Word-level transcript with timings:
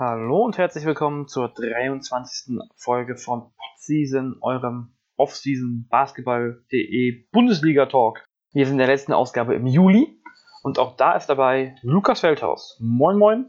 Hallo 0.00 0.44
und 0.44 0.56
herzlich 0.58 0.84
willkommen 0.84 1.26
zur 1.26 1.48
23. 1.48 2.60
Folge 2.76 3.16
von 3.16 3.50
Season, 3.78 4.36
eurem 4.42 4.92
Off-Season 5.16 5.88
Basketball.de 5.90 7.24
Bundesliga 7.32 7.86
Talk. 7.86 8.24
Wir 8.52 8.64
sind 8.64 8.74
in 8.74 8.78
der 8.78 8.86
letzten 8.86 9.12
Ausgabe 9.12 9.56
im 9.56 9.66
Juli 9.66 10.16
und 10.62 10.78
auch 10.78 10.94
da 10.94 11.16
ist 11.16 11.26
dabei 11.26 11.74
Lukas 11.82 12.20
Feldhaus. 12.20 12.76
Moin, 12.78 13.18
moin. 13.18 13.46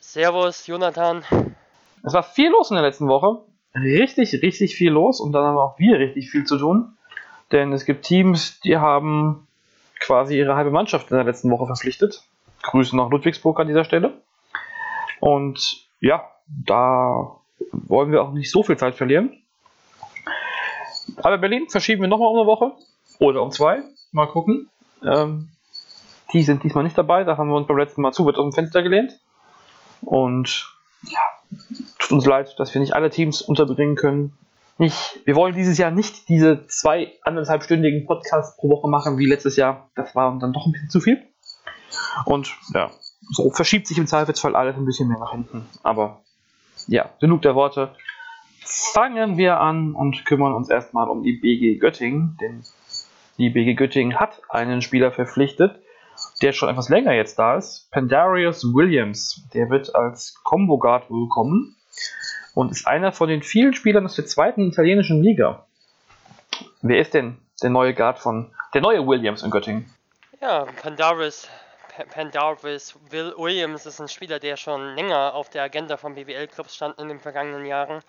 Servus, 0.00 0.66
Jonathan. 0.66 1.22
Es 2.02 2.14
war 2.14 2.22
viel 2.22 2.48
los 2.48 2.70
in 2.70 2.76
der 2.76 2.84
letzten 2.84 3.08
Woche. 3.08 3.42
Richtig, 3.74 4.32
richtig 4.40 4.76
viel 4.76 4.92
los 4.92 5.20
und 5.20 5.32
dann 5.32 5.44
haben 5.44 5.58
auch 5.58 5.78
wir 5.78 5.98
richtig 5.98 6.30
viel 6.30 6.44
zu 6.44 6.56
tun. 6.56 6.96
Denn 7.52 7.74
es 7.74 7.84
gibt 7.84 8.06
Teams, 8.06 8.60
die 8.60 8.78
haben 8.78 9.46
quasi 10.00 10.38
ihre 10.38 10.56
halbe 10.56 10.70
Mannschaft 10.70 11.10
in 11.10 11.18
der 11.18 11.26
letzten 11.26 11.50
Woche 11.50 11.66
verpflichtet. 11.66 12.22
Grüße 12.62 12.96
nach 12.96 13.10
Ludwigsburg 13.10 13.60
an 13.60 13.66
dieser 13.66 13.84
Stelle. 13.84 14.22
Und 15.20 15.86
ja, 16.00 16.24
da 16.46 17.36
wollen 17.72 18.12
wir 18.12 18.22
auch 18.22 18.32
nicht 18.32 18.50
so 18.50 18.62
viel 18.62 18.76
Zeit 18.76 18.94
verlieren. 18.94 19.42
Aber 21.16 21.38
Berlin 21.38 21.68
verschieben 21.68 22.02
wir 22.02 22.08
nochmal 22.08 22.28
um 22.28 22.38
eine 22.38 22.46
Woche 22.46 22.72
oder 23.18 23.42
um 23.42 23.50
zwei. 23.50 23.82
Mal 24.12 24.26
gucken. 24.26 24.68
Ähm, 25.02 25.48
die 26.32 26.42
sind 26.42 26.62
diesmal 26.62 26.84
nicht 26.84 26.98
dabei, 26.98 27.24
da 27.24 27.38
haben 27.38 27.48
wir 27.48 27.56
uns 27.56 27.66
beim 27.66 27.78
letzten 27.78 28.02
Mal 28.02 28.12
zu 28.12 28.26
weit 28.26 28.36
aus 28.36 28.44
dem 28.44 28.52
Fenster 28.52 28.82
gelehnt. 28.82 29.18
Und 30.02 30.70
ja, 31.02 31.20
tut 31.98 32.12
uns 32.12 32.26
leid, 32.26 32.54
dass 32.58 32.74
wir 32.74 32.80
nicht 32.80 32.94
alle 32.94 33.10
Teams 33.10 33.42
unterbringen 33.42 33.96
können. 33.96 34.36
Nicht, 34.76 35.20
wir 35.24 35.34
wollen 35.34 35.54
dieses 35.54 35.76
Jahr 35.78 35.90
nicht 35.90 36.28
diese 36.28 36.66
zwei 36.66 37.12
anderthalbstündigen 37.22 38.06
Podcasts 38.06 38.56
pro 38.56 38.68
Woche 38.68 38.88
machen 38.88 39.18
wie 39.18 39.26
letztes 39.26 39.56
Jahr. 39.56 39.90
Das 39.96 40.14
war 40.14 40.38
dann 40.38 40.52
doch 40.52 40.66
ein 40.66 40.72
bisschen 40.72 40.90
zu 40.90 41.00
viel. 41.00 41.22
Und 42.26 42.54
ja, 42.74 42.90
so 43.30 43.50
verschiebt 43.50 43.86
sich 43.86 43.98
im 43.98 44.06
Zweifelsfall 44.06 44.56
alles 44.56 44.76
ein 44.76 44.84
bisschen 44.84 45.08
mehr 45.08 45.18
nach 45.18 45.32
hinten. 45.32 45.66
Aber 45.82 46.22
ja, 46.86 47.10
genug 47.20 47.42
der 47.42 47.54
Worte. 47.54 47.94
Fangen 48.64 49.38
wir 49.38 49.60
an 49.60 49.94
und 49.94 50.26
kümmern 50.26 50.54
uns 50.54 50.68
erstmal 50.68 51.08
um 51.08 51.22
die 51.22 51.32
BG 51.32 51.78
Göttingen, 51.78 52.36
denn 52.40 52.64
die 53.38 53.50
BG 53.50 53.74
Göttingen 53.74 54.18
hat 54.18 54.40
einen 54.48 54.82
Spieler 54.82 55.10
verpflichtet, 55.10 55.80
der 56.42 56.52
schon 56.52 56.68
etwas 56.68 56.88
länger 56.88 57.12
jetzt 57.12 57.38
da 57.38 57.56
ist. 57.56 57.88
Pandarius 57.90 58.64
Williams. 58.64 59.42
Der 59.54 59.70
wird 59.70 59.94
als 59.94 60.34
Combo 60.44 60.78
Guard 60.78 61.10
wohl 61.10 61.28
kommen 61.28 61.76
und 62.54 62.70
ist 62.70 62.86
einer 62.86 63.12
von 63.12 63.28
den 63.28 63.42
vielen 63.42 63.72
Spielern 63.74 64.04
aus 64.04 64.16
der 64.16 64.26
zweiten 64.26 64.68
italienischen 64.68 65.22
Liga. 65.22 65.66
Wer 66.82 67.00
ist 67.00 67.14
denn 67.14 67.38
der 67.62 67.70
neue 67.70 67.94
Guard 67.94 68.18
von 68.18 68.50
der 68.74 68.80
neue 68.80 69.06
Williams 69.06 69.42
in 69.42 69.50
Göttingen? 69.50 69.90
Ja, 70.40 70.66
Pandarius 70.82 71.48
Pendarvis 72.06 72.94
Will 73.10 73.34
Williams 73.36 73.86
ist 73.86 74.00
ein 74.00 74.08
Spieler, 74.08 74.38
der 74.38 74.56
schon 74.56 74.94
länger 74.94 75.34
auf 75.34 75.50
der 75.50 75.62
Agenda 75.62 75.96
von 75.96 76.14
BWL-Clubs 76.14 76.74
stand 76.74 76.98
in 76.98 77.08
den 77.08 77.20
vergangenen 77.20 77.66
Jahren 77.66 78.02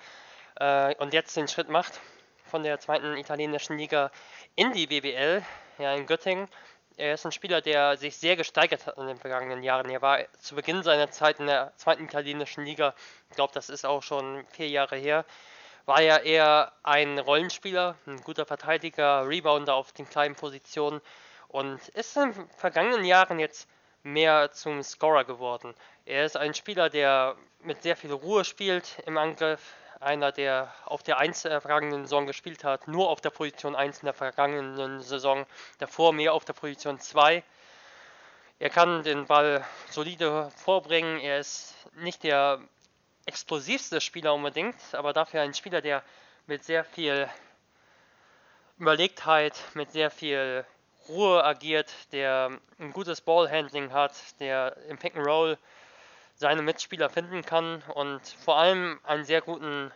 äh, 0.59 0.95
und 0.95 1.13
jetzt 1.13 1.35
den 1.35 1.47
Schritt 1.47 1.69
macht 1.69 1.99
von 2.45 2.63
der 2.63 2.79
zweiten 2.79 3.17
italienischen 3.17 3.77
Liga 3.77 4.11
in 4.55 4.71
die 4.73 4.87
BWL, 4.87 5.43
ja 5.77 5.93
in 5.93 6.05
Göttingen. 6.05 6.47
Er 6.97 7.13
ist 7.13 7.25
ein 7.25 7.31
Spieler, 7.31 7.61
der 7.61 7.95
sich 7.97 8.17
sehr 8.17 8.35
gesteigert 8.35 8.85
hat 8.85 8.97
in 8.97 9.07
den 9.07 9.17
vergangenen 9.17 9.63
Jahren. 9.63 9.89
Er 9.89 10.01
war 10.01 10.19
zu 10.39 10.55
Beginn 10.55 10.83
seiner 10.83 11.09
Zeit 11.11 11.39
in 11.39 11.47
der 11.47 11.71
zweiten 11.77 12.03
italienischen 12.03 12.65
Liga, 12.65 12.93
ich 13.29 13.35
glaube, 13.35 13.53
das 13.53 13.69
ist 13.69 13.85
auch 13.85 14.03
schon 14.03 14.45
vier 14.51 14.67
Jahre 14.67 14.97
her, 14.97 15.25
war 15.85 16.01
er 16.01 16.23
eher 16.23 16.73
ein 16.83 17.17
Rollenspieler, 17.17 17.95
ein 18.05 18.21
guter 18.21 18.45
Verteidiger, 18.45 19.27
Rebounder 19.27 19.75
auf 19.75 19.93
den 19.93 20.09
kleinen 20.09 20.35
Positionen 20.35 21.01
und 21.47 21.87
ist 21.89 22.15
in 22.17 22.33
den 22.33 22.49
vergangenen 22.57 23.05
Jahren 23.05 23.39
jetzt 23.39 23.67
mehr 24.13 24.51
zum 24.51 24.83
Scorer 24.83 25.23
geworden. 25.23 25.73
Er 26.05 26.25
ist 26.25 26.37
ein 26.37 26.53
Spieler, 26.53 26.89
der 26.89 27.35
mit 27.61 27.83
sehr 27.83 27.95
viel 27.95 28.11
Ruhe 28.11 28.45
spielt 28.45 28.99
im 29.05 29.17
Angriff. 29.17 29.73
Einer, 29.99 30.31
der 30.31 30.73
auf 30.85 31.03
der 31.03 31.17
1 31.17 31.41
der 31.41 31.59
vergangenen 31.59 32.03
Saison 32.03 32.25
gespielt 32.25 32.63
hat, 32.63 32.87
nur 32.87 33.09
auf 33.09 33.19
der 33.19 33.31
Position 33.31 33.75
1 33.75 33.99
in 33.99 34.05
der 34.05 34.13
vergangenen 34.13 35.01
Saison, 35.01 35.45
davor 35.77 36.13
mehr 36.13 36.33
auf 36.33 36.45
der 36.45 36.53
Position 36.53 36.99
2. 36.99 37.43
Er 38.59 38.69
kann 38.69 39.03
den 39.03 39.25
Ball 39.25 39.65
solide 39.89 40.51
vorbringen. 40.55 41.19
Er 41.19 41.39
ist 41.39 41.75
nicht 41.95 42.23
der 42.23 42.61
explosivste 43.25 44.01
Spieler 44.01 44.33
unbedingt, 44.33 44.77
aber 44.93 45.13
dafür 45.13 45.41
ein 45.41 45.53
Spieler, 45.53 45.81
der 45.81 46.03
mit 46.47 46.63
sehr 46.63 46.83
viel 46.83 47.29
Überlegtheit, 48.79 49.53
mit 49.73 49.91
sehr 49.91 50.09
viel 50.09 50.65
Ruhe 51.09 51.43
agiert, 51.43 51.91
der 52.11 52.51
ein 52.79 52.93
gutes 52.93 53.21
Ballhandling 53.21 53.91
hat, 53.91 54.13
der 54.39 54.77
im 54.87 54.97
Pick 54.97 55.15
and 55.15 55.25
Roll 55.25 55.57
seine 56.35 56.61
Mitspieler 56.61 57.09
finden 57.09 57.43
kann 57.43 57.83
und 57.95 58.21
vor 58.45 58.57
allem 58.57 58.99
einen 59.03 59.25
sehr 59.25 59.41
guten 59.41 59.91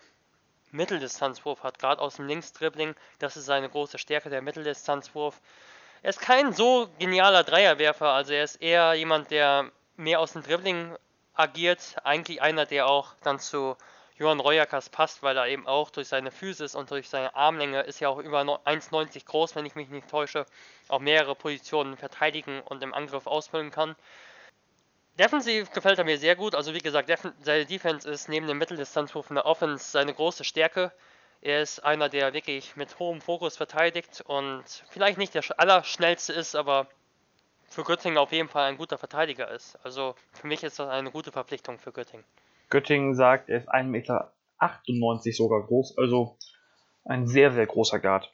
Mitteldistanzwurf 0.72 1.64
hat, 1.64 1.80
gerade 1.80 2.02
aus 2.02 2.16
dem 2.16 2.28
Linksdribbling. 2.28 2.96
Das 3.20 3.38
ist 3.38 3.46
seine 3.46 3.70
große 3.70 3.98
Stärke, 3.98 4.30
der 4.30 4.42
Mitteldistanzwurf. 4.42 5.40
Er 6.02 6.10
ist 6.10 6.20
kein 6.20 6.52
so 6.52 6.90
genialer 7.00 7.44
Dreierwerfer, 7.44 8.08
also 8.10 8.34
er 8.34 8.44
ist 8.44 8.62
eher 8.62 8.94
jemand, 8.96 9.32
der 9.32 9.72
mehr 9.96 10.20
aus 10.20 10.34
dem 10.34 10.44
Dribbling 10.44 10.98
agiert. 11.34 11.96
Eigentlich 12.04 12.42
einer, 12.42 12.66
der 12.66 12.88
auch 12.88 13.14
dann 13.24 13.40
zu 13.40 13.78
Johann 14.18 14.40
Reuerkas 14.40 14.90
passt, 14.90 15.24
weil 15.24 15.38
er 15.38 15.48
eben 15.48 15.68
auch 15.68 15.90
durch 15.90 16.08
seine 16.08 16.32
Physis 16.32 16.76
und 16.76 16.92
durch 16.92 17.10
seine 17.10 17.36
Armlänge 17.36 17.82
ist 17.82 18.00
ja 18.00 18.10
auch 18.10 18.20
über 18.20 18.42
1,90 18.42 19.26
groß, 19.26 19.56
wenn 19.56 19.66
ich 19.66 19.76
mich 19.76 19.90
nicht 19.90 20.08
täusche, 20.08 20.46
auch 20.88 21.00
mehrere 21.00 21.36
Positionen 21.36 21.98
verteidigen 21.98 22.62
und 22.62 22.84
im 22.84 22.94
Angriff 22.94 23.26
ausfüllen 23.26 23.72
kann. 23.72 23.96
Defensiv 25.18 25.72
gefällt 25.72 26.00
er 26.00 26.06
mir 26.06 26.18
sehr 26.18 26.36
gut. 26.36 26.56
Also 26.56 26.74
wie 26.74 26.80
gesagt, 26.80 27.12
seine 27.42 27.66
Defense 27.66 28.10
ist 28.10 28.30
neben 28.30 28.48
dem 28.48 28.58
Mitteldistanzwurf 28.58 29.30
in 29.30 29.36
der 29.36 29.46
Offense 29.46 29.92
seine 29.92 30.14
große 30.14 30.44
Stärke. 30.44 30.92
Er 31.42 31.62
ist 31.62 31.84
einer, 31.84 32.10
der 32.10 32.34
wirklich 32.34 32.76
mit 32.76 32.98
hohem 33.00 33.22
Fokus 33.22 33.58
verteidigt 33.58 34.24
und 34.26 34.64
vielleicht 34.90 35.18
nicht 35.18 35.36
der 35.36 35.44
allerschnellste 35.58 36.34
ist, 36.34 36.56
aber 36.56 36.88
für 37.70 37.84
Göttingen 37.84 38.18
auf 38.18 38.32
jeden 38.32 38.50
Fall 38.50 38.70
ein 38.70 38.78
guter 38.78 38.98
Verteidiger 38.98 39.50
ist. 39.52 39.78
Also 39.84 40.16
für 40.32 40.48
mich 40.48 40.64
ist 40.64 40.80
das 40.80 40.90
eine 40.90 41.12
gute 41.12 41.32
Verpflichtung 41.32 41.80
für 41.80 41.92
Göttingen. 41.92 42.26
Göttingen 42.70 43.16
sagt, 43.16 43.50
er 43.50 43.60
ist 43.60 43.70
1,98 43.70 43.84
Meter 43.86 44.34
sogar 45.34 45.64
groß, 45.64 45.98
also 45.98 46.38
ein 47.06 47.28
sehr, 47.28 47.52
sehr 47.52 47.66
großer 47.66 48.00
Guard. 48.00 48.32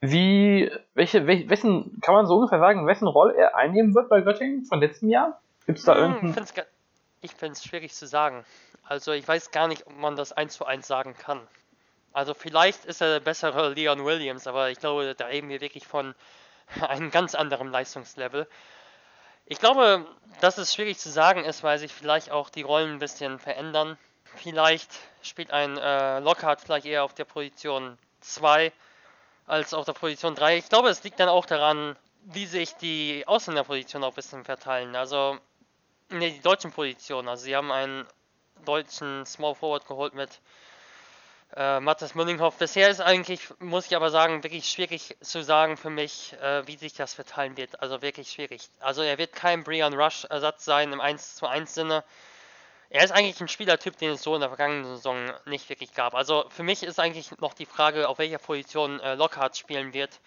Wie, 0.00 0.70
welche, 0.94 1.26
wessen, 1.26 1.98
kann 2.00 2.14
man 2.14 2.26
so 2.26 2.36
ungefähr 2.36 2.60
sagen, 2.60 2.86
wessen 2.86 3.08
Rolle 3.08 3.34
er 3.34 3.56
einnehmen 3.56 3.94
wird 3.94 4.08
bei 4.08 4.20
Göttingen 4.20 4.64
von 4.64 4.80
letztem 4.80 5.08
Jahr? 5.08 5.40
Gibt 5.66 5.78
es 5.78 5.84
da 5.84 5.94
hm, 5.96 6.02
irgendeinen? 6.02 6.46
Ich 7.20 7.32
finde 7.32 7.54
es 7.54 7.64
schwierig 7.64 7.92
zu 7.92 8.06
sagen. 8.06 8.44
Also 8.84 9.10
ich 9.12 9.26
weiß 9.26 9.50
gar 9.50 9.66
nicht, 9.66 9.86
ob 9.86 9.96
man 9.96 10.14
das 10.14 10.32
eins 10.32 10.54
zu 10.54 10.64
eins 10.64 10.86
sagen 10.86 11.14
kann. 11.18 11.40
Also 12.12 12.32
vielleicht 12.32 12.84
ist 12.84 13.00
er 13.00 13.14
der 13.14 13.20
bessere 13.20 13.70
Leon 13.70 14.04
Williams, 14.04 14.46
aber 14.46 14.70
ich 14.70 14.78
glaube, 14.78 15.14
da 15.16 15.26
reden 15.26 15.48
wir 15.48 15.60
wirklich 15.60 15.86
von 15.86 16.14
einem 16.80 17.10
ganz 17.10 17.34
anderen 17.34 17.68
Leistungslevel. 17.68 18.46
Ich 19.50 19.60
glaube, 19.60 20.04
dass 20.42 20.58
es 20.58 20.74
schwierig 20.74 20.98
zu 20.98 21.10
sagen 21.10 21.42
ist, 21.42 21.62
weil 21.62 21.78
sich 21.78 21.90
vielleicht 21.90 22.30
auch 22.30 22.50
die 22.50 22.60
Rollen 22.60 22.92
ein 22.92 22.98
bisschen 22.98 23.38
verändern. 23.38 23.96
Vielleicht 24.36 24.90
spielt 25.22 25.52
ein 25.52 25.78
äh, 25.78 26.18
Lockhart 26.18 26.60
vielleicht 26.60 26.84
eher 26.84 27.02
auf 27.02 27.14
der 27.14 27.24
Position 27.24 27.96
2 28.20 28.70
als 29.46 29.72
auf 29.72 29.86
der 29.86 29.94
Position 29.94 30.34
3. 30.34 30.58
Ich 30.58 30.68
glaube, 30.68 30.90
es 30.90 31.02
liegt 31.02 31.18
dann 31.18 31.30
auch 31.30 31.46
daran, 31.46 31.96
wie 32.24 32.44
sich 32.44 32.74
die 32.76 33.24
Ausländerpositionen 33.26 34.06
auch 34.06 34.12
ein 34.12 34.16
bisschen 34.16 34.44
verteilen. 34.44 34.94
Also, 34.94 35.38
ne, 36.10 36.30
die 36.30 36.42
deutschen 36.42 36.70
Positionen. 36.70 37.26
Also, 37.26 37.44
sie 37.44 37.56
haben 37.56 37.72
einen 37.72 38.06
deutschen 38.66 39.24
Small 39.24 39.54
Forward 39.54 39.86
geholt 39.86 40.12
mit 40.12 40.42
äh, 41.56 41.80
Matthias 41.80 42.14
Müllinghoff. 42.14 42.56
Bisher 42.58 42.88
ist 42.88 43.00
eigentlich, 43.00 43.40
muss 43.58 43.86
ich 43.86 43.96
aber 43.96 44.10
sagen, 44.10 44.42
wirklich 44.42 44.68
schwierig 44.68 45.16
zu 45.20 45.42
sagen 45.42 45.76
für 45.76 45.90
mich, 45.90 46.34
äh, 46.42 46.66
wie 46.66 46.76
sich 46.76 46.94
das 46.94 47.14
verteilen 47.14 47.56
wird. 47.56 47.80
Also 47.80 48.02
wirklich 48.02 48.30
schwierig. 48.30 48.68
Also 48.80 49.02
er 49.02 49.18
wird 49.18 49.32
kein 49.32 49.64
Brian 49.64 49.94
Rush-Ersatz 49.94 50.64
sein 50.64 50.92
im 50.92 51.00
1 51.00 51.36
zu 51.36 51.46
1 51.46 51.74
Sinne. 51.74 52.04
Er 52.90 53.04
ist 53.04 53.12
eigentlich 53.12 53.40
ein 53.40 53.48
Spielertyp, 53.48 53.98
den 53.98 54.12
es 54.12 54.22
so 54.22 54.34
in 54.34 54.40
der 54.40 54.48
vergangenen 54.48 54.84
Saison 54.84 55.30
nicht 55.44 55.68
wirklich 55.68 55.92
gab. 55.94 56.14
Also 56.14 56.46
für 56.48 56.62
mich 56.62 56.82
ist 56.82 56.98
eigentlich 56.98 57.30
noch 57.38 57.54
die 57.54 57.66
Frage, 57.66 58.08
auf 58.08 58.18
welcher 58.18 58.38
Position 58.38 59.00
äh, 59.00 59.14
Lockhart 59.14 59.56
spielen 59.56 59.92
wird. 59.92 60.20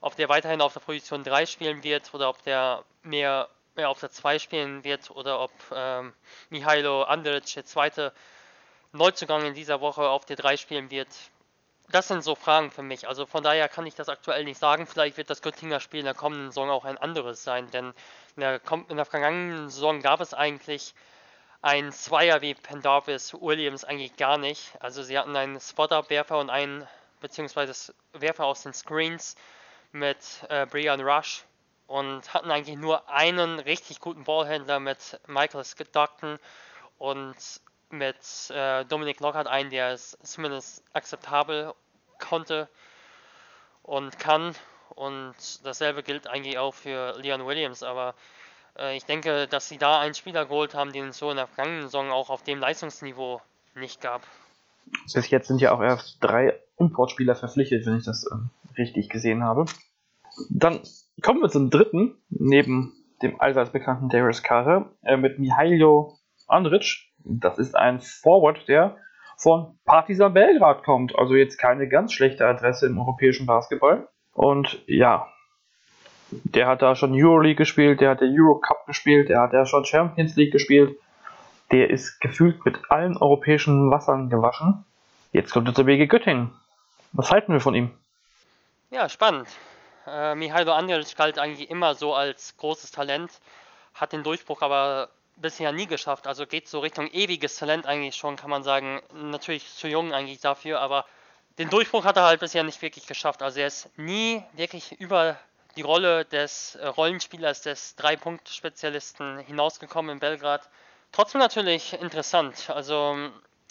Ob 0.00 0.16
der 0.16 0.28
weiterhin 0.28 0.60
auf 0.60 0.72
der 0.72 0.80
Position 0.80 1.24
3 1.24 1.46
spielen 1.46 1.82
wird 1.82 2.14
oder 2.14 2.30
ob 2.30 2.42
der 2.44 2.84
mehr, 3.02 3.48
mehr 3.74 3.90
auf 3.90 4.00
der 4.00 4.10
2 4.10 4.38
spielen 4.38 4.84
wird 4.84 5.10
oder 5.10 5.40
ob 5.40 5.50
ähm, 5.74 6.14
Mihailo 6.50 7.02
Andric, 7.02 7.52
der 7.54 7.64
zweite 7.64 8.12
Neuzugang 8.92 9.44
in 9.44 9.54
dieser 9.54 9.80
Woche 9.80 10.08
auf 10.08 10.24
der 10.24 10.36
3 10.36 10.56
spielen 10.56 10.90
wird. 10.90 11.08
Das 11.90 12.08
sind 12.08 12.22
so 12.22 12.34
Fragen 12.34 12.70
für 12.70 12.82
mich. 12.82 13.08
Also 13.08 13.26
von 13.26 13.42
daher 13.42 13.68
kann 13.68 13.86
ich 13.86 13.94
das 13.94 14.08
aktuell 14.08 14.44
nicht 14.44 14.58
sagen. 14.58 14.86
Vielleicht 14.86 15.16
wird 15.16 15.30
das 15.30 15.42
Göttinger 15.42 15.80
Spiel 15.80 16.00
in 16.00 16.06
der 16.06 16.14
kommenden 16.14 16.50
Saison 16.50 16.70
auch 16.70 16.84
ein 16.84 16.98
anderes 16.98 17.44
sein, 17.44 17.70
denn 17.70 17.94
in 18.36 18.40
der, 18.40 18.60
in 18.88 18.96
der 18.96 19.06
vergangenen 19.06 19.70
Saison 19.70 20.00
gab 20.00 20.20
es 20.20 20.34
eigentlich 20.34 20.94
ein 21.60 21.90
Zweier 21.92 22.40
wie 22.40 22.54
Pendarvis 22.54 23.34
Williams 23.34 23.84
eigentlich 23.84 24.16
gar 24.16 24.38
nicht. 24.38 24.72
Also 24.80 25.02
sie 25.02 25.18
hatten 25.18 25.34
einen 25.34 25.60
Spot-Up-Werfer 25.60 26.38
und 26.38 26.50
einen, 26.50 26.86
beziehungsweise 27.20 27.94
Werfer 28.12 28.44
aus 28.44 28.62
den 28.62 28.74
Screens 28.74 29.34
mit 29.92 30.18
äh, 30.48 30.66
Brian 30.66 31.00
Rush 31.00 31.44
und 31.86 32.32
hatten 32.34 32.50
eigentlich 32.50 32.76
nur 32.76 33.08
einen 33.08 33.58
richtig 33.58 34.00
guten 34.00 34.24
Ballhändler 34.24 34.78
mit 34.78 35.18
Michael 35.26 35.64
Stockton 35.64 36.38
und 36.98 37.36
mit 37.90 38.50
äh, 38.50 38.84
Dominic 38.84 39.20
Lockhart 39.20 39.46
einen, 39.46 39.70
der 39.70 39.92
es 39.92 40.18
zumindest 40.22 40.84
akzeptabel 40.92 41.74
konnte 42.18 42.68
und 43.82 44.18
kann. 44.18 44.54
Und 44.94 45.34
dasselbe 45.64 46.02
gilt 46.02 46.26
eigentlich 46.26 46.58
auch 46.58 46.74
für 46.74 47.16
Leon 47.18 47.46
Williams, 47.46 47.82
aber 47.82 48.14
äh, 48.78 48.96
ich 48.96 49.04
denke, 49.04 49.46
dass 49.46 49.68
sie 49.68 49.78
da 49.78 50.00
einen 50.00 50.14
Spieler 50.14 50.46
geholt 50.46 50.74
haben, 50.74 50.92
den 50.92 51.08
es 51.08 51.18
so 51.18 51.30
in 51.30 51.36
der 51.36 51.46
vergangenen 51.46 51.82
Saison 51.82 52.10
auch 52.10 52.30
auf 52.30 52.42
dem 52.42 52.58
Leistungsniveau 52.58 53.40
nicht 53.74 54.00
gab. 54.00 54.22
Bis 55.14 55.30
jetzt 55.30 55.48
sind 55.48 55.60
ja 55.60 55.72
auch 55.72 55.82
erst 55.82 56.18
drei 56.20 56.58
Importspieler 56.78 57.36
verpflichtet, 57.36 57.86
wenn 57.86 57.98
ich 57.98 58.04
das 58.04 58.24
äh, 58.24 58.80
richtig 58.80 59.08
gesehen 59.08 59.44
habe. 59.44 59.66
Dann 60.50 60.80
kommen 61.22 61.40
wir 61.40 61.48
zum 61.48 61.70
dritten, 61.70 62.16
neben 62.28 62.94
dem 63.22 63.40
allseits 63.40 63.70
bekannten 63.70 64.08
Darius 64.08 64.42
Carter, 64.42 64.90
äh, 65.02 65.16
mit 65.16 65.38
Mihailo 65.38 66.17
Andric. 66.48 67.06
Das 67.24 67.58
ist 67.58 67.76
ein 67.76 68.00
Forward, 68.00 68.66
der 68.68 68.96
von 69.36 69.78
Partizan 69.84 70.34
Belgrad 70.34 70.82
kommt. 70.82 71.16
Also 71.16 71.34
jetzt 71.34 71.58
keine 71.58 71.88
ganz 71.88 72.12
schlechte 72.12 72.46
Adresse 72.46 72.86
im 72.86 72.98
europäischen 72.98 73.46
Basketball. 73.46 74.08
Und 74.32 74.82
ja, 74.86 75.28
der 76.30 76.66
hat 76.66 76.82
da 76.82 76.94
schon 76.94 77.12
Euroleague 77.12 77.56
gespielt, 77.56 78.00
der 78.00 78.10
hat 78.10 78.20
der 78.20 78.28
Eurocup 78.28 78.86
gespielt, 78.86 79.28
der 79.28 79.40
hat 79.40 79.52
ja 79.52 79.64
schon 79.64 79.84
Champions 79.84 80.36
League 80.36 80.52
gespielt. 80.52 80.96
Der 81.70 81.90
ist 81.90 82.20
gefühlt 82.20 82.64
mit 82.64 82.78
allen 82.90 83.16
europäischen 83.16 83.90
Wassern 83.90 84.30
gewaschen. 84.30 84.84
Jetzt 85.32 85.52
kommt 85.52 85.68
er 85.68 85.74
zur 85.74 85.86
Wege 85.86 86.06
Göttingen. 86.06 86.50
Was 87.12 87.30
halten 87.30 87.52
wir 87.52 87.60
von 87.60 87.74
ihm? 87.74 87.90
Ja, 88.90 89.08
spannend. 89.08 89.48
Äh, 90.06 90.34
Mihailo 90.34 90.72
Andrić 90.72 91.16
galt 91.16 91.38
eigentlich 91.38 91.70
immer 91.70 91.94
so 91.94 92.14
als 92.14 92.56
großes 92.56 92.90
Talent, 92.90 93.30
hat 93.94 94.12
den 94.12 94.22
Durchbruch 94.22 94.62
aber 94.62 95.08
bisher 95.40 95.72
nie 95.72 95.86
geschafft. 95.86 96.26
Also 96.26 96.46
geht 96.46 96.68
so 96.68 96.80
Richtung 96.80 97.08
ewiges 97.08 97.56
Talent 97.56 97.86
eigentlich 97.86 98.16
schon, 98.16 98.36
kann 98.36 98.50
man 98.50 98.62
sagen. 98.62 99.00
Natürlich 99.12 99.74
zu 99.74 99.88
jung 99.88 100.12
eigentlich 100.12 100.40
dafür, 100.40 100.80
aber 100.80 101.06
den 101.58 101.70
Durchbruch 101.70 102.04
hat 102.04 102.16
er 102.16 102.24
halt 102.24 102.40
bisher 102.40 102.62
nicht 102.62 102.80
wirklich 102.82 103.06
geschafft. 103.06 103.42
Also 103.42 103.60
er 103.60 103.66
ist 103.66 103.90
nie 103.98 104.42
wirklich 104.52 104.92
über 105.00 105.38
die 105.76 105.82
Rolle 105.82 106.24
des 106.24 106.74
äh, 106.76 106.86
Rollenspielers, 106.86 107.62
des 107.62 107.96
Drei-Punkt-Spezialisten 107.96 109.38
hinausgekommen 109.38 110.12
in 110.12 110.18
Belgrad. 110.18 110.68
Trotzdem 111.12 111.40
natürlich 111.40 111.94
interessant. 111.94 112.70
Also 112.70 113.16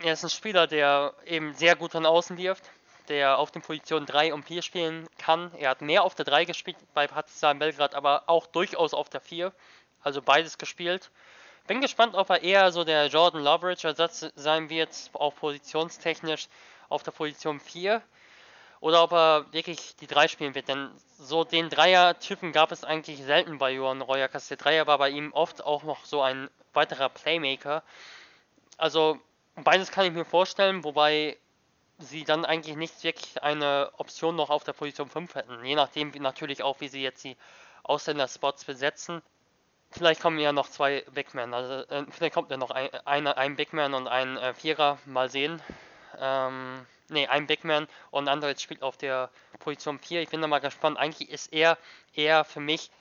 er 0.01 0.13
ist 0.13 0.23
ein 0.23 0.29
Spieler, 0.29 0.67
der 0.67 1.13
eben 1.25 1.53
sehr 1.53 1.75
gut 1.75 1.91
von 1.91 2.05
außen 2.05 2.37
wirft, 2.37 2.63
der 3.09 3.37
auf 3.37 3.51
den 3.51 3.61
Positionen 3.61 4.05
3 4.05 4.33
und 4.33 4.43
4 4.43 4.61
spielen 4.61 5.07
kann. 5.17 5.51
Er 5.55 5.69
hat 5.69 5.81
mehr 5.81 6.03
auf 6.03 6.15
der 6.15 6.25
3 6.25 6.45
gespielt 6.45 6.77
bei 6.93 7.07
Partizan 7.07 7.59
Belgrad, 7.59 7.95
aber 7.95 8.23
auch 8.27 8.47
durchaus 8.47 8.93
auf 8.93 9.09
der 9.09 9.21
4. 9.21 9.53
Also 10.01 10.21
beides 10.21 10.57
gespielt. 10.57 11.11
Bin 11.67 11.81
gespannt, 11.81 12.15
ob 12.15 12.29
er 12.29 12.43
eher 12.43 12.71
so 12.71 12.85
der 12.85 13.07
Jordan 13.07 13.43
Loveridge-Ersatz 13.43 14.31
sein 14.35 14.69
wird, 14.69 14.89
auch 15.11 15.35
positionstechnisch 15.35 16.47
auf 16.87 17.03
der 17.03 17.11
Position 17.11 17.59
4 17.59 18.01
oder 18.79 19.03
ob 19.03 19.11
er 19.11 19.45
wirklich 19.51 19.97
die 19.97 20.07
3 20.07 20.29
spielen 20.29 20.55
wird. 20.55 20.69
Denn 20.69 20.89
so 21.19 21.43
den 21.43 21.69
Dreier-Typen 21.69 22.53
gab 22.53 22.71
es 22.71 22.85
eigentlich 22.85 23.21
selten 23.21 23.57
bei 23.57 23.71
Johan 23.71 24.01
Royakas. 24.01 24.47
Der 24.47 24.55
Dreier 24.55 24.87
war 24.87 24.97
bei 24.97 25.09
ihm 25.09 25.33
oft 25.33 25.61
auch 25.61 25.83
noch 25.83 26.05
so 26.05 26.21
ein 26.21 26.49
weiterer 26.71 27.09
Playmaker. 27.09 27.83
Also 28.77 29.19
beides 29.55 29.91
kann 29.91 30.05
ich 30.05 30.13
mir 30.13 30.23
vorstellen, 30.23 30.85
wobei 30.85 31.35
sie 31.97 32.23
dann 32.23 32.45
eigentlich 32.45 32.77
nicht 32.77 33.03
wirklich 33.03 33.43
eine 33.43 33.91
Option 33.97 34.37
noch 34.37 34.51
auf 34.51 34.63
der 34.63 34.73
Position 34.73 35.09
5 35.09 35.35
hätten. 35.35 35.65
Je 35.65 35.75
nachdem 35.75 36.11
natürlich 36.11 36.63
auch, 36.63 36.79
wie 36.79 36.87
sie 36.87 37.03
jetzt 37.03 37.25
die 37.25 37.35
Ausländer-Spots 37.83 38.63
besetzen. 38.63 39.21
Vielleicht 39.91 40.21
kommen 40.21 40.39
ja 40.39 40.51
noch 40.51 40.69
zwei 40.69 41.03
Bigmen. 41.13 41.53
Also 41.53 41.87
äh, 41.89 42.05
vielleicht 42.11 42.33
kommt 42.33 42.51
ja 42.51 42.57
noch 42.57 42.71
ein, 42.71 42.89
ein, 43.05 43.27
ein 43.27 43.55
Bigman 43.55 43.93
und 43.93 44.07
ein 44.07 44.37
äh, 44.37 44.53
Vierer. 44.53 44.97
Mal 45.05 45.29
sehen. 45.29 45.61
Ähm, 46.19 46.85
ne, 47.09 47.27
ein 47.29 47.47
Bigman 47.47 47.87
und 48.11 48.27
anderer 48.27 48.57
spielt 48.57 48.83
auf 48.83 48.97
der 48.97 49.29
Position 49.59 49.99
4. 49.99 50.21
Ich 50.21 50.29
bin 50.29 50.41
da 50.41 50.47
mal 50.47 50.59
gespannt. 50.59 50.97
Eigentlich 50.97 51.29
ist 51.29 51.53
er 51.53 51.77
eher 52.13 52.43
für 52.43 52.59
mich 52.59 52.91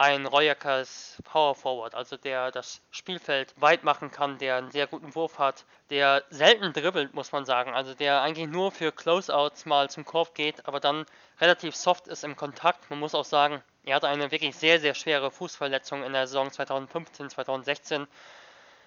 ein 0.00 0.24
Royakas 0.24 1.18
Power 1.24 1.54
Forward, 1.54 1.94
also 1.94 2.16
der 2.16 2.50
das 2.50 2.80
Spielfeld 2.90 3.52
weit 3.60 3.84
machen 3.84 4.10
kann, 4.10 4.38
der 4.38 4.56
einen 4.56 4.70
sehr 4.70 4.86
guten 4.86 5.14
Wurf 5.14 5.38
hat, 5.38 5.66
der 5.90 6.24
selten 6.30 6.72
dribbelt, 6.72 7.12
muss 7.12 7.32
man 7.32 7.44
sagen. 7.44 7.74
Also 7.74 7.92
der 7.92 8.22
eigentlich 8.22 8.48
nur 8.48 8.72
für 8.72 8.92
Closeouts 8.92 9.66
mal 9.66 9.90
zum 9.90 10.06
Korb 10.06 10.34
geht, 10.34 10.66
aber 10.66 10.80
dann 10.80 11.04
relativ 11.38 11.76
soft 11.76 12.08
ist 12.08 12.24
im 12.24 12.34
Kontakt. 12.34 12.88
Man 12.88 12.98
muss 12.98 13.14
auch 13.14 13.26
sagen, 13.26 13.62
er 13.84 13.96
hatte 13.96 14.08
eine 14.08 14.30
wirklich 14.30 14.56
sehr, 14.56 14.80
sehr 14.80 14.94
schwere 14.94 15.30
Fußverletzung 15.30 16.02
in 16.04 16.12
der 16.12 16.26
Saison 16.26 16.50
2015, 16.50 17.30
2016 17.30 18.06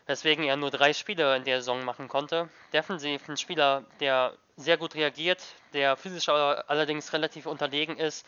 weswegen 0.06 0.44
er 0.44 0.58
nur 0.58 0.72
drei 0.72 0.94
Spiele 0.94 1.36
in 1.36 1.44
der 1.44 1.60
Saison 1.60 1.84
machen 1.86 2.08
konnte. 2.08 2.50
Defensiv 2.74 3.28
ein 3.28 3.38
Spieler, 3.38 3.84
der 4.00 4.34
sehr 4.58 4.78
gut 4.78 4.96
reagiert, 4.96 5.42
der 5.74 5.96
physisch 5.96 6.30
allerdings 6.30 7.14
relativ 7.14 7.46
unterlegen 7.46 7.98
ist, 7.98 8.26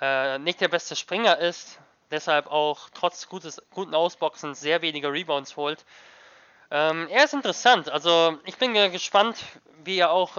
äh, 0.00 0.38
nicht 0.38 0.60
der 0.60 0.68
beste 0.68 0.96
Springer 0.96 1.38
ist, 1.38 1.78
deshalb 2.10 2.46
auch 2.46 2.88
trotz 2.94 3.28
gutes, 3.28 3.62
guten 3.72 3.94
Ausboxen 3.94 4.54
sehr 4.54 4.82
wenige 4.82 5.12
Rebounds 5.12 5.56
holt. 5.56 5.84
Ähm, 6.70 7.08
er 7.10 7.24
ist 7.24 7.34
interessant, 7.34 7.88
also 7.90 8.38
ich 8.44 8.56
bin 8.56 8.74
gespannt, 8.92 9.38
wie 9.84 9.98
er 9.98 10.10
auch 10.10 10.38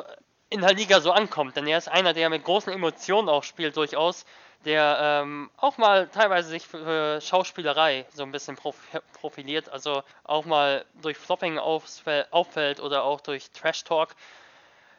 in 0.50 0.62
der 0.62 0.74
Liga 0.74 1.02
so 1.02 1.12
ankommt, 1.12 1.56
denn 1.56 1.68
er 1.68 1.78
ist 1.78 1.90
einer, 1.90 2.14
der 2.14 2.30
mit 2.30 2.44
großen 2.44 2.72
Emotionen 2.72 3.30
auch 3.30 3.44
spielt 3.44 3.76
durchaus 3.78 4.26
der 4.66 4.98
ähm, 5.02 5.50
auch 5.58 5.78
mal 5.78 6.08
teilweise 6.08 6.50
sich 6.50 6.68
für 6.68 7.22
Schauspielerei 7.22 8.06
so 8.14 8.24
ein 8.24 8.32
bisschen 8.32 8.56
prof 8.56 8.76
profiliert, 9.14 9.70
also 9.70 10.04
auch 10.24 10.46
mal 10.46 10.86
durch 11.02 11.18
Flopping 11.18 11.58
auffällt 11.58 12.80
oder 12.80 13.04
auch 13.04 13.22
durch 13.22 13.52
Trash 13.52 13.84
Talk. 13.84 14.16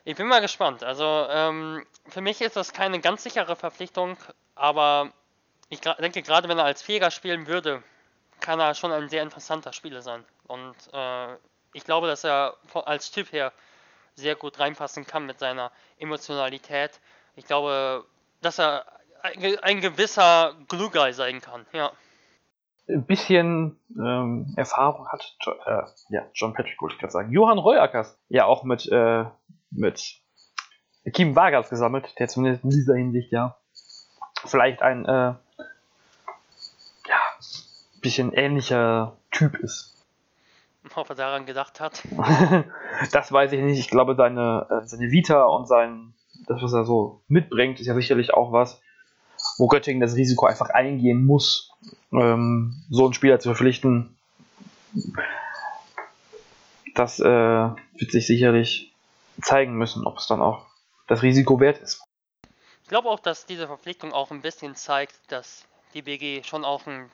Ich 0.04 0.16
bin 0.16 0.26
mal 0.26 0.40
gespannt. 0.40 0.84
Also 0.84 1.26
ähm, 1.30 1.86
für 2.08 2.20
mich 2.20 2.40
ist 2.40 2.56
das 2.56 2.72
keine 2.72 3.00
ganz 3.00 3.22
sichere 3.22 3.56
Verpflichtung, 3.56 4.16
aber 4.54 5.12
ich 5.68 5.80
denke, 5.80 6.22
gerade 6.22 6.48
wenn 6.48 6.58
er 6.58 6.64
als 6.64 6.82
Fähiger 6.82 7.10
spielen 7.10 7.46
würde, 7.46 7.82
kann 8.40 8.60
er 8.60 8.74
schon 8.74 8.92
ein 8.92 9.08
sehr 9.08 9.22
interessanter 9.22 9.72
Spieler 9.72 10.02
sein. 10.02 10.24
Und 10.46 10.76
äh, 10.92 11.34
ich 11.72 11.84
glaube, 11.84 12.06
dass 12.06 12.24
er 12.24 12.56
als 12.86 13.10
Typ 13.10 13.32
her 13.32 13.52
sehr 14.14 14.34
gut 14.34 14.58
reinpassen 14.58 15.06
kann 15.06 15.26
mit 15.26 15.38
seiner 15.38 15.70
Emotionalität. 15.98 17.00
Ich 17.36 17.44
glaube, 17.46 18.04
dass 18.40 18.58
er 18.58 18.86
ein, 19.22 19.58
ein 19.60 19.80
gewisser 19.80 20.54
Glue 20.68 20.90
Guy 20.90 21.12
sein 21.12 21.40
kann, 21.40 21.66
ja. 21.72 21.92
Ein 22.88 23.04
bisschen 23.04 23.78
ähm, 23.98 24.54
Erfahrung 24.56 25.08
hat 25.08 25.36
äh, 25.46 25.82
ja, 26.08 26.26
John 26.32 26.54
Patrick, 26.54 26.80
wollte 26.80 26.94
ich 26.94 27.00
gerade 27.00 27.12
sagen. 27.12 27.30
Johann 27.32 27.58
Reuackers, 27.58 28.18
ja 28.28 28.46
auch 28.46 28.64
mit, 28.64 28.90
äh, 28.90 29.24
mit 29.70 30.22
Kim 31.12 31.36
Vargas 31.36 31.68
gesammelt, 31.68 32.18
der 32.18 32.28
zumindest 32.28 32.64
in 32.64 32.70
dieser 32.70 32.94
Hinsicht 32.94 33.30
ja 33.30 33.58
vielleicht 34.46 34.82
ein 34.82 35.04
äh, 35.04 35.34
ja, 37.08 37.20
bisschen 38.00 38.32
ähnlicher 38.32 39.18
Typ 39.30 39.56
ist. 39.56 39.94
Ob 40.94 41.10
er 41.10 41.16
daran 41.16 41.44
gedacht 41.44 41.80
hat. 41.80 42.02
das 43.12 43.30
weiß 43.30 43.52
ich 43.52 43.60
nicht. 43.60 43.78
Ich 43.78 43.90
glaube, 43.90 44.14
seine, 44.14 44.66
äh, 44.70 44.86
seine 44.86 45.10
Vita 45.10 45.44
und 45.44 45.66
sein, 45.66 46.14
das, 46.46 46.62
was 46.62 46.72
er 46.72 46.84
so 46.84 47.22
mitbringt, 47.28 47.80
ist 47.80 47.86
ja 47.86 47.94
sicherlich 47.94 48.32
auch 48.32 48.52
was, 48.52 48.80
wo 49.58 49.66
Göttingen 49.68 50.00
das 50.00 50.14
Risiko 50.14 50.46
einfach 50.46 50.70
eingehen 50.70 51.24
muss, 51.24 51.70
ähm, 52.12 52.82
so 52.90 53.04
einen 53.04 53.14
Spieler 53.14 53.40
zu 53.40 53.48
verpflichten. 53.48 54.16
Das 56.94 57.20
äh, 57.20 57.24
wird 57.24 58.10
sich 58.10 58.26
sicherlich 58.26 58.92
zeigen 59.40 59.74
müssen, 59.74 60.06
ob 60.06 60.18
es 60.18 60.26
dann 60.26 60.40
auch 60.40 60.66
das 61.06 61.22
Risiko 61.22 61.60
wert 61.60 61.78
ist. 61.78 62.02
Ich 62.82 62.88
glaube 62.88 63.08
auch, 63.08 63.20
dass 63.20 63.46
diese 63.46 63.66
Verpflichtung 63.66 64.12
auch 64.12 64.30
ein 64.30 64.40
bisschen 64.40 64.74
zeigt, 64.74 65.14
dass 65.28 65.64
die 65.94 66.02
BG 66.02 66.42
schon 66.44 66.64
auch 66.64 66.86
einen 66.86 67.10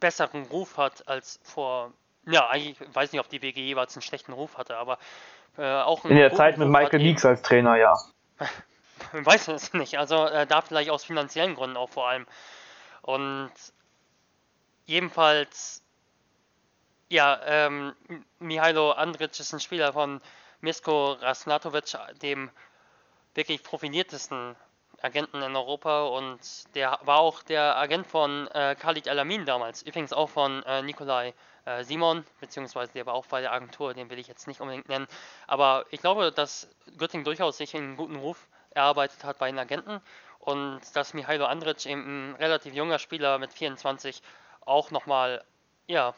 besseren 0.00 0.42
Ruf 0.44 0.76
hat 0.76 1.06
als 1.08 1.38
vor. 1.44 1.92
Ja, 2.26 2.54
ich 2.54 2.76
weiß 2.92 3.12
nicht, 3.12 3.20
ob 3.20 3.28
die 3.28 3.38
BG 3.38 3.60
jeweils 3.60 3.96
einen 3.96 4.02
schlechten 4.02 4.32
Ruf 4.32 4.58
hatte, 4.58 4.76
aber 4.76 4.98
äh, 5.56 5.62
auch 5.62 6.04
in 6.04 6.16
der 6.16 6.34
Zeit 6.34 6.58
mit 6.58 6.68
Michael 6.68 7.00
Meeks 7.00 7.24
als 7.24 7.42
Trainer, 7.42 7.76
ja. 7.76 7.94
weiß 9.12 9.48
es 9.48 9.72
nicht. 9.74 9.98
Also 9.98 10.26
äh, 10.26 10.46
da 10.46 10.62
vielleicht 10.62 10.90
aus 10.90 11.04
finanziellen 11.04 11.54
Gründen 11.54 11.76
auch 11.76 11.90
vor 11.90 12.08
allem. 12.08 12.26
Und 13.02 13.52
jedenfalls, 14.86 15.82
ja, 17.08 17.40
ähm, 17.44 17.94
Mihailo 18.38 18.92
Andric 18.92 19.38
ist 19.38 19.52
ein 19.52 19.60
Spieler 19.60 19.92
von 19.92 20.20
Misko 20.60 21.12
Rasnatovic, 21.12 21.96
dem 22.22 22.50
wirklich 23.34 23.62
profiliertesten 23.62 24.56
Agenten 25.02 25.42
in 25.42 25.56
Europa 25.56 26.04
und 26.04 26.38
der 26.76 27.00
war 27.02 27.18
auch 27.18 27.42
der 27.42 27.76
Agent 27.76 28.06
von 28.06 28.46
äh, 28.48 28.76
Khalid 28.76 29.08
Alamin 29.08 29.44
damals, 29.44 29.82
übrigens 29.82 30.12
auch 30.12 30.28
von 30.28 30.62
äh, 30.62 30.82
Nikolai 30.82 31.34
äh, 31.64 31.82
Simon, 31.82 32.24
beziehungsweise 32.40 32.92
der 32.92 33.06
war 33.06 33.14
auch 33.14 33.26
bei 33.26 33.40
der 33.40 33.52
Agentur, 33.52 33.94
den 33.94 34.10
will 34.10 34.18
ich 34.20 34.28
jetzt 34.28 34.46
nicht 34.46 34.60
unbedingt 34.60 34.88
nennen, 34.88 35.08
aber 35.48 35.86
ich 35.90 36.00
glaube, 36.00 36.30
dass 36.30 36.68
Göttingen 36.98 37.24
durchaus 37.24 37.58
sich 37.58 37.74
einen 37.74 37.96
guten 37.96 38.16
Ruf 38.16 38.46
erarbeitet 38.74 39.24
hat 39.24 39.38
bei 39.38 39.50
den 39.50 39.58
Agenten 39.58 40.00
und 40.38 40.80
dass 40.94 41.14
Mihailo 41.14 41.46
Andric 41.46 41.86
eben 41.86 42.32
ein 42.32 42.34
relativ 42.36 42.74
junger 42.74 42.98
Spieler 42.98 43.38
mit 43.38 43.52
24 43.52 44.22
auch 44.64 44.90
nochmal 44.90 45.44
ja, 45.86 46.14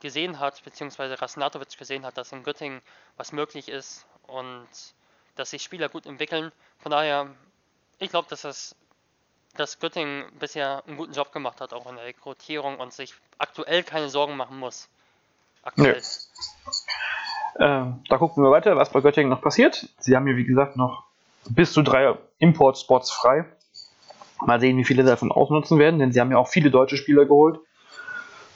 gesehen 0.00 0.40
hat, 0.40 0.62
beziehungsweise 0.64 1.20
Rasnatovic 1.20 1.76
gesehen 1.78 2.04
hat, 2.04 2.18
dass 2.18 2.32
in 2.32 2.42
Göttingen 2.42 2.82
was 3.16 3.32
möglich 3.32 3.68
ist 3.68 4.06
und 4.26 4.68
dass 5.36 5.50
sich 5.50 5.62
Spieler 5.62 5.88
gut 5.88 6.06
entwickeln. 6.06 6.52
Von 6.78 6.90
daher, 6.90 7.30
ich 7.98 8.10
glaube, 8.10 8.28
dass 8.28 8.42
das 8.42 8.76
dass 9.56 9.78
Göttingen 9.80 10.26
bisher 10.38 10.82
einen 10.86 10.96
guten 10.96 11.12
Job 11.12 11.32
gemacht 11.32 11.60
hat, 11.60 11.72
auch 11.72 11.88
in 11.88 11.96
der 11.96 12.04
Rekrutierung 12.04 12.78
und 12.78 12.92
sich 12.92 13.14
aktuell 13.38 13.82
keine 13.82 14.08
Sorgen 14.10 14.36
machen 14.36 14.58
muss. 14.58 14.88
Aktuell. 15.62 16.02
Äh, 17.58 17.86
da 18.08 18.18
gucken 18.18 18.44
wir 18.44 18.50
weiter, 18.50 18.76
was 18.76 18.90
bei 18.90 19.00
Göttingen 19.00 19.30
noch 19.30 19.40
passiert. 19.40 19.88
Sie 19.98 20.14
haben 20.14 20.26
hier, 20.26 20.36
wie 20.36 20.44
gesagt, 20.44 20.76
noch 20.76 21.05
bis 21.54 21.72
zu 21.72 21.82
drei 21.82 22.16
Import-Spots 22.38 23.10
frei. 23.10 23.44
Mal 24.44 24.60
sehen, 24.60 24.76
wie 24.76 24.84
viele 24.84 25.02
davon 25.02 25.32
ausnutzen 25.32 25.78
werden, 25.78 25.98
denn 25.98 26.12
sie 26.12 26.20
haben 26.20 26.30
ja 26.30 26.38
auch 26.38 26.48
viele 26.48 26.70
deutsche 26.70 26.96
Spieler 26.96 27.24
geholt. 27.24 27.58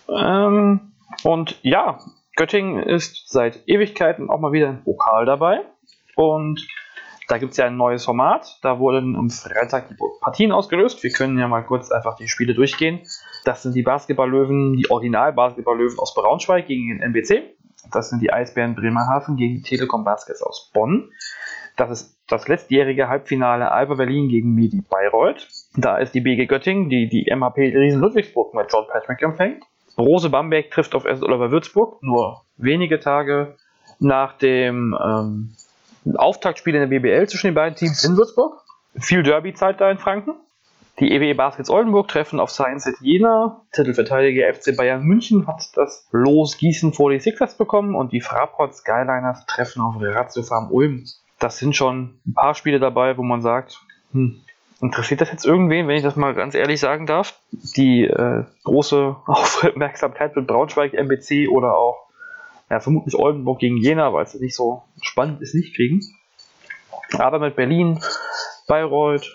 Ähm, 0.08 0.92
und 1.24 1.58
ja, 1.62 1.98
Göttingen 2.36 2.82
ist 2.82 3.30
seit 3.30 3.66
Ewigkeiten 3.66 4.30
auch 4.30 4.40
mal 4.40 4.52
wieder 4.52 4.68
ein 4.68 4.84
Pokal 4.84 5.24
dabei. 5.24 5.60
Und 6.16 6.66
da 7.28 7.38
gibt 7.38 7.52
es 7.52 7.58
ja 7.58 7.66
ein 7.66 7.76
neues 7.76 8.04
Format. 8.04 8.58
Da 8.62 8.78
wurden 8.78 9.16
am 9.16 9.30
Freitag 9.30 9.88
die 9.88 9.96
Partien 10.20 10.52
ausgelöst. 10.52 11.02
Wir 11.02 11.12
können 11.12 11.38
ja 11.38 11.48
mal 11.48 11.62
kurz 11.62 11.90
einfach 11.90 12.16
die 12.16 12.28
Spiele 12.28 12.54
durchgehen. 12.54 13.00
Das 13.44 13.62
sind 13.62 13.74
die 13.74 13.82
Basketball-Löwen, 13.82 14.76
die 14.76 14.90
Original-Basketball-Löwen 14.90 15.98
aus 15.98 16.14
Braunschweig 16.14 16.66
gegen 16.66 16.88
den 16.88 17.00
MBC. 17.00 17.54
Das 17.92 18.10
sind 18.10 18.20
die 18.20 18.32
Eisbären 18.32 18.74
Bremerhaven 18.74 19.36
gegen 19.36 19.56
die 19.56 19.62
Telekom 19.62 20.04
Baskets 20.04 20.42
aus 20.42 20.70
Bonn. 20.74 21.10
Das 21.80 21.88
ist 21.90 22.18
das 22.28 22.46
letztjährige 22.46 23.08
Halbfinale 23.08 23.72
Alba 23.72 23.94
Berlin 23.94 24.28
gegen 24.28 24.54
Medi 24.54 24.82
Bayreuth. 24.82 25.48
Da 25.78 25.96
ist 25.96 26.14
die 26.14 26.20
BG 26.20 26.44
Göttingen, 26.44 26.90
die 26.90 27.08
die 27.08 27.34
MHP 27.34 27.74
Riesen 27.74 28.02
Ludwigsburg 28.02 28.52
mit 28.52 28.66
John 28.70 28.84
Patrick 28.86 29.22
empfängt. 29.22 29.64
Rose 29.96 30.28
Bamberg 30.28 30.70
trifft 30.70 30.94
auf 30.94 31.06
S. 31.06 31.22
Oliver 31.22 31.50
Würzburg, 31.50 32.02
nur 32.02 32.42
wenige 32.58 33.00
Tage 33.00 33.56
nach 33.98 34.36
dem 34.36 34.94
ähm, 35.02 35.56
Auftaktspiel 36.18 36.74
in 36.74 36.80
der 36.80 36.98
BBL 36.98 37.26
zwischen 37.28 37.46
den 37.46 37.54
beiden 37.54 37.76
Teams 37.76 38.04
in 38.04 38.14
Würzburg. 38.18 38.62
Viel 38.98 39.22
Derby-Zeit 39.22 39.80
da 39.80 39.90
in 39.90 39.96
Franken. 39.96 40.34
Die 40.98 41.10
EWE 41.14 41.34
Baskets 41.34 41.70
Oldenburg 41.70 42.08
treffen 42.08 42.40
auf 42.40 42.50
Science 42.50 42.86
at 42.86 43.00
Jena. 43.00 43.62
Titelverteidiger 43.72 44.52
FC 44.52 44.76
Bayern 44.76 45.02
München 45.02 45.46
hat 45.46 45.70
das 45.76 46.06
Los 46.12 46.58
Gießen 46.58 46.92
vor 46.92 47.10
die 47.10 47.20
Sixers 47.20 47.56
bekommen 47.56 47.94
und 47.94 48.12
die 48.12 48.20
Fraport 48.20 48.74
Skyliners 48.74 49.46
treffen 49.46 49.80
auf 49.80 49.94
Ratio 49.98 50.42
Farm 50.42 50.70
Ulm. 50.70 51.06
Das 51.40 51.58
sind 51.58 51.74
schon 51.74 52.20
ein 52.26 52.34
paar 52.34 52.54
Spiele 52.54 52.78
dabei, 52.78 53.16
wo 53.16 53.22
man 53.22 53.42
sagt, 53.42 53.80
hm, 54.12 54.40
interessiert 54.80 55.20
das 55.20 55.32
jetzt 55.32 55.44
irgendwen, 55.44 55.88
wenn 55.88 55.96
ich 55.96 56.02
das 56.02 56.16
mal 56.16 56.34
ganz 56.34 56.54
ehrlich 56.54 56.78
sagen 56.78 57.06
darf? 57.06 57.40
Die 57.50 58.04
äh, 58.04 58.44
große 58.64 59.16
Aufmerksamkeit 59.26 60.36
mit 60.36 60.46
Braunschweig, 60.46 60.94
MBC 60.94 61.48
oder 61.48 61.76
auch 61.76 62.06
ja, 62.70 62.78
vermutlich 62.78 63.16
Oldenburg 63.16 63.58
gegen 63.58 63.76
Jena, 63.76 64.12
weil 64.12 64.24
es 64.24 64.34
nicht 64.34 64.54
so 64.54 64.84
spannend 65.02 65.42
ist, 65.42 65.54
nicht 65.54 65.74
kriegen. 65.74 66.00
Aber 67.18 67.40
mit 67.40 67.56
Berlin, 67.56 67.98
Bayreuth, 68.68 69.28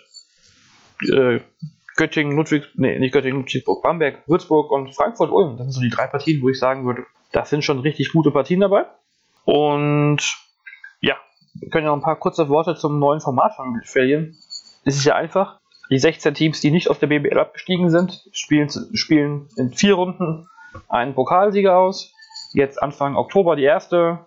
äh, 1.01 1.41
Göttingen, 1.97 2.35
Ludwig, 2.35 2.63
nee, 2.75 2.97
nicht 2.99 3.13
Göttingen, 3.13 3.41
Ludwigsburg, 3.41 3.83
Bamberg, 3.83 4.27
Würzburg 4.27 4.71
und 4.71 4.95
Frankfurt, 4.95 5.31
Ulm. 5.31 5.57
Das 5.57 5.65
sind 5.65 5.73
so 5.73 5.81
die 5.81 5.89
drei 5.89 6.07
Partien, 6.07 6.41
wo 6.41 6.49
ich 6.49 6.59
sagen 6.59 6.85
würde, 6.85 7.05
das 7.31 7.49
sind 7.49 7.63
schon 7.63 7.79
richtig 7.79 8.11
gute 8.11 8.31
Partien 8.31 8.61
dabei. 8.61 8.85
Und 9.43 10.19
wir 11.55 11.69
können 11.69 11.85
ja 11.85 11.91
noch 11.91 11.97
ein 11.97 12.03
paar 12.03 12.17
kurze 12.17 12.49
Worte 12.49 12.75
zum 12.75 12.99
neuen 12.99 13.21
Format 13.21 13.53
verlieren. 13.83 14.37
Es 14.83 14.95
ist 14.95 15.05
ja 15.05 15.15
einfach. 15.15 15.59
Die 15.89 15.99
16 15.99 16.33
Teams, 16.33 16.61
die 16.61 16.71
nicht 16.71 16.89
aus 16.89 16.99
der 16.99 17.07
BBL 17.07 17.37
abgestiegen 17.37 17.89
sind, 17.89 18.27
spielen, 18.31 18.69
spielen 18.93 19.47
in 19.55 19.71
vier 19.71 19.95
Runden 19.95 20.47
einen 20.89 21.13
Pokalsieger 21.13 21.77
aus. 21.77 22.13
Jetzt 22.53 22.81
Anfang 22.81 23.15
Oktober 23.15 23.55
die 23.55 23.63
erste, 23.63 24.25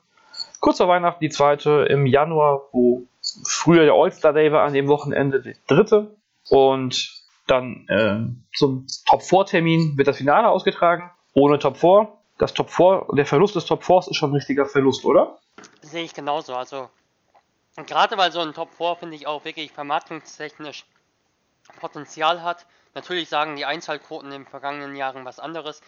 kurz 0.61 0.79
vor 0.79 0.89
Weihnachten 0.89 1.21
die 1.21 1.31
zweite, 1.31 1.87
im 1.89 2.07
Januar, 2.07 2.63
wo 2.73 3.05
früher 3.47 3.85
der 3.85 3.95
All-Star 3.95 4.33
Day 4.33 4.53
war, 4.53 4.65
an 4.65 4.73
dem 4.73 4.89
Wochenende 4.89 5.41
die 5.43 5.55
dritte. 5.67 6.17
Und 6.49 7.25
dann 7.47 7.87
äh, 7.89 8.57
zum 8.57 8.87
Top 9.07 9.23
4 9.23 9.47
Termin 9.47 9.97
wird 9.97 10.09
das 10.09 10.19
Finale 10.19 10.49
ausgetragen. 10.49 11.11
Ohne 11.35 11.59
Top 11.59 11.77
4. 11.77 12.09
Das 12.39 12.55
Top 12.55 12.71
4, 12.71 13.07
der 13.15 13.27
Verlust 13.27 13.57
des 13.57 13.65
Top 13.65 13.83
4 13.83 13.99
ist 14.11 14.17
schon 14.17 14.31
ein 14.31 14.35
richtiger 14.35 14.67
Verlust, 14.67 15.05
oder? 15.05 15.39
Sehe 15.83 16.05
ich 16.05 16.15
genauso. 16.15 16.55
Also, 16.55 16.89
gerade 17.87 18.17
weil 18.17 18.33
so 18.33 18.41
ein 18.41 18.55
Top 18.55 18.75
4, 18.75 18.97
finde 18.97 19.17
ich, 19.17 19.27
auch 19.27 19.45
wirklich 19.45 19.73
vermarktungstechnisch 19.73 20.85
Potenzial 21.81 22.43
hat. 22.43 22.67
Natürlich 22.95 23.29
sagen 23.29 23.57
die 23.57 23.65
Einzahlquoten 23.65 24.33
in 24.33 24.43
den 24.43 24.47
vergangenen 24.47 24.97
Jahren 24.97 25.25
was 25.25 25.39
anderes. 25.39 25.81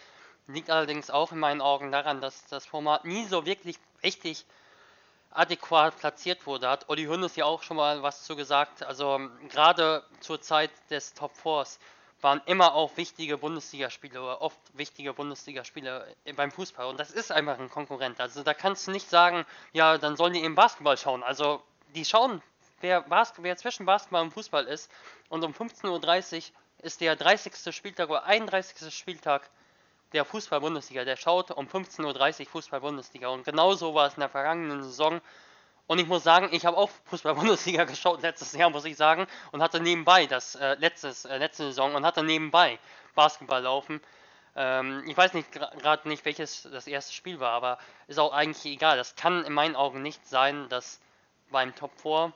Liegt 0.47 0.69
allerdings 0.69 1.09
auch 1.09 1.31
in 1.31 1.39
meinen 1.39 1.61
Augen 1.61 1.91
daran, 1.91 2.21
dass 2.21 2.45
das 2.47 2.65
Format 2.65 3.05
nie 3.05 3.25
so 3.25 3.45
wirklich 3.45 3.77
richtig 4.03 4.45
adäquat 5.31 5.97
platziert 5.97 6.45
wurde. 6.45 6.69
Hat 6.69 6.89
Olli 6.89 7.05
Hünnes 7.05 7.35
ja 7.35 7.45
auch 7.45 7.63
schon 7.63 7.77
mal 7.77 8.03
was 8.03 8.23
zu 8.23 8.35
gesagt. 8.35 8.83
Also 8.83 9.19
gerade 9.49 10.03
zur 10.19 10.41
Zeit 10.41 10.71
des 10.89 11.13
Top 11.13 11.35
Fours 11.35 11.79
waren 12.21 12.41
immer 12.45 12.75
auch 12.75 12.97
wichtige 12.97 13.37
Bundesligaspiele 13.37 14.21
oder 14.21 14.41
oft 14.41 14.59
wichtige 14.73 15.13
Bundesligaspiele 15.13 16.15
beim 16.35 16.51
Fußball. 16.51 16.85
Und 16.85 16.99
das 16.99 17.11
ist 17.11 17.31
einfach 17.31 17.57
ein 17.57 17.69
Konkurrent. 17.69 18.19
Also 18.19 18.43
da 18.43 18.53
kannst 18.53 18.87
du 18.87 18.91
nicht 18.91 19.09
sagen, 19.09 19.45
ja, 19.73 19.97
dann 19.97 20.15
sollen 20.15 20.33
die 20.33 20.43
eben 20.43 20.55
Basketball 20.55 20.97
schauen. 20.97 21.23
Also 21.23 21.63
die 21.93 22.05
schauen, 22.05 22.41
wer, 22.81 23.01
Basketball, 23.01 23.45
wer 23.45 23.57
zwischen 23.57 23.85
Basketball 23.85 24.23
und 24.23 24.31
Fußball 24.31 24.65
ist. 24.65 24.91
Und 25.29 25.43
um 25.43 25.51
15.30 25.51 26.37
Uhr 26.37 26.43
ist 26.83 27.01
der 27.01 27.15
30. 27.15 27.73
Spieltag 27.73 28.09
oder 28.09 28.23
31. 28.23 28.93
Spieltag 28.93 29.49
der 30.13 30.25
Fußball-Bundesliga, 30.25 31.05
der 31.05 31.15
schaut 31.15 31.51
um 31.51 31.67
15.30 31.67 32.41
Uhr 32.41 32.45
Fußball-Bundesliga. 32.47 33.29
Und 33.29 33.45
genau 33.45 33.73
so 33.73 33.93
war 33.93 34.07
es 34.07 34.15
in 34.15 34.19
der 34.19 34.29
vergangenen 34.29 34.83
Saison. 34.83 35.21
Und 35.87 35.99
ich 35.99 36.07
muss 36.07 36.23
sagen, 36.23 36.49
ich 36.51 36.65
habe 36.65 36.77
auch 36.77 36.89
Fußball-Bundesliga 37.05 37.83
geschaut 37.85 38.21
letztes 38.21 38.53
Jahr, 38.53 38.69
muss 38.69 38.85
ich 38.85 38.97
sagen, 38.97 39.27
und 39.51 39.61
hatte 39.61 39.79
nebenbei 39.79 40.25
das 40.25 40.55
äh, 40.55 40.75
letztes, 40.75 41.25
äh, 41.25 41.37
letzte 41.37 41.63
Saison 41.65 41.95
und 41.95 42.05
hatte 42.05 42.23
nebenbei 42.23 42.79
Basketball 43.15 43.61
laufen. 43.61 44.01
Ähm, 44.55 45.03
ich 45.07 45.15
weiß 45.15 45.33
nicht 45.33 45.51
gerade 45.51 46.07
nicht, 46.07 46.25
welches 46.25 46.63
das 46.63 46.87
erste 46.87 47.13
Spiel 47.13 47.39
war, 47.39 47.51
aber 47.51 47.77
ist 48.07 48.19
auch 48.19 48.33
eigentlich 48.33 48.73
egal. 48.73 48.97
Das 48.97 49.15
kann 49.15 49.45
in 49.45 49.53
meinen 49.53 49.75
Augen 49.75 50.01
nicht 50.01 50.25
sein, 50.27 50.67
dass 50.69 50.99
beim 51.51 51.75
Top 51.75 51.91
4 52.01 52.33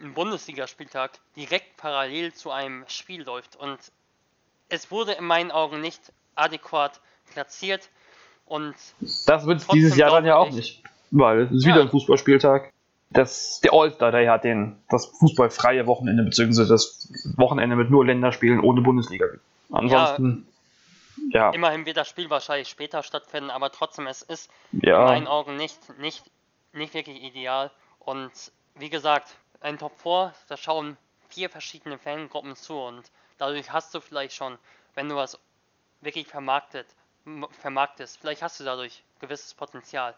ein 0.00 0.14
Bundesligaspieltag 0.14 1.18
direkt 1.36 1.76
parallel 1.76 2.32
zu 2.32 2.50
einem 2.50 2.84
Spiel 2.88 3.22
läuft. 3.22 3.56
Und 3.56 3.78
es 4.68 4.90
wurde 4.90 5.12
in 5.12 5.24
meinen 5.24 5.50
Augen 5.50 5.80
nicht 5.80 6.00
adäquat 6.34 7.00
platziert. 7.32 7.88
Und 8.46 8.74
das 9.26 9.46
wird 9.46 9.60
es 9.60 9.66
dieses 9.68 9.96
Jahr 9.96 10.10
dann 10.10 10.24
ja 10.24 10.36
auch 10.36 10.50
nicht, 10.50 10.82
weil 11.10 11.42
es 11.42 11.52
ist 11.52 11.64
ja. 11.64 11.72
wieder 11.72 11.82
ein 11.82 11.90
Fußballspieltag. 11.90 12.72
Das, 13.10 13.60
der 13.60 13.74
All-Star, 13.74 14.10
der 14.10 14.30
hat 14.30 14.44
den, 14.44 14.78
das 14.88 15.06
fußballfreie 15.06 15.86
Wochenende, 15.86 16.22
beziehungsweise 16.22 16.70
das 16.70 17.12
Wochenende 17.36 17.76
mit 17.76 17.90
nur 17.90 18.06
Länderspielen 18.06 18.60
ohne 18.60 18.80
Bundesliga. 18.80 19.26
Ansonsten, 19.70 20.46
ja. 21.30 21.40
ja. 21.40 21.50
Immerhin 21.50 21.84
wird 21.84 21.98
das 21.98 22.08
Spiel 22.08 22.30
wahrscheinlich 22.30 22.68
später 22.68 23.02
stattfinden, 23.02 23.50
aber 23.50 23.70
trotzdem, 23.70 24.06
es 24.06 24.22
ist 24.22 24.50
ja. 24.72 25.00
in 25.00 25.04
meinen 25.04 25.26
Augen 25.26 25.56
nicht, 25.56 25.78
nicht, 25.98 26.24
nicht 26.72 26.94
wirklich 26.94 27.22
ideal. 27.22 27.70
Und 28.04 28.32
wie 28.74 28.90
gesagt, 28.90 29.36
ein 29.60 29.78
Top 29.78 29.98
4, 30.00 30.34
da 30.48 30.56
schauen 30.56 30.96
vier 31.28 31.48
verschiedene 31.48 31.98
Fangruppen 31.98 32.56
zu 32.56 32.78
und 32.78 33.10
dadurch 33.38 33.70
hast 33.70 33.94
du 33.94 34.00
vielleicht 34.00 34.34
schon, 34.34 34.58
wenn 34.94 35.08
du 35.08 35.16
was 35.16 35.38
wirklich 36.00 36.26
vermarktet, 36.26 36.86
vermarktest. 37.60 38.18
Vielleicht 38.18 38.42
hast 38.42 38.58
du 38.58 38.64
dadurch 38.64 39.04
gewisses 39.20 39.54
Potenzial. 39.54 40.16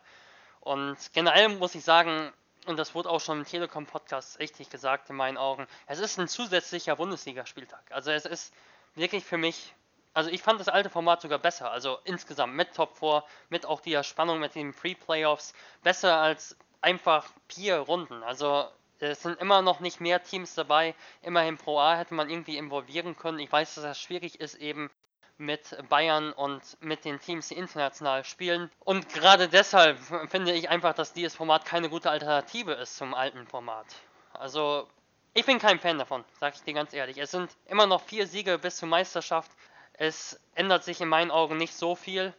Und 0.61 0.97
generell 1.13 1.51
muss 1.51 1.75
ich 1.75 1.85
sagen, 1.85 2.33
und 2.67 2.79
das 2.79 2.95
wurde 2.95 3.11
auch 3.11 3.21
schon 3.21 3.41
im 3.41 3.45
Telekom-Podcast 3.45 4.39
richtig 4.39 4.71
gesagt 4.71 5.11
in 5.11 5.17
meinen 5.17 5.37
Augen, 5.37 5.67
es 5.87 5.99
ist 5.99 6.19
ein 6.19 6.27
zusätzlicher 6.27 6.97
Bundesligaspieltag. 6.97 7.85
Also 7.91 8.11
es 8.11 8.25
ist 8.25 8.55
wirklich 8.95 9.25
für 9.25 9.37
mich, 9.37 9.75
also 10.15 10.31
ich 10.31 10.43
fand 10.43 10.59
das 10.59 10.71
alte 10.71 10.89
Format 10.89 11.21
sogar 11.21 11.39
besser, 11.39 11.71
also 11.71 11.99
insgesamt 12.05 12.55
mit 12.55 12.73
Top 12.75 12.97
4, 12.97 13.23
mit 13.51 13.67
auch 13.67 13.83
der 13.83 14.03
Spannung 14.03 14.41
mit 14.41 14.55
den 14.55 14.73
Free 14.73 14.95
Playoffs, 14.95 15.53
besser 15.83 16.17
als 16.19 16.57
einfach 16.85 17.27
vier 17.49 17.79
Runden. 17.79 18.23
Also 18.23 18.69
es 19.01 19.23
sind 19.23 19.41
immer 19.41 19.63
noch 19.63 19.81
nicht 19.81 20.01
mehr 20.01 20.23
Teams 20.23 20.55
dabei. 20.55 20.95
Immerhin 21.23 21.59
Pro 21.59 21.79
A 21.79 21.97
hätte 21.97 22.15
man 22.15 22.31
irgendwie 22.31 22.57
involvieren 22.57 23.17
können. 23.17 23.39
Ich 23.39 23.51
weiß, 23.51 23.75
dass 23.75 23.85
das 23.85 24.01
schwierig 24.01 24.41
ist, 24.41 24.55
eben 24.55 24.91
mit 25.37 25.77
Bayern 25.89 26.33
und 26.33 26.63
mit 26.81 27.05
den 27.05 27.19
Teams, 27.19 27.49
die 27.49 27.57
international 27.57 28.25
spielen. 28.25 28.71
Und 28.81 29.09
gerade 29.09 29.49
deshalb 29.49 29.99
finde 30.29 30.53
ich 30.53 30.69
einfach, 30.69 30.95
dass 30.95 31.13
dieses 31.13 31.35
Format 31.35 31.65
keine 31.65 31.89
gute 31.89 32.11
Alternative 32.11 32.73
ist 32.73 32.97
zum 32.97 33.15
alten 33.15 33.47
Format. 33.47 33.87
Also, 34.33 34.87
ich 35.33 35.45
bin 35.45 35.59
kein 35.59 35.81
Fan 35.81 35.99
davon, 35.99 36.25
sage 36.39 36.55
ich 36.57 36.63
dir 36.63 36.75
ganz 36.75 36.93
ehrlich. 36.93 37.19
Es 37.19 37.33
sind 37.33 37.51
immer 37.67 37.87
noch 37.87 38.03
vier 38.03 38.27
Siege 38.29 38.59
bis 38.59 38.77
zur 38.77 38.89
Meisterschaft. 38.89 39.51
Es 39.95 40.41
ändert 40.55 40.85
sich 40.85 41.01
in 41.01 41.09
meinen 41.09 41.33
Augen 41.33 41.57
nicht 41.57 41.75
so 41.75 41.97
viel. 41.97 42.33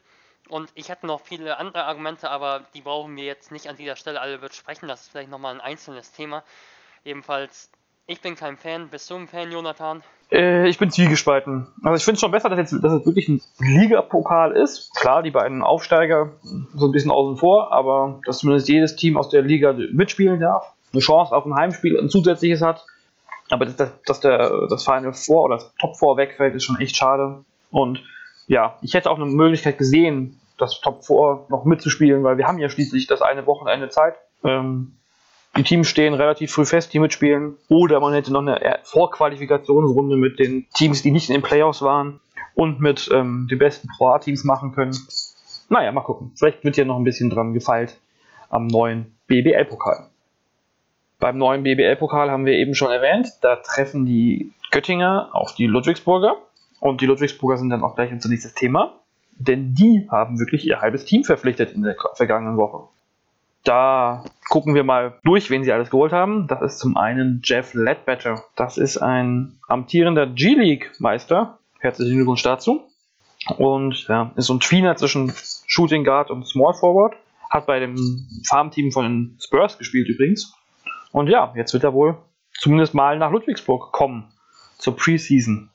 Und 0.50 0.70
ich 0.76 0.90
hätte 0.90 1.08
noch 1.08 1.22
viele 1.22 1.58
andere 1.58 1.86
Argumente, 1.86 2.30
aber 2.30 2.62
die 2.74 2.82
brauchen 2.82 3.16
wir 3.16 3.24
jetzt 3.24 3.52
nicht 3.52 3.68
an 3.68 3.78
dieser 3.78 3.96
Stelle 3.96 4.22
alle 4.22 4.38
besprechen. 4.38 4.88
Das 4.88 5.02
ist 5.02 5.12
vielleicht 5.12 5.30
nochmal 5.30 5.56
ein 5.56 5.62
einzelnes 5.62 6.12
Thema. 6.12 6.44
Ebenfalls 7.04 7.70
Ich 8.08 8.22
bin 8.22 8.36
kein 8.36 8.58
Fan. 8.58 8.90
Bist 8.90 9.10
du 9.10 9.16
ein 9.16 9.28
Fan, 9.28 9.52
Jonathan? 9.52 10.04
Äh, 10.32 10.68
ich 10.68 10.78
bin 10.78 10.92
zwiegespalten. 10.92 11.68
Also 11.84 11.96
ich 11.98 12.04
finde 12.04 12.16
es 12.16 12.22
schon 12.22 12.32
besser, 12.32 12.50
dass, 12.50 12.60
jetzt, 12.60 12.84
dass 12.84 12.94
es 12.94 13.06
wirklich 13.06 13.28
ein 13.28 13.42
Ligapokal 13.60 14.52
ist. 14.52 14.94
Klar, 14.96 15.24
die 15.24 15.32
beiden 15.32 15.64
Aufsteiger 15.64 16.34
so 16.74 16.86
ein 16.88 16.92
bisschen 16.92 17.12
außen 17.12 17.38
vor, 17.38 17.72
aber 17.72 18.22
dass 18.26 18.40
zumindest 18.40 18.70
jedes 18.70 18.96
Team 18.96 19.18
aus 19.18 19.30
der 19.30 19.42
Liga 19.42 19.74
mitspielen 19.74 20.40
darf, 20.40 20.74
eine 20.94 21.02
Chance 21.02 21.36
auf 21.36 21.46
ein 21.46 21.56
Heimspiel 21.56 22.00
ein 22.00 22.10
zusätzliches 22.10 22.62
hat. 22.62 22.86
Aber 23.50 23.66
dass, 23.66 23.92
dass 24.06 24.20
der, 24.20 24.68
das 24.68 24.84
Final 24.84 25.14
Four 25.14 25.44
oder 25.44 25.56
das 25.58 25.74
Top 25.80 25.98
4 25.98 26.18
wegfällt, 26.18 26.56
ist 26.56 26.64
schon 26.64 26.80
echt 26.80 26.96
schade. 26.96 27.44
Und 27.70 28.04
ja, 28.48 28.78
ich 28.82 28.94
hätte 28.94 29.10
auch 29.10 29.18
eine 29.18 29.26
Möglichkeit 29.26 29.78
gesehen, 29.78 30.40
das 30.58 30.80
Top 30.82 31.06
4 31.06 31.48
noch 31.50 31.66
mitzuspielen, 31.66 32.24
weil 32.24 32.38
wir 32.38 32.48
haben 32.48 32.60
ja 32.60 32.70
schließlich 32.70 33.08
das 33.08 33.22
eine 33.22 33.46
Wochenende 33.46 33.90
Zeit. 33.90 34.16
Ähm, 34.44 34.94
die 35.58 35.64
Teams 35.64 35.88
stehen 35.88 36.14
relativ 36.14 36.52
früh 36.52 36.66
fest, 36.66 36.94
die 36.94 37.00
mitspielen. 37.00 37.56
Oder 37.70 38.00
man 38.00 38.14
hätte 38.14 38.32
noch 38.32 38.42
eine 38.42 38.80
Vorqualifikationsrunde 38.84 40.18
mit 40.18 40.38
den 40.40 40.68
Teams, 40.74 41.02
die 41.02 41.12
nicht 41.12 41.30
in 41.30 41.36
den 41.36 41.42
Playoffs 41.42 41.82
waren 41.82 42.20
und 42.56 42.82
mit 42.82 43.10
ähm, 43.14 43.48
den 43.50 43.58
besten 43.58 43.88
Pro 43.98 44.08
A-Teams 44.10 44.44
machen 44.44 44.74
können. 44.74 44.96
Naja, 45.70 45.92
mal 45.92 46.02
gucken. 46.02 46.32
Vielleicht 46.36 46.64
wird 46.64 46.76
hier 46.76 46.86
noch 46.86 46.98
ein 46.98 47.04
bisschen 47.04 47.30
dran 47.30 47.54
gefeilt 47.54 47.98
am 48.50 48.68
neuen 48.68 49.16
BBL-Pokal. 49.28 50.10
Beim 51.20 51.38
neuen 51.38 51.64
BBL-Pokal 51.64 52.30
haben 52.30 52.46
wir 52.46 52.54
eben 52.54 52.76
schon 52.76 52.92
erwähnt, 52.92 53.30
da 53.42 53.56
treffen 53.56 54.06
die 54.06 54.52
Göttinger 54.72 55.30
auf 55.32 55.56
die 55.56 55.66
Ludwigsburger. 55.66 56.36
Und 56.86 57.02
die 57.02 57.08
Ludwigsburger 57.08 57.58
sind 57.58 57.72
dann 57.72 57.82
auch 57.82 57.96
gleich 57.96 58.12
unser 58.12 58.30
nächstes 58.30 58.54
Thema. 58.54 59.00
Denn 59.32 59.74
die 59.74 60.08
haben 60.12 60.38
wirklich 60.38 60.68
ihr 60.68 60.82
halbes 60.82 61.04
Team 61.04 61.24
verpflichtet 61.24 61.74
in 61.74 61.82
der 61.82 61.96
vergangenen 62.14 62.58
Woche. 62.58 62.88
Da 63.64 64.24
gucken 64.50 64.76
wir 64.76 64.84
mal 64.84 65.18
durch, 65.24 65.50
wen 65.50 65.64
sie 65.64 65.72
alles 65.72 65.90
geholt 65.90 66.12
haben. 66.12 66.46
Das 66.46 66.62
ist 66.62 66.78
zum 66.78 66.96
einen 66.96 67.42
Jeff 67.44 67.74
Ledbetter. 67.74 68.44
Das 68.56 68.78
ist 68.78 68.98
ein 68.98 69.58
amtierender 69.68 70.28
G-League-Meister. 70.28 71.58
Herzlichen 71.80 72.18
Glückwunsch 72.18 72.44
dazu. 72.44 72.84
Und 73.58 74.08
ja, 74.08 74.32
ist 74.36 74.46
so 74.46 74.54
ein 74.54 74.60
Tweener 74.60 74.96
zwischen 74.96 75.34
Shooting 75.66 76.04
Guard 76.04 76.30
und 76.30 76.46
Small 76.46 76.76
Forward. 76.76 77.16
Hat 77.50 77.66
bei 77.66 77.80
dem 77.80 77.98
Farmteam 78.48 78.92
von 78.92 79.06
den 79.06 79.40
Spurs 79.42 79.80
gespielt 79.80 80.08
übrigens. 80.08 80.54
Und 81.12 81.30
ja, 81.30 81.52
jetzt 81.56 81.74
wird 81.74 81.84
er 81.84 81.94
wohl 81.94 82.16
zumindest 82.54 82.94
mal 82.94 83.18
nach 83.18 83.32
Ludwigsburg 83.32 83.92
kommen 83.92 84.32
zur 84.78 84.96
Preseason. 84.96 85.72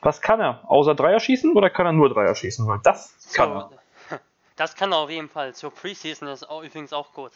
Was 0.00 0.20
kann 0.20 0.40
er? 0.40 0.62
Außer 0.68 0.94
Dreier 0.94 1.20
schießen 1.20 1.54
oder 1.54 1.70
kann 1.70 1.86
er 1.86 1.92
nur 1.92 2.08
Dreier 2.08 2.34
schießen? 2.34 2.66
Weil 2.66 2.80
das 2.82 3.32
kann 3.34 3.50
er. 3.52 3.70
Das 4.56 4.74
kann 4.74 4.90
er 4.90 4.98
auf 4.98 5.10
jeden 5.10 5.28
Fall. 5.28 5.54
Zur 5.54 5.72
Preseason 5.72 6.26
ist 6.26 6.48
auch, 6.48 6.64
übrigens 6.64 6.92
auch 6.92 7.12
gut. 7.12 7.30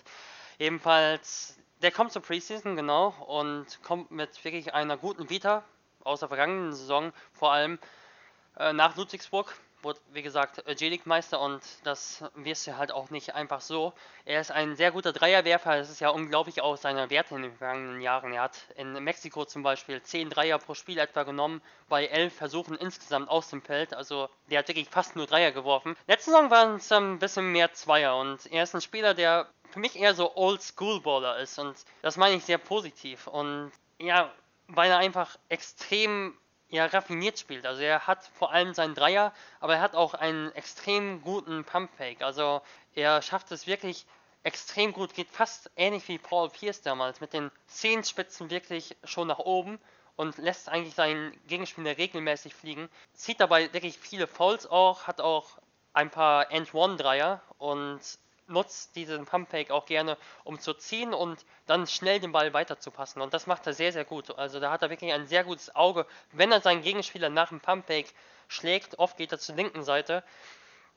Ebenfalls, 0.59 1.57
der 1.81 1.93
kommt 1.93 2.11
zur 2.11 2.21
Preseason, 2.21 2.75
genau, 2.75 3.15
und 3.29 3.81
kommt 3.85 4.11
mit 4.11 4.45
wirklich 4.45 4.75
einer 4.75 4.97
guten 4.97 5.31
Vita 5.31 5.63
aus 6.03 6.19
der 6.19 6.29
vergangenen 6.29 6.73
Saison, 6.73 7.13
vor 7.33 7.53
allem 7.53 7.79
äh, 8.59 8.73
nach 8.73 8.97
Ludwigsburg 8.97 9.55
wurde, 9.83 10.01
wie 10.13 10.23
gesagt, 10.23 10.65
G-League-Meister 10.67 11.41
und 11.41 11.61
das 11.85 12.25
wirst 12.35 12.67
du 12.67 12.77
halt 12.77 12.93
auch 12.93 13.11
nicht 13.11 13.35
einfach 13.35 13.61
so. 13.61 13.93
Er 14.25 14.41
ist 14.41 14.51
ein 14.51 14.77
sehr 14.77 14.93
guter 14.93 15.13
Dreierwerfer, 15.13 15.77
das 15.77 15.91
ist 15.91 16.01
ja 16.01 16.11
unglaublich 16.11 16.61
auch 16.61 16.77
seine 16.77 17.11
Werte 17.11 17.35
in 17.35 17.43
den 17.43 17.57
vergangenen 17.57 18.01
Jahren. 18.01 18.33
Er 18.33 18.43
hat 18.43 18.59
in 18.77 18.93
Mexiko 19.05 19.45
zum 19.45 19.63
Beispiel 19.63 20.03
10 20.03 20.31
Dreier 20.31 20.59
pro 20.59 20.75
Spiel 20.75 20.99
etwa 20.99 21.23
genommen, 21.25 21.63
bei 21.89 22.07
11 22.07 22.35
Versuchen 22.35 22.77
insgesamt 22.77 23.29
aus 23.29 23.51
dem 23.51 23.63
Feld, 23.63 23.95
also 23.95 24.29
der 24.51 24.61
hat 24.61 24.69
wirklich 24.69 24.89
fast 24.89 25.17
nur 25.17 25.27
Dreier 25.27 25.53
geworfen. 25.53 25.97
Letzte 26.07 26.31
Saison 26.31 26.51
waren 26.51 26.77
es 26.77 26.91
ein 26.93 27.19
bisschen 27.19 27.53
mehr 27.53 27.73
Zweier 27.73 28.17
und 28.17 28.47
er 28.53 28.63
ist 28.63 28.75
ein 28.75 28.81
Spieler, 28.81 29.15
der 29.15 29.49
für 29.71 29.81
mich 29.81 29.99
eher 29.99 30.15
so 30.15 30.37
Old-School-Baller 30.37 31.39
ist 31.39 31.59
und 31.59 31.77
das 32.03 32.17
meine 32.17 32.37
ich 32.37 32.45
sehr 32.45 32.59
positiv 32.59 33.27
und 33.27 33.73
ja, 33.99 34.33
weil 34.69 34.91
er 34.91 34.99
einfach 34.99 35.37
extrem 35.49 36.37
ja, 36.73 36.87
raffiniert 36.87 37.39
spielt. 37.39 37.67
Also 37.67 37.83
er 37.83 38.07
hat 38.07 38.25
vor 38.35 38.51
allem 38.51 38.73
seinen 38.73 38.95
Dreier, 38.95 39.33
aber 39.61 39.75
er 39.75 39.81
hat 39.83 39.95
auch 39.95 40.15
einen 40.15 40.51
extrem 40.53 41.21
guten 41.21 41.65
Pump-Fake. 41.65 42.23
Also 42.23 42.63
er 42.95 43.21
schafft 43.21 43.53
es 43.53 43.67
wirklich 43.67 44.07
extrem 44.43 44.95
gut, 44.95 45.15
geht 45.15 45.29
fast 45.31 45.71
ähnlich 45.77 46.09
wie 46.09 46.19
Paul 46.19 46.49
Pierce 46.49 46.81
damals, 46.81 47.21
mit 47.21 47.35
den 47.35 47.51
Zehenspitzen 47.67 48.49
wirklich 48.49 48.97
schon 49.05 49.29
nach 49.29 49.39
oben 49.39 49.79
und 50.17 50.39
lässt 50.39 50.71
eigentlich 50.71 50.95
seinen 50.95 51.39
Gegenspieler 51.47 51.99
regelmäßig 51.99 52.55
fliegen. 52.55 52.89
Zieht 53.13 53.41
dabei 53.41 53.71
wirklich 53.75 53.99
viele 53.99 54.27
Fouls 54.27 54.67
auch, 54.67 55.07
hat 55.07 55.21
auch 55.21 55.59
ein 55.93 56.11
paar 56.11 56.51
End-One-Dreier 56.51 57.43
und 57.59 58.01
nutzt 58.53 58.95
diesen 58.97 59.27
Pump-Fake 59.27 59.71
auch 59.71 59.87
gerne, 59.87 60.17
um 60.45 60.61
zu 60.61 60.75
ziehen 60.75 61.13
und 61.13 61.45
dann 61.67 61.87
schnell 61.87 62.21
den 62.21 62.33
Ball 62.33 62.53
weiterzupassen. 62.53 63.21
Und 63.21 63.35
das 63.35 63.47
macht 63.47 63.67
er 63.67 63.75
sehr, 63.75 63.93
sehr 63.93 64.05
gut. 64.05 64.31
Also 64.39 64.61
da 64.61 64.71
hat 64.71 64.83
er 64.83 64.91
wirklich 64.91 65.13
ein 65.13 65.27
sehr 65.27 65.45
gutes 65.45 65.75
Auge. 65.75 66.07
Wenn 66.31 66.53
er 66.53 66.61
seinen 66.61 66.83
Gegenspieler 66.83 67.29
nach 67.29 67.49
dem 67.49 67.61
Pump-Fake 67.61 68.13
schlägt, 68.49 68.99
oft 68.99 69.17
geht 69.17 69.33
er 69.33 69.39
zur 69.39 69.57
linken 69.57 69.83
Seite, 69.83 70.23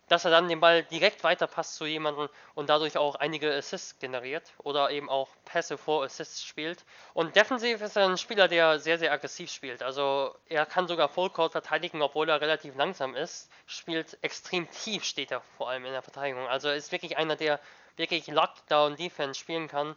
dass 0.07 0.25
er 0.25 0.31
dann 0.31 0.47
den 0.47 0.59
Ball 0.59 0.83
direkt 0.83 1.23
weiterpasst 1.23 1.75
zu 1.75 1.85
jemandem 1.85 2.29
und 2.53 2.69
dadurch 2.69 2.97
auch 2.97 3.15
einige 3.15 3.53
Assists 3.53 3.97
generiert 3.99 4.53
oder 4.59 4.91
eben 4.91 5.09
auch 5.09 5.29
Pässe 5.45 5.77
vor 5.77 6.03
Assists 6.03 6.43
spielt. 6.43 6.85
Und 7.13 7.35
defensiv 7.35 7.81
ist 7.81 7.95
er 7.95 8.07
ein 8.07 8.17
Spieler, 8.17 8.47
der 8.47 8.79
sehr, 8.79 8.99
sehr 8.99 9.11
aggressiv 9.11 9.51
spielt. 9.51 9.81
Also 9.81 10.35
er 10.47 10.65
kann 10.65 10.87
sogar 10.87 11.09
Fullcourt 11.09 11.53
verteidigen, 11.53 12.01
obwohl 12.01 12.29
er 12.29 12.39
relativ 12.39 12.75
langsam 12.75 13.15
ist. 13.15 13.49
Spielt 13.65 14.17
extrem 14.21 14.69
tief, 14.69 15.03
steht 15.03 15.31
er 15.31 15.41
vor 15.57 15.69
allem 15.69 15.85
in 15.85 15.91
der 15.91 16.03
Verteidigung. 16.03 16.47
Also 16.47 16.69
ist 16.69 16.91
wirklich 16.91 17.17
einer, 17.17 17.35
der 17.35 17.59
wirklich 17.97 18.27
Lockdown-Defense 18.27 19.39
spielen 19.39 19.67
kann. 19.67 19.95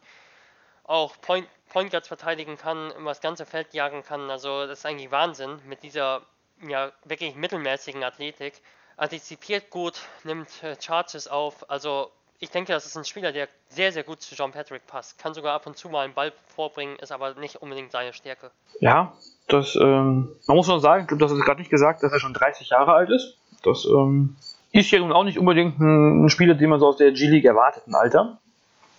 Auch 0.84 1.20
Point, 1.20 1.46
Point 1.68 1.90
Guards 1.90 2.08
verteidigen 2.08 2.56
kann, 2.56 2.90
immer 2.92 3.10
das 3.10 3.20
ganze 3.20 3.44
Feld 3.44 3.74
jagen 3.74 4.02
kann. 4.02 4.30
Also 4.30 4.66
das 4.66 4.78
ist 4.78 4.86
eigentlich 4.86 5.10
Wahnsinn 5.10 5.60
mit 5.66 5.82
dieser 5.82 6.22
ja, 6.66 6.92
wirklich 7.04 7.34
mittelmäßigen 7.34 8.02
Athletik 8.02 8.62
antizipiert 8.98 9.70
gut, 9.70 10.00
nimmt 10.24 10.62
äh, 10.62 10.76
Charges 10.78 11.28
auf. 11.28 11.70
Also 11.70 12.10
ich 12.40 12.50
denke, 12.50 12.72
das 12.72 12.86
ist 12.86 12.96
ein 12.96 13.04
Spieler, 13.04 13.32
der 13.32 13.48
sehr, 13.68 13.92
sehr 13.92 14.04
gut 14.04 14.20
zu 14.20 14.34
John 14.34 14.52
Patrick 14.52 14.86
passt. 14.86 15.18
Kann 15.18 15.34
sogar 15.34 15.54
ab 15.54 15.66
und 15.66 15.76
zu 15.76 15.88
mal 15.88 16.04
einen 16.04 16.14
Ball 16.14 16.32
vorbringen, 16.54 16.96
ist 16.96 17.10
aber 17.10 17.34
nicht 17.34 17.56
unbedingt 17.56 17.90
seine 17.90 18.12
Stärke. 18.12 18.50
Ja, 18.80 19.14
das, 19.48 19.76
ähm, 19.76 20.28
man 20.46 20.56
muss 20.56 20.66
schon 20.66 20.80
sagen, 20.80 21.02
ich 21.02 21.08
glaube, 21.08 21.22
das 21.22 21.32
ist 21.32 21.44
gerade 21.44 21.60
nicht 21.60 21.70
gesagt, 21.70 22.02
dass 22.02 22.12
er 22.12 22.20
schon 22.20 22.34
30 22.34 22.68
Jahre 22.70 22.92
alt 22.92 23.10
ist. 23.10 23.36
Das 23.62 23.86
ähm, 23.86 24.36
ist 24.72 24.90
ja 24.90 24.98
nun 24.98 25.12
auch 25.12 25.24
nicht 25.24 25.38
unbedingt 25.38 25.80
ein, 25.80 26.24
ein 26.24 26.28
Spieler, 26.28 26.54
den 26.54 26.70
man 26.70 26.80
so 26.80 26.88
aus 26.88 26.96
der 26.96 27.12
G-League 27.12 27.44
erwartet, 27.44 27.84
ein 27.86 27.94
Alter. 27.94 28.38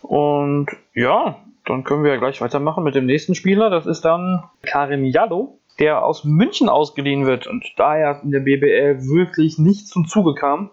Und 0.01 0.67
ja, 0.93 1.39
dann 1.65 1.83
können 1.83 2.03
wir 2.03 2.11
ja 2.11 2.17
gleich 2.17 2.41
weitermachen 2.41 2.83
mit 2.83 2.95
dem 2.95 3.05
nächsten 3.05 3.35
Spieler. 3.35 3.69
Das 3.69 3.85
ist 3.85 4.03
dann 4.03 4.43
Karim 4.63 5.05
Jallo 5.05 5.58
der 5.79 6.03
aus 6.03 6.23
München 6.23 6.69
ausgeliehen 6.69 7.25
wird 7.25 7.47
und 7.47 7.65
daher 7.77 8.21
in 8.23 8.31
der 8.31 8.41
BBL 8.41 9.07
wirklich 9.07 9.57
nicht 9.57 9.87
zum 9.87 10.07
Zuge 10.07 10.35
kam. 10.35 10.71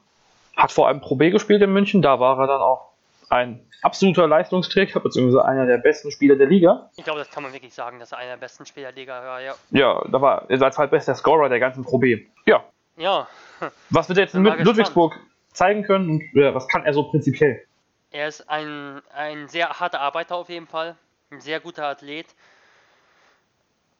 Hat 0.56 0.72
vor 0.72 0.88
allem 0.88 1.00
Pro 1.00 1.16
B 1.16 1.30
gespielt 1.30 1.62
in 1.62 1.72
München, 1.72 2.02
da 2.02 2.18
war 2.18 2.38
er 2.38 2.46
dann 2.46 2.60
auch 2.60 2.90
ein 3.28 3.60
absoluter 3.82 4.26
Leistungsträger, 4.26 5.00
beziehungsweise 5.00 5.44
einer 5.44 5.66
der 5.66 5.78
besten 5.78 6.10
Spieler 6.10 6.36
der 6.36 6.46
Liga. 6.46 6.90
Ich 6.96 7.04
glaube, 7.04 7.18
das 7.18 7.30
kann 7.30 7.42
man 7.42 7.52
wirklich 7.52 7.74
sagen, 7.74 7.98
dass 7.98 8.12
er 8.12 8.18
einer 8.18 8.32
der 8.32 8.38
besten 8.38 8.66
Spieler 8.66 8.92
der 8.92 8.96
Liga 8.96 9.22
war, 9.22 9.40
ja. 9.40 9.54
Ja, 9.70 10.02
da 10.10 10.20
war 10.20 10.50
er 10.50 10.62
als 10.62 10.78
halbbester 10.78 11.14
Scorer 11.14 11.48
der 11.48 11.60
ganzen 11.60 11.84
Pro 11.84 11.98
B. 11.98 12.26
Ja. 12.46 12.64
Ja. 12.96 13.28
Was 13.90 14.08
wird 14.08 14.18
er 14.18 14.24
jetzt 14.24 14.34
in 14.34 14.44
Ludwigsburg 14.44 15.14
zeigen 15.52 15.82
können 15.82 16.10
und 16.10 16.22
ja, 16.32 16.54
was 16.54 16.66
kann 16.68 16.84
er 16.84 16.92
so 16.92 17.04
prinzipiell? 17.04 17.62
Er 18.10 18.28
ist 18.28 18.48
ein, 18.48 19.02
ein 19.14 19.48
sehr 19.48 19.68
harter 19.68 20.00
Arbeiter 20.00 20.36
auf 20.36 20.48
jeden 20.48 20.66
Fall, 20.66 20.96
ein 21.30 21.40
sehr 21.40 21.60
guter 21.60 21.86
Athlet 21.86 22.26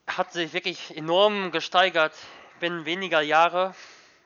hat 0.07 0.33
sich 0.33 0.53
wirklich 0.53 0.97
enorm 0.97 1.51
gesteigert 1.51 2.15
binnen 2.61 2.85
weniger 2.85 3.21
Jahre. 3.21 3.75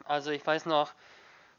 Also 0.04 0.30
ich 0.30 0.46
weiß 0.46 0.66
noch, 0.66 0.92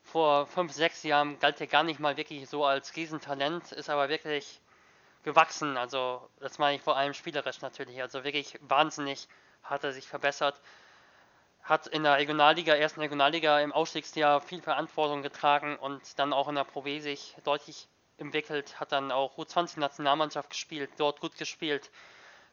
vor 0.04 0.48
fünf, 0.48 0.72
sechs 0.72 1.04
Jahren 1.04 1.40
galt 1.40 1.60
er 1.62 1.68
gar 1.68 1.84
nicht 1.84 2.00
mal 2.00 2.18
wirklich 2.18 2.50
so 2.50 2.66
als 2.66 2.96
Riesentalent, 2.96 3.72
ist 3.72 3.90
aber 3.90 4.10
wirklich 4.10 4.62
gewachsen. 5.24 5.78
Also 5.78 6.28
das 6.40 6.60
meine 6.60 6.78
ich 6.78 6.82
vor 6.82 6.98
allem 6.98 7.14
spielerisch 7.14 7.62
natürlich. 7.62 8.02
Also 8.02 8.24
wirklich 8.24 8.58
wahnsinnig 8.62 9.28
hat 9.64 9.84
er 9.84 9.92
sich 9.92 10.08
verbessert. 10.08 10.60
Hat 11.64 11.88
in 11.88 12.04
der 12.04 12.18
Regionalliga, 12.18 12.74
ersten 12.74 13.02
Regionalliga 13.02 13.60
im 13.60 13.72
Ausstiegsjahr 13.72 14.42
viel 14.42 14.62
Verantwortung 14.62 15.22
getragen 15.22 15.78
und 15.78 16.18
dann 16.18 16.34
auch 16.34 16.48
in 16.48 16.56
der 16.56 16.64
Pro 16.64 16.86
W 16.86 17.00
sich 17.00 17.36
deutlich 17.44 17.88
entwickelt. 18.18 18.80
Hat 18.80 18.92
dann 18.92 19.12
auch 19.12 19.38
U20-Nationalmannschaft 19.38 20.50
gespielt, 20.50 20.90
dort 20.98 21.20
gut 21.20 21.38
gespielt 21.38 21.92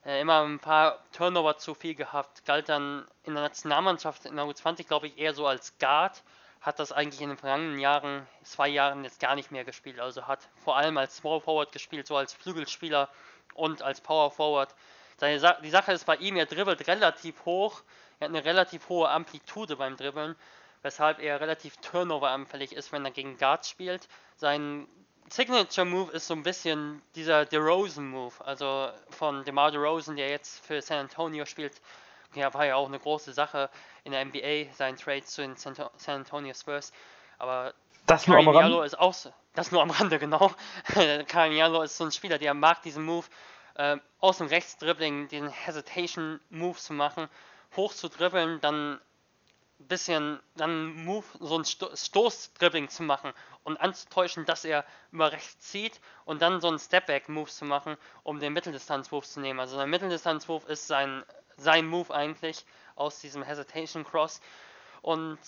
äh, 0.04 0.20
immer 0.20 0.42
ein 0.42 0.58
paar 0.58 1.02
Turnover 1.12 1.56
zu 1.58 1.74
viel 1.74 1.94
gehabt, 1.94 2.44
galt 2.44 2.68
dann 2.68 3.06
in 3.24 3.34
der 3.34 3.42
Nationalmannschaft 3.42 4.26
in 4.26 4.36
der 4.36 4.44
U20, 4.44 4.86
glaube 4.86 5.08
ich, 5.08 5.18
eher 5.18 5.34
so 5.34 5.46
als 5.46 5.78
Guard, 5.78 6.22
hat 6.60 6.78
das 6.78 6.92
eigentlich 6.92 7.20
in 7.20 7.28
den 7.28 7.38
vergangenen 7.38 7.78
Jahren, 7.78 8.26
zwei 8.42 8.68
Jahren 8.68 9.04
jetzt 9.04 9.20
gar 9.20 9.34
nicht 9.34 9.50
mehr 9.50 9.64
gespielt, 9.64 10.00
also 10.00 10.26
hat 10.26 10.40
vor 10.64 10.76
allem 10.76 10.98
als 10.98 11.16
Small 11.16 11.40
Forward 11.40 11.72
gespielt, 11.72 12.06
so 12.06 12.16
als 12.16 12.32
Flügelspieler 12.32 13.08
und 13.54 13.82
als 13.82 14.00
Power 14.00 14.30
Forward. 14.30 14.74
Seine 15.18 15.40
Sa 15.40 15.54
die 15.54 15.70
Sache 15.70 15.92
ist 15.92 16.06
bei 16.06 16.16
ihm, 16.16 16.36
er 16.36 16.46
dribbelt 16.46 16.86
relativ 16.86 17.44
hoch, 17.44 17.82
er 18.18 18.26
hat 18.26 18.34
eine 18.34 18.44
relativ 18.44 18.88
hohe 18.88 19.08
Amplitude 19.08 19.76
beim 19.76 19.96
Dribbeln, 19.96 20.36
weshalb 20.82 21.20
er 21.20 21.40
relativ 21.40 21.76
Turnover 21.78 22.30
anfällig 22.30 22.72
ist, 22.72 22.92
wenn 22.92 23.04
er 23.04 23.10
gegen 23.10 23.36
Guards 23.36 23.68
spielt. 23.68 24.08
Sein 24.36 24.86
Signature 25.30 25.84
Move 25.84 26.12
ist 26.12 26.26
so 26.26 26.34
ein 26.34 26.42
bisschen 26.42 27.02
dieser 27.14 27.44
DeRozan 27.44 28.08
Move, 28.08 28.34
also 28.44 28.90
von 29.10 29.44
DeMar 29.44 29.70
DeRozan, 29.70 30.16
der 30.16 30.30
jetzt 30.30 30.64
für 30.64 30.80
San 30.80 30.98
Antonio 30.98 31.44
spielt. 31.44 31.80
Ja, 32.34 32.52
war 32.52 32.66
ja 32.66 32.76
auch 32.76 32.86
eine 32.86 32.98
große 32.98 33.32
Sache 33.32 33.70
in 34.04 34.12
der 34.12 34.24
NBA, 34.24 34.72
sein 34.74 34.96
Trade 34.96 35.24
zu 35.24 35.42
den 35.42 35.56
San 35.56 35.76
Antonio 36.06 36.54
Spurs. 36.54 36.92
Aber 37.38 37.74
das 38.06 38.26
nur 38.26 38.38
am 38.38 38.48
Rande. 38.48 38.84
ist 38.84 38.98
auch 38.98 39.14
so, 39.14 39.32
das 39.54 39.70
nur 39.70 39.82
am 39.82 39.90
Rande, 39.90 40.18
genau. 40.18 40.52
Carignano 41.26 41.82
ist 41.82 41.96
so 41.96 42.04
ein 42.04 42.12
Spieler, 42.12 42.38
der 42.38 42.54
mag 42.54 42.82
diesen 42.82 43.04
Move, 43.04 43.26
äh, 43.74 43.96
aus 44.20 44.38
dem 44.38 44.48
Rechtsdribbling, 44.48 45.28
den 45.28 45.48
Hesitation 45.48 46.40
Move 46.50 46.78
zu 46.78 46.92
machen, 46.92 47.28
hoch 47.76 47.92
zu 47.92 48.08
dribbeln, 48.08 48.60
dann 48.60 49.00
bisschen 49.78 50.40
dann 50.56 51.04
Move, 51.04 51.24
so 51.40 51.58
ein 51.58 51.64
Sto 51.64 51.94
Stoßdribbling 51.94 52.88
zu 52.88 53.02
machen 53.02 53.32
und 53.64 53.76
anzutäuschen, 53.80 54.44
dass 54.44 54.64
er 54.64 54.84
über 55.12 55.32
rechts 55.32 55.70
zieht 55.70 56.00
und 56.24 56.42
dann 56.42 56.60
so 56.60 56.68
einen 56.68 56.78
Stepback-Move 56.78 57.50
zu 57.50 57.64
machen, 57.64 57.96
um 58.24 58.40
den 58.40 58.52
Mitteldistanz-Move 58.52 59.26
zu 59.26 59.40
nehmen. 59.40 59.60
Also 59.60 59.76
der 59.76 59.86
Mitteldistanz-Move 59.86 60.66
ist 60.70 60.86
sein, 60.86 61.24
sein 61.56 61.86
Move 61.86 62.12
eigentlich 62.12 62.64
aus 62.96 63.20
diesem 63.20 63.42
Hesitation 63.42 64.04
Cross. 64.04 64.40
Und 65.02 65.38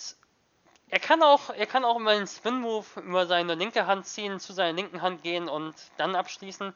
er 0.89 1.01
kann 1.01 1.23
auch, 1.23 1.51
er 1.51 1.67
kann 1.67 1.85
auch 1.85 1.97
immer 1.97 2.13
einen 2.13 2.27
Spin-Move 2.27 3.01
über 3.01 3.27
seine 3.27 3.55
linke 3.55 3.87
Hand 3.87 4.07
ziehen, 4.07 4.39
zu 4.39 4.53
seiner 4.53 4.73
linken 4.73 5.03
Hand 5.03 5.23
gehen 5.23 5.49
und 5.49 5.75
dann 5.97 6.15
abschließen. 6.15 6.75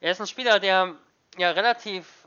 Er 0.00 0.12
ist 0.12 0.20
ein 0.20 0.26
Spieler, 0.26 0.60
der 0.60 0.94
ja 1.38 1.50
relativ 1.50 2.21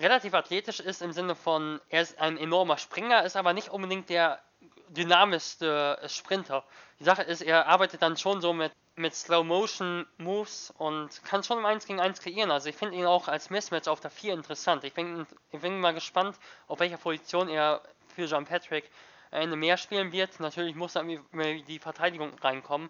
relativ 0.00 0.34
athletisch 0.34 0.80
ist 0.80 1.02
im 1.02 1.12
Sinne 1.12 1.34
von, 1.34 1.80
er 1.88 2.02
ist 2.02 2.18
ein 2.18 2.36
enormer 2.36 2.78
Springer, 2.78 3.24
ist 3.24 3.36
aber 3.36 3.52
nicht 3.52 3.70
unbedingt 3.70 4.08
der 4.08 4.40
dynamischste 4.88 5.98
Sprinter. 6.06 6.64
Die 6.98 7.04
Sache 7.04 7.22
ist, 7.22 7.42
er 7.42 7.66
arbeitet 7.66 8.02
dann 8.02 8.16
schon 8.16 8.40
so 8.40 8.52
mit, 8.52 8.72
mit 8.96 9.14
Slow-Motion-Moves 9.14 10.72
und 10.78 11.22
kann 11.24 11.42
schon 11.42 11.58
im 11.58 11.66
1 11.66 11.86
gegen 11.86 12.00
1 12.00 12.20
kreieren. 12.20 12.50
Also 12.50 12.68
ich 12.68 12.76
finde 12.76 12.96
ihn 12.96 13.06
auch 13.06 13.28
als 13.28 13.50
Mismatch 13.50 13.88
auf 13.88 14.00
der 14.00 14.10
4 14.10 14.34
interessant. 14.34 14.84
Ich 14.84 14.94
bin, 14.94 15.26
ich 15.52 15.60
bin 15.60 15.78
mal 15.80 15.94
gespannt, 15.94 16.36
auf 16.66 16.80
welcher 16.80 16.96
Position 16.96 17.48
er 17.48 17.82
für 18.14 18.24
John 18.24 18.46
Patrick 18.46 18.90
eine 19.30 19.56
mehr 19.56 19.76
spielen 19.76 20.12
wird. 20.12 20.40
Natürlich 20.40 20.74
muss 20.74 20.96
in 20.96 21.22
die 21.66 21.78
Verteidigung 21.78 22.32
reinkommen. 22.40 22.88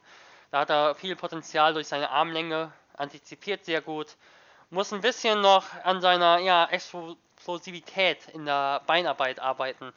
Da 0.51 0.61
hat 0.61 0.71
er 0.71 0.95
viel 0.95 1.17
Potenzial 1.17 1.75
durch 1.75 1.89
seine 1.89 2.11
Armlänge, 2.11 2.73
antizipiert 2.97 3.65
sehr 3.65 3.83
gut 3.83 4.17
muss 4.71 4.93
ein 4.93 5.01
bisschen 5.01 5.41
noch 5.41 5.65
an 5.85 6.01
seiner 6.01 6.39
ja, 6.39 6.67
Explosivität 6.67 8.29
in 8.35 8.45
der 8.45 8.83
Beinarbeit 8.87 9.41
arbeiten. 9.41 9.93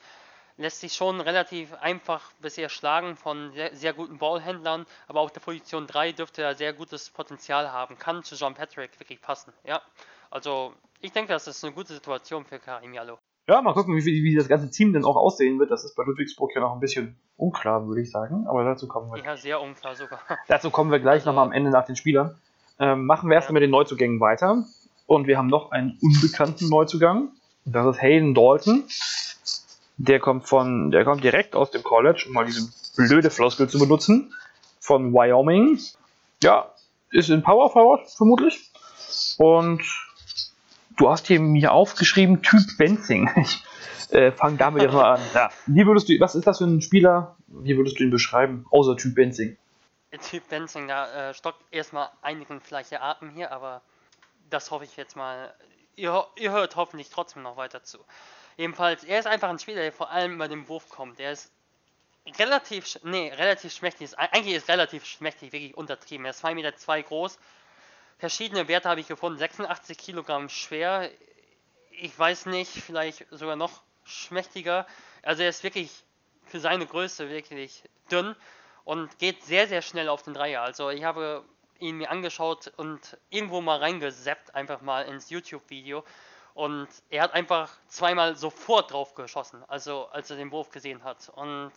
Lässt 0.58 0.82
sich 0.82 0.94
schon 0.94 1.22
relativ 1.22 1.74
einfach 1.82 2.32
bisher 2.42 2.70
schlagen 2.70 3.16
von 3.16 3.52
sehr, 3.54 3.76
sehr 3.76 3.94
guten 3.94 4.18
Ballhändlern, 4.18 4.86
aber 5.08 5.22
auf 5.22 5.32
der 5.32 5.40
Position 5.40 5.88
3 5.88 6.12
dürfte 6.12 6.44
er 6.44 6.56
sehr 6.56 6.74
gutes 6.74 7.10
Potenzial 7.10 7.72
haben. 7.72 7.98
Kann 7.98 8.24
zu 8.24 8.36
John 8.36 8.54
Patrick 8.54 9.00
wirklich 9.00 9.22
passen. 9.22 9.54
Ja, 9.64 9.82
also 10.30 10.74
ich 11.00 11.12
denke, 11.12 11.34
das 11.34 11.48
ist 11.48 11.64
eine 11.64 11.74
gute 11.74 11.94
Situation 11.94 12.46
für 12.46 12.60
Karim 12.60 12.94
Jallo. 12.94 13.18
Ja, 13.48 13.62
mal 13.62 13.74
gucken, 13.74 13.96
wie, 13.96 14.06
wie 14.06 14.36
das 14.36 14.48
ganze 14.48 14.70
Team 14.70 14.94
denn 14.94 15.04
auch 15.04 15.16
aussehen 15.16 15.58
wird. 15.60 15.72
Das 15.72 15.84
ist 15.84 15.96
bei 15.96 16.04
Ludwigsburg 16.04 16.52
ja 16.54 16.62
noch 16.62 16.74
ein 16.74 16.80
bisschen 16.80 17.18
unklar, 17.38 17.88
würde 17.88 18.02
ich 18.02 18.12
sagen. 18.12 18.46
Aber 18.48 18.64
dazu 18.64 18.88
kommen 18.88 19.12
wir. 19.12 19.24
Ja, 19.24 19.36
sehr 19.36 19.60
unklar 19.60 19.96
sogar. 19.96 20.22
Dazu 20.48 20.70
kommen 20.70 20.92
wir 20.92 21.00
gleich 21.00 21.22
also, 21.22 21.32
nochmal 21.32 21.48
am 21.48 21.52
Ende 21.52 21.72
nach 21.72 21.86
den 21.86 21.96
Spielern. 21.96 22.40
Ähm, 22.82 23.06
machen 23.06 23.30
wir 23.30 23.36
erstmal 23.36 23.54
mit 23.54 23.64
den 23.64 23.70
Neuzugängen 23.70 24.20
weiter. 24.20 24.66
Und 25.06 25.28
wir 25.28 25.38
haben 25.38 25.48
noch 25.48 25.72
einen 25.72 26.00
unbekannten 26.02 26.68
Neuzugang. 26.68 27.30
Das 27.64 27.96
ist 27.96 28.02
Hayden 28.02 28.34
Dalton. 28.34 28.84
Der 29.98 30.20
kommt 30.20 30.48
von, 30.48 30.90
der 30.90 31.04
kommt 31.04 31.24
direkt 31.24 31.56
aus 31.56 31.70
dem 31.70 31.84
College, 31.84 32.26
um 32.28 32.34
mal 32.34 32.46
diese 32.46 32.68
blöde 32.96 33.30
Floskel 33.30 33.70
zu 33.70 33.78
benutzen, 33.78 34.34
von 34.80 35.14
Wyoming. 35.14 35.80
Ja, 36.42 36.72
ist 37.12 37.30
in 37.30 37.44
Power 37.44 37.70
Forward 37.70 38.10
vermutlich. 38.10 38.72
Und 39.38 39.84
du 40.98 41.10
hast 41.10 41.28
hier 41.28 41.40
mir 41.40 41.72
aufgeschrieben 41.72 42.42
Typ 42.42 42.78
Benzing. 42.78 43.30
Ich 44.12 44.18
äh, 44.18 44.34
fange 44.34 44.58
damit 44.58 44.82
jetzt 44.82 44.94
mal 44.94 45.14
an. 45.14 45.22
Ja. 45.34 45.50
Wie 45.68 45.86
würdest 45.86 46.10
du, 46.10 46.20
was 46.20 46.36
ist 46.36 46.46
das 46.46 46.58
für 46.58 46.66
ein 46.66 46.82
Spieler? 46.82 47.38
Wie 47.48 47.78
würdest 47.78 47.98
du 47.98 48.04
ihn 48.04 48.10
beschreiben, 48.10 48.66
außer 48.70 48.98
Typ 48.98 49.16
Benzing? 49.16 49.56
Typ 50.20 50.50
Benzing, 50.50 50.88
da 50.88 51.30
äh, 51.30 51.34
stockt 51.34 51.64
erstmal 51.72 52.10
einigen 52.22 52.60
vielleicht 52.60 52.92
der 52.92 53.02
Atem 53.02 53.30
hier, 53.30 53.52
aber 53.52 53.82
das 54.50 54.70
hoffe 54.70 54.84
ich 54.84 54.98
jetzt 54.98 55.16
mal. 55.16 55.56
Ihr, 55.96 56.28
ihr, 56.36 56.52
hört 56.52 56.76
hoffentlich 56.76 57.10
trotzdem 57.10 57.44
noch 57.44 57.58
weiter 57.58 57.84
zu. 57.84 58.00
Jedenfalls, 58.58 59.04
er 59.04 59.20
ist 59.20 59.26
einfach 59.26 59.50
ein 59.50 59.60
Spieler, 59.60 59.82
der 59.82 59.94
vor 59.94 60.10
allem 60.10 60.36
über 60.36 60.48
den 60.48 60.68
Wurf 60.68 60.90
kommt. 60.90 61.20
Er 61.20 61.32
ist 61.32 61.52
relativ, 62.38 63.00
nee, 63.04 63.32
relativ 63.34 63.74
schmächtig. 63.74 64.18
Eigentlich 64.18 64.56
ist 64.56 64.68
relativ 64.68 65.06
schmächtig, 65.06 65.54
wirklich 65.54 65.76
untertrieben. 65.76 66.26
Er 66.26 66.32
ist 66.32 66.44
2,2 66.44 66.56
Meter 66.56 66.76
zwei 66.76 67.02
groß. 67.02 67.40
Verschiedene 68.20 68.68
Werte 68.68 68.90
habe 68.90 69.02
ich 69.02 69.08
gefunden. 69.08 69.40
86 69.40 69.98
Kilogramm 69.98 70.50
schwer. 70.50 71.10
Ich 71.92 72.18
weiß 72.18 72.48
nicht, 72.48 72.72
vielleicht 72.72 73.26
sogar 73.32 73.56
noch 73.56 73.82
schmächtiger. 74.04 74.86
Also 75.24 75.44
er 75.44 75.50
ist 75.50 75.64
wirklich 75.64 75.92
für 76.46 76.60
seine 76.60 76.86
Größe 76.86 77.30
wirklich 77.30 77.84
dünn 78.12 78.36
und 78.84 79.18
geht 79.20 79.44
sehr, 79.44 79.68
sehr 79.68 79.82
schnell 79.82 80.10
auf 80.10 80.24
den 80.24 80.34
Dreier. 80.34 80.62
Also 80.62 80.90
ich 80.90 81.04
habe 81.04 81.44
ihn 81.80 81.98
mir 81.98 82.12
angeschaut 82.12 82.72
und 82.78 83.18
irgendwo 83.30 83.62
mal 83.62 83.78
reingeseppt, 83.78 84.56
einfach 84.56 84.82
mal 84.82 85.04
ins 85.04 85.30
YouTube-Video. 85.30 86.04
Und 86.54 86.90
er 87.10 87.24
hat 87.24 87.34
einfach 87.34 87.70
zweimal 87.88 88.36
sofort 88.36 88.92
drauf 88.92 89.16
geschossen, 89.16 89.64
also 89.68 90.08
als 90.08 90.30
er 90.30 90.38
den 90.38 90.52
Wurf 90.52 90.70
gesehen 90.70 91.04
hat. 91.04 91.30
Und 91.36 91.72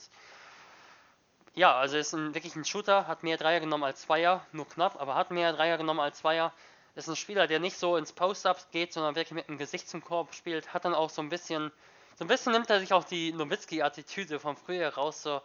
ja, 1.54 1.76
also 1.76 1.96
ist 1.96 2.12
ein, 2.12 2.34
wirklich 2.34 2.56
ein 2.56 2.64
Shooter, 2.64 3.06
hat 3.06 3.22
mehr 3.22 3.36
Dreier 3.36 3.60
genommen 3.60 3.84
als 3.84 4.02
Zweier, 4.02 4.44
nur 4.52 4.68
knapp, 4.68 5.00
aber 5.00 5.14
hat 5.14 5.30
mehr 5.30 5.52
Dreier 5.52 5.78
genommen 5.78 6.00
als 6.00 6.18
Zweier. 6.18 6.52
Ist 6.96 7.08
ein 7.08 7.16
Spieler, 7.16 7.46
der 7.46 7.60
nicht 7.60 7.76
so 7.76 7.96
ins 7.96 8.12
Post-Ups 8.12 8.68
geht, 8.70 8.92
sondern 8.92 9.16
wirklich 9.16 9.34
mit 9.34 9.48
dem 9.48 9.58
Gesicht 9.58 9.88
zum 9.88 10.02
Korb 10.02 10.34
spielt. 10.34 10.74
Hat 10.74 10.84
dann 10.84 10.94
auch 10.94 11.10
so 11.10 11.22
ein 11.22 11.28
bisschen, 11.28 11.72
so 12.16 12.24
ein 12.24 12.28
bisschen 12.28 12.52
nimmt 12.52 12.70
er 12.70 12.80
sich 12.80 12.92
auch 12.92 13.04
die 13.04 13.32
Nowitzki-Attitüde 13.32 14.38
von 14.38 14.56
früher 14.56 14.94
raus. 14.94 15.22
So, 15.22 15.40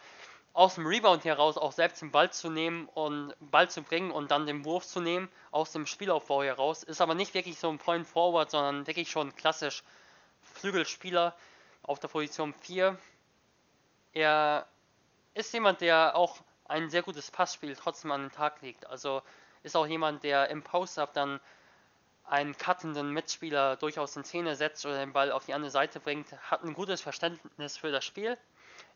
aus 0.60 0.76
dem 0.76 0.86
Rebound 0.86 1.24
heraus 1.24 1.58
auch 1.58 1.72
selbst 1.72 2.02
den 2.02 2.12
Ball 2.12 2.34
zu 2.34 2.50
nehmen 2.50 2.90
und 2.90 3.34
Ball 3.40 3.70
zu 3.70 3.82
bringen 3.82 4.12
und 4.12 4.30
dann 4.30 4.46
den 4.46 4.66
Wurf 4.66 4.86
zu 4.86 5.00
nehmen 5.00 5.30
aus 5.52 5.72
dem 5.72 5.86
Spielaufbau 5.86 6.44
heraus. 6.44 6.84
Ist 6.84 7.00
aber 7.00 7.16
nicht 7.16 7.34
wirklich 7.34 7.58
so 7.58 7.70
ein 7.70 7.78
Point 7.78 8.06
Forward, 8.06 8.52
sondern 8.52 8.86
wirklich 8.86 9.10
schon 9.10 9.34
klassisch 9.38 9.84
Flügelspieler 10.42 11.34
auf 11.84 12.00
der 12.00 12.10
Position 12.10 12.54
4. 12.54 13.00
Er 14.12 14.68
ist 15.34 15.54
jemand, 15.54 15.80
der 15.80 16.18
auch 16.18 16.40
ein 16.66 16.90
sehr 16.90 17.04
gutes 17.04 17.32
Passspiel 17.32 17.74
trotzdem 17.78 18.12
an 18.12 18.24
den 18.24 18.32
Tag 18.34 18.62
legt. 18.62 18.86
Also 18.86 19.22
ist 19.64 19.78
auch 19.78 19.88
jemand, 19.88 20.24
der 20.24 20.50
im 20.50 20.62
Post-Up 20.62 21.14
dann 21.14 21.40
einen 22.26 22.58
cuttenden 22.58 23.14
Mitspieler 23.14 23.78
durchaus 23.78 24.18
in 24.18 24.26
Szene 24.26 24.58
setzt 24.58 24.86
oder 24.86 24.98
den 24.98 25.14
Ball 25.14 25.32
auf 25.32 25.46
die 25.46 25.54
andere 25.54 25.72
Seite 25.72 26.02
bringt, 26.02 26.34
hat 26.52 26.66
ein 26.66 26.74
gutes 26.74 27.00
Verständnis 27.00 27.78
für 27.78 27.94
das 27.94 28.04
Spiel. 28.04 28.38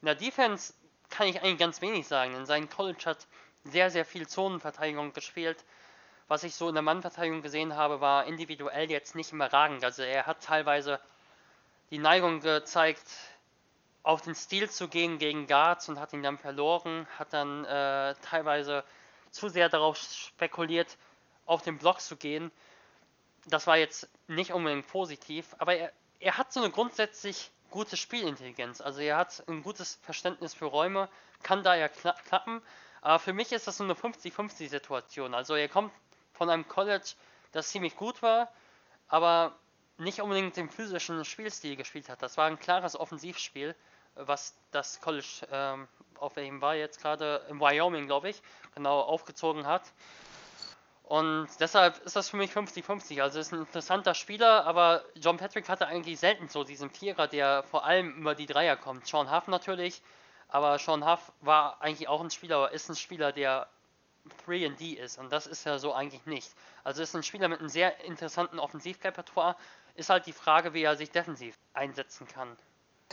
In 0.01 0.07
der 0.07 0.15
Defense 0.15 0.73
kann 1.13 1.27
ich 1.27 1.41
eigentlich 1.41 1.59
ganz 1.59 1.79
wenig 1.81 2.07
sagen, 2.07 2.33
denn 2.33 2.47
sein 2.47 2.69
College 2.69 3.03
hat 3.05 3.27
sehr, 3.63 3.91
sehr 3.91 4.03
viel 4.03 4.27
Zonenverteidigung 4.27 5.13
gespielt. 5.13 5.63
Was 6.27 6.43
ich 6.43 6.55
so 6.55 6.67
in 6.69 6.73
der 6.73 6.81
Mannverteidigung 6.81 7.43
gesehen 7.43 7.75
habe, 7.75 8.01
war 8.01 8.25
individuell 8.25 8.89
jetzt 8.89 9.13
nicht 9.13 9.31
überragend. 9.31 9.83
Also 9.83 10.01
er 10.01 10.25
hat 10.25 10.41
teilweise 10.41 10.99
die 11.91 11.99
Neigung 11.99 12.39
gezeigt, 12.39 13.05
auf 14.01 14.21
den 14.21 14.33
Stil 14.33 14.71
zu 14.71 14.87
gehen 14.87 15.19
gegen 15.19 15.45
Guards 15.45 15.87
und 15.87 15.99
hat 15.99 16.13
ihn 16.13 16.23
dann 16.23 16.39
verloren, 16.39 17.07
hat 17.19 17.31
dann 17.31 17.63
äh, 17.63 18.15
teilweise 18.23 18.83
zu 19.29 19.49
sehr 19.49 19.69
darauf 19.69 19.97
spekuliert, 19.97 20.97
auf 21.45 21.61
den 21.61 21.77
Block 21.77 22.01
zu 22.01 22.17
gehen. 22.17 22.51
Das 23.45 23.67
war 23.67 23.77
jetzt 23.77 24.09
nicht 24.27 24.51
unbedingt 24.51 24.87
positiv, 24.87 25.55
aber 25.59 25.75
er, 25.75 25.91
er 26.19 26.37
hat 26.39 26.51
so 26.51 26.59
eine 26.59 26.71
grundsätzlich 26.71 27.51
gute 27.73 27.97
Spielintelligenz. 27.97 28.81
Also 28.81 29.01
er 29.01 29.17
hat 29.17 29.43
ein 29.47 29.63
gutes 29.63 29.97
Verständnis 30.03 30.53
für 30.53 30.65
Räume, 30.65 31.09
kann 31.41 31.63
da 31.63 31.73
ja 31.73 31.87
kla 31.87 32.13
klappen. 32.27 32.61
Aber 33.01 33.17
für 33.17 33.33
mich 33.33 33.51
ist 33.51 33.65
das 33.65 33.77
so 33.77 33.83
eine 33.83 33.95
50-50 33.95 34.69
Situation. 34.69 35.33
Also 35.33 35.55
er 35.55 35.67
kommt 35.67 35.91
von 36.33 36.51
einem 36.51 36.67
College, 36.67 37.15
das 37.51 37.69
ziemlich 37.69 37.95
gut 37.95 38.21
war, 38.21 38.51
aber 39.07 39.55
nicht 39.97 40.21
unbedingt 40.21 40.55
den 40.55 40.69
physischen 40.69 41.25
Spielstil 41.25 41.75
gespielt 41.75 42.09
hat. 42.09 42.21
Das 42.21 42.37
war 42.37 42.45
ein 42.45 42.59
klares 42.59 42.95
Offensivspiel, 42.95 43.75
was 44.13 44.55
das 44.69 45.01
College, 45.01 45.47
ähm, 45.51 45.87
auf 46.19 46.35
welchem 46.35 46.61
war 46.61 46.75
jetzt 46.75 47.01
gerade, 47.01 47.43
in 47.49 47.59
Wyoming, 47.59 48.05
glaube 48.05 48.29
ich, 48.29 48.41
genau 48.75 49.01
aufgezogen 49.01 49.65
hat. 49.65 49.81
Und 51.03 51.47
deshalb 51.59 51.99
ist 52.05 52.15
das 52.15 52.29
für 52.29 52.37
mich 52.37 52.51
50-50. 52.51 53.21
Also 53.21 53.39
ist 53.39 53.53
ein 53.53 53.59
interessanter 53.59 54.13
Spieler, 54.13 54.65
aber 54.65 55.03
John 55.15 55.37
Patrick 55.37 55.67
hatte 55.67 55.85
eigentlich 55.85 56.19
selten 56.19 56.47
so 56.47 56.63
diesen 56.63 56.89
Vierer, 56.89 57.27
der 57.27 57.63
vor 57.63 57.85
allem 57.85 58.13
über 58.15 58.35
die 58.35 58.45
Dreier 58.45 58.77
kommt. 58.77 59.05
Sean 59.05 59.29
Huff 59.35 59.47
natürlich, 59.47 60.01
aber 60.47 60.79
Sean 60.79 61.05
Huff 61.05 61.31
war 61.41 61.81
eigentlich 61.81 62.07
auch 62.07 62.21
ein 62.21 62.29
Spieler, 62.29 62.71
ist 62.71 62.89
ein 62.89 62.95
Spieler, 62.95 63.31
der 63.31 63.67
3D 64.47 64.97
ist. 64.97 65.19
Und 65.19 65.31
das 65.31 65.45
ist 65.45 65.65
er 65.65 65.79
so 65.79 65.93
eigentlich 65.93 66.25
nicht. 66.25 66.49
Also 66.83 67.03
ist 67.03 67.15
ein 67.15 67.23
Spieler 67.23 67.49
mit 67.49 67.59
einem 67.59 67.69
sehr 67.69 68.05
interessanten 68.05 68.59
Offensivrepertoire. 68.59 69.55
Ist 69.95 70.09
halt 70.09 70.25
die 70.25 70.31
Frage, 70.31 70.73
wie 70.73 70.83
er 70.83 70.95
sich 70.95 71.11
defensiv 71.11 71.55
einsetzen 71.73 72.27
kann. 72.27 72.47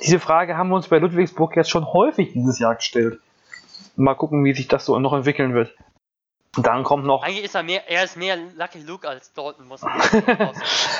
Diese 0.02 0.20
Frage 0.20 0.56
haben 0.56 0.68
wir 0.68 0.76
uns 0.76 0.88
bei 0.88 0.98
Ludwigsburg 0.98 1.56
jetzt 1.56 1.70
schon 1.70 1.92
häufig 1.92 2.32
dieses 2.32 2.58
Jahr 2.58 2.76
gestellt. 2.76 3.20
Mal 3.96 4.14
gucken, 4.14 4.44
wie 4.44 4.54
sich 4.54 4.68
das 4.68 4.86
so 4.86 4.98
noch 4.98 5.12
entwickeln 5.12 5.52
wird. 5.54 5.74
Dann 6.56 6.82
kommt 6.82 7.04
noch. 7.04 7.22
Eigentlich 7.22 7.44
ist 7.44 7.54
er 7.54 7.62
mehr, 7.62 7.88
er 7.88 8.02
ist 8.02 8.16
mehr 8.16 8.36
Lucky 8.36 8.80
Luke 8.80 9.08
als 9.08 9.32
Dalton, 9.32 9.68
muss 9.68 9.82
man 9.82 10.00
sagen. 10.10 10.50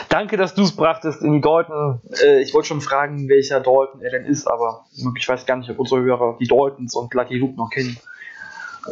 Danke, 0.08 0.36
dass 0.36 0.54
du 0.54 0.62
es 0.62 0.76
brachtest 0.76 1.22
in 1.22 1.32
die 1.32 1.40
Dalton. 1.40 2.00
Äh, 2.22 2.40
ich 2.40 2.54
wollte 2.54 2.68
schon 2.68 2.80
fragen, 2.80 3.28
welcher 3.28 3.58
Dalton 3.58 4.00
er 4.00 4.10
denn 4.10 4.26
ist, 4.26 4.46
aber 4.46 4.86
ich 5.16 5.28
weiß 5.28 5.46
gar 5.46 5.56
nicht, 5.56 5.68
ob 5.68 5.80
unsere 5.80 6.02
Hörer 6.02 6.36
die 6.38 6.46
Daltons 6.46 6.94
und 6.94 7.12
Lucky 7.14 7.36
Luke 7.36 7.56
noch 7.56 7.68
kennen. 7.70 7.98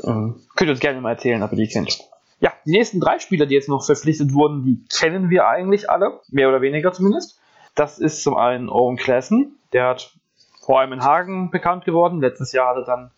Ähm, 0.05 0.43
könnt 0.57 0.69
ihr 0.69 0.73
uns 0.73 0.81
gerne 0.81 1.01
mal 1.01 1.13
erzählen, 1.13 1.43
ob 1.43 1.53
ihr 1.53 1.59
die 1.59 1.69
kennt. 1.69 2.01
Ja, 2.41 2.53
die 2.67 2.73
nächsten 2.73 3.01
drei 3.01 3.21
Spieler, 3.21 3.47
die 3.47 3.55
jetzt 3.55 3.69
noch 3.69 3.85
verpflichtet 3.85 4.33
wurden, 4.33 4.65
die 4.65 4.85
kennen 4.93 5.31
wir 5.31 5.47
eigentlich 5.47 5.89
alle, 5.89 6.21
mehr 6.29 6.49
oder 6.49 6.61
weniger 6.61 6.93
zumindest. 6.93 7.39
Das 7.77 7.99
ist 7.99 8.23
zum 8.25 8.37
einen 8.37 8.69
Owen 8.69 8.97
Klassen, 8.97 9.59
der 9.73 9.87
hat 9.87 10.13
vor 10.61 10.81
allem 10.81 10.93
in 10.93 11.03
Hagen 11.03 11.51
bekannt 11.51 11.85
geworden. 11.85 12.21
Letztes 12.21 12.53
Jahr 12.53 12.71
hat 12.71 12.77
er 12.79 12.85
dann 12.85 13.11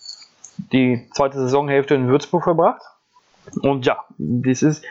die 0.73 1.09
zweite 1.15 1.39
Saisonhälfte 1.39 1.95
in 1.95 2.07
Würzburg 2.09 2.45
verbracht. 2.45 2.83
Und 3.63 3.87
ja, 3.87 4.05
das 4.19 4.63
ist, 4.63 4.85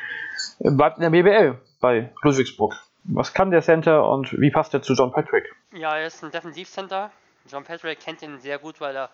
bleibt 0.59 0.97
in 0.97 1.03
der 1.03 1.09
BBL 1.09 1.59
bei 1.79 2.13
Ludwigsburg. 2.23 2.75
Was 3.03 3.33
kann 3.33 3.51
der 3.51 3.61
Center 3.61 4.07
und 4.07 4.31
wie 4.39 4.51
passt 4.51 4.73
er 4.73 4.81
zu 4.81 4.93
John 4.93 5.11
Patrick? 5.11 5.55
Ja, 5.73 5.97
er 5.97 6.07
ist 6.07 6.23
ein 6.23 6.31
Defensivcenter. 6.31 7.11
John 7.49 7.63
Patrick 7.63 7.99
kennt 7.99 8.21
ihn 8.21 8.39
sehr 8.39 8.59
gut, 8.59 8.81
weil 8.81 8.95
er 8.95 9.09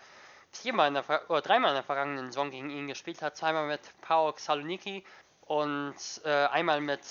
viermal 0.51 0.87
in 0.87 0.95
der, 0.95 1.03
oder 1.29 1.41
dreimal 1.41 1.69
in 1.69 1.75
der 1.75 1.83
vergangenen 1.83 2.31
Saison 2.31 2.49
gegen 2.49 2.69
ihn 2.69 2.87
gespielt 2.87 3.21
hat. 3.21 3.37
Zweimal 3.37 3.67
mit 3.67 3.81
PAOK 4.01 4.39
Saloniki 4.39 5.03
und 5.41 5.95
äh, 6.23 6.29
einmal 6.47 6.81
mit 6.81 7.01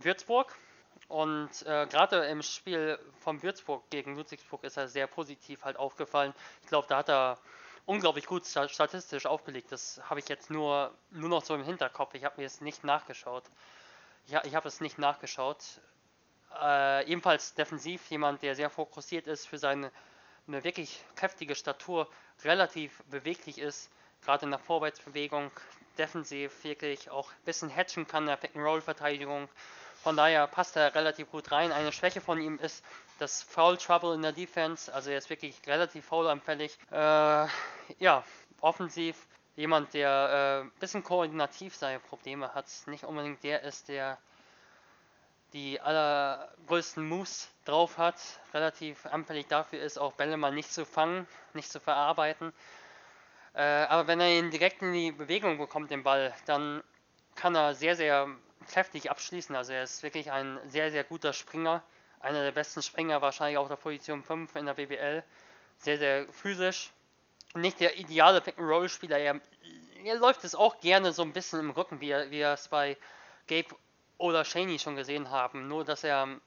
Würzburg. 0.00 0.54
Und 1.08 1.50
äh, 1.66 1.86
gerade 1.86 2.24
im 2.24 2.42
Spiel 2.42 2.98
von 3.20 3.42
Würzburg 3.42 3.88
gegen 3.90 4.16
Ludwigsburg 4.16 4.64
ist 4.64 4.76
er 4.76 4.88
sehr 4.88 5.06
positiv 5.06 5.64
halt 5.64 5.76
aufgefallen. 5.76 6.34
Ich 6.62 6.68
glaube, 6.68 6.86
da 6.88 6.98
hat 6.98 7.08
er 7.08 7.38
unglaublich 7.86 8.26
gut 8.26 8.46
statistisch 8.46 9.26
aufgelegt. 9.26 9.72
Das 9.72 10.00
habe 10.08 10.20
ich 10.20 10.28
jetzt 10.28 10.50
nur, 10.50 10.94
nur 11.10 11.28
noch 11.28 11.44
so 11.44 11.54
im 11.54 11.64
Hinterkopf. 11.64 12.14
Ich 12.14 12.24
habe 12.24 12.40
mir 12.40 12.46
es 12.46 12.60
nicht 12.60 12.84
nachgeschaut. 12.84 13.44
Ja, 14.26 14.42
ich 14.44 14.54
habe 14.54 14.68
es 14.68 14.80
nicht 14.80 14.98
nachgeschaut. 14.98 15.62
Äh, 16.60 17.06
ebenfalls 17.10 17.54
defensiv 17.54 18.08
jemand, 18.10 18.42
der 18.42 18.54
sehr 18.54 18.70
fokussiert 18.70 19.26
ist 19.26 19.46
für 19.46 19.58
seine 19.58 19.90
eine 20.46 20.62
wirklich 20.64 21.02
kräftige 21.16 21.54
Statur, 21.54 22.08
relativ 22.44 23.02
beweglich 23.04 23.58
ist, 23.58 23.90
gerade 24.22 24.44
in 24.44 24.50
der 24.50 24.60
Vorwärtsbewegung, 24.60 25.50
defensiv 25.98 26.64
wirklich 26.64 27.10
auch 27.10 27.30
ein 27.30 27.44
bisschen 27.44 27.74
hatchen 27.74 28.06
kann 28.06 28.24
in 28.24 28.28
der 28.28 28.36
Pick-and-Roll-Verteidigung. 28.36 29.48
Von 30.02 30.16
daher 30.16 30.46
passt 30.46 30.76
er 30.76 30.94
relativ 30.94 31.30
gut 31.30 31.50
rein. 31.50 31.72
Eine 31.72 31.92
Schwäche 31.92 32.20
von 32.20 32.40
ihm 32.40 32.58
ist 32.58 32.84
das 33.18 33.42
Foul 33.42 33.76
Trouble 33.76 34.14
in 34.14 34.22
der 34.22 34.32
Defense. 34.32 34.92
Also 34.92 35.10
er 35.10 35.18
ist 35.18 35.30
wirklich 35.30 35.60
relativ 35.66 36.04
foulanfällig. 36.06 36.78
Äh, 36.90 37.46
ja, 37.98 38.24
offensiv 38.60 39.26
jemand, 39.56 39.94
der 39.94 40.60
ein 40.62 40.68
äh, 40.68 40.70
bisschen 40.80 41.02
koordinativ 41.02 41.76
seine 41.76 42.00
Probleme 42.00 42.54
hat. 42.54 42.66
Nicht 42.86 43.04
unbedingt 43.04 43.42
der 43.44 43.62
ist, 43.62 43.88
der 43.88 44.18
die 45.52 45.80
allergrößten 45.80 47.06
Moves 47.06 47.48
drauf 47.64 47.96
hat. 47.98 48.16
Relativ 48.52 49.06
anfällig 49.06 49.46
dafür 49.46 49.80
ist, 49.80 49.98
auch 49.98 50.12
Bälle 50.14 50.36
mal 50.36 50.52
nicht 50.52 50.72
zu 50.72 50.84
fangen, 50.84 51.28
nicht 51.54 51.70
zu 51.70 51.78
verarbeiten. 51.80 52.52
Äh, 53.54 53.62
aber 53.62 54.08
wenn 54.08 54.20
er 54.20 54.30
ihn 54.30 54.50
direkt 54.50 54.82
in 54.82 54.92
die 54.92 55.12
Bewegung 55.12 55.58
bekommt, 55.58 55.92
den 55.92 56.02
Ball, 56.02 56.34
dann 56.46 56.82
kann 57.36 57.54
er 57.54 57.74
sehr, 57.74 57.94
sehr 57.94 58.28
kräftig 58.68 59.10
abschließen. 59.10 59.54
Also 59.54 59.72
er 59.72 59.84
ist 59.84 60.02
wirklich 60.02 60.32
ein 60.32 60.58
sehr, 60.66 60.90
sehr 60.90 61.04
guter 61.04 61.32
Springer. 61.32 61.82
Einer 62.24 62.42
der 62.42 62.52
besten 62.52 62.80
Springer 62.80 63.20
wahrscheinlich 63.20 63.58
auf 63.58 63.68
der 63.68 63.76
Position 63.76 64.22
5 64.22 64.56
in 64.56 64.64
der 64.64 64.72
BBL. 64.72 65.22
Sehr, 65.76 65.98
sehr 65.98 66.26
physisch. 66.32 66.90
Nicht 67.54 67.80
der 67.80 67.98
ideale 67.98 68.40
Pick-and-Roll-Spieler. 68.40 69.18
Er, 69.18 69.40
er, 70.02 70.16
läuft 70.16 70.42
es 70.44 70.54
auch 70.54 70.80
gerne 70.80 71.12
so 71.12 71.20
ein 71.20 71.34
bisschen 71.34 71.60
im 71.60 71.70
Rücken, 71.70 72.00
wie 72.00 72.14
wie 72.30 72.38
er 72.38 72.54
es 72.54 72.68
bei 72.68 72.96
Gabe 73.46 73.76
oder 74.16 74.42
Shaney 74.46 74.78
schon 74.78 74.96
gesehen 74.96 75.28
haben. 75.28 75.68
Nur, 75.68 75.84
dass 75.84 76.02
er 76.02 76.40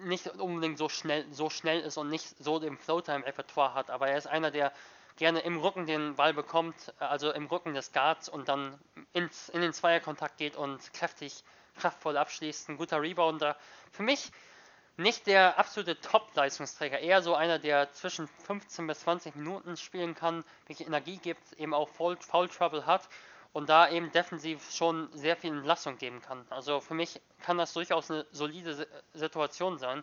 nicht 0.00 0.26
unbedingt 0.26 0.78
so 0.78 0.88
schnell, 0.88 1.24
so 1.32 1.48
schnell 1.48 1.80
ist 1.82 1.96
und 1.96 2.10
nicht 2.10 2.26
so 2.42 2.58
den 2.58 2.76
Flowtime-Repertoire 2.76 3.72
hat. 3.72 3.88
Aber 3.90 4.08
er 4.08 4.18
ist 4.18 4.26
einer, 4.26 4.50
der 4.50 4.72
gerne 5.16 5.38
im 5.40 5.58
Rücken 5.58 5.86
den 5.86 6.16
Ball 6.16 6.34
bekommt, 6.34 6.92
also 6.98 7.30
im 7.30 7.46
Rücken 7.46 7.72
des 7.74 7.92
Guards 7.92 8.28
und 8.28 8.48
dann 8.48 8.76
ins, 9.12 9.48
in 9.48 9.60
den 9.60 9.72
Zweierkontakt 9.72 10.38
geht 10.38 10.56
und 10.56 10.92
kräftig, 10.92 11.44
kraftvoll 11.76 12.16
abschließt. 12.16 12.68
Ein 12.68 12.78
guter 12.78 13.00
Rebounder. 13.00 13.56
Für 13.92 14.02
mich 14.02 14.32
nicht 14.96 15.26
der 15.26 15.58
absolute 15.58 16.00
Top-Leistungsträger, 16.00 16.98
eher 16.98 17.22
so 17.22 17.34
einer, 17.34 17.58
der 17.58 17.92
zwischen 17.92 18.28
15 18.44 18.86
bis 18.86 19.00
20 19.00 19.36
Minuten 19.36 19.76
spielen 19.76 20.14
kann, 20.14 20.44
welche 20.66 20.84
Energie 20.84 21.18
gibt, 21.18 21.52
eben 21.54 21.74
auch 21.74 21.88
Foul, 21.88 22.16
Foul 22.16 22.48
Trouble 22.48 22.86
hat 22.86 23.08
und 23.52 23.68
da 23.68 23.88
eben 23.88 24.10
defensiv 24.12 24.70
schon 24.70 25.08
sehr 25.12 25.36
viel 25.36 25.50
Entlastung 25.50 25.98
geben 25.98 26.20
kann. 26.20 26.44
Also 26.50 26.80
für 26.80 26.94
mich 26.94 27.20
kann 27.42 27.58
das 27.58 27.72
durchaus 27.72 28.10
eine 28.10 28.26
solide 28.30 28.86
Situation 29.14 29.78
sein 29.78 30.02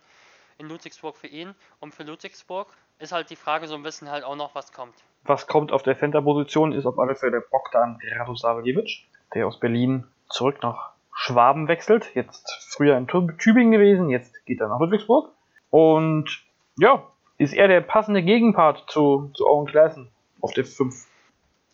in 0.58 0.68
Ludwigsburg 0.70 1.18
für 1.18 1.28
ihn 1.28 1.56
und 1.80 1.94
für 1.94 2.04
Ludwigsburg 2.04 2.68
ist 3.00 3.12
halt 3.12 3.30
die 3.30 3.36
Frage 3.36 3.68
so 3.68 3.76
ein 3.76 3.84
bisschen 3.84 4.10
halt 4.10 4.24
auch 4.24 4.36
noch, 4.36 4.56
was 4.56 4.72
kommt. 4.72 4.96
Was 5.24 5.48
kommt 5.48 5.72
auf 5.72 5.84
der 5.84 5.98
Center-Position 5.98 6.74
ist 6.74 6.86
auf 6.86 7.00
alle 7.00 7.16
Fälle 7.16 7.42
Bogdan 7.42 8.00
Radosavljevic, 8.18 9.06
der 9.34 9.48
aus 9.48 9.60
Berlin 9.60 10.08
zurück 10.30 10.62
nach 10.62 10.93
Schwaben 11.14 11.68
wechselt. 11.68 12.12
Jetzt 12.16 12.50
früher 12.70 12.98
in 12.98 13.08
Tübingen 13.08 13.72
gewesen, 13.72 14.10
jetzt 14.10 14.46
geht 14.46 14.60
er 14.60 14.68
nach 14.68 14.80
Ludwigsburg. 14.80 15.32
Und 15.70 16.44
ja, 16.78 17.08
ist 17.38 17.54
er 17.54 17.68
der 17.68 17.82
passende 17.82 18.24
Gegenpart 18.24 18.90
zu, 18.90 19.32
zu 19.36 19.48
Owen 19.48 19.68
Klassen 19.68 20.12
auf 20.42 20.54
der 20.54 20.66
5. 20.66 21.08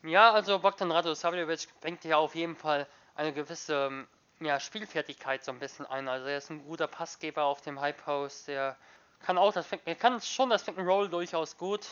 Ja, 0.03 0.31
also 0.31 0.59
Bogdan 0.59 0.91
Radosavljevic 0.91 1.67
bringt 1.81 2.03
ja 2.05 2.17
auf 2.17 2.35
jeden 2.35 2.55
Fall 2.55 2.87
eine 3.15 3.33
gewisse 3.33 4.07
ja, 4.39 4.59
Spielfertigkeit 4.59 5.43
so 5.43 5.51
ein 5.51 5.59
bisschen 5.59 5.85
ein. 5.85 6.07
Also 6.07 6.27
er 6.27 6.37
ist 6.37 6.49
ein 6.49 6.63
guter 6.63 6.87
Passgeber 6.87 7.43
auf 7.43 7.61
dem 7.61 7.81
High 7.81 7.97
Post, 7.97 8.47
der 8.47 8.77
kann 9.19 9.37
auch 9.37 9.51
das 9.51 9.67
er 9.85 9.95
kann 9.95 10.21
schon 10.21 10.49
das 10.49 10.65
Roll 10.77 11.09
durchaus 11.09 11.57
gut. 11.57 11.85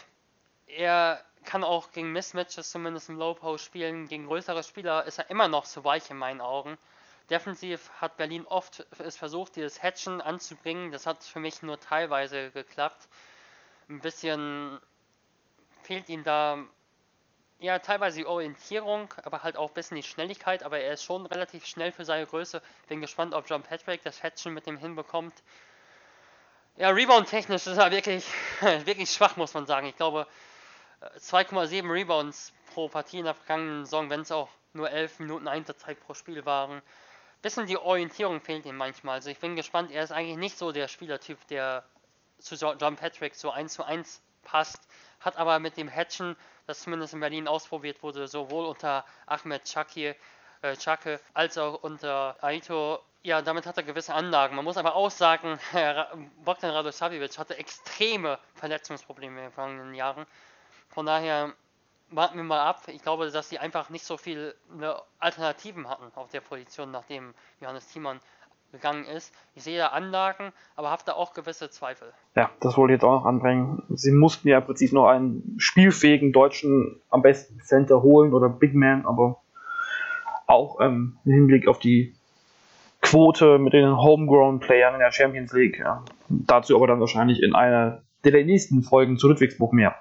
Er 0.67 1.21
kann 1.43 1.63
auch 1.63 1.91
gegen 1.91 2.11
Mismatches 2.11 2.71
zumindest 2.71 3.09
im 3.09 3.17
Low 3.17 3.33
Post 3.33 3.65
spielen. 3.65 4.07
Gegen 4.07 4.27
größere 4.27 4.63
Spieler 4.63 5.05
ist 5.05 5.19
er 5.19 5.29
immer 5.29 5.47
noch 5.47 5.65
zu 5.65 5.83
weich 5.83 6.09
in 6.09 6.17
meinen 6.17 6.41
Augen. 6.41 6.77
Defensiv 7.29 7.89
hat 7.99 8.17
Berlin 8.17 8.45
oft 8.47 8.85
es 8.99 9.17
versucht, 9.17 9.55
dieses 9.55 9.83
Hatchen 9.83 10.21
anzubringen. 10.21 10.91
Das 10.91 11.05
hat 11.05 11.23
für 11.23 11.39
mich 11.39 11.61
nur 11.61 11.79
teilweise 11.79 12.51
geklappt. 12.51 13.07
Ein 13.89 13.99
bisschen 13.99 14.79
fehlt 15.83 16.07
ihm 16.09 16.23
da 16.23 16.57
ja 17.59 17.79
teilweise 17.79 18.19
die 18.19 18.25
Orientierung, 18.25 19.13
aber 19.23 19.43
halt 19.43 19.57
auch 19.57 19.69
ein 19.69 19.73
bisschen 19.73 19.97
die 19.97 20.03
Schnelligkeit. 20.03 20.63
Aber 20.63 20.79
er 20.79 20.93
ist 20.93 21.03
schon 21.03 21.25
relativ 21.25 21.65
schnell 21.65 21.91
für 21.91 22.05
seine 22.05 22.25
Größe. 22.25 22.61
Bin 22.87 23.01
gespannt, 23.01 23.33
ob 23.33 23.49
John 23.49 23.63
Patrick 23.63 24.03
das 24.03 24.23
Hatchen 24.23 24.53
mit 24.53 24.65
dem 24.65 24.77
hinbekommt. 24.77 25.33
Ja, 26.77 26.89
Rebound-technisch 26.89 27.67
ist 27.67 27.77
er 27.77 27.91
wirklich, 27.91 28.25
wirklich 28.85 29.09
schwach, 29.09 29.35
muss 29.35 29.53
man 29.53 29.65
sagen. 29.65 29.87
Ich 29.87 29.97
glaube, 29.97 30.27
2,7 31.19 31.91
Rebounds 31.91 32.53
pro 32.73 32.87
Partie 32.87 33.19
in 33.19 33.25
der 33.25 33.33
vergangenen 33.33 33.85
Saison, 33.85 34.09
wenn 34.09 34.21
es 34.21 34.31
auch 34.31 34.49
nur 34.73 34.89
11 34.89 35.19
Minuten 35.19 35.47
Einsatzzeit 35.47 35.99
pro 35.99 36.13
Spiel 36.13 36.45
waren. 36.45 36.81
Bisschen 37.41 37.67
die 37.67 37.77
Orientierung 37.77 38.41
fehlt 38.41 38.65
ihm 38.65 38.77
manchmal. 38.77 39.15
Also 39.15 39.29
ich 39.29 39.39
bin 39.39 39.55
gespannt, 39.55 39.91
er 39.91 40.03
ist 40.03 40.11
eigentlich 40.11 40.37
nicht 40.37 40.57
so 40.57 40.71
der 40.71 40.87
Spielertyp, 40.87 41.37
der 41.47 41.83
zu 42.39 42.55
John 42.55 42.95
Patrick 42.95 43.35
so 43.35 43.51
1 43.51 43.73
zu 43.73 43.83
1 43.83 44.21
passt. 44.43 44.87
Hat 45.19 45.37
aber 45.37 45.59
mit 45.59 45.77
dem 45.77 45.89
Hatchen, 45.89 46.35
das 46.65 46.81
zumindest 46.81 47.13
in 47.13 47.19
Berlin 47.19 47.47
ausprobiert 47.47 48.03
wurde, 48.03 48.27
sowohl 48.27 48.65
unter 48.65 49.05
Ahmed 49.25 49.63
Chaki, 49.65 50.15
äh, 50.61 50.75
Chake 50.75 51.19
als 51.33 51.57
auch 51.57 51.83
unter 51.83 52.35
Aito 52.41 53.01
ja, 53.27 53.41
damit 53.41 53.65
hat 53.65 53.75
er 53.75 53.83
gewisse 53.83 54.13
Anlagen. 54.13 54.55
Man 54.55 54.63
muss 54.63 54.77
aber 54.77 54.95
auch 54.95 55.11
sagen, 55.11 55.59
Bogdan 56.45 56.71
Radosavljevic 56.71 57.37
hatte 57.37 57.57
extreme 57.57 58.39
Verletzungsprobleme 58.55 59.37
in 59.37 59.43
den 59.47 59.51
vergangenen 59.51 59.93
Jahren. 59.93 60.25
Von 60.89 61.05
daher 61.05 61.53
warten 62.09 62.37
wir 62.37 62.43
mal 62.43 62.61
ab. 62.61 62.81
Ich 62.87 63.01
glaube, 63.01 63.29
dass 63.29 63.49
sie 63.49 63.59
einfach 63.59 63.89
nicht 63.89 64.05
so 64.05 64.17
viele 64.17 64.55
Alternativen 65.19 65.89
hatten 65.89 66.05
auf 66.15 66.29
der 66.29 66.41
Position, 66.41 66.91
nachdem 66.91 67.33
Johannes 67.61 67.87
Thiemann 67.87 68.19
gegangen 68.71 69.05
ist. 69.05 69.33
Ich 69.55 69.63
sehe 69.63 69.77
da 69.77 69.87
Anlagen, 69.87 70.51
aber 70.75 70.91
habe 70.91 71.03
da 71.05 71.13
auch 71.13 71.33
gewisse 71.33 71.69
Zweifel. 71.69 72.11
Ja, 72.35 72.49
das 72.59 72.77
wollte 72.77 72.93
ich 72.93 72.97
jetzt 72.97 73.05
auch 73.05 73.19
noch 73.21 73.25
anbringen. 73.25 73.83
Sie 73.89 74.11
mussten 74.11 74.47
ja 74.47 74.59
im 74.59 74.65
Prinzip 74.65 74.91
noch 74.91 75.07
einen 75.07 75.55
spielfähigen 75.57 76.33
deutschen, 76.33 77.01
am 77.09 77.21
besten 77.21 77.61
Center 77.61 78.01
holen 78.01 78.33
oder 78.33 78.49
Big 78.49 78.73
Man, 78.73 79.05
aber 79.05 79.41
auch 80.47 80.79
ähm, 80.81 81.17
im 81.25 81.31
Hinblick 81.31 81.67
auf 81.67 81.79
die 81.79 82.15
Quote 83.01 83.57
mit 83.57 83.73
den 83.73 83.97
Homegrown-Playern 83.97 84.95
in 84.95 84.99
der 84.99 85.11
Champions 85.11 85.53
League. 85.53 85.79
Ja. 85.79 86.03
Dazu 86.29 86.75
aber 86.75 86.87
dann 86.87 86.99
wahrscheinlich 86.99 87.41
in 87.41 87.55
einer 87.55 88.01
der 88.23 88.43
nächsten 88.43 88.83
Folgen 88.83 89.17
zu 89.17 89.27
Ludwigsburg 89.29 89.71
mehr. 89.71 89.95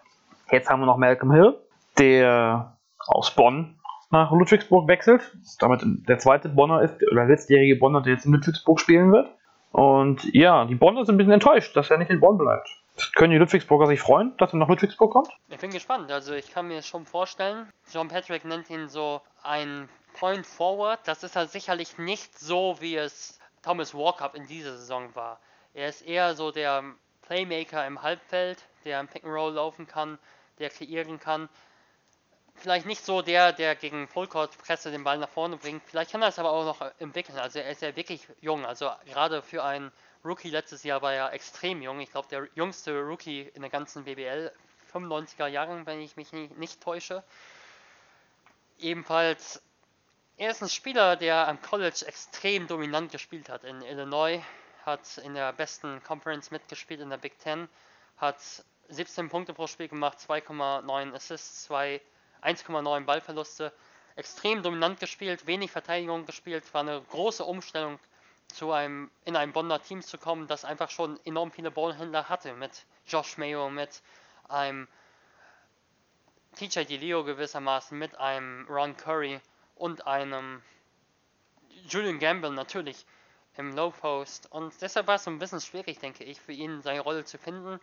Jetzt 0.50 0.68
haben 0.68 0.80
wir 0.80 0.86
noch 0.86 0.96
Malcolm 0.96 1.32
Hill, 1.32 1.56
der 1.98 2.76
aus 2.98 3.34
Bonn 3.34 3.78
nach 4.10 4.30
Ludwigsburg 4.30 4.88
wechselt. 4.88 5.22
Damit 5.58 5.82
der 5.84 6.18
zweite 6.18 6.48
Bonner 6.48 6.82
ist, 6.82 6.94
oder 7.10 7.26
letztjährige 7.26 7.76
Bonner, 7.76 8.02
der 8.02 8.14
jetzt 8.14 8.26
in 8.26 8.32
Ludwigsburg 8.32 8.80
spielen 8.80 9.12
wird. 9.12 9.28
Und 9.72 10.24
ja, 10.32 10.64
die 10.64 10.74
Bonner 10.74 11.04
sind 11.04 11.16
ein 11.16 11.18
bisschen 11.18 11.32
enttäuscht, 11.32 11.76
dass 11.76 11.90
er 11.90 11.98
nicht 11.98 12.10
in 12.10 12.20
Bonn 12.20 12.38
bleibt. 12.38 12.68
Können 13.14 13.32
die 13.32 13.38
Ludwigsburger 13.38 13.86
sich 13.86 14.00
freuen, 14.00 14.34
dass 14.38 14.54
er 14.54 14.58
nach 14.58 14.68
Ludwigsburg 14.68 15.12
kommt? 15.12 15.28
Ich 15.48 15.58
bin 15.58 15.70
gespannt. 15.70 16.10
Also 16.10 16.32
ich 16.32 16.50
kann 16.50 16.68
mir 16.68 16.82
schon 16.82 17.04
vorstellen, 17.04 17.68
John 17.92 18.08
Patrick 18.08 18.44
nennt 18.44 18.70
ihn 18.70 18.88
so 18.88 19.20
ein 19.42 19.88
Point 20.18 20.46
Forward, 20.46 21.00
das 21.04 21.22
ist 21.22 21.36
er 21.36 21.46
sicherlich 21.46 21.98
nicht 21.98 22.38
so, 22.38 22.76
wie 22.80 22.96
es 22.96 23.38
Thomas 23.62 23.94
Walkup 23.94 24.34
in 24.34 24.46
dieser 24.46 24.76
Saison 24.78 25.14
war. 25.14 25.38
Er 25.74 25.88
ist 25.88 26.00
eher 26.00 26.34
so 26.34 26.52
der 26.52 26.82
Playmaker 27.20 27.86
im 27.86 28.00
Halbfeld, 28.00 28.64
der 28.86 28.98
im 28.98 29.08
Pick 29.08 29.24
and 29.24 29.34
Roll 29.34 29.52
laufen 29.52 29.86
kann, 29.86 30.18
der 30.58 30.70
kreieren 30.70 31.20
kann. 31.20 31.50
Vielleicht 32.58 32.86
nicht 32.86 33.04
so 33.04 33.22
der, 33.22 33.52
der 33.52 33.76
gegen 33.76 34.08
Fullcourt 34.08 34.56
Presse 34.58 34.90
den 34.90 35.04
Ball 35.04 35.18
nach 35.18 35.28
vorne 35.28 35.56
bringt. 35.56 35.82
Vielleicht 35.86 36.10
kann 36.10 36.22
er 36.22 36.28
es 36.28 36.38
aber 36.38 36.50
auch 36.50 36.64
noch 36.64 36.90
entwickeln. 36.98 37.38
Also 37.38 37.58
er 37.58 37.70
ist 37.70 37.82
ja 37.82 37.94
wirklich 37.94 38.26
jung. 38.40 38.64
Also 38.64 38.90
gerade 39.04 39.42
für 39.42 39.62
einen 39.62 39.92
Rookie 40.24 40.50
letztes 40.50 40.82
Jahr 40.82 41.02
war 41.02 41.12
er 41.12 41.32
extrem 41.32 41.82
jung. 41.82 42.00
Ich 42.00 42.10
glaube, 42.10 42.28
der 42.28 42.48
jüngste 42.54 43.00
Rookie 43.02 43.42
in 43.54 43.60
der 43.62 43.70
ganzen 43.70 44.04
BBL. 44.04 44.52
95er 44.92 45.46
Jahren, 45.46 45.86
wenn 45.86 46.00
ich 46.00 46.16
mich 46.16 46.32
nicht, 46.32 46.56
nicht 46.56 46.80
täusche. 46.82 47.22
Ebenfalls, 48.78 49.62
er 50.36 50.50
ist 50.50 50.62
ein 50.62 50.68
Spieler, 50.68 51.16
der 51.16 51.48
am 51.48 51.60
College 51.60 52.04
extrem 52.06 52.66
dominant 52.66 53.12
gespielt 53.12 53.48
hat. 53.48 53.64
In 53.64 53.82
Illinois 53.82 54.42
hat 54.84 55.18
in 55.18 55.34
der 55.34 55.52
besten 55.52 56.02
Conference 56.02 56.50
mitgespielt, 56.50 57.00
in 57.00 57.10
der 57.10 57.16
Big 57.18 57.38
Ten, 57.38 57.68
hat 58.16 58.38
17 58.88 59.28
Punkte 59.28 59.52
pro 59.52 59.66
Spiel 59.66 59.88
gemacht, 59.88 60.18
2,9 60.18 61.14
Assists, 61.14 61.70
1,9 62.42 63.04
Ballverluste. 63.04 63.72
Extrem 64.16 64.62
dominant 64.62 64.98
gespielt, 64.98 65.46
wenig 65.46 65.70
Verteidigung 65.70 66.24
gespielt, 66.24 66.64
war 66.72 66.80
eine 66.80 67.02
große 67.10 67.44
Umstellung 67.44 67.98
zu 68.48 68.72
einem, 68.72 69.10
in 69.24 69.36
ein 69.36 69.52
Bonner 69.52 69.82
Team 69.82 70.02
zu 70.02 70.16
kommen, 70.18 70.46
das 70.46 70.64
einfach 70.64 70.90
schon 70.90 71.20
enorm 71.24 71.50
viele 71.50 71.70
Ballhändler 71.70 72.28
hatte, 72.28 72.54
mit 72.54 72.86
Josh 73.06 73.36
Mayo, 73.36 73.68
mit 73.68 74.02
einem 74.48 74.88
TJ 76.56 76.84
DeLeo 76.84 77.24
gewissermaßen, 77.24 77.98
mit 77.98 78.16
einem 78.16 78.66
Ron 78.68 78.96
Curry 78.96 79.40
und 79.74 80.06
einem 80.06 80.62
Julian 81.88 82.18
Gamble 82.18 82.50
natürlich 82.50 83.04
im 83.56 83.74
Low 83.74 83.90
Post. 83.90 84.50
Und 84.50 84.72
deshalb 84.80 85.06
war 85.06 85.16
es 85.16 85.24
so 85.24 85.30
ein 85.30 85.38
bisschen 85.38 85.60
schwierig, 85.60 85.98
denke 85.98 86.24
ich, 86.24 86.40
für 86.40 86.52
ihn 86.52 86.80
seine 86.82 87.00
Rolle 87.00 87.24
zu 87.24 87.38
finden. 87.38 87.80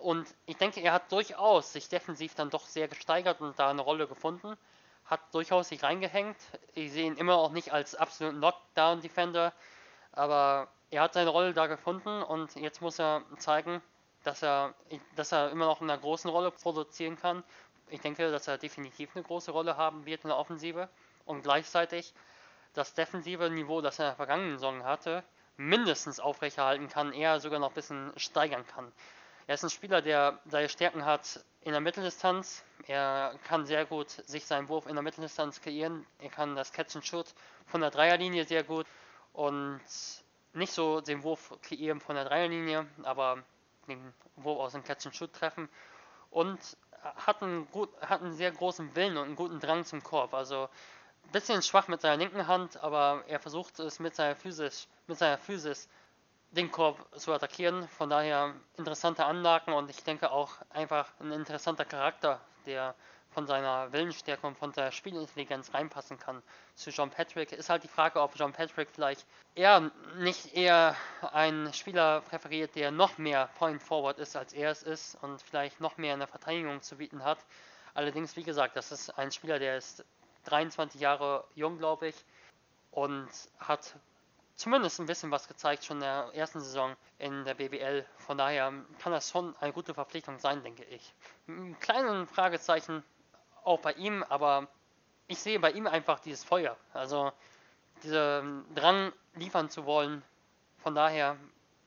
Und 0.00 0.34
ich 0.46 0.56
denke, 0.56 0.80
er 0.80 0.92
hat 0.92 1.12
durchaus 1.12 1.72
sich 1.72 1.88
defensiv 1.88 2.34
dann 2.34 2.50
doch 2.50 2.66
sehr 2.66 2.88
gesteigert 2.88 3.40
und 3.40 3.58
da 3.58 3.70
eine 3.70 3.82
Rolle 3.82 4.08
gefunden. 4.08 4.56
Hat 5.04 5.20
durchaus 5.34 5.68
sich 5.68 5.82
reingehängt. 5.82 6.36
Ich 6.74 6.92
sehe 6.92 7.06
ihn 7.06 7.16
immer 7.16 7.36
auch 7.36 7.52
nicht 7.52 7.72
als 7.72 7.94
absoluten 7.94 8.38
Knockdown-Defender, 8.38 9.52
aber 10.12 10.68
er 10.90 11.02
hat 11.02 11.14
seine 11.14 11.30
Rolle 11.30 11.52
da 11.52 11.66
gefunden 11.66 12.22
und 12.22 12.54
jetzt 12.56 12.80
muss 12.80 12.98
er 12.98 13.22
zeigen, 13.38 13.82
dass 14.24 14.42
er, 14.42 14.74
dass 15.16 15.32
er 15.32 15.50
immer 15.50 15.66
noch 15.66 15.80
in 15.80 15.90
einer 15.90 16.00
großen 16.00 16.30
Rolle 16.30 16.50
produzieren 16.50 17.16
kann. 17.16 17.42
Ich 17.88 18.00
denke, 18.00 18.30
dass 18.30 18.48
er 18.48 18.58
definitiv 18.58 19.14
eine 19.14 19.24
große 19.24 19.50
Rolle 19.50 19.76
haben 19.76 20.06
wird 20.06 20.24
in 20.24 20.28
der 20.28 20.38
Offensive 20.38 20.88
und 21.24 21.42
gleichzeitig 21.42 22.14
das 22.74 22.94
defensive 22.94 23.50
Niveau, 23.50 23.80
das 23.80 23.98
er 23.98 24.06
in 24.06 24.08
der 24.10 24.16
vergangenen 24.16 24.58
Saison 24.58 24.84
hatte, 24.84 25.24
mindestens 25.56 26.20
aufrechterhalten 26.20 26.88
kann, 26.88 27.12
eher 27.12 27.40
sogar 27.40 27.58
noch 27.58 27.70
ein 27.70 27.74
bisschen 27.74 28.12
steigern 28.16 28.66
kann. 28.66 28.92
Er 29.46 29.54
ist 29.54 29.64
ein 29.64 29.70
Spieler, 29.70 30.02
der 30.02 30.38
seine 30.46 30.68
Stärken 30.68 31.04
hat 31.04 31.44
in 31.62 31.72
der 31.72 31.80
Mitteldistanz. 31.80 32.64
Er 32.86 33.38
kann 33.44 33.66
sehr 33.66 33.84
gut 33.84 34.10
sich 34.10 34.46
seinen 34.46 34.68
Wurf 34.68 34.86
in 34.86 34.94
der 34.94 35.02
Mitteldistanz 35.02 35.60
kreieren. 35.60 36.06
Er 36.18 36.30
kann 36.30 36.54
das 36.54 36.72
Catch 36.72 36.96
and 36.96 37.06
Shoot 37.06 37.26
von 37.66 37.80
der 37.80 37.90
Dreierlinie 37.90 38.44
sehr 38.44 38.62
gut 38.62 38.86
und 39.32 39.80
nicht 40.52 40.72
so 40.72 41.00
den 41.00 41.22
Wurf 41.22 41.52
kreieren 41.62 42.00
von 42.00 42.14
der 42.14 42.24
Dreierlinie, 42.24 42.86
aber 43.02 43.42
den 43.88 44.12
Wurf 44.36 44.60
aus 44.60 44.72
dem 44.72 44.84
Catch 44.84 45.06
and 45.06 45.16
Shoot 45.16 45.32
treffen 45.32 45.68
und 46.30 46.58
hat 47.02 47.42
einen, 47.42 47.68
gut, 47.70 47.90
hat 48.00 48.22
einen 48.22 48.34
sehr 48.34 48.52
großen 48.52 48.94
Willen 48.94 49.16
und 49.16 49.24
einen 49.24 49.36
guten 49.36 49.58
Drang 49.58 49.84
zum 49.84 50.02
Korb. 50.04 50.34
Also 50.34 50.68
ein 51.24 51.32
bisschen 51.32 51.62
schwach 51.62 51.88
mit 51.88 52.00
seiner 52.00 52.16
linken 52.16 52.46
Hand, 52.46 52.76
aber 52.82 53.24
er 53.26 53.40
versucht 53.40 53.80
es 53.80 53.98
mit 53.98 54.14
seiner 54.14 54.36
Physis, 54.36 54.88
mit 55.06 55.18
seiner 55.18 55.38
Physis 55.38 55.88
den 56.52 56.70
Korb 56.70 56.98
zu 57.18 57.32
attackieren. 57.32 57.88
Von 57.88 58.10
daher 58.10 58.54
interessante 58.76 59.24
Anlagen 59.24 59.72
und 59.72 59.90
ich 59.90 60.04
denke 60.04 60.30
auch 60.30 60.52
einfach 60.70 61.08
ein 61.20 61.32
interessanter 61.32 61.84
Charakter, 61.84 62.40
der 62.66 62.94
von 63.32 63.46
seiner 63.46 63.90
Willensstärke 63.92 64.46
und 64.46 64.58
von 64.58 64.72
seiner 64.72 64.92
Spielintelligenz 64.92 65.72
reinpassen 65.72 66.18
kann 66.18 66.42
zu 66.74 66.90
John 66.90 67.10
Patrick. 67.10 67.52
Ist 67.52 67.70
halt 67.70 67.82
die 67.82 67.88
Frage, 67.88 68.20
ob 68.20 68.36
John 68.36 68.52
Patrick 68.52 68.90
vielleicht 68.90 69.26
eher 69.54 69.90
nicht 70.18 70.54
eher 70.54 70.94
einen 71.32 71.72
Spieler 71.72 72.20
präferiert, 72.20 72.74
der 72.74 72.90
noch 72.90 73.16
mehr 73.16 73.48
Point 73.58 73.82
Forward 73.82 74.18
ist, 74.18 74.36
als 74.36 74.52
er 74.52 74.70
es 74.70 74.82
ist 74.82 75.16
und 75.22 75.40
vielleicht 75.40 75.80
noch 75.80 75.96
mehr 75.96 76.12
in 76.12 76.20
der 76.20 76.28
Verteidigung 76.28 76.82
zu 76.82 76.96
bieten 76.96 77.24
hat. 77.24 77.38
Allerdings, 77.94 78.36
wie 78.36 78.42
gesagt, 78.42 78.76
das 78.76 78.92
ist 78.92 79.10
ein 79.18 79.32
Spieler, 79.32 79.58
der 79.58 79.78
ist 79.78 80.04
23 80.44 81.00
Jahre 81.00 81.44
jung, 81.54 81.78
glaube 81.78 82.08
ich, 82.08 82.16
und 82.90 83.30
hat 83.58 83.94
zumindest 84.56 85.00
ein 85.00 85.06
bisschen 85.06 85.30
was 85.30 85.48
gezeigt 85.48 85.84
schon 85.84 85.98
in 85.98 86.02
der 86.02 86.30
ersten 86.34 86.60
Saison 86.60 86.94
in 87.18 87.44
der 87.44 87.54
BBL. 87.54 88.04
Von 88.18 88.38
daher 88.38 88.72
kann 88.98 89.12
das 89.12 89.30
schon 89.30 89.54
eine 89.60 89.72
gute 89.72 89.94
Verpflichtung 89.94 90.38
sein, 90.38 90.62
denke 90.62 90.84
ich. 90.84 91.14
Ein 91.48 91.78
kleines 91.80 92.30
Fragezeichen 92.30 93.02
auch 93.64 93.80
bei 93.80 93.92
ihm, 93.92 94.24
aber 94.28 94.68
ich 95.26 95.38
sehe 95.38 95.60
bei 95.60 95.70
ihm 95.70 95.86
einfach 95.86 96.20
dieses 96.20 96.44
Feuer. 96.44 96.76
Also 96.92 97.32
diesen 98.02 98.64
Drang 98.74 99.12
liefern 99.34 99.70
zu 99.70 99.86
wollen. 99.86 100.22
Von 100.78 100.94
daher 100.94 101.36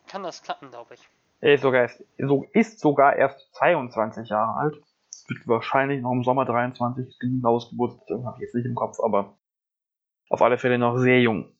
kann 0.07 0.23
das 0.23 0.41
klappen, 0.41 0.69
glaube 0.69 0.95
ich. 0.95 1.09
Er 1.41 1.55
ist 1.55 1.61
sogar, 1.61 1.81
erst, 1.81 2.03
ist 2.53 2.79
sogar 2.79 3.15
erst 3.15 3.53
22 3.55 4.29
Jahre 4.29 4.55
alt. 4.57 4.75
Wird 5.27 5.47
wahrscheinlich 5.47 6.01
noch 6.01 6.11
im 6.11 6.23
Sommer 6.23 6.45
23 6.45 7.19
genaues 7.19 7.69
Geburtsdatum, 7.69 8.25
habe 8.25 8.37
ich 8.37 8.41
jetzt 8.43 8.55
nicht 8.55 8.65
im 8.65 8.75
Kopf, 8.75 8.99
aber 8.99 9.35
auf 10.29 10.41
alle 10.41 10.57
Fälle 10.57 10.77
noch 10.77 10.97
sehr 10.97 11.19
jung. 11.19 11.54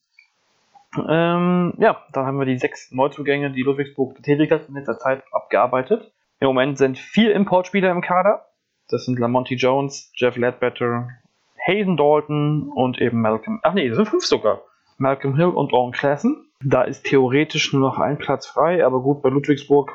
Ähm, 1.10 1.74
ja, 1.78 2.02
dann 2.12 2.26
haben 2.26 2.40
wir 2.40 2.46
die 2.46 2.58
sechs 2.58 2.92
Neuzugänge, 2.92 3.52
die 3.52 3.64
Ludwigsburg 3.64 4.16
getätigt 4.16 4.52
hat, 4.52 4.68
in 4.68 4.76
letzter 4.76 4.98
Zeit 4.98 5.24
abgearbeitet. 5.32 6.12
Im 6.40 6.48
Moment 6.48 6.78
sind 6.78 6.98
vier 6.98 7.34
Importspieler 7.34 7.92
im 7.92 8.02
Kader. 8.02 8.46
Das 8.90 9.06
sind 9.06 9.20
Lamonte 9.20 9.56
Jones, 9.56 10.12
Jeff 10.16 10.36
Ledbetter, 10.36 11.10
Hayden 11.56 11.98
Dalton 11.98 12.72
und 12.74 13.02
eben 13.02 13.22
Malcolm. 13.22 13.60
Ach 13.64 13.74
nee, 13.74 13.88
das 13.88 13.98
sind 13.98 14.08
fünf 14.08 14.26
sogar. 14.26 14.62
Malcolm 14.98 15.36
Hill 15.36 15.48
und 15.48 15.74
Owen 15.74 15.92
Klassen. 15.92 16.50
Da 16.64 16.84
ist 16.84 17.06
theoretisch 17.06 17.74
nur 17.74 17.82
noch 17.82 18.00
ein 18.00 18.18
Platz 18.18 18.48
frei, 18.48 18.86
aber 18.86 19.02
gut, 19.02 19.22
bei 19.22 19.30
Ludwigsburg 19.30 19.92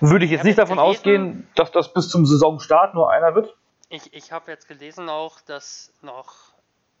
würde 0.00 0.24
ich 0.24 0.30
jetzt 0.30 0.44
nicht 0.44 0.58
davon 0.58 0.76
gelesen, 0.76 0.90
ausgehen, 0.90 1.48
dass 1.54 1.70
das 1.70 1.92
bis 1.92 2.08
zum 2.08 2.26
Saisonstart 2.26 2.94
nur 2.94 3.10
einer 3.10 3.34
wird. 3.34 3.54
Ich, 3.90 4.12
ich 4.12 4.32
habe 4.32 4.50
jetzt 4.50 4.68
gelesen 4.68 5.08
auch, 5.08 5.40
dass 5.40 5.92
noch, 6.02 6.49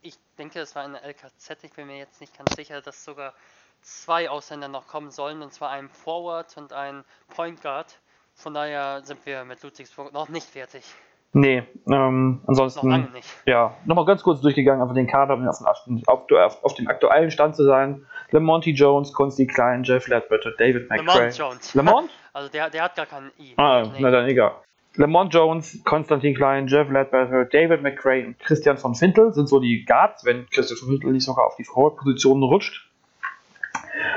ich 0.02 0.14
denke, 0.38 0.60
es 0.60 0.74
war 0.74 0.84
eine 0.84 1.02
LKZ, 1.02 1.64
ich 1.64 1.72
bin 1.72 1.86
mir 1.86 1.98
jetzt 1.98 2.20
nicht 2.20 2.36
ganz 2.36 2.54
sicher, 2.54 2.80
dass 2.80 3.04
sogar 3.04 3.34
zwei 3.82 4.28
Ausländer 4.28 4.68
noch 4.68 4.86
kommen 4.86 5.10
sollen, 5.10 5.42
und 5.42 5.52
zwar 5.52 5.70
ein 5.70 5.88
Forward 5.88 6.56
und 6.56 6.72
ein 6.72 7.04
Point 7.28 7.62
Guard. 7.62 7.98
Von 8.34 8.54
daher 8.54 9.02
sind 9.04 9.24
wir 9.26 9.44
mit 9.44 9.62
Ludwigsburg 9.62 10.12
noch 10.12 10.28
nicht 10.28 10.46
fertig. 10.46 10.84
Nee, 11.32 11.62
ähm, 11.88 12.40
ansonsten. 12.46 12.88
Noch 12.88 12.96
lange 12.96 13.10
nicht. 13.10 13.28
Ja, 13.46 13.76
nochmal 13.84 14.04
ganz 14.04 14.22
kurz 14.22 14.40
durchgegangen, 14.40 14.82
einfach 14.82 14.94
den 14.94 15.06
Kader, 15.06 15.34
um 15.34 15.46
auf, 15.46 15.86
auf, 16.06 16.64
auf, 16.64 16.74
dem 16.74 16.88
aktuellen 16.88 17.30
Stand 17.30 17.54
zu 17.54 17.64
sein. 17.64 18.04
Lamonte 18.30 18.70
Jones, 18.70 19.12
Consti 19.12 19.46
Klein, 19.46 19.84
Jeff 19.84 20.08
Ledbetter, 20.08 20.50
David 20.58 20.90
McRae. 20.90 21.04
Lamont 21.04 21.38
Jones. 21.38 21.74
Lamont? 21.74 22.10
Also 22.32 22.48
der, 22.48 22.70
der 22.70 22.84
hat 22.84 22.94
gar 22.94 23.06
keinen 23.06 23.32
I. 23.40 23.54
Ah, 23.56 23.82
nee. 23.92 23.98
na 23.98 24.08
dann 24.12 24.28
egal. 24.28 24.52
Lamont 24.96 25.32
Jones, 25.32 25.82
Konstantin 25.84 26.34
Klein, 26.34 26.66
Jeff 26.66 26.90
Ledbetter, 26.90 27.44
David 27.44 27.82
McRae 27.82 28.26
und 28.26 28.38
Christian 28.40 28.76
von 28.76 28.94
Fintel 28.94 29.32
sind 29.32 29.48
so 29.48 29.60
die 29.60 29.84
Guards, 29.84 30.24
wenn 30.24 30.48
Christian 30.50 30.78
von 30.78 30.88
Fintel 30.88 31.12
nicht 31.12 31.24
sogar 31.24 31.46
auf 31.46 31.56
die 31.56 31.64
Forward-Positionen 31.64 32.42
rutscht. 32.42 32.90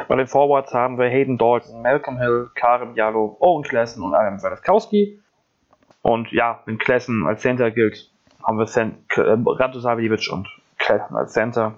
Bei 0.07 0.15
den 0.15 0.27
Forwards 0.27 0.73
haben 0.73 0.97
wir 0.97 1.05
Hayden 1.05 1.37
Dalton, 1.37 1.81
Malcolm 1.81 2.17
Hill, 2.17 2.49
Karim 2.55 2.95
Jallo, 2.95 3.37
Owen 3.39 3.63
Klassen 3.63 4.03
und 4.03 4.13
Adam 4.13 4.39
Zalewskowski. 4.39 5.19
Und 6.01 6.31
ja, 6.31 6.61
wenn 6.65 6.77
Klessen 6.77 7.25
als 7.25 7.41
Center 7.41 7.71
gilt, 7.71 8.11
haben 8.43 8.57
wir 8.57 8.65
Cent 8.65 8.97
äh, 9.15 9.21
und 9.21 10.47
Klessen 10.77 11.15
als 11.15 11.33
Center. 11.33 11.75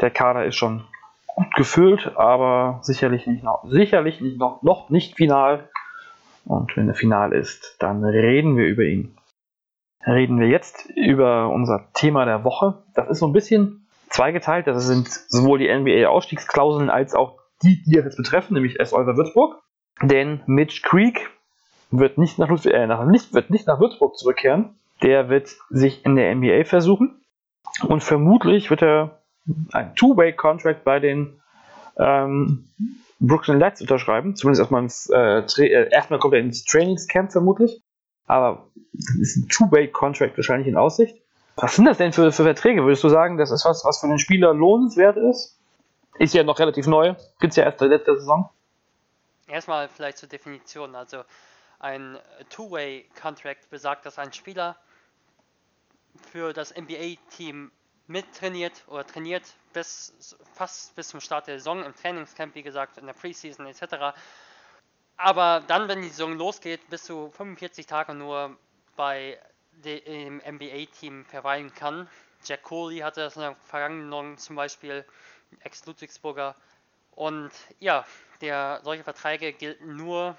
Der 0.00 0.10
Kader 0.10 0.44
ist 0.44 0.56
schon 0.56 0.84
gut 1.26 1.54
gefüllt, 1.54 2.12
aber 2.16 2.80
sicherlich 2.82 3.26
nicht 3.26 3.42
noch, 3.42 3.64
sicherlich 3.66 4.20
nicht 4.20 4.38
noch, 4.38 4.62
noch 4.62 4.90
nicht 4.90 5.16
final. 5.16 5.68
Und 6.46 6.76
wenn 6.76 6.88
er 6.88 6.94
final 6.94 7.32
ist, 7.32 7.76
dann 7.80 8.04
reden 8.04 8.56
wir 8.56 8.66
über 8.66 8.84
ihn. 8.84 9.16
Reden 10.06 10.38
wir 10.38 10.48
jetzt 10.48 10.88
über 10.94 11.50
unser 11.50 11.88
Thema 11.92 12.24
der 12.24 12.44
Woche. 12.44 12.84
Das 12.94 13.10
ist 13.10 13.18
so 13.18 13.26
ein 13.26 13.32
bisschen 13.32 13.88
zweigeteilt. 14.08 14.66
Das 14.68 14.86
sind 14.86 15.08
sowohl 15.08 15.58
die 15.58 15.68
NBA-Ausstiegsklauseln 15.68 16.88
als 16.88 17.14
auch 17.14 17.38
die, 17.62 17.82
die 17.82 17.96
jetzt 17.96 18.16
betreffen, 18.16 18.54
nämlich 18.54 18.78
S. 18.78 18.92
Olver 18.92 19.16
Würzburg. 19.16 19.60
Denn 20.02 20.42
Mitch 20.46 20.82
Creek, 20.82 21.30
wird 21.90 22.18
nicht 22.18 22.38
nach, 22.38 22.50
äh, 22.64 22.86
nach, 22.86 23.04
nicht, 23.06 23.32
wird 23.32 23.50
nicht 23.50 23.66
nach 23.66 23.80
Würzburg 23.80 24.16
zurückkehren. 24.16 24.76
Der 25.02 25.28
wird 25.28 25.54
sich 25.70 26.04
in 26.04 26.16
der 26.16 26.34
NBA 26.34 26.64
versuchen. 26.64 27.20
Und 27.86 28.02
vermutlich 28.02 28.70
wird 28.70 28.82
er 28.82 29.20
ein 29.72 29.94
Two-Way-Contract 29.94 30.84
bei 30.84 30.98
den 31.00 31.40
ähm, 31.98 32.68
Brooklyn 33.20 33.58
Nets 33.58 33.80
unterschreiben. 33.80 34.36
Zumindest 34.36 34.60
erstmal, 34.60 34.82
ins, 34.82 35.08
äh, 35.10 35.40
äh, 35.62 35.90
erstmal 35.90 36.18
kommt 36.18 36.34
er 36.34 36.40
ins 36.40 36.64
Trainingscamp 36.64 37.32
vermutlich. 37.32 37.82
Aber 38.26 38.68
ist 39.20 39.36
ein 39.36 39.48
Two-Way-Contract 39.48 40.36
wahrscheinlich 40.36 40.68
in 40.68 40.76
Aussicht. 40.76 41.16
Was 41.56 41.76
sind 41.76 41.86
das 41.86 41.98
denn 41.98 42.12
für, 42.12 42.32
für 42.32 42.44
Verträge? 42.44 42.84
Würdest 42.84 43.04
du 43.04 43.08
sagen, 43.08 43.38
das 43.38 43.50
ist 43.50 43.64
was, 43.64 43.84
was 43.84 44.00
für 44.00 44.08
den 44.08 44.18
Spieler 44.18 44.52
lohnenswert 44.52 45.16
ist? 45.16 45.58
Ist 46.18 46.34
ja 46.34 46.42
noch 46.42 46.58
relativ 46.58 46.86
neu, 46.86 47.14
gibt 47.40 47.52
es 47.52 47.56
ja 47.56 47.64
erst 47.64 47.78
seit 47.78 47.90
letzter 47.90 48.16
Saison. 48.16 48.50
Erstmal 49.48 49.88
vielleicht 49.88 50.18
zur 50.18 50.28
Definition. 50.28 50.94
Also 50.94 51.22
ein 51.78 52.18
Two-Way-Contract 52.50 53.70
besagt, 53.70 54.06
dass 54.06 54.18
ein 54.18 54.32
Spieler 54.32 54.76
für 56.32 56.52
das 56.52 56.74
NBA-Team 56.74 57.70
mittrainiert 58.06 58.84
oder 58.88 59.06
trainiert 59.06 59.42
bis 59.76 60.34
fast 60.54 60.96
bis 60.96 61.08
zum 61.08 61.20
Start 61.20 61.48
der 61.48 61.58
Saison, 61.58 61.84
im 61.84 61.94
Trainingscamp, 61.94 62.54
wie 62.54 62.62
gesagt, 62.62 62.96
in 62.96 63.04
der 63.04 63.12
Preseason 63.12 63.66
etc. 63.66 64.16
Aber 65.18 65.62
dann, 65.66 65.86
wenn 65.86 66.00
die 66.00 66.08
Saison 66.08 66.32
losgeht, 66.32 66.88
bis 66.88 67.04
zu 67.04 67.30
45 67.30 67.84
Tage 67.84 68.14
nur 68.14 68.56
bei 68.96 69.38
dem 69.84 70.38
NBA-Team 70.38 71.26
verweilen 71.26 71.74
kann. 71.74 72.08
Jack 72.46 72.62
Coley 72.62 73.00
hatte 73.00 73.20
das 73.20 73.36
in 73.36 73.42
der 73.42 73.54
vergangenen 73.56 74.10
Saison 74.10 74.38
zum 74.38 74.56
Beispiel, 74.56 75.04
Ex-Ludwigsburger. 75.60 76.56
Und 77.10 77.50
ja, 77.78 78.06
der, 78.40 78.80
solche 78.82 79.04
Verträge 79.04 79.52
gelten 79.52 79.96
nur 79.96 80.38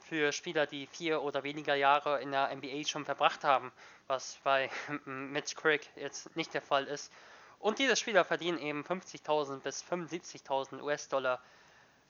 für 0.00 0.32
Spieler, 0.32 0.66
die 0.66 0.86
vier 0.86 1.22
oder 1.22 1.44
weniger 1.44 1.74
Jahre 1.74 2.20
in 2.20 2.30
der 2.30 2.54
NBA 2.54 2.84
schon 2.86 3.06
verbracht 3.06 3.42
haben, 3.42 3.72
was 4.06 4.38
bei 4.44 4.68
Mitch 5.06 5.56
Crick 5.56 5.88
jetzt 5.96 6.36
nicht 6.36 6.52
der 6.52 6.60
Fall 6.60 6.84
ist. 6.84 7.10
Und 7.58 7.78
diese 7.78 7.96
Spieler 7.96 8.24
verdienen 8.24 8.58
eben 8.58 8.82
50.000 8.82 9.60
bis 9.60 9.82
75.000 9.84 10.82
US-Dollar 10.82 11.40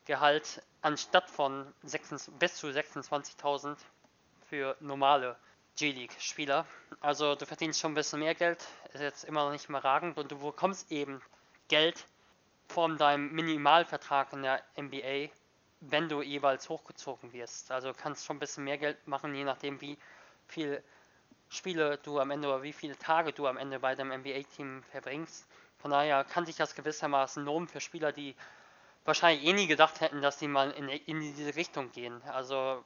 Gehalt 0.05 0.63
anstatt 0.83 1.29
von 1.31 1.73
6, 1.83 2.31
bis 2.39 2.57
zu 2.57 2.69
26.000 2.69 3.77
für 4.49 4.77
normale 4.81 5.37
G-League-Spieler. 5.77 6.65
Also 7.01 7.35
du 7.35 7.45
verdienst 7.45 7.81
schon 7.81 7.93
ein 7.93 7.97
bisschen 7.97 8.21
mehr 8.21 8.35
Geld, 8.35 8.65
ist 8.93 9.01
jetzt 9.01 9.25
immer 9.25 9.45
noch 9.45 9.53
nicht 9.53 9.69
mehr 9.69 9.83
ragend 9.83 10.17
und 10.19 10.31
du 10.31 10.39
bekommst 10.39 10.93
eben 10.93 11.21
Geld 11.69 12.07
von 12.69 12.97
deinem 12.99 13.33
Minimalvertrag 13.33 14.33
in 14.33 14.43
der 14.43 14.63
NBA 14.79 15.31
wenn 15.81 16.09
du 16.09 16.23
jeweils 16.23 16.69
hochgezogen 16.69 17.33
wirst. 17.33 17.71
Also 17.71 17.93
kannst 17.93 18.25
schon 18.25 18.37
ein 18.37 18.41
bisschen 18.41 18.65
mehr 18.65 18.79
Geld 18.79 19.07
machen, 19.07 19.35
je 19.35 19.45
nachdem 19.45 19.81
wie 19.81 19.99
viel 20.47 20.83
Spiele 21.57 21.99
du 21.99 22.21
am 22.21 22.31
Ende 22.31 22.49
oder 22.49 22.63
wie 22.63 22.73
viele 22.73 22.97
Tage 22.99 23.33
du 23.33 23.47
am 23.47 23.57
Ende 23.57 23.81
bei 23.81 23.95
deinem 23.95 24.21
NBA-Team 24.21 24.83
verbringst. 24.91 25.47
Von 25.79 25.91
daher 25.91 26.25
kann 26.25 26.47
sich 26.47 26.57
das 26.57 26.75
gewissermaßen 26.75 27.45
lohnen 27.45 27.69
für 27.69 27.81
Spieler, 27.81 28.13
die 28.13 28.35
wahrscheinlich 29.05 29.45
eh 29.47 29.53
nie 29.53 29.67
gedacht 29.67 30.01
hätten, 30.01 30.23
dass 30.23 30.39
sie 30.39 30.49
mal 30.49 30.71
in, 30.73 30.89
in 30.89 31.21
diese 31.21 31.55
Richtung 31.57 31.93
gehen. 31.93 32.21
Also 32.33 32.85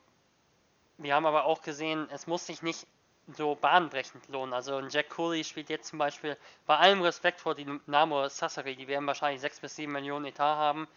wir 0.98 1.14
haben 1.14 1.26
aber 1.26 1.44
auch 1.44 1.62
gesehen, 1.62 2.08
es 2.10 2.26
muss 2.26 2.46
sich 2.46 2.62
nicht 2.62 2.86
so 3.36 3.54
bahnbrechend 3.54 4.28
lohnen. 4.28 4.52
Also 4.52 4.80
Jack 4.80 5.10
Cooley 5.10 5.44
spielt 5.44 5.70
jetzt 5.70 5.88
zum 5.88 5.98
Beispiel 5.98 6.36
bei 6.66 6.76
allem 6.76 7.00
Respekt 7.02 7.40
vor 7.40 7.54
Dynamo 7.54 8.28
Sassari, 8.28 8.76
die 8.76 8.88
werden 8.88 9.06
wahrscheinlich 9.06 9.40
6 9.40 9.60
bis 9.60 9.76
7 9.76 9.90
Millionen 9.90 10.26
Etat 10.26 10.56
haben. 10.56 10.88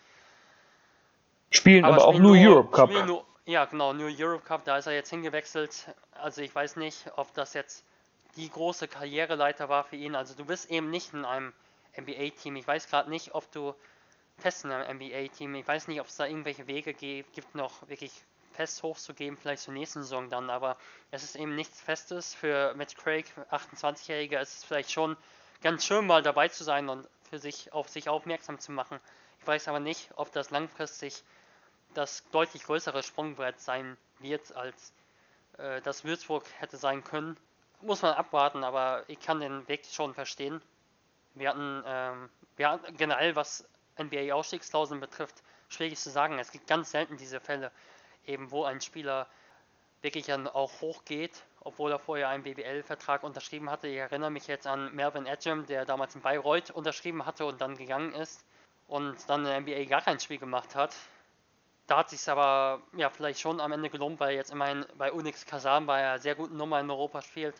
Spielen 1.51 1.86
aber, 1.86 1.95
aber 1.95 2.05
auch 2.05 2.19
nur, 2.19 2.36
Europe 2.36 2.71
Cup. 2.71 2.89
Nur, 2.89 3.26
ja, 3.46 3.66
genau, 3.66 3.94
nur 3.94 4.10
Europe 4.10 4.46
Cup, 4.46 4.64
da 4.66 4.78
ist 4.78 4.88
er 4.88 4.94
jetzt 4.94 5.10
hingewechselt. 5.10 5.94
Also 6.12 6.41
ich 6.41 6.54
weiß 6.54 6.78
nicht, 6.78 7.12
ob 7.18 7.34
das 7.34 7.54
jetzt 7.54 7.84
die 8.36 8.50
große 8.50 8.88
Karriereleiter 8.88 9.70
war 9.70 9.84
für 9.84 9.96
ihn. 9.96 10.16
Also 10.16 10.34
du 10.34 10.46
bist 10.46 10.72
eben 10.72 10.89
nicht 10.89 11.14
in 11.14 11.26
einem 11.26 11.54
NBA-Team. 11.98 12.56
Ich 12.56 12.68
weiß 12.68 12.88
gerade 12.88 13.10
nicht, 13.10 13.36
ob 13.36 13.52
du 13.52 13.76
fest 14.38 14.66
in 14.66 14.72
einem 14.72 14.98
NBA-Team, 14.98 15.56
ich 15.56 15.68
weiß 15.68 15.88
nicht, 15.88 16.02
ob 16.02 16.08
es 16.08 16.16
da 16.16 16.26
irgendwelche 16.26 16.68
Wege 16.68 16.94
gibt, 16.94 17.56
noch 17.56 17.88
wirklich 17.88 18.12
fest 18.54 18.84
hochzugeben, 18.84 19.38
vielleicht 19.38 19.64
zur 19.64 19.74
nächsten 19.74 20.04
Saison 20.04 20.30
dann, 20.30 20.50
aber 20.50 20.78
es 21.12 21.24
ist 21.24 21.36
eben 21.36 21.56
nichts 21.56 21.82
Festes. 21.82 22.34
Für 22.34 22.74
Matt 22.76 22.96
Craig, 22.96 23.26
28-Jähriger, 23.52 24.39
ist 24.41 24.58
es 24.58 24.64
vielleicht 24.64 24.91
schon 24.91 25.18
ganz 25.62 25.86
schön 25.86 26.06
mal 26.06 26.22
dabei 26.22 26.48
zu 26.48 26.64
sein 26.64 26.89
und 26.89 27.08
für 27.30 27.39
sich 27.39 27.74
auf 27.74 27.89
sich 27.89 28.10
aufmerksam 28.10 28.60
zu 28.60 28.72
machen. 28.72 29.00
Ich 29.39 29.48
weiß 29.48 29.68
aber 29.68 29.80
nicht, 29.80 30.10
ob 30.16 30.32
das 30.32 30.52
langfristig 30.52 31.24
das 31.94 32.24
deutlich 32.32 32.64
größere 32.64 33.04
Sprungbrett 33.04 33.60
sein 33.60 33.98
wird, 34.20 34.56
als 34.56 34.94
äh, 35.58 35.82
das 35.82 36.04
Würzburg 36.04 36.46
hätte 36.60 36.78
sein 36.78 37.04
können. 37.04 37.38
Muss 37.82 38.02
man 38.02 38.14
abwarten, 38.14 38.64
aber 38.64 39.04
ich 39.08 39.20
kann 39.20 39.39
den 39.39 39.68
Weg 39.68 39.86
schon 39.86 40.14
verstehen. 40.14 40.62
Wir 41.34 41.50
hatten, 41.50 41.84
ähm, 41.86 42.30
wir 42.56 42.70
hatten 42.70 42.96
generell, 42.98 43.36
was 43.36 43.66
NBA-Ausstiegsklauseln 43.98 45.00
betrifft, 45.00 45.44
schwierig 45.70 46.00
zu 46.00 46.10
sagen. 46.10 46.39
Es 46.39 46.52
gibt 46.52 46.68
ganz 46.68 46.91
selten 46.91 47.18
diese 47.18 47.39
Fälle, 47.39 47.72
eben 48.26 48.52
wo 48.52 48.64
ein 48.64 48.82
Spieler 48.82 49.28
wirklich 50.02 50.26
dann 50.26 50.48
auch 50.48 50.82
hochgeht, 50.82 51.44
obwohl 51.62 51.91
er 51.91 52.00
vorher 52.00 52.30
einen 52.30 52.44
BBL-Vertrag 52.44 53.24
unterschrieben 53.24 53.70
hatte. 53.70 53.88
Ich 53.88 53.98
erinnere 53.98 54.32
mich 54.32 54.48
jetzt 54.48 54.68
an 54.68 54.94
Melvin 54.94 55.26
Edgem, 55.26 55.66
der 55.66 55.86
damals 55.86 56.16
in 56.16 56.22
Bayreuth 56.22 56.72
unterschrieben 56.72 57.26
hatte 57.26 57.46
und 57.46 57.62
dann 57.62 57.78
gegangen 57.78 58.14
ist 58.14 58.46
und 58.88 59.18
dann 59.30 59.46
in 59.46 59.46
der 59.46 59.62
NBA 59.62 59.86
gar 59.86 60.02
kein 60.02 60.20
Spiel 60.20 60.39
gemacht 60.39 60.76
hat 60.76 60.94
da 61.88 61.97
hat 61.97 62.09
sich 62.09 62.27
aber 62.29 62.81
ja 62.95 63.09
vielleicht 63.09 63.39
schon 63.39 63.59
am 63.59 63.71
Ende 63.71 63.89
gelohnt, 63.89 64.19
weil 64.19 64.36
jetzt 64.36 64.51
immerhin 64.51 64.86
bei 64.97 65.11
Unix 65.11 65.45
Kazan 65.45 65.86
bei 65.86 65.95
einer 65.95 66.19
sehr 66.19 66.36
guten 66.36 66.57
Nummer 66.57 66.79
in 66.79 66.89
Europa 66.89 67.21
spielt. 67.21 67.55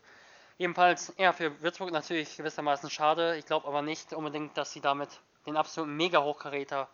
Ebenfalls, 0.60 1.14
ja, 1.18 1.34
für 1.34 1.62
Würzburg 1.62 1.92
natürlich 1.92 2.38
gewissermaßen 2.38 2.90
schade. 2.90 3.36
Ich 3.38 3.46
glaube 3.46 3.68
aber 3.68 3.82
nicht 3.82 4.14
unbedingt, 4.14 4.58
dass 4.58 4.72
sie 4.72 4.82
damit 4.82 5.10
den 5.46 5.58
absoluten 5.58 5.96
Mega-Hochkaräter 5.98 6.88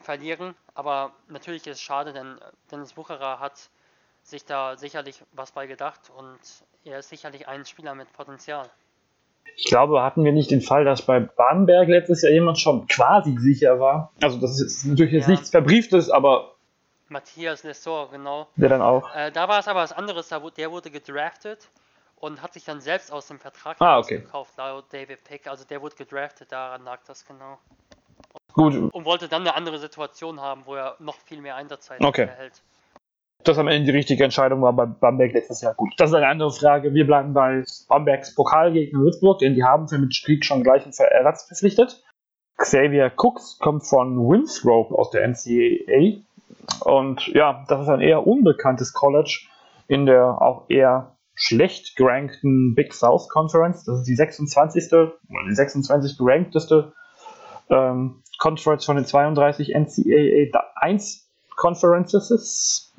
verlieren. 0.00 0.54
Aber 0.74 1.12
natürlich 1.28 1.66
ist 1.66 1.76
es 1.76 1.82
schade, 1.82 2.12
denn 2.12 2.38
Dennis 2.70 2.92
Bucherer 2.92 3.40
hat 3.40 3.70
sich 4.22 4.44
da 4.44 4.76
sicherlich 4.76 5.22
was 5.32 5.52
bei 5.52 5.66
gedacht 5.66 6.12
und 6.16 6.38
er 6.84 6.98
ist 6.98 7.08
sicherlich 7.08 7.48
ein 7.48 7.64
Spieler 7.64 7.94
mit 7.94 8.12
Potenzial. 8.12 8.68
Ich 9.56 9.64
glaube, 9.64 10.02
hatten 10.02 10.22
wir 10.22 10.32
nicht 10.32 10.50
den 10.50 10.60
Fall, 10.60 10.84
dass 10.84 11.02
bei 11.02 11.18
Badenberg 11.18 11.88
letztes 11.88 12.22
Jahr 12.22 12.32
jemand 12.32 12.58
schon 12.58 12.86
quasi 12.86 13.36
sicher 13.38 13.80
war. 13.80 14.12
Also 14.22 14.38
das 14.38 14.60
ist 14.60 14.84
natürlich 14.84 15.12
jetzt 15.12 15.24
ja. 15.24 15.30
nichts 15.30 15.50
Verbrieftes, 15.50 16.10
aber 16.10 16.57
Matthias 17.10 17.62
Lessor, 17.62 18.10
genau. 18.10 18.48
Der 18.56 18.68
dann 18.68 18.82
auch. 18.82 19.14
Äh, 19.14 19.30
da 19.32 19.48
war 19.48 19.58
es 19.58 19.68
aber 19.68 19.80
was 19.80 19.92
anderes, 19.92 20.28
der 20.28 20.70
wurde 20.70 20.90
gedraftet 20.90 21.68
und 22.16 22.42
hat 22.42 22.52
sich 22.54 22.64
dann 22.64 22.80
selbst 22.80 23.12
aus 23.12 23.28
dem 23.28 23.38
Vertrag 23.38 23.76
ah, 23.80 23.98
okay. 23.98 24.18
gekauft, 24.18 24.54
laut 24.56 24.84
David 24.92 25.24
Pick. 25.24 25.46
Also 25.46 25.64
der 25.64 25.80
wurde 25.80 25.96
gedraftet, 25.96 26.52
daran 26.52 26.84
lag 26.84 27.00
das 27.06 27.26
genau. 27.26 27.58
Gut. 28.52 28.74
Und 28.74 29.04
wollte 29.04 29.28
dann 29.28 29.42
eine 29.42 29.54
andere 29.54 29.78
Situation 29.78 30.40
haben, 30.40 30.62
wo 30.64 30.74
er 30.74 30.96
noch 30.98 31.16
viel 31.16 31.40
mehr 31.40 31.56
Einsatzzeit 31.56 32.02
okay. 32.02 32.22
erhält. 32.22 32.62
Das 33.44 33.56
am 33.56 33.68
Ende 33.68 33.92
die 33.92 33.96
richtige 33.96 34.24
Entscheidung 34.24 34.62
war 34.62 34.72
bei 34.72 34.84
Bamberg 34.84 35.32
letztes 35.32 35.60
Jahr 35.60 35.74
gut. 35.74 35.92
Das 35.96 36.10
ist 36.10 36.16
eine 36.16 36.26
andere 36.26 36.50
Frage. 36.50 36.92
Wir 36.92 37.06
bleiben 37.06 37.34
bei 37.34 37.62
Bambergs 37.88 38.34
Pokalgegner 38.34 38.98
Würzburg, 38.98 39.38
denn 39.38 39.54
die 39.54 39.62
haben 39.62 39.86
für 39.86 39.98
mit 39.98 40.20
Krieg 40.24 40.44
schon 40.44 40.64
gleich 40.64 40.82
einen 40.82 40.92
Ersatz 40.92 41.46
verpflichtet. 41.46 42.02
Xavier 42.56 43.12
Cooks 43.16 43.58
kommt 43.60 43.86
von 43.86 44.18
Winthrop 44.28 44.90
aus 44.90 45.10
der 45.10 45.22
NCAA 45.28 46.24
und 46.82 47.26
ja, 47.28 47.64
das 47.68 47.82
ist 47.82 47.88
ein 47.88 48.00
eher 48.00 48.26
unbekanntes 48.26 48.92
College 48.92 49.46
in 49.86 50.06
der 50.06 50.40
auch 50.40 50.68
eher 50.68 51.16
schlecht 51.34 51.96
gerankten 51.96 52.74
Big 52.74 52.92
South 52.92 53.28
Conference. 53.28 53.84
Das 53.84 54.00
ist 54.00 54.08
die 54.08 54.16
26. 54.16 54.90
die 54.90 55.54
26 55.54 56.18
gerankteste 56.18 56.92
ähm, 57.70 58.22
Conference 58.38 58.84
von 58.84 58.96
den 58.96 59.04
32 59.04 59.74
NCAA 59.74 60.64
1 60.76 61.28
Conferences. 61.56 62.92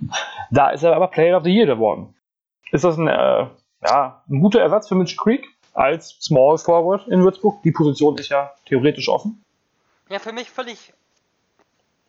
Da 0.52 0.70
ist 0.70 0.84
er 0.84 0.96
aber 0.96 1.08
Player 1.08 1.38
of 1.38 1.44
the 1.44 1.52
Year 1.54 1.66
geworden. 1.66 2.16
Ist 2.72 2.84
das 2.84 2.98
ein, 2.98 3.08
äh, 3.08 3.48
ja, 3.86 4.24
ein 4.30 4.40
guter 4.40 4.62
Ersatz 4.62 4.88
für 4.88 4.96
Mitch 4.96 5.18
Creek 5.18 5.46
als 5.74 6.18
Small 6.22 6.58
Forward 6.58 7.08
in 7.08 7.24
Würzburg? 7.24 7.62
Die 7.64 7.72
Position 7.72 8.18
ist 8.18 8.30
ja 8.30 8.52
theoretisch 8.66 9.10
offen. 9.10 9.44
Ja, 10.10 10.20
für 10.20 10.34
mich 10.34 10.50
völlig 10.50 10.94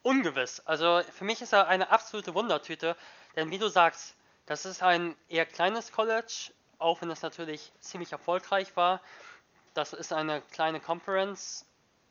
ungewiss. 0.03 0.61
Also 0.61 1.03
für 1.13 1.25
mich 1.25 1.43
ist 1.43 1.53
er 1.53 1.69
eine 1.69 1.91
absolute 1.91 2.35
Wundertüte, 2.35 2.97
denn 3.37 3.51
wie 3.51 3.59
du 3.59 3.69
sagst, 3.69 4.15
das 4.47 4.65
ist 4.65 4.83
ein 4.83 5.15
eher 5.29 5.47
kleines 5.47 5.93
College, 5.93 6.51
auch 6.79 7.03
wenn 7.03 7.11
es 7.11 7.23
natürlich 7.23 7.73
ziemlich 7.81 8.13
erfolgreich 8.13 8.77
war. 8.77 9.01
Das 9.75 9.93
ist 9.93 10.13
eine 10.13 10.43
kleine 10.53 10.81
Conference 10.81 11.65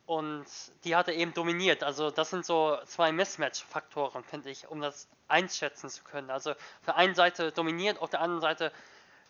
und 0.05 0.45
die 0.83 0.95
hat 0.95 1.07
er 1.07 1.15
eben 1.15 1.33
dominiert. 1.33 1.83
Also 1.83 2.11
das 2.11 2.29
sind 2.29 2.45
so 2.45 2.77
zwei 2.85 3.11
Mismatch-Faktoren, 3.11 4.23
finde 4.23 4.49
ich, 4.49 4.67
um 4.69 4.81
das 4.81 5.07
einschätzen 5.27 5.89
zu 5.89 6.03
können. 6.03 6.29
Also 6.29 6.51
auf 6.51 6.85
der 6.85 6.95
einen 6.95 7.15
Seite 7.15 7.51
dominiert, 7.51 7.99
auf 7.99 8.09
der 8.09 8.21
anderen 8.21 8.41
Seite 8.41 8.71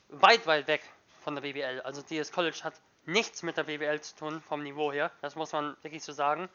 weit, 0.10 0.45
weit 0.47 0.68
weg 0.68 0.82
von 1.24 1.36
der 1.36 1.41
BBL. 1.41 1.82
Also 1.82 2.01
dieses 2.01 2.32
College 2.32 2.60
hat 2.64 2.74
nichts 3.05 3.43
mit 3.43 3.57
der 3.57 3.64
BBL 3.64 3.99
zu 4.01 4.16
tun 4.16 4.41
vom 4.47 4.64
Niveau 4.64 4.91
her, 4.91 5.12
das 5.22 5.36
muss 5.36 5.51
man 5.51 5.76
wirklich 5.82 6.03
so 6.03 6.14
sagen. 6.14 6.49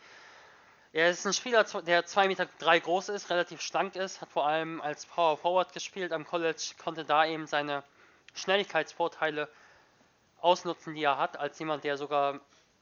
Er 0.95 1.11
ist 1.11 1.26
ein 1.26 1.32
Spieler, 1.32 1.64
der 1.64 2.07
2,3 2.07 2.28
Meter 2.28 2.47
drei 2.61 2.78
groß 2.78 3.09
ist, 3.09 3.28
relativ 3.28 3.61
schlank 3.61 3.97
ist, 3.97 4.20
hat 4.20 4.30
vor 4.30 4.47
allem 4.47 4.80
als 4.80 5.07
Power 5.07 5.36
Forward 5.36 5.72
gespielt 5.72 6.12
am 6.12 6.24
College, 6.24 6.74
konnte 6.80 7.05
da 7.05 7.26
eben 7.26 7.49
seine 7.49 7.82
Schnelligkeitsvorteile 8.34 9.49
ausnutzen, 10.40 10.95
die 10.95 11.03
er 11.03 11.18
hat, 11.18 11.36
als 11.36 11.59
jemand, 11.59 11.82
der 11.82 11.97
sogar 11.97 12.38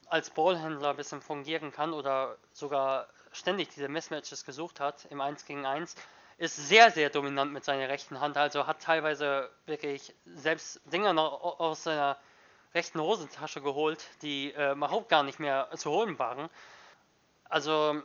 als 0.09 0.29
Ballhändler 0.29 0.91
ein 0.91 0.97
bisschen 0.97 1.23
fungieren 1.23 1.73
kann 1.73 1.95
oder 1.95 2.37
sogar 2.53 3.09
ständig 3.33 3.71
diese 3.71 3.89
Mismatches 3.89 4.45
gesucht 4.45 4.79
hat 4.79 5.07
im 5.09 5.23
1 5.23 5.47
gegen 5.47 5.65
1, 5.65 5.95
ist 6.37 6.57
sehr, 6.57 6.91
sehr 6.91 7.09
dominant 7.09 7.51
mit 7.51 7.65
seiner 7.65 7.89
rechten 7.89 8.21
Hand, 8.21 8.37
also 8.37 8.67
hat 8.67 8.83
teilweise 8.83 9.49
wirklich 9.65 10.15
selbst 10.27 10.83
Dinger 10.85 11.15
noch 11.15 11.59
aus 11.61 11.85
seiner 11.85 12.19
rechten 12.75 13.01
Hosentasche 13.01 13.63
geholt, 13.63 14.05
die 14.21 14.53
äh, 14.53 14.73
überhaupt 14.73 15.09
gar 15.09 15.23
nicht 15.23 15.41
mehr 15.41 15.71
zu 15.77 15.91
holen 15.91 16.19
waren. 16.19 16.51
Also 17.53 18.01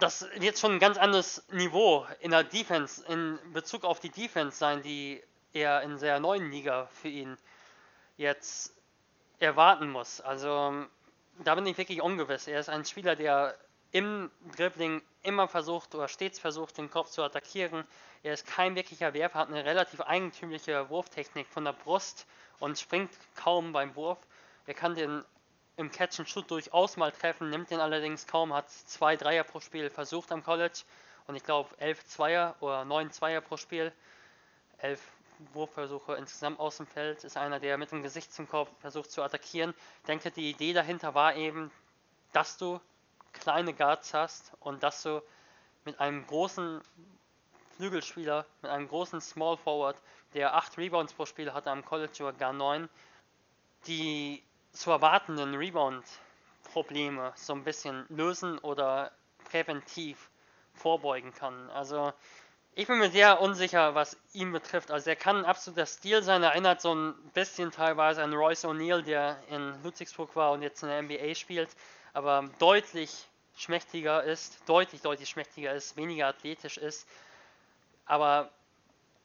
das 0.00 0.26
wird 0.36 0.58
schon 0.58 0.72
ein 0.72 0.78
ganz 0.78 0.96
anderes 0.96 1.46
Niveau 1.50 2.06
in 2.20 2.30
der 2.30 2.44
Defense, 2.44 3.04
in 3.06 3.38
Bezug 3.52 3.84
auf 3.84 4.00
die 4.00 4.08
Defense 4.08 4.56
sein, 4.56 4.80
die 4.80 5.22
er 5.52 5.82
in 5.82 5.98
der 5.98 6.18
neuen 6.18 6.50
Liga 6.50 6.86
für 6.86 7.08
ihn 7.08 7.36
jetzt 8.16 8.74
erwarten 9.38 9.90
muss. 9.90 10.22
Also 10.22 10.86
da 11.40 11.54
bin 11.54 11.66
ich 11.66 11.76
wirklich 11.76 12.00
ungewiss. 12.00 12.46
Er 12.46 12.58
ist 12.58 12.70
ein 12.70 12.86
Spieler, 12.86 13.16
der 13.16 13.54
im 13.92 14.30
Dribbling 14.56 15.02
immer 15.22 15.46
versucht 15.46 15.94
oder 15.94 16.08
stets 16.08 16.38
versucht, 16.38 16.78
den 16.78 16.90
Kopf 16.90 17.10
zu 17.10 17.22
attackieren. 17.22 17.84
Er 18.22 18.32
ist 18.32 18.46
kein 18.46 18.76
wirklicher 18.76 19.12
Werfer, 19.12 19.40
hat 19.40 19.48
eine 19.48 19.66
relativ 19.66 20.00
eigentümliche 20.00 20.88
Wurftechnik 20.88 21.46
von 21.48 21.66
der 21.66 21.74
Brust 21.74 22.26
und 22.60 22.78
springt 22.78 23.10
kaum 23.34 23.74
beim 23.74 23.94
Wurf. 23.94 24.18
Er 24.64 24.72
kann 24.72 24.94
den 24.94 25.22
im 25.76 25.90
Catch 25.90 26.20
and 26.20 26.28
Shoot 26.28 26.50
durchaus 26.50 26.96
mal 26.96 27.12
treffen, 27.12 27.50
nimmt 27.50 27.70
den 27.70 27.80
allerdings 27.80 28.26
kaum, 28.26 28.54
hat 28.54 28.70
zwei 28.70 29.16
Dreier 29.16 29.44
pro 29.44 29.60
Spiel 29.60 29.90
versucht 29.90 30.30
am 30.32 30.44
College 30.44 30.80
und 31.26 31.36
ich 31.36 31.44
glaube 31.44 31.70
elf 31.78 32.04
Zweier 32.06 32.54
oder 32.60 32.84
neun 32.84 33.10
Zweier 33.10 33.40
pro 33.40 33.56
Spiel. 33.56 33.92
Elf 34.78 35.00
Wurfversuche 35.52 36.14
insgesamt 36.14 36.60
aus 36.60 36.76
dem 36.76 36.86
Feld, 36.86 37.24
ist 37.24 37.36
einer, 37.36 37.58
der 37.58 37.76
mit 37.76 37.90
dem 37.90 38.02
Gesicht 38.02 38.32
zum 38.32 38.48
Kopf 38.48 38.70
versucht 38.80 39.10
zu 39.10 39.22
attackieren. 39.22 39.74
Ich 40.00 40.06
denke, 40.06 40.30
die 40.30 40.50
Idee 40.50 40.72
dahinter 40.72 41.14
war 41.14 41.34
eben, 41.34 41.70
dass 42.32 42.56
du 42.56 42.80
kleine 43.32 43.74
Guards 43.74 44.14
hast 44.14 44.52
und 44.60 44.82
dass 44.82 45.02
du 45.02 45.22
mit 45.84 45.98
einem 45.98 46.26
großen 46.26 46.80
Flügelspieler, 47.76 48.46
mit 48.62 48.70
einem 48.70 48.88
großen 48.88 49.20
Small 49.20 49.56
Forward, 49.56 49.96
der 50.34 50.54
8 50.54 50.78
Rebounds 50.78 51.12
pro 51.12 51.26
Spiel 51.26 51.52
hatte 51.52 51.70
am 51.70 51.84
College 51.84 52.22
oder 52.22 52.32
gar 52.32 52.52
9, 52.52 52.88
die 53.86 54.42
zu 54.74 54.90
erwartenden 54.90 55.54
Rebound-Probleme 55.54 57.32
so 57.36 57.54
ein 57.54 57.64
bisschen 57.64 58.04
lösen 58.08 58.58
oder 58.58 59.12
präventiv 59.44 60.28
vorbeugen 60.74 61.32
kann. 61.32 61.70
Also 61.70 62.12
ich 62.74 62.88
bin 62.88 62.98
mir 62.98 63.10
sehr 63.10 63.40
unsicher, 63.40 63.94
was 63.94 64.16
ihn 64.32 64.50
betrifft. 64.50 64.90
Also 64.90 65.08
er 65.10 65.16
kann 65.16 65.36
ein 65.36 65.44
absoluter 65.44 65.86
Stil 65.86 66.22
sein, 66.22 66.42
er 66.42 66.50
erinnert 66.50 66.80
so 66.80 66.92
ein 66.94 67.14
bisschen 67.32 67.70
teilweise 67.70 68.22
an 68.22 68.34
Royce 68.34 68.64
O'Neill, 68.64 69.02
der 69.02 69.38
in 69.48 69.80
Ludwigsburg 69.84 70.34
war 70.34 70.52
und 70.52 70.62
jetzt 70.62 70.82
in 70.82 70.88
der 70.88 71.02
NBA 71.02 71.34
spielt, 71.36 71.70
aber 72.12 72.50
deutlich 72.58 73.28
schmächtiger 73.56 74.24
ist, 74.24 74.68
deutlich, 74.68 75.02
deutlich 75.02 75.28
schmächtiger 75.28 75.72
ist, 75.72 75.96
weniger 75.96 76.26
athletisch 76.26 76.76
ist, 76.76 77.06
aber 78.06 78.50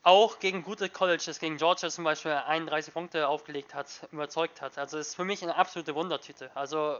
auch 0.02 0.38
gegen 0.38 0.62
gute 0.62 0.88
Colleges, 0.88 1.38
gegen 1.40 1.58
Georgia 1.58 1.90
zum 1.90 2.04
Beispiel 2.04 2.32
31 2.32 2.94
Punkte 2.94 3.28
aufgelegt 3.28 3.74
hat, 3.74 4.08
überzeugt 4.12 4.62
hat. 4.62 4.78
Also 4.78 4.98
ist 4.98 5.14
für 5.14 5.24
mich 5.24 5.42
eine 5.42 5.56
absolute 5.56 5.94
Wundertüte. 5.94 6.50
Also 6.54 6.96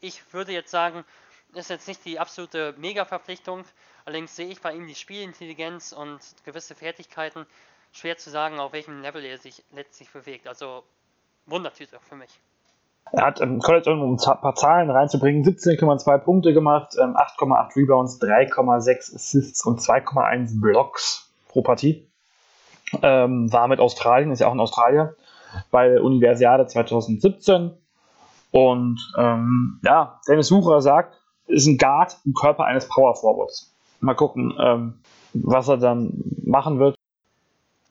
ich 0.00 0.32
würde 0.32 0.52
jetzt 0.52 0.70
sagen, 0.70 1.04
ist 1.54 1.70
jetzt 1.70 1.88
nicht 1.88 2.04
die 2.04 2.18
absolute 2.18 2.74
Mega-Verpflichtung. 2.78 3.64
Allerdings 4.04 4.36
sehe 4.36 4.48
ich 4.48 4.60
bei 4.60 4.72
ihm 4.74 4.86
die 4.86 4.94
Spielintelligenz 4.94 5.92
und 5.92 6.20
gewisse 6.44 6.74
Fertigkeiten. 6.74 7.46
Schwer 7.92 8.18
zu 8.18 8.30
sagen, 8.30 8.60
auf 8.60 8.72
welchem 8.72 9.00
Level 9.00 9.24
er 9.24 9.38
sich 9.38 9.64
letztlich 9.72 10.10
bewegt. 10.10 10.46
Also 10.46 10.84
Wundertüte 11.46 11.98
für 12.00 12.16
mich. 12.16 12.40
Er 13.12 13.24
hat 13.26 13.40
im 13.40 13.60
College, 13.60 13.92
um 13.92 14.14
ein 14.14 14.16
paar 14.16 14.54
Zahlen 14.56 14.90
reinzubringen, 14.90 15.44
17,2 15.44 16.18
Punkte 16.18 16.52
gemacht, 16.52 16.94
8,8 16.98 17.40
ähm, 17.40 17.52
Rebounds, 17.76 18.20
3,6 18.20 19.14
Assists 19.14 19.64
und 19.64 19.80
2,1 19.80 20.60
Blocks 20.60 21.32
pro 21.48 21.62
Partie. 21.62 22.08
Ähm, 23.02 23.52
war 23.52 23.68
mit 23.68 23.80
Australien, 23.80 24.30
ist 24.30 24.40
ja 24.40 24.48
auch 24.48 24.54
in 24.54 24.60
Australien, 24.60 25.10
bei 25.70 26.00
Universiade 26.00 26.66
2017. 26.66 27.72
Und 28.52 29.12
ähm, 29.18 29.80
ja, 29.84 30.20
Dennis 30.28 30.48
Sucher 30.48 30.80
sagt, 30.80 31.20
ist 31.46 31.66
ein 31.66 31.78
Guard 31.78 32.16
im 32.24 32.32
Körper 32.34 32.64
eines 32.64 32.88
Power 32.88 33.14
Forwards. 33.14 33.74
Mal 34.00 34.14
gucken, 34.14 34.54
ähm, 34.58 35.00
was 35.32 35.68
er 35.68 35.78
dann 35.78 36.12
machen 36.44 36.78
wird. 36.78 36.96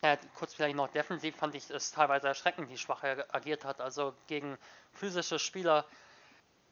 Ja, 0.02 0.18
kurz 0.38 0.54
vielleicht 0.54 0.76
noch 0.76 0.88
defensiv 0.90 1.36
fand 1.36 1.56
ich 1.56 1.70
es 1.70 1.92
teilweise 1.92 2.28
erschreckend, 2.28 2.70
wie 2.70 2.78
schwach 2.78 3.04
er 3.04 3.26
agiert 3.34 3.66
hat. 3.66 3.82
Also 3.82 4.14
gegen 4.28 4.58
physische 4.94 5.40
Spieler, 5.40 5.86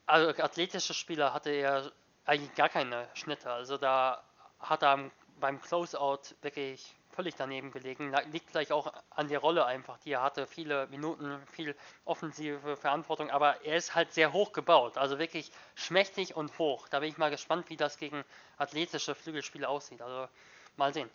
also 0.06 0.30
athletische 0.42 0.94
Spieler 0.94 1.34
hatte 1.34 1.50
er 1.50 1.92
eigentlich 2.26 2.54
gar 2.56 2.70
keine 2.70 3.08
Schnitte. 3.14 3.52
Also 3.52 3.78
da 3.78 4.22
hat 4.60 4.84
er 4.84 5.10
beim 5.40 5.60
Closeout 5.62 6.36
wirklich 6.42 6.96
völlig 7.14 7.36
daneben 7.36 7.72
gelegen. 7.72 8.14
Liegt 8.32 8.50
vielleicht 8.50 8.72
auch 8.72 8.92
an 9.12 9.28
der 9.28 9.40
Rolle 9.40 9.66
einfach, 9.66 9.98
die 10.00 10.12
er 10.12 10.22
hatte. 10.22 10.48
Viele 10.48 10.88
Minuten, 10.88 11.38
viel 11.52 11.76
offensive 12.06 12.76
Verantwortung, 12.76 13.30
aber 13.30 13.64
er 13.64 13.78
ist 13.78 13.96
halt 13.96 14.12
sehr 14.12 14.34
hoch 14.34 14.52
gebaut. 14.52 14.98
Also 14.98 15.20
wirklich 15.20 15.52
schmächtig 15.76 16.36
und 16.36 16.58
hoch. 16.60 16.88
Da 16.90 17.00
bin 17.00 17.10
ich 17.10 17.18
mal 17.18 17.32
gespannt, 17.32 17.70
wie 17.70 17.78
das 17.78 17.98
gegen 17.98 18.24
athletische 18.58 19.16
Flügelspiele 19.16 19.68
aussieht. 19.68 20.02
Also 20.02 20.28
mal 20.78 20.94
sehen. 20.94 21.10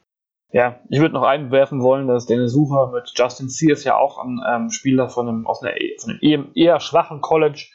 Ja, 0.51 0.81
ich 0.89 1.01
würde 1.01 1.15
noch 1.15 1.25
einwerfen 1.25 1.83
wollen, 1.83 2.09
dass 2.09 2.25
Dennis 2.25 2.53
Sucher 2.53 2.91
mit 2.91 3.13
Justin 3.15 3.51
Sears 3.51 3.85
ja 3.85 3.99
auch 3.99 4.19
ein 4.19 4.41
ähm, 4.49 4.71
Spieler 4.71 5.11
von 5.11 5.29
einem, 5.29 5.47
aus 5.47 5.63
einer, 5.63 5.75
von 6.01 6.11
einem 6.11 6.21
eher, 6.23 6.45
eher 6.55 6.81
schwachen 6.81 7.21
College, 7.21 7.67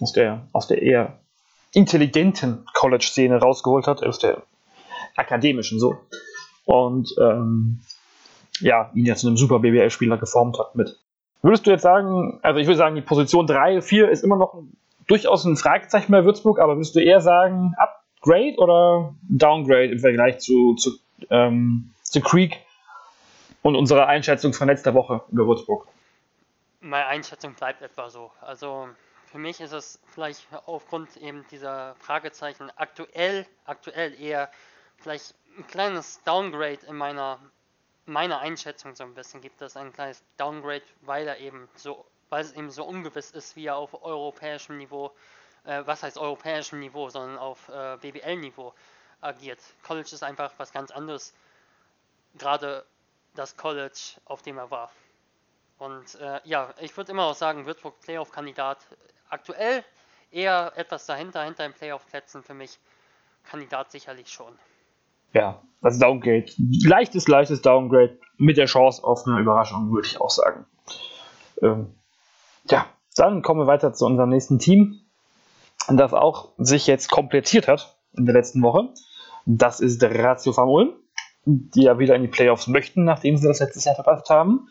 aus 0.00 0.12
der, 0.12 0.48
aus 0.52 0.66
der 0.66 0.82
eher 0.82 1.20
intelligenten 1.72 2.66
College-Szene 2.74 3.38
rausgeholt 3.38 3.86
hat, 3.86 4.02
aus 4.02 4.18
der 4.18 4.42
akademischen 5.16 5.78
so 5.78 5.98
und 6.70 7.12
ähm, 7.20 7.80
ja, 8.60 8.92
ihn 8.94 9.04
jetzt 9.04 9.22
zu 9.22 9.26
einem 9.26 9.36
super 9.36 9.58
BBL-Spieler 9.58 10.18
geformt 10.18 10.56
hat 10.58 10.76
mit. 10.76 10.96
Würdest 11.42 11.66
du 11.66 11.70
jetzt 11.72 11.82
sagen, 11.82 12.38
also 12.42 12.60
ich 12.60 12.66
würde 12.66 12.78
sagen, 12.78 12.94
die 12.94 13.00
Position 13.00 13.46
3, 13.46 13.82
4 13.82 14.08
ist 14.08 14.22
immer 14.22 14.36
noch 14.36 14.62
durchaus 15.08 15.44
ein 15.44 15.56
Fragezeichen 15.56 16.12
bei 16.12 16.24
Würzburg, 16.24 16.60
aber 16.60 16.76
würdest 16.76 16.94
du 16.94 17.00
eher 17.00 17.20
sagen, 17.20 17.74
Upgrade 17.76 18.54
oder 18.58 19.14
Downgrade 19.22 19.86
im 19.86 19.98
Vergleich 19.98 20.38
zu, 20.38 20.74
zu, 20.74 20.92
ähm, 21.30 21.90
zu 22.02 22.20
Creek 22.20 22.60
und 23.62 23.74
unserer 23.74 24.06
Einschätzung 24.06 24.52
von 24.52 24.68
letzter 24.68 24.94
Woche 24.94 25.22
über 25.32 25.48
Würzburg? 25.48 25.88
Meine 26.80 27.06
Einschätzung 27.06 27.54
bleibt 27.54 27.82
etwa 27.82 28.10
so. 28.10 28.30
Also 28.42 28.88
für 29.32 29.38
mich 29.38 29.60
ist 29.60 29.72
es 29.72 30.00
vielleicht 30.06 30.46
aufgrund 30.66 31.16
eben 31.16 31.44
dieser 31.50 31.96
Fragezeichen 31.96 32.70
aktuell, 32.76 33.44
aktuell 33.64 34.14
eher 34.20 34.50
vielleicht 34.98 35.34
ein 35.56 35.66
kleines 35.66 36.22
Downgrade 36.24 36.86
in 36.86 36.96
meiner, 36.96 37.38
meiner 38.06 38.40
Einschätzung 38.40 38.94
so 38.94 39.04
ein 39.04 39.14
bisschen 39.14 39.40
gibt 39.40 39.60
es 39.62 39.76
ein 39.76 39.92
kleines 39.92 40.22
Downgrade, 40.36 40.84
weil 41.02 41.26
er 41.26 41.38
eben 41.38 41.68
so, 41.74 42.06
weil 42.28 42.44
es 42.44 42.52
eben 42.52 42.70
so 42.70 42.84
ungewiss 42.84 43.30
ist, 43.30 43.56
wie 43.56 43.66
er 43.66 43.76
auf 43.76 44.02
europäischem 44.02 44.78
Niveau, 44.78 45.12
äh, 45.64 45.82
was 45.84 46.02
heißt 46.02 46.18
europäischem 46.18 46.80
Niveau, 46.80 47.08
sondern 47.10 47.38
auf 47.38 47.68
äh, 47.68 47.96
BBL-Niveau 48.00 48.74
agiert. 49.20 49.60
College 49.82 50.10
ist 50.12 50.22
einfach 50.22 50.52
was 50.56 50.72
ganz 50.72 50.90
anderes. 50.90 51.34
Gerade 52.34 52.86
das 53.34 53.56
College, 53.56 54.20
auf 54.24 54.42
dem 54.42 54.58
er 54.58 54.70
war. 54.70 54.90
Und 55.78 56.14
äh, 56.16 56.40
ja, 56.44 56.72
ich 56.78 56.96
würde 56.96 57.12
immer 57.12 57.24
auch 57.24 57.34
sagen, 57.34 57.66
Würzburg 57.66 58.00
Playoff-Kandidat. 58.00 58.78
Aktuell 59.28 59.84
eher 60.30 60.72
etwas 60.76 61.06
dahinter, 61.06 61.42
hinter 61.42 61.64
den 61.64 61.74
Playoff-Plätzen 61.74 62.42
für 62.42 62.54
mich. 62.54 62.78
Kandidat 63.44 63.90
sicherlich 63.90 64.30
schon 64.30 64.58
ja, 65.32 65.60
das 65.80 65.98
Downgrade. 65.98 66.46
Leichtes, 66.84 67.28
leichtes 67.28 67.62
Downgrade 67.62 68.18
mit 68.36 68.56
der 68.56 68.66
Chance 68.66 69.02
auf 69.04 69.26
eine 69.26 69.40
Überraschung, 69.40 69.92
würde 69.92 70.06
ich 70.06 70.20
auch 70.20 70.30
sagen. 70.30 70.66
Ähm, 71.62 71.94
ja, 72.68 72.86
dann 73.16 73.42
kommen 73.42 73.60
wir 73.60 73.66
weiter 73.66 73.92
zu 73.92 74.06
unserem 74.06 74.30
nächsten 74.30 74.58
Team, 74.58 75.00
das 75.88 76.12
auch 76.12 76.50
sich 76.58 76.86
jetzt 76.86 77.10
komplettiert 77.10 77.68
hat 77.68 77.96
in 78.16 78.26
der 78.26 78.34
letzten 78.34 78.62
Woche. 78.62 78.88
Das 79.46 79.80
ist 79.80 80.02
der 80.02 80.22
Ratio 80.22 80.52
Farm 80.52 80.68
Ulm, 80.68 80.92
die 81.44 81.82
ja 81.82 81.98
wieder 81.98 82.14
in 82.14 82.22
die 82.22 82.28
Playoffs 82.28 82.66
möchten, 82.66 83.04
nachdem 83.04 83.36
sie 83.36 83.48
das 83.48 83.60
letztes 83.60 83.84
Jahr 83.84 83.94
verpasst 83.94 84.28
haben. 84.30 84.68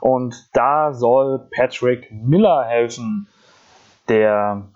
Und 0.00 0.48
da 0.52 0.92
soll 0.92 1.48
Patrick 1.54 2.10
Miller 2.10 2.64
helfen, 2.64 3.28
der 4.08 4.68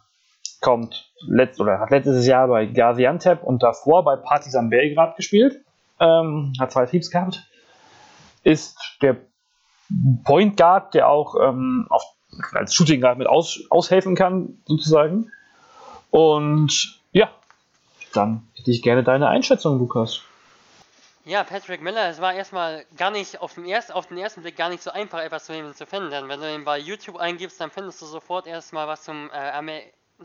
kommt 0.60 1.10
letzt 1.26 1.60
oder 1.60 1.80
hat 1.80 1.90
letztes 1.90 2.26
Jahr 2.26 2.48
bei 2.48 2.66
Gaziantep 2.66 3.42
und 3.42 3.62
davor 3.62 4.04
bei 4.04 4.16
Partizan 4.16 4.70
Belgrad 4.70 5.16
gespielt. 5.16 5.60
Ähm, 5.98 6.52
hat 6.58 6.72
zwei 6.72 6.86
Teams 6.86 7.10
gehabt. 7.10 7.46
Ist 8.42 8.78
der 9.02 9.16
Point 10.24 10.56
Guard, 10.56 10.94
der 10.94 11.08
auch 11.08 11.34
ähm, 11.42 11.86
auf, 11.90 12.02
als 12.52 12.74
Shooting 12.74 13.00
Guard 13.00 13.18
mit 13.18 13.26
aus, 13.26 13.60
aushelfen 13.70 14.14
kann, 14.14 14.58
sozusagen. 14.64 15.30
Und 16.10 17.00
ja, 17.12 17.30
dann 18.12 18.48
hätte 18.54 18.70
ich 18.70 18.82
gerne 18.82 19.02
deine 19.02 19.28
Einschätzung, 19.28 19.78
Lukas. 19.78 20.22
Ja, 21.26 21.44
Patrick 21.44 21.82
Miller, 21.82 22.08
es 22.08 22.20
war 22.20 22.32
erstmal 22.32 22.86
gar 22.96 23.10
nicht 23.10 23.40
auf, 23.40 23.54
dem 23.54 23.66
erst, 23.66 23.92
auf 23.94 24.06
den 24.06 24.16
ersten 24.16 24.40
Blick 24.40 24.56
gar 24.56 24.70
nicht 24.70 24.82
so 24.82 24.90
einfach, 24.90 25.20
etwas 25.20 25.44
zu 25.44 25.86
finden. 25.86 26.10
Denn 26.10 26.28
wenn 26.28 26.40
du 26.40 26.52
ihn 26.52 26.64
bei 26.64 26.78
YouTube 26.78 27.16
eingibst, 27.16 27.60
dann 27.60 27.70
findest 27.70 28.00
du 28.00 28.06
sofort 28.06 28.46
erstmal 28.46 28.88
was 28.88 29.02
zum 29.02 29.30
äh, 29.30 29.34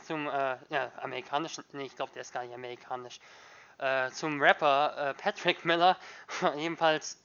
zum 0.02 0.28
äh, 0.28 0.58
ja, 0.70 0.92
amerikanischen, 1.02 1.64
nee, 1.74 1.86
ich 1.86 1.96
glaube, 1.96 2.12
der 2.14 2.22
ist 2.22 2.34
gar 2.34 2.44
nicht 2.44 2.54
amerikanisch, 2.54 3.20
äh, 3.78 4.10
zum 4.12 4.42
Rapper 4.42 5.10
äh, 5.10 5.14
Patrick 5.14 5.66
Miller. 5.66 5.98
Jedenfalls 6.56 7.18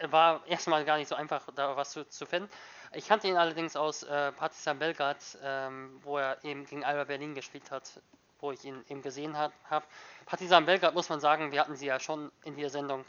war 0.00 0.46
erstmal 0.46 0.84
gar 0.84 0.96
nicht 0.98 1.08
so 1.08 1.14
einfach, 1.14 1.46
da 1.54 1.76
was 1.76 1.90
zu, 1.90 2.08
zu 2.08 2.26
finden. 2.26 2.48
Ich 2.92 3.06
kannte 3.06 3.28
ihn 3.28 3.36
allerdings 3.36 3.76
aus 3.76 4.02
äh, 4.02 4.32
Partizan 4.32 4.78
Belgrad, 4.78 5.38
ähm, 5.42 6.00
wo 6.02 6.18
er 6.18 6.42
eben 6.44 6.64
gegen 6.64 6.84
Alba 6.84 7.04
Berlin 7.04 7.34
gespielt 7.34 7.70
hat, 7.70 8.00
wo 8.40 8.52
ich 8.52 8.64
ihn 8.64 8.82
eben 8.88 9.02
gesehen 9.02 9.36
habe. 9.36 9.84
Partizan 10.24 10.64
Belgrad 10.64 10.94
muss 10.94 11.08
man 11.08 11.20
sagen, 11.20 11.52
wir 11.52 11.60
hatten 11.60 11.76
sie 11.76 11.86
ja 11.86 12.00
schon 12.00 12.32
in 12.44 12.56
der 12.56 12.70
Sendung, 12.70 13.04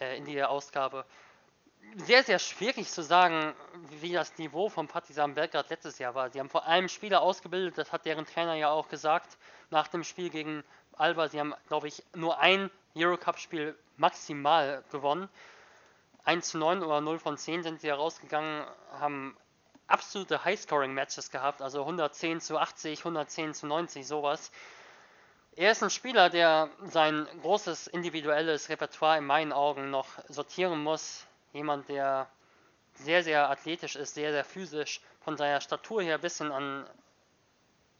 äh, 0.00 0.16
in 0.16 0.24
der 0.24 0.48
Ausgabe. 0.48 1.04
Sehr, 1.96 2.24
sehr 2.24 2.38
schwierig 2.38 2.88
zu 2.88 3.02
sagen, 3.02 3.54
wie 4.00 4.12
das 4.12 4.38
Niveau 4.38 4.70
von 4.70 4.88
Partizan 4.88 5.34
Belgrad 5.34 5.68
letztes 5.68 5.98
Jahr 5.98 6.14
war. 6.14 6.30
Sie 6.30 6.40
haben 6.40 6.48
vor 6.48 6.66
allem 6.66 6.88
Spieler 6.88 7.20
ausgebildet, 7.20 7.76
das 7.76 7.92
hat 7.92 8.06
deren 8.06 8.24
Trainer 8.24 8.54
ja 8.54 8.70
auch 8.70 8.88
gesagt, 8.88 9.36
nach 9.68 9.88
dem 9.88 10.02
Spiel 10.02 10.30
gegen 10.30 10.64
Alba. 10.96 11.28
Sie 11.28 11.38
haben, 11.38 11.54
glaube 11.68 11.88
ich, 11.88 12.02
nur 12.14 12.38
ein 12.38 12.70
Eurocup-Spiel 12.96 13.76
maximal 13.98 14.82
gewonnen. 14.90 15.28
1 16.24 16.48
zu 16.48 16.58
9 16.58 16.82
oder 16.82 17.02
0 17.02 17.18
von 17.18 17.36
10 17.36 17.62
sind 17.62 17.82
sie 17.82 17.88
herausgegangen, 17.88 18.64
haben 18.98 19.36
absolute 19.86 20.46
High-Scoring-Matches 20.46 21.30
gehabt, 21.30 21.60
also 21.60 21.80
110 21.80 22.40
zu 22.40 22.56
80, 22.56 23.00
110 23.00 23.52
zu 23.52 23.66
90, 23.66 24.06
sowas. 24.06 24.50
Er 25.56 25.72
ist 25.72 25.82
ein 25.82 25.90
Spieler, 25.90 26.30
der 26.30 26.70
sein 26.84 27.28
großes 27.42 27.86
individuelles 27.88 28.70
Repertoire 28.70 29.18
in 29.18 29.26
meinen 29.26 29.52
Augen 29.52 29.90
noch 29.90 30.06
sortieren 30.28 30.82
muss. 30.82 31.26
Jemand, 31.52 31.88
der 31.88 32.28
sehr, 32.94 33.22
sehr 33.22 33.50
athletisch 33.50 33.96
ist, 33.96 34.14
sehr, 34.14 34.32
sehr 34.32 34.44
physisch, 34.44 35.00
von 35.20 35.36
seiner 35.36 35.60
Statur 35.60 36.02
her 36.02 36.16
ein 36.16 36.20
bisschen 36.20 36.50
an, 36.50 36.88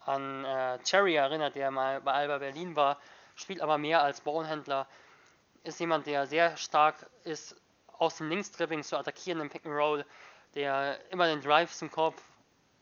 an 0.01 0.45
äh, 0.45 0.79
Cherry 0.83 1.15
erinnert, 1.15 1.55
der 1.55 1.71
mal 1.71 2.01
bei 2.01 2.11
Alba 2.11 2.37
Berlin 2.37 2.75
war, 2.75 2.99
spielt 3.35 3.61
aber 3.61 3.77
mehr 3.77 4.01
als 4.01 4.21
Ballhändler, 4.21 4.87
ist 5.63 5.79
jemand, 5.79 6.05
der 6.05 6.27
sehr 6.27 6.57
stark 6.57 7.09
ist, 7.23 7.55
aus 7.87 8.17
dem 8.17 8.29
Linksdribbling 8.29 8.83
zu 8.83 8.97
attackieren 8.97 9.39
im 9.39 9.49
Pick 9.49 9.65
and 9.65 9.75
Roll, 9.75 10.05
der 10.55 10.99
immer 11.11 11.27
den 11.27 11.41
Drive 11.41 11.73
zum 11.73 11.89
Korb 11.89 12.15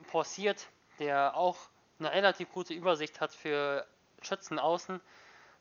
forciert, 0.04 0.68
der 1.00 1.36
auch 1.36 1.58
eine 2.00 2.12
relativ 2.12 2.52
gute 2.52 2.74
Übersicht 2.74 3.22
hat 3.22 3.34
für 3.34 3.86
Schützen 4.22 4.58
außen, 4.58 5.00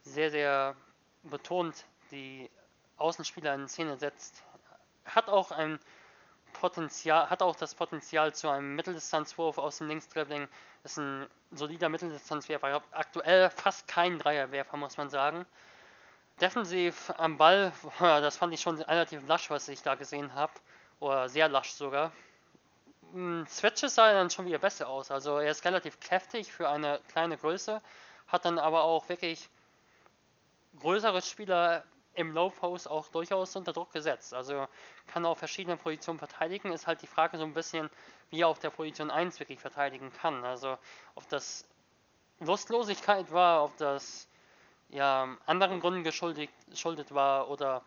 sehr, 0.02 0.30
sehr 0.30 0.76
betont 1.22 1.84
die 2.10 2.50
Außenspieler 2.96 3.54
in 3.54 3.68
Szene 3.68 3.98
setzt, 3.98 4.42
hat 5.14 5.28
auch 5.28 5.50
ein 5.50 5.78
Potenzial, 6.52 7.30
hat 7.30 7.42
auch 7.42 7.56
das 7.56 7.74
Potenzial 7.74 8.34
zu 8.34 8.48
einem 8.48 8.74
Mitteldistanzwurf 8.76 9.58
aus 9.58 9.78
dem 9.78 9.88
Linksdribbling, 9.88 10.48
ist 10.84 10.98
ein 10.98 11.26
solider 11.52 11.88
Mitteldistanzwerfer, 11.88 12.82
aktuell 12.92 13.50
fast 13.50 13.88
kein 13.88 14.18
Dreierwerfer, 14.18 14.76
muss 14.76 14.96
man 14.96 15.10
sagen. 15.10 15.46
Defensiv 16.40 17.12
am 17.18 17.36
Ball, 17.36 17.72
das 17.98 18.36
fand 18.36 18.54
ich 18.54 18.60
schon 18.60 18.80
relativ 18.80 19.26
lasch, 19.26 19.50
was 19.50 19.68
ich 19.68 19.82
da 19.82 19.94
gesehen 19.94 20.34
habe. 20.34 20.52
Oder 20.98 21.28
sehr 21.28 21.48
lasch 21.48 21.72
sogar. 21.72 22.12
Hm, 23.12 23.46
Switches 23.48 23.94
sah 23.94 24.12
dann 24.12 24.30
schon 24.30 24.46
wieder 24.46 24.58
besser 24.58 24.88
aus. 24.88 25.10
Also 25.10 25.38
er 25.38 25.50
ist 25.50 25.64
relativ 25.64 25.98
kräftig 26.00 26.52
für 26.52 26.68
eine 26.68 27.00
kleine 27.08 27.36
Größe, 27.36 27.80
hat 28.28 28.44
dann 28.44 28.58
aber 28.58 28.82
auch 28.82 29.08
wirklich 29.08 29.48
größere 30.78 31.22
Spieler 31.22 31.84
im 32.14 32.32
Low 32.32 32.50
Post 32.50 32.88
auch 32.88 33.08
durchaus 33.08 33.54
unter 33.56 33.72
Druck 33.72 33.92
gesetzt. 33.92 34.34
Also 34.34 34.66
kann 35.06 35.24
auf 35.24 35.38
verschiedene 35.38 35.76
Positionen 35.76 36.18
verteidigen. 36.18 36.72
Ist 36.72 36.86
halt 36.86 37.02
die 37.02 37.06
Frage 37.06 37.38
so 37.38 37.44
ein 37.44 37.54
bisschen, 37.54 37.90
wie 38.30 38.40
er 38.40 38.48
auf 38.48 38.58
der 38.58 38.70
Position 38.70 39.10
1 39.10 39.38
wirklich 39.40 39.60
verteidigen 39.60 40.12
kann. 40.12 40.44
Also 40.44 40.76
ob 41.14 41.28
das 41.28 41.64
Lustlosigkeit 42.40 43.32
war, 43.32 43.64
ob 43.64 43.76
das 43.76 44.28
ja 44.88 45.36
anderen 45.46 45.80
Gründen 45.80 46.04
geschuldet, 46.04 46.50
geschuldet 46.68 47.14
war 47.14 47.48
oder 47.48 47.82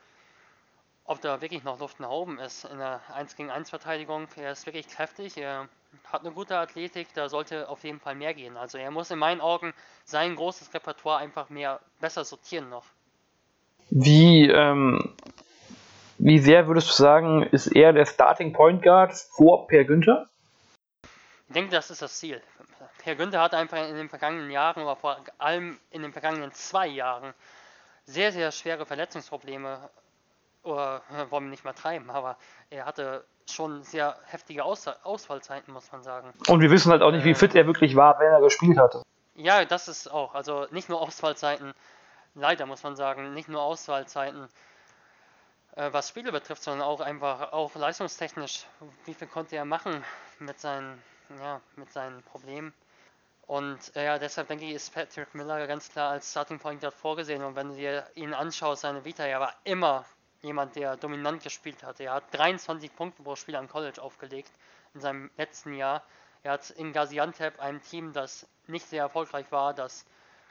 ob 1.05 1.19
da 1.19 1.41
wirklich 1.41 1.63
noch 1.63 1.79
Luft 1.79 1.99
nach 1.99 2.09
oben 2.09 2.39
ist 2.39 2.63
in 2.63 2.77
der 2.77 3.01
1 3.13 3.35
gegen 3.35 3.51
1 3.51 3.69
Verteidigung. 3.69 4.27
Er 4.37 4.53
ist 4.53 4.65
wirklich 4.65 4.87
kräftig, 4.87 5.37
er 5.37 5.67
hat 6.11 6.21
eine 6.21 6.31
gute 6.31 6.57
Athletik, 6.57 7.13
da 7.13 7.27
sollte 7.27 7.67
auf 7.67 7.83
jeden 7.83 7.99
Fall 7.99 8.15
mehr 8.15 8.33
gehen. 8.33 8.55
Also 8.55 8.77
er 8.77 8.89
muss 8.89 9.11
in 9.11 9.19
meinen 9.19 9.41
Augen 9.41 9.73
sein 10.05 10.35
großes 10.35 10.73
Repertoire 10.73 11.19
einfach 11.19 11.49
mehr 11.49 11.81
besser 11.99 12.23
sortieren 12.23 12.69
noch. 12.69 12.85
Wie, 13.95 14.49
ähm, 14.49 15.13
wie 16.17 16.39
sehr 16.39 16.67
würdest 16.67 16.89
du 16.89 16.93
sagen, 16.93 17.43
ist 17.43 17.67
er 17.67 17.93
der 17.93 18.07
Starting 18.07 18.51
Point 18.51 18.81
Guard 18.81 19.13
vor 19.13 19.67
Per 19.67 19.83
Günther? 19.83 20.25
Ich 21.47 21.53
denke, 21.53 21.69
das 21.69 21.91
ist 21.91 22.01
das 22.01 22.17
Ziel. 22.17 22.41
Herr 23.03 23.15
Günther 23.15 23.39
hat 23.39 23.53
einfach 23.53 23.87
in 23.87 23.95
den 23.95 24.09
vergangenen 24.09 24.49
Jahren, 24.49 24.81
aber 24.81 24.95
vor 24.95 25.17
allem 25.37 25.77
in 25.91 26.01
den 26.01 26.11
vergangenen 26.11 26.51
zwei 26.53 26.87
Jahren, 26.87 27.35
sehr, 28.05 28.31
sehr 28.31 28.51
schwere 28.51 28.87
Verletzungsprobleme. 28.87 29.77
Oder 30.63 31.03
wollen 31.29 31.43
wir 31.43 31.51
nicht 31.51 31.63
mal 31.63 31.73
treiben, 31.73 32.09
aber 32.09 32.37
er 32.71 32.85
hatte 32.85 33.23
schon 33.47 33.83
sehr 33.83 34.15
heftige 34.25 34.63
Aus 34.63 34.87
Ausfallzeiten, 34.87 35.71
muss 35.71 35.91
man 35.91 36.01
sagen. 36.01 36.33
Und 36.47 36.61
wir 36.61 36.71
wissen 36.71 36.91
halt 36.91 37.03
auch 37.03 37.11
nicht, 37.11 37.25
wie 37.25 37.35
fit 37.35 37.53
er 37.53 37.67
wirklich 37.67 37.95
war, 37.95 38.19
wenn 38.19 38.31
er 38.31 38.41
gespielt 38.41 38.79
hatte. 38.79 39.03
Ja, 39.35 39.65
das 39.65 39.87
ist 39.87 40.07
auch. 40.07 40.33
Also 40.33 40.65
nicht 40.71 40.89
nur 40.89 40.99
Ausfallzeiten, 40.99 41.73
leider 42.35 42.65
muss 42.65 42.83
man 42.83 42.95
sagen, 42.95 43.33
nicht 43.33 43.49
nur 43.49 43.61
Ausfallzeiten, 43.61 44.47
äh, 45.75 45.91
was 45.91 46.09
Spiele 46.09 46.31
betrifft, 46.31 46.63
sondern 46.63 46.87
auch 46.87 47.01
einfach 47.01 47.51
auch 47.53 47.75
leistungstechnisch. 47.75 48.65
Wie 49.05 49.13
viel 49.13 49.27
konnte 49.27 49.55
er 49.55 49.65
machen 49.65 50.03
mit 50.39 50.59
seinen, 50.59 51.01
ja, 51.39 51.61
mit 51.75 51.91
seinen 51.91 52.21
Problemen? 52.23 52.73
Und 53.45 53.95
äh, 53.95 54.05
ja, 54.05 54.19
deshalb 54.19 54.47
denke 54.47 54.65
ich, 54.65 54.71
ist 54.71 54.93
Patrick 54.93 55.33
Miller 55.35 55.67
ganz 55.67 55.89
klar 55.89 56.11
als 56.11 56.31
Starting 56.31 56.59
Point 56.59 56.81
Guard 56.81 56.93
vorgesehen. 56.93 57.43
Und 57.43 57.55
wenn 57.55 57.69
du 57.69 57.75
dir 57.75 58.07
ihn 58.15 58.33
anschaust, 58.33 58.83
seine 58.83 59.03
Vita, 59.03 59.25
er 59.25 59.39
war 59.39 59.53
immer 59.63 60.05
jemand, 60.41 60.75
der 60.75 60.97
dominant 60.97 61.43
gespielt 61.43 61.83
hat. 61.83 61.99
Er 61.99 62.13
hat 62.13 62.23
23 62.31 62.95
Punkte 62.95 63.23
pro 63.23 63.35
Spiel 63.35 63.55
am 63.55 63.67
College 63.67 64.01
aufgelegt 64.01 64.51
in 64.93 65.01
seinem 65.01 65.29
letzten 65.37 65.73
Jahr. 65.73 66.03
Er 66.43 66.53
hat 66.53 66.69
in 66.71 66.93
Gaziantep, 66.93 67.59
einem 67.59 67.81
Team, 67.81 68.13
das 68.13 68.47
nicht 68.67 68.87
sehr 68.87 69.03
erfolgreich 69.03 69.51
war, 69.51 69.73
das 69.73 70.05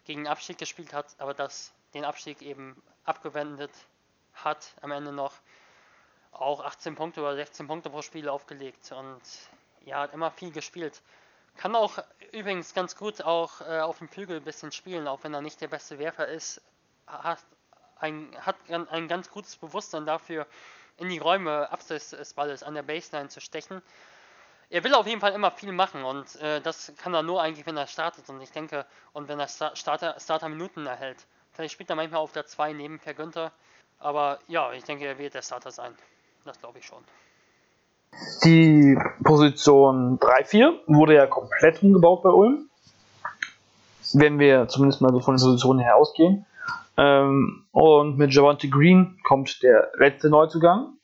gegen 0.05 0.26
Abstieg 0.26 0.59
gespielt 0.59 0.92
hat, 0.92 1.07
aber 1.18 1.34
das 1.34 1.72
den 1.94 2.05
Abstieg 2.05 2.42
eben 2.42 2.82
abgewendet 3.05 3.70
hat, 4.34 4.74
am 4.80 4.92
Ende 4.92 5.12
noch 5.12 5.34
auch 6.32 6.64
18 6.64 6.94
Punkte 6.94 7.20
oder 7.20 7.36
16 7.36 7.66
Punkte 7.66 7.90
pro 7.90 8.03
Spiel 8.03 8.28
aufgelegt. 8.28 8.90
Und 8.92 9.20
ja, 9.84 10.00
hat 10.00 10.14
immer 10.14 10.30
viel 10.30 10.50
gespielt. 10.50 11.03
Kann 11.57 11.76
auch 11.76 11.98
übrigens 12.32 12.72
ganz 12.72 12.96
gut 12.96 13.22
auch 13.22 13.61
äh, 13.61 13.80
auf 13.80 13.98
dem 13.98 14.09
Flügel 14.09 14.38
ein 14.38 14.44
bisschen 14.44 14.72
spielen, 14.72 15.07
auch 15.07 15.22
wenn 15.22 15.34
er 15.34 15.42
nicht 15.42 15.61
der 15.61 15.68
beste 15.68 15.98
Werfer 15.98 16.26
ist. 16.26 16.62
Hat 17.07 17.44
ein, 17.98 18.34
hat 18.40 18.57
ein 18.70 19.07
ganz 19.07 19.30
gutes 19.30 19.57
Bewusstsein 19.57 20.07
dafür, 20.07 20.46
in 20.96 21.09
die 21.09 21.18
Räume 21.18 21.70
abseits 21.70 22.11
des 22.11 22.32
Balles 22.34 22.62
an 22.62 22.74
der 22.74 22.82
Baseline 22.82 23.28
zu 23.28 23.40
stechen. 23.40 23.82
Er 24.73 24.83
will 24.85 24.95
auf 24.95 25.07
jeden 25.07 25.20
Fall 25.20 25.33
immer 25.33 25.51
viel 25.51 25.70
machen 25.70 26.03
und 26.03 26.41
äh, 26.41 26.62
das 26.62 26.95
kann 26.97 27.12
er 27.12 27.23
nur 27.23 27.43
eigentlich, 27.43 27.66
wenn 27.66 27.77
er 27.77 27.87
startet. 27.87 28.31
Und 28.31 28.41
ich 28.41 28.53
denke, 28.53 28.87
und 29.12 29.29
wenn 29.29 29.39
er 29.39 29.47
Starter, 29.47 30.18
Starter 30.18 30.49
Minuten 30.49 30.87
erhält. 30.87 31.27
Vielleicht 31.53 31.75
spielt 31.75 31.91
er 31.91 31.97
manchmal 31.97 32.20
auf 32.20 32.33
der 32.33 32.47
2 32.47 32.73
neben 32.73 32.99
Per 32.99 33.12
Günther. 33.12 33.53
Aber 33.99 34.39
ja, 34.49 34.73
ich 34.73 34.83
denke, 34.85 35.05
er 35.05 35.18
wird 35.18 35.35
der 35.35 35.43
Starter 35.43 35.70
sein. 35.70 35.93
Das 36.47 36.59
glaube 36.59 36.79
ich 36.79 36.87
schon. 36.87 37.05
Die 38.45 38.99
Position 39.23 40.18
3-4 40.18 40.73
wurde 40.87 41.16
ja 41.16 41.27
komplett 41.27 41.83
umgebaut 41.83 42.23
bei 42.23 42.31
Ulm. 42.31 42.70
Wenn 44.14 44.39
wir 44.39 44.68
zumindest 44.68 45.03
mal 45.03 45.12
so 45.12 45.20
von 45.20 45.37
den 45.37 45.43
Positionen 45.43 45.81
her 45.81 45.97
ausgehen. 45.97 46.47
Ähm, 46.97 47.66
und 47.73 48.16
mit 48.16 48.33
Javante 48.33 48.70
Green 48.70 49.18
kommt 49.23 49.62
der 49.62 49.91
letzte 49.99 50.31
Neuzugang 50.31 50.95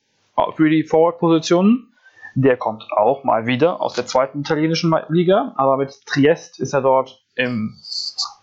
für 0.55 0.71
die 0.71 0.83
Forward-Positionen. 0.83 1.88
Der 2.35 2.57
kommt 2.57 2.85
auch 2.91 3.23
mal 3.23 3.45
wieder 3.45 3.81
aus 3.81 3.93
der 3.93 4.05
zweiten 4.05 4.41
italienischen 4.41 4.95
Liga, 5.09 5.53
aber 5.57 5.77
mit 5.77 6.05
Triest 6.05 6.59
ist 6.59 6.73
er 6.73 6.81
dort 6.81 7.23
im 7.35 7.77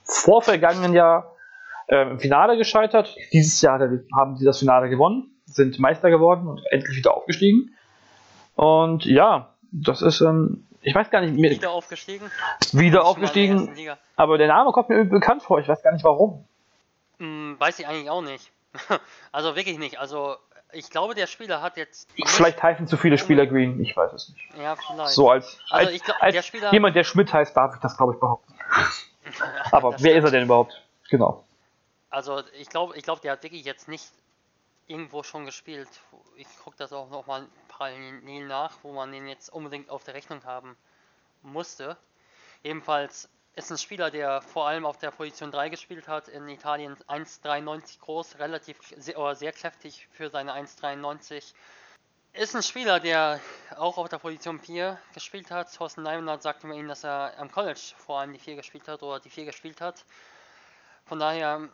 vorvergangenen 0.05 0.93
Jahr 0.93 1.33
äh, 1.89 2.11
im 2.11 2.19
Finale 2.19 2.57
gescheitert. 2.57 3.15
Dieses 3.33 3.61
Jahr 3.63 3.81
haben 4.15 4.37
sie 4.37 4.45
das 4.45 4.59
Finale 4.59 4.89
gewonnen, 4.89 5.31
sind 5.47 5.79
Meister 5.79 6.11
geworden 6.11 6.49
und 6.49 6.63
endlich 6.71 6.97
wieder 6.97 7.15
aufgestiegen. 7.15 7.75
Und 8.55 9.05
ja, 9.05 9.55
das 9.71 10.03
ist 10.03 10.21
ähm, 10.21 10.67
ich 10.87 10.95
weiß 10.95 11.11
gar 11.11 11.21
nicht. 11.21 11.35
Wieder 11.37 11.73
aufgestiegen? 11.73 12.31
Wieder 12.73 13.05
aufgestiegen. 13.05 13.77
Aber 14.15 14.39
der 14.39 14.47
Name 14.47 14.71
kommt 14.71 14.89
mir 14.89 15.05
bekannt 15.05 15.43
vor, 15.43 15.59
ich 15.59 15.67
weiß 15.67 15.83
gar 15.83 15.93
nicht 15.93 16.05
warum. 16.05 16.47
Hm, 17.19 17.57
weiß 17.59 17.81
ich 17.81 17.89
eigentlich 17.89 18.09
auch 18.09 18.23
nicht. 18.23 18.53
also 19.33 19.57
wirklich 19.57 19.79
nicht. 19.79 19.99
Also 19.99 20.37
ich 20.77 20.91
glaube, 20.91 21.15
der 21.15 21.27
Spieler 21.27 21.63
hat 21.63 21.77
jetzt. 21.77 22.09
Vielleicht 22.27 22.63
heißen 22.63 22.87
zu 22.87 22.97
viele 22.97 23.19
Spieler 23.19 23.47
Green, 23.47 23.81
ich 23.81 23.97
weiß 23.97 24.13
es 24.13 24.29
nicht. 24.29 24.41
Ja, 24.59 24.77
vielleicht. 24.77 25.13
So 25.13 25.31
als, 25.31 25.59
also 25.71 25.91
als, 25.91 26.03
glaub, 26.03 26.23
als 26.23 26.35
der 26.35 26.43
Spieler, 26.43 26.73
jemand, 26.73 26.95
der 26.97 27.05
Schmidt 27.05 27.33
heißt, 27.33 27.57
darf 27.57 27.75
ich 27.75 27.81
das, 27.81 27.97
glaube 27.97 28.15
ich, 28.15 28.21
behaupten. 28.21 28.55
Aber 29.73 29.97
wer 29.99 30.17
ist 30.17 30.25
er 30.25 30.31
denn 30.31 30.45
überhaupt? 30.45 30.83
Genau. 31.09 31.45
Also 32.11 32.43
ich 32.59 32.69
glaube, 32.69 32.97
ich 32.97 33.03
glaube, 33.03 33.21
der 33.23 33.33
hat 33.33 33.43
wirklich 33.43 33.65
jetzt 33.65 33.89
nicht 33.89 34.11
irgendwo 34.87 35.23
schon 35.23 35.45
gespielt. 35.47 35.89
Ich 36.37 36.47
gucke 36.63 36.77
das 36.77 36.93
auch 36.93 37.11
nochmal 37.11 37.47
parallel 37.69 38.47
nach, 38.47 38.73
wo 38.83 38.93
man 38.93 39.13
den 39.13 39.27
jetzt 39.27 39.53
unbedingt 39.53 39.91
auf 39.91 40.05
der 40.05 40.15
Rechnung 40.15 40.45
haben 40.45 40.77
musste. 41.43 41.97
Ebenfalls 42.63 43.29
ist 43.57 43.71
ein 43.71 43.79
Spieler, 43.79 44.11
der 44.11 44.43
vor 44.43 44.69
allem 44.69 44.85
auf 44.85 44.99
der 44.99 45.11
Position 45.11 45.51
3 45.51 45.71
gespielt 45.71 46.09
hat, 46.09 46.29
in 46.29 46.47
Italien 46.47 46.95
1,93 47.09 47.99
groß, 48.01 48.39
relativ 48.39 48.77
sehr, 48.99 49.35
sehr 49.35 49.53
kräftig 49.53 50.07
für 50.13 50.29
seine 50.29 50.53
1,93. 50.53 51.55
ist 52.35 52.55
ein 52.55 52.63
Spieler, 52.63 53.01
der 53.01 53.41
auch 53.77 53.97
auf 53.97 54.11
der 54.11 54.19
Position 54.19 54.61
4 54.61 55.01
gespielt 55.15 55.51
hat. 55.51 55.75
Thorsten 55.75 56.03
Leibniz 56.03 56.43
sagte 56.43 56.67
mir 56.67 56.75
ihm, 56.75 56.87
dass 56.87 57.03
er 57.03 57.33
am 57.39 57.51
College 57.51 57.81
vor 57.97 58.21
allem 58.21 58.35
die 58.35 58.39
4 58.39 58.57
gespielt 58.57 58.89
hat 58.89 59.03
oder 59.03 59.21
die 59.21 59.31
4 59.31 59.47
gespielt 59.47 59.81
hat. 59.81 60.05
Von 61.07 61.19
daher 61.19 61.71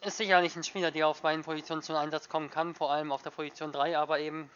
ist 0.00 0.16
sicherlich 0.16 0.56
ein 0.56 0.64
Spieler, 0.64 0.90
der 0.90 1.06
auf 1.06 1.22
beiden 1.22 1.44
Positionen 1.44 1.82
zum 1.82 1.94
Einsatz 1.94 2.28
kommen 2.28 2.50
kann, 2.50 2.74
vor 2.74 2.90
allem 2.90 3.12
auf 3.12 3.22
der 3.22 3.30
Position 3.30 3.70
3, 3.70 3.96
aber 3.96 4.18
eben 4.18 4.50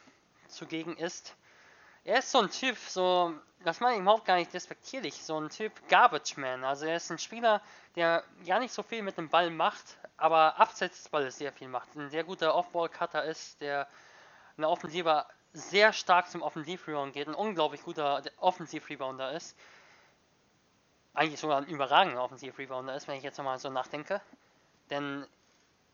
zugegen 0.48 0.96
ist. 0.96 1.36
Er 2.06 2.18
ist 2.18 2.30
so 2.30 2.38
ein 2.38 2.50
Typ, 2.50 2.76
so, 2.76 3.32
das 3.64 3.80
meine 3.80 3.96
ich 3.96 4.02
überhaupt 4.02 4.26
gar 4.26 4.36
nicht 4.36 4.52
despektierlich, 4.52 5.14
so 5.14 5.40
ein 5.40 5.48
Typ 5.48 5.72
Garbage 5.88 6.36
Man. 6.36 6.62
Also 6.62 6.84
er 6.84 6.96
ist 6.96 7.10
ein 7.10 7.18
Spieler, 7.18 7.62
der 7.96 8.22
gar 8.46 8.60
nicht 8.60 8.74
so 8.74 8.82
viel 8.82 9.02
mit 9.02 9.16
dem 9.16 9.30
Ball 9.30 9.48
macht, 9.48 9.96
aber 10.18 10.60
abseits 10.60 10.98
des 10.98 11.08
Balles 11.08 11.38
sehr 11.38 11.50
viel 11.50 11.68
macht. 11.68 11.96
Ein 11.96 12.10
sehr 12.10 12.22
guter 12.22 12.54
Off-Ball-Cutter 12.54 13.24
ist, 13.24 13.58
der 13.62 13.88
eine 14.58 14.68
Offensive 14.68 15.24
sehr 15.54 15.94
stark 15.94 16.28
zum 16.28 16.42
Offensiv-Rebound 16.42 17.14
geht, 17.14 17.26
ein 17.26 17.34
unglaublich 17.34 17.82
guter 17.82 18.22
Offensiv-Rebounder 18.36 19.32
ist. 19.32 19.56
Eigentlich 21.14 21.40
sogar 21.40 21.58
ein 21.58 21.66
überragender 21.66 22.22
Offensiv-Rebounder 22.22 22.94
ist, 22.94 23.08
wenn 23.08 23.16
ich 23.16 23.22
jetzt 23.22 23.38
nochmal 23.38 23.58
so 23.58 23.70
nachdenke. 23.70 24.20
Denn 24.90 25.26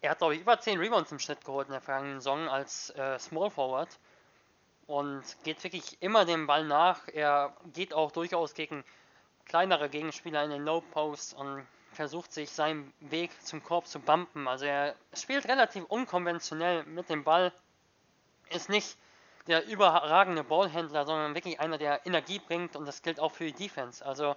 er 0.01 0.11
hat, 0.11 0.19
glaube 0.19 0.35
ich, 0.35 0.41
über 0.41 0.59
10 0.59 0.81
Rebounds 0.81 1.13
im 1.13 1.21
Schnitt 1.21 1.45
geholt 1.45 1.69
in 1.69 1.73
der 1.73 1.81
vergangenen 1.81 2.21
Saison 2.21 2.49
als 2.49 2.91
äh, 2.91 3.17
Small 3.21 3.51
Forward. 3.51 3.97
Und 4.91 5.22
geht 5.45 5.62
wirklich 5.62 6.03
immer 6.03 6.24
dem 6.24 6.49
Ball 6.49 6.64
nach. 6.64 7.07
Er 7.07 7.55
geht 7.72 7.95
auch 7.95 8.11
durchaus 8.11 8.55
gegen 8.55 8.82
kleinere 9.45 9.88
Gegenspieler 9.88 10.43
in 10.43 10.51
den 10.51 10.64
No 10.64 10.80
Post 10.80 11.32
und 11.34 11.64
versucht 11.93 12.32
sich 12.32 12.51
seinen 12.51 12.93
Weg 12.99 13.30
zum 13.47 13.62
Korb 13.62 13.86
zu 13.86 14.01
bumpen. 14.01 14.49
Also 14.49 14.64
er 14.64 14.97
spielt 15.14 15.47
relativ 15.47 15.84
unkonventionell 15.84 16.82
mit 16.86 17.09
dem 17.09 17.22
Ball. 17.22 17.53
Ist 18.49 18.68
nicht 18.68 18.99
der 19.47 19.64
überragende 19.68 20.43
Ballhändler, 20.43 21.07
sondern 21.07 21.36
wirklich 21.36 21.61
einer, 21.61 21.78
der 21.78 22.05
Energie 22.05 22.41
bringt 22.41 22.74
und 22.74 22.84
das 22.84 23.03
gilt 23.03 23.20
auch 23.20 23.30
für 23.30 23.45
die 23.45 23.53
Defense. 23.53 24.05
Also 24.05 24.34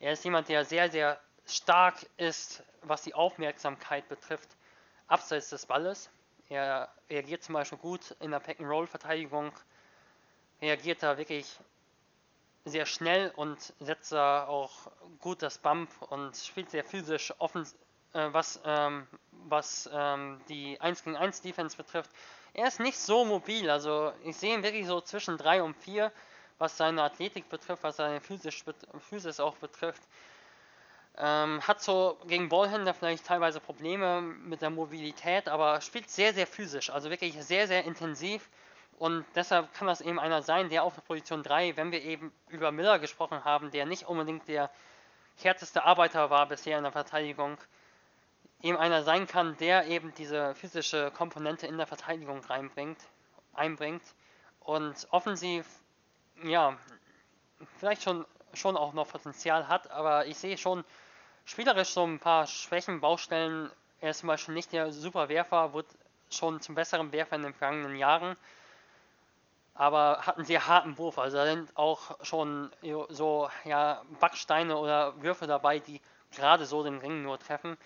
er 0.00 0.14
ist 0.14 0.24
jemand, 0.24 0.48
der 0.48 0.64
sehr, 0.64 0.90
sehr 0.90 1.20
stark 1.44 2.06
ist, 2.16 2.62
was 2.80 3.02
die 3.02 3.12
Aufmerksamkeit 3.12 4.08
betrifft, 4.08 4.48
abseits 5.08 5.50
des 5.50 5.66
Balles. 5.66 6.08
Er 6.48 6.88
reagiert 7.10 7.42
zum 7.42 7.52
Beispiel 7.52 7.76
gut 7.76 8.16
in 8.20 8.30
der 8.30 8.40
Pack-and-Roll-Verteidigung, 8.40 9.52
reagiert 10.60 11.02
da 11.02 11.18
wirklich 11.18 11.46
sehr 12.64 12.86
schnell 12.86 13.32
und 13.36 13.74
setzt 13.80 14.12
da 14.12 14.46
auch 14.46 14.90
gut 15.20 15.42
das 15.42 15.58
Bump 15.58 15.90
und 16.10 16.36
spielt 16.36 16.70
sehr 16.70 16.84
physisch 16.84 17.32
offen, 17.38 17.66
äh, 18.14 18.28
was, 18.32 18.60
ähm, 18.64 19.06
was 19.32 19.88
ähm, 19.92 20.40
die 20.48 20.80
1 20.80 21.04
gegen 21.04 21.16
1 21.16 21.42
Defense 21.42 21.76
betrifft 21.76 22.10
er 22.54 22.68
ist 22.68 22.80
nicht 22.80 22.98
so 22.98 23.24
mobil. 23.24 23.68
Also 23.68 24.12
ich 24.24 24.36
sehe 24.36 24.54
ihn 24.54 24.62
wirklich 24.62 24.86
so 24.86 25.00
zwischen 25.00 25.36
3 25.36 25.62
und 25.62 25.76
4, 25.76 26.10
was 26.58 26.76
seine 26.76 27.02
Athletik 27.02 27.48
betrifft, 27.48 27.82
was 27.82 27.96
seine 27.96 28.20
Physis, 28.20 28.64
Physis 29.10 29.40
auch 29.40 29.56
betrifft. 29.56 30.02
Ähm, 31.16 31.60
hat 31.66 31.82
so 31.82 32.16
gegen 32.26 32.48
Ballhändler 32.48 32.94
vielleicht 32.94 33.26
teilweise 33.26 33.60
Probleme 33.60 34.20
mit 34.20 34.62
der 34.62 34.70
Mobilität, 34.70 35.48
aber 35.48 35.80
spielt 35.80 36.10
sehr, 36.10 36.32
sehr 36.32 36.46
physisch, 36.46 36.90
also 36.90 37.10
wirklich 37.10 37.40
sehr, 37.44 37.68
sehr 37.68 37.84
intensiv. 37.84 38.48
Und 38.98 39.24
deshalb 39.34 39.72
kann 39.74 39.86
das 39.86 40.00
eben 40.00 40.20
einer 40.20 40.42
sein, 40.42 40.68
der 40.68 40.84
auf 40.84 40.94
der 40.94 41.02
Position 41.02 41.42
3, 41.42 41.76
wenn 41.76 41.90
wir 41.90 42.02
eben 42.02 42.32
über 42.48 42.70
Miller 42.70 42.98
gesprochen 42.98 43.44
haben, 43.44 43.70
der 43.70 43.86
nicht 43.86 44.06
unbedingt 44.06 44.46
der 44.48 44.70
härteste 45.36 45.84
Arbeiter 45.84 46.30
war 46.30 46.46
bisher 46.46 46.78
in 46.78 46.84
der 46.84 46.92
Verteidigung, 46.92 47.58
eben 48.62 48.78
einer 48.78 49.02
sein 49.02 49.26
kann, 49.26 49.56
der 49.58 49.86
eben 49.86 50.14
diese 50.14 50.54
physische 50.54 51.10
Komponente 51.10 51.66
in 51.66 51.76
der 51.76 51.86
Verteidigung 51.86 52.40
reinbringt, 52.44 52.98
einbringt 53.52 54.02
und 54.60 55.06
offensiv, 55.10 55.66
ja, 56.42 56.76
vielleicht 57.78 58.02
schon, 58.02 58.24
schon 58.52 58.76
auch 58.76 58.92
noch 58.92 59.08
Potenzial 59.08 59.68
hat, 59.68 59.90
aber 59.90 60.26
ich 60.26 60.38
sehe 60.38 60.56
schon 60.56 60.84
spielerisch 61.44 61.90
so 61.90 62.04
ein 62.04 62.20
paar 62.20 62.46
Schwächen, 62.46 63.00
Baustellen. 63.00 63.70
Er 64.00 64.10
ist 64.10 64.20
zum 64.20 64.28
Beispiel 64.28 64.54
nicht 64.54 64.72
der 64.72 64.92
super 64.92 65.28
Werfer, 65.28 65.74
wird 65.74 65.86
schon 66.30 66.60
zum 66.60 66.74
besseren 66.74 67.12
Werfer 67.12 67.36
in 67.36 67.42
den 67.42 67.54
vergangenen 67.54 67.96
Jahren, 67.96 68.36
aber 69.74 70.20
hat 70.22 70.36
einen 70.36 70.46
sehr 70.46 70.66
harten 70.66 70.96
Wurf. 70.98 71.18
Also 71.18 71.36
da 71.36 71.46
sind 71.46 71.76
auch 71.76 72.16
schon 72.24 72.70
so 73.08 73.50
ja, 73.64 74.02
Backsteine 74.20 74.76
oder 74.76 75.20
Würfe 75.22 75.46
dabei, 75.46 75.80
die 75.80 76.00
gerade 76.32 76.64
so 76.66 76.82
den 76.84 76.98
Ring 76.98 77.22
nur 77.22 77.38
treffen. 77.38 77.76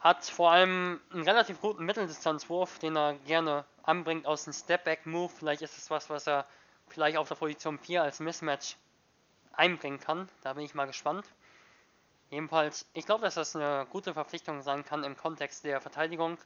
Hat 0.00 0.24
vor 0.24 0.50
allem 0.50 1.00
einen 1.12 1.22
relativ 1.22 1.60
guten 1.60 1.84
Mitteldistanzwurf, 1.84 2.78
den 2.78 2.96
er 2.96 3.14
gerne 3.26 3.64
anbringt 3.84 4.26
aus 4.26 4.44
dem 4.44 4.52
Step-Back-Move. 4.52 5.30
Vielleicht 5.30 5.62
ist 5.62 5.78
es 5.78 5.90
was, 5.90 6.10
was 6.10 6.26
er 6.26 6.46
vielleicht 6.88 7.16
auf 7.16 7.28
der 7.28 7.36
Position 7.36 7.78
4 7.78 8.02
als 8.02 8.20
Mismatch 8.20 8.76
einbringen 9.52 10.00
kann. 10.00 10.28
Da 10.42 10.52
bin 10.52 10.64
ich 10.64 10.74
mal 10.74 10.86
gespannt. 10.86 11.26
Jedenfalls, 12.30 12.86
ich 12.92 13.06
glaube, 13.06 13.22
dass 13.22 13.34
das 13.36 13.54
eine 13.54 13.86
gute 13.90 14.12
Verpflichtung 14.12 14.62
sein 14.62 14.84
kann 14.84 15.04
im 15.04 15.16
Kontext 15.16 15.64
der 15.64 15.80
Verteidigung 15.80 16.38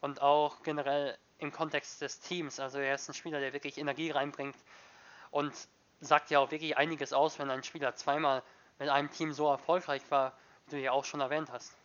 und 0.00 0.22
auch 0.22 0.62
generell 0.62 1.16
im 1.38 1.52
Kontext 1.52 2.00
des 2.00 2.20
Teams. 2.20 2.60
Also 2.60 2.78
er 2.78 2.94
ist 2.94 3.08
ein 3.08 3.14
Spieler, 3.14 3.40
der 3.40 3.52
wirklich 3.52 3.78
Energie 3.78 4.10
reinbringt 4.10 4.56
und 5.30 5.52
sagt 6.00 6.30
ja 6.30 6.38
auch 6.38 6.50
wirklich 6.50 6.76
einiges 6.76 7.12
aus, 7.12 7.38
wenn 7.38 7.50
ein 7.50 7.62
Spieler 7.62 7.94
zweimal 7.96 8.42
mit 8.78 8.88
einem 8.88 9.10
Team 9.10 9.32
so 9.32 9.48
erfolgreich 9.48 10.02
war, 10.10 10.32
wie 10.68 10.76
du 10.76 10.82
ja 10.82 10.92
auch 10.92 11.04
schon 11.04 11.20
erwähnt 11.20 11.48
hast. 11.52 11.76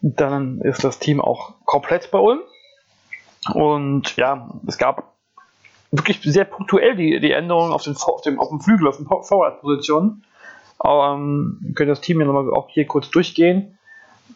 Dann 0.00 0.60
ist 0.60 0.82
das 0.84 0.98
Team 0.98 1.20
auch 1.20 1.54
komplett 1.64 2.10
bei 2.10 2.18
Ulm. 2.18 2.40
Und 3.54 4.16
ja, 4.16 4.50
es 4.66 4.78
gab 4.78 5.12
wirklich 5.90 6.20
sehr 6.22 6.44
punktuell 6.44 6.96
die, 6.96 7.20
die 7.20 7.32
Änderungen 7.32 7.72
auf, 7.72 7.82
den, 7.82 7.96
auf, 7.96 8.22
dem, 8.22 8.40
auf 8.40 8.48
dem 8.48 8.60
Flügel, 8.60 8.88
auf 8.88 8.96
den 8.96 9.06
Forward-Positionen. 9.06 10.24
Ähm, 10.84 11.58
wir 11.60 11.74
können 11.74 11.90
das 11.90 12.00
Team 12.00 12.20
ja 12.20 12.26
nochmal 12.26 12.50
auch 12.52 12.68
hier 12.68 12.86
kurz 12.86 13.10
durchgehen. 13.10 13.78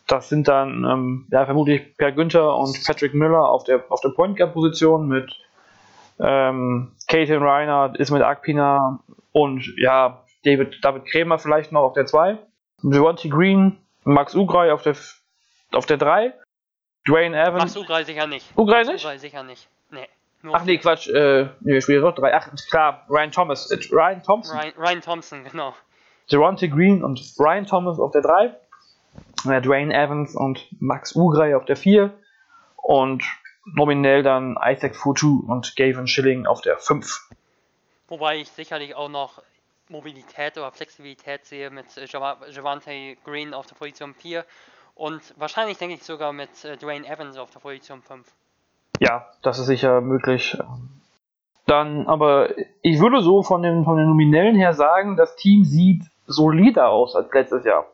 Das 0.07 0.29
sind 0.29 0.47
dann 0.47 0.85
ähm, 0.85 1.27
ja, 1.31 1.45
vermutlich 1.45 1.97
Per 1.97 2.13
Günther 2.13 2.57
und 2.57 2.79
Patrick 2.87 3.15
Miller 3.15 3.49
auf 3.49 3.65
der, 3.65 3.85
auf 3.89 4.01
der 4.01 4.11
Point 4.11 4.37
Guard 4.37 4.53
Position 4.53 5.09
mit 5.09 5.33
ähm, 6.21 6.93
Katin 7.09 7.43
Reinhardt, 7.43 7.97
Ismail 7.97 8.23
Akpina 8.23 9.01
und 9.33 9.75
ja, 9.77 10.23
David, 10.45 10.79
David 10.83 11.07
Krämer 11.07 11.39
vielleicht 11.39 11.73
noch 11.73 11.83
auf 11.83 11.93
der 11.95 12.07
2. 12.07 12.39
Devontae 12.83 13.29
Green, 13.29 13.79
Max 14.05 14.35
Ugrai 14.35 14.73
auf 14.73 14.83
der 14.83 14.95
auf 15.73 15.87
der 15.87 15.97
3. 15.97 16.33
Dwayne 17.09 17.37
Evans. 17.37 17.75
Max 17.75 17.77
Ugrai 17.77 18.05
sicher 18.05 18.27
nicht. 18.27 18.47
Ugrai 18.57 18.83
nicht? 18.85 19.05
Ugrai 19.05 19.19
sicher 19.19 19.43
nicht. 19.43 19.69
Nee. 19.91 20.09
Ach 20.53 20.65
nee, 20.65 20.79
Quatsch. 20.79 21.09
Äh, 21.09 21.49
nee, 21.61 21.81
spielt 21.81 22.03
noch 22.03 22.15
3. 22.15 22.35
Ach, 22.35 22.49
klar, 22.71 23.05
Ryan 23.09 23.33
Thomas. 23.33 23.71
Äh, 23.71 23.79
Ryan 23.91 24.23
Thompson. 24.23 24.57
Ryan, 24.57 24.73
Ryan 24.79 25.01
Thompson, 25.01 25.45
genau. 25.45 25.75
Geronte 26.29 26.69
Green 26.69 27.05
und 27.05 27.21
Ryan 27.39 27.67
Thomas 27.67 27.99
auf 27.99 28.13
der 28.13 28.23
3. 28.23 28.55
Äh, 29.49 29.61
Dwayne 29.61 29.95
Evans 29.95 30.35
und 30.35 30.67
Max 30.81 31.15
Ugrai 31.15 31.57
auf 31.57 31.65
der 31.65 31.77
4. 31.77 32.13
Und 32.77 33.25
nominell 33.65 34.23
dann 34.23 34.57
Isaac 34.63 34.95
Futu 34.95 35.45
und 35.47 35.75
Gavin 35.77 36.07
Schilling 36.07 36.47
auf 36.47 36.61
der 36.61 36.79
5. 36.79 37.31
Wobei 38.09 38.39
ich 38.39 38.49
sicherlich 38.51 38.95
auch 38.95 39.09
noch 39.09 39.43
Mobilität 39.89 40.57
oder 40.59 40.71
Flexibilität 40.71 41.45
sehe 41.45 41.71
mit 41.71 41.87
Javante 41.97 43.17
Green 43.25 43.55
auf 43.55 43.67
der 43.67 43.75
Position 43.75 44.15
4 44.15 44.45
und 44.95 45.35
wahrscheinlich 45.37 45.79
denke 45.79 45.95
ich 45.97 46.03
sogar 46.03 46.33
mit 46.33 46.65
äh, 46.65 46.77
Dwayne 46.77 47.07
Evans 47.07 47.37
auf 47.37 47.51
der 47.51 47.61
Position 47.61 48.03
5. 48.03 48.27
Ja, 48.99 49.27
das 49.43 49.59
ist 49.59 49.67
sicher 49.67 50.01
möglich. 50.01 50.57
Dann, 51.67 52.07
aber 52.07 52.57
ich 52.81 52.99
würde 53.01 53.21
so 53.21 53.43
von 53.43 53.63
den, 53.63 53.85
von 53.85 53.99
den 53.99 54.07
Nominellen 54.07 54.57
her 54.57 54.73
sagen, 54.73 55.17
das 55.17 55.37
Team 55.37 55.65
sieht 55.65 56.03
solider 56.27 56.89
aus 56.89 57.15
als 57.15 57.31
letztes 57.33 57.65
Jahr. 57.65 57.87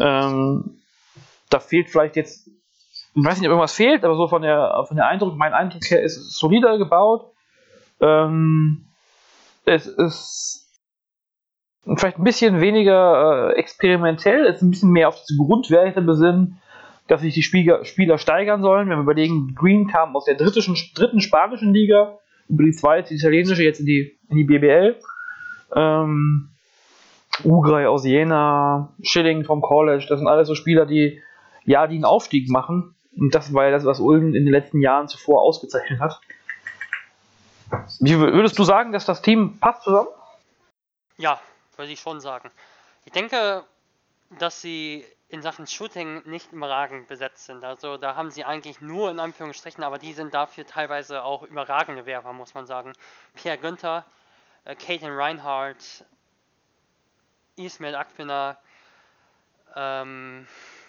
Ähm, 0.00 0.78
da 1.50 1.60
fehlt 1.60 1.90
vielleicht 1.90 2.16
jetzt, 2.16 2.48
ich 2.48 3.24
weiß 3.24 3.38
nicht, 3.38 3.48
ob 3.48 3.52
irgendwas 3.52 3.74
fehlt, 3.74 4.04
aber 4.04 4.16
so 4.16 4.28
von 4.28 4.42
der, 4.42 4.84
von 4.86 4.96
der 4.96 5.06
Eindruck, 5.06 5.36
mein 5.36 5.54
Eindruck 5.54 5.82
her 5.90 6.02
ist 6.02 6.16
es 6.16 6.36
solider 6.36 6.78
gebaut. 6.78 7.32
Ähm, 8.00 8.86
es 9.64 9.86
ist 9.86 10.66
vielleicht 11.96 12.18
ein 12.18 12.24
bisschen 12.24 12.60
weniger 12.60 13.50
äh, 13.50 13.58
experimentell, 13.58 14.44
ist 14.44 14.62
ein 14.62 14.70
bisschen 14.70 14.90
mehr 14.90 15.08
auf 15.08 15.22
diese 15.22 15.38
Grundwerte 15.38 16.02
besinnen, 16.02 16.60
dass 17.06 17.20
sich 17.20 17.34
die 17.34 17.42
Spieler, 17.42 17.84
Spieler 17.84 18.18
steigern 18.18 18.62
sollen. 18.62 18.88
Wenn 18.88 18.98
wir 18.98 19.02
überlegen, 19.02 19.54
Green 19.54 19.86
kam 19.86 20.16
aus 20.16 20.24
der 20.24 20.34
dritten, 20.34 20.76
dritten 20.94 21.20
spanischen 21.20 21.72
Liga, 21.72 22.18
über 22.48 22.64
die 22.64 22.72
zweite 22.72 23.10
die 23.10 23.16
italienische, 23.16 23.62
jetzt 23.62 23.80
in 23.80 23.86
die, 23.86 24.18
in 24.28 24.36
die 24.36 24.44
BBL. 24.44 24.96
Ähm, 25.74 26.55
Ugrai 27.44 27.88
aus 27.88 28.04
Jena, 28.04 28.92
Schilling 29.02 29.44
vom 29.44 29.60
College, 29.60 30.06
das 30.08 30.18
sind 30.18 30.28
alles 30.28 30.48
so 30.48 30.54
Spieler, 30.54 30.86
die 30.86 31.22
ja, 31.66 31.86
die 31.86 31.96
einen 31.96 32.04
Aufstieg 32.04 32.48
machen. 32.48 32.94
Und 33.16 33.34
das 33.34 33.52
war 33.52 33.64
ja 33.64 33.70
das, 33.70 33.84
was 33.84 34.00
Ulm 34.00 34.34
in 34.34 34.44
den 34.44 34.52
letzten 34.52 34.80
Jahren 34.80 35.08
zuvor 35.08 35.42
ausgezeichnet 35.42 36.00
hat. 36.00 36.20
Wie 38.00 38.18
würdest 38.18 38.58
du 38.58 38.64
sagen, 38.64 38.92
dass 38.92 39.04
das 39.04 39.22
Team 39.22 39.58
passt 39.58 39.82
zusammen? 39.82 40.08
Ja, 41.16 41.40
würde 41.76 41.92
ich 41.92 42.00
schon 42.00 42.20
sagen. 42.20 42.50
Ich 43.04 43.12
denke, 43.12 43.64
dass 44.38 44.60
sie 44.60 45.04
in 45.28 45.42
Sachen 45.42 45.66
Shooting 45.66 46.22
nicht 46.26 46.52
überragend 46.52 47.08
besetzt 47.08 47.46
sind. 47.46 47.64
Also 47.64 47.96
da 47.96 48.14
haben 48.14 48.30
sie 48.30 48.44
eigentlich 48.44 48.80
nur 48.80 49.10
in 49.10 49.18
Anführungsstrichen, 49.18 49.82
aber 49.82 49.98
die 49.98 50.12
sind 50.12 50.34
dafür 50.34 50.66
teilweise 50.66 51.24
auch 51.24 51.42
überragende 51.42 52.06
Werfer, 52.06 52.32
muss 52.32 52.54
man 52.54 52.66
sagen. 52.66 52.92
Pierre 53.34 53.58
Günther, 53.58 54.04
äh, 54.64 54.76
Reinhardt, 55.02 56.04
Ismail 57.56 57.94
Akpina, 57.94 58.58
ähm, 59.74 60.46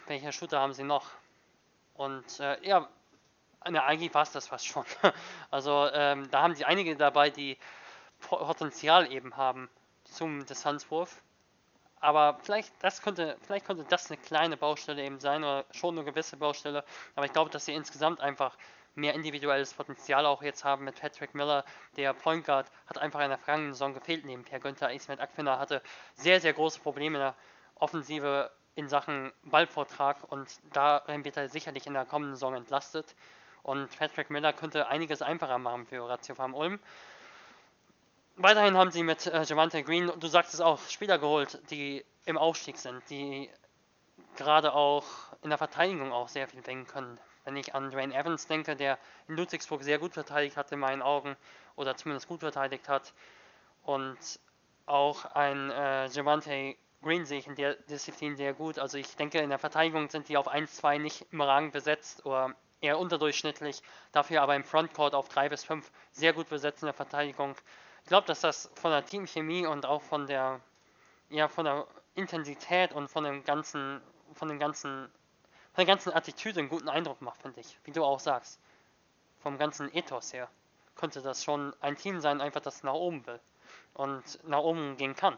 welcher 0.07 0.31
Shooter 0.31 0.59
haben 0.59 0.73
sie 0.73 0.83
noch? 0.83 1.09
Und 1.95 2.39
äh, 2.39 2.65
ja, 2.67 2.87
ne, 3.69 3.83
eigentlich 3.83 4.13
war 4.13 4.23
es 4.23 4.31
das 4.31 4.47
fast 4.47 4.65
schon. 4.65 4.85
also 5.51 5.89
ähm, 5.93 6.29
da 6.31 6.41
haben 6.41 6.55
sie 6.55 6.65
einige 6.65 6.95
dabei, 6.95 7.29
die 7.29 7.57
Potenzial 8.19 9.11
eben 9.11 9.35
haben 9.37 9.69
zum 10.05 10.45
Distanzwurf 10.45 11.21
aber 11.99 12.37
vielleicht, 12.43 12.71
das 12.81 13.01
könnte, 13.01 13.37
vielleicht 13.41 13.65
könnte 13.65 13.85
das 13.89 14.09
eine 14.09 14.17
kleine 14.17 14.57
Baustelle 14.57 15.03
eben 15.03 15.19
sein 15.19 15.43
oder 15.43 15.65
schon 15.71 15.97
eine 15.97 16.05
gewisse 16.05 16.37
Baustelle. 16.37 16.83
Aber 17.15 17.25
ich 17.25 17.33
glaube, 17.33 17.49
dass 17.49 17.65
sie 17.65 17.73
insgesamt 17.73 18.19
einfach 18.21 18.55
mehr 18.97 19.13
individuelles 19.13 19.73
Potenzial 19.73 20.25
auch 20.25 20.41
jetzt 20.41 20.63
haben 20.63 20.83
mit 20.83 20.99
Patrick 20.99 21.35
Miller. 21.35 21.63
Der 21.95 22.13
Point 22.13 22.45
Guard 22.45 22.69
hat 22.87 22.97
einfach 22.97 23.21
in 23.21 23.29
der 23.29 23.37
vergangenen 23.37 23.73
Saison 23.73 23.93
gefehlt 23.93 24.25
neben 24.25 24.43
Per 24.43 24.59
Günther. 24.59 24.91
Ismet 24.91 25.19
Akfiner 25.19 25.59
hatte 25.59 25.81
sehr, 26.15 26.41
sehr 26.41 26.53
große 26.53 26.79
Probleme 26.79 27.17
in 27.17 27.23
der 27.23 27.35
Offensive 27.75 28.51
in 28.75 28.89
Sachen 28.89 29.31
Ballvortrag 29.43 30.17
und 30.31 30.47
da 30.73 31.03
wird 31.07 31.37
er 31.37 31.49
sicherlich 31.49 31.87
in 31.87 31.93
der 31.93 32.05
kommenden 32.05 32.35
Saison 32.35 32.55
entlastet. 32.55 33.15
Und 33.63 33.95
Patrick 33.97 34.29
Miller 34.29 34.53
könnte 34.53 34.87
einiges 34.87 35.21
einfacher 35.21 35.57
machen 35.57 35.85
für 35.85 36.07
Ratio 36.07 36.35
Farm 36.35 36.53
Ulm. 36.53 36.79
Weiterhin 38.35 38.77
haben 38.77 38.91
sie 38.91 39.03
mit 39.03 39.25
äh, 39.25 39.43
Javante 39.43 39.83
Green, 39.83 40.11
du 40.19 40.27
sagst 40.27 40.53
es 40.53 40.61
auch, 40.61 40.79
Spieler 40.89 41.17
geholt, 41.17 41.59
die 41.71 42.05
im 42.25 42.37
Aufstieg 42.37 42.77
sind, 42.77 43.01
die 43.09 43.49
gerade 44.35 44.73
auch 44.73 45.05
in 45.41 45.49
der 45.49 45.57
Verteidigung 45.57 46.13
auch 46.13 46.27
sehr 46.27 46.47
viel 46.47 46.61
bringen 46.61 46.85
können. 46.85 47.19
Wenn 47.47 47.55
ich 47.55 47.73
an 47.73 47.89
Dwayne 47.89 48.13
Evans 48.13 48.45
denke, 48.45 48.75
der 48.75 48.99
in 49.27 49.35
Ludwigsburg 49.35 49.81
sehr 49.81 49.97
gut 49.97 50.13
verteidigt 50.13 50.55
hat 50.55 50.71
in 50.71 50.79
meinen 50.79 51.01
Augen, 51.01 51.35
oder 51.75 51.95
zumindest 51.95 52.27
gut 52.27 52.41
verteidigt 52.41 52.87
hat, 52.87 53.13
und 53.83 54.17
auch 54.85 55.25
ein 55.33 55.71
äh, 55.71 56.07
Javante 56.07 56.75
Green 57.01 57.25
sehe 57.25 57.39
ich 57.39 57.47
in 57.47 57.55
der 57.55 57.73
Disziplin 57.75 58.35
sehr 58.35 58.53
gut. 58.53 58.77
Also 58.77 58.97
ich 58.97 59.15
denke, 59.15 59.39
in 59.39 59.49
der 59.49 59.59
Verteidigung 59.59 60.09
sind 60.09 60.29
die 60.29 60.37
auf 60.37 60.47
1-2 60.47 60.99
nicht 60.99 61.25
überragend 61.31 61.73
besetzt 61.73 62.25
oder 62.25 62.53
eher 62.81 62.99
unterdurchschnittlich, 62.99 63.81
dafür 64.11 64.43
aber 64.43 64.55
im 64.55 64.63
Frontcourt 64.63 65.15
auf 65.15 65.29
3 65.29 65.49
bis 65.49 65.63
5 65.63 65.89
sehr 66.11 66.33
gut 66.33 66.49
besetzt 66.49 66.83
in 66.83 66.87
der 66.87 66.93
Verteidigung 66.93 67.55
ich 68.07 68.09
glaube, 68.09 68.25
dass 68.25 68.39
das 68.39 68.71
von 68.75 68.91
der 68.91 69.05
Teamchemie 69.05 69.65
und 69.65 69.85
auch 69.85 70.01
von 70.01 70.27
der, 70.27 70.61
ja, 71.29 71.49
von 71.49 71.65
der 71.65 71.85
Intensität 72.15 72.93
und 72.93 73.09
von 73.09 73.25
dem 73.25 73.43
ganzen, 73.43 73.99
von 74.31 74.47
dem 74.47 74.59
ganzen, 74.59 75.11
von 75.77 75.85
der 75.85 75.93
ganzen 75.93 76.11
Attitüde 76.11 76.59
einen 76.59 76.69
guten 76.69 76.89
Eindruck 76.89 77.21
macht, 77.21 77.39
finde 77.39 77.59
ich. 77.59 77.77
Wie 77.83 77.91
du 77.91 78.03
auch 78.03 78.19
sagst. 78.19 78.59
Vom 79.43 79.59
ganzen 79.59 79.95
Ethos 79.95 80.33
her 80.33 80.47
könnte 80.95 81.21
das 81.21 81.43
schon 81.43 81.71
ein 81.81 81.95
Team 81.95 82.19
sein, 82.19 82.41
einfach 82.41 82.61
das 82.61 82.81
nach 82.81 82.95
oben 82.95 83.27
will 83.27 83.39
und 83.93 84.23
nach 84.47 84.57
oben 84.57 84.97
gehen 84.97 85.15
kann. 85.15 85.37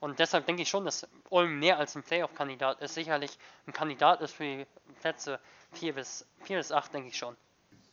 Und 0.00 0.18
deshalb 0.18 0.46
denke 0.46 0.62
ich 0.62 0.68
schon, 0.68 0.84
dass 0.84 1.06
Ulm 1.30 1.60
mehr 1.60 1.78
als 1.78 1.94
ein 1.94 2.02
Playoff-Kandidat 2.02 2.80
ist. 2.80 2.94
Sicherlich 2.94 3.38
ein 3.68 3.72
Kandidat 3.72 4.22
ist 4.22 4.34
für 4.34 4.42
die 4.42 4.66
Plätze 5.02 5.38
4 5.74 5.94
bis, 5.94 6.26
4 6.42 6.56
bis 6.56 6.72
8, 6.72 6.94
denke 6.94 7.08
ich 7.10 7.16
schon 7.16 7.36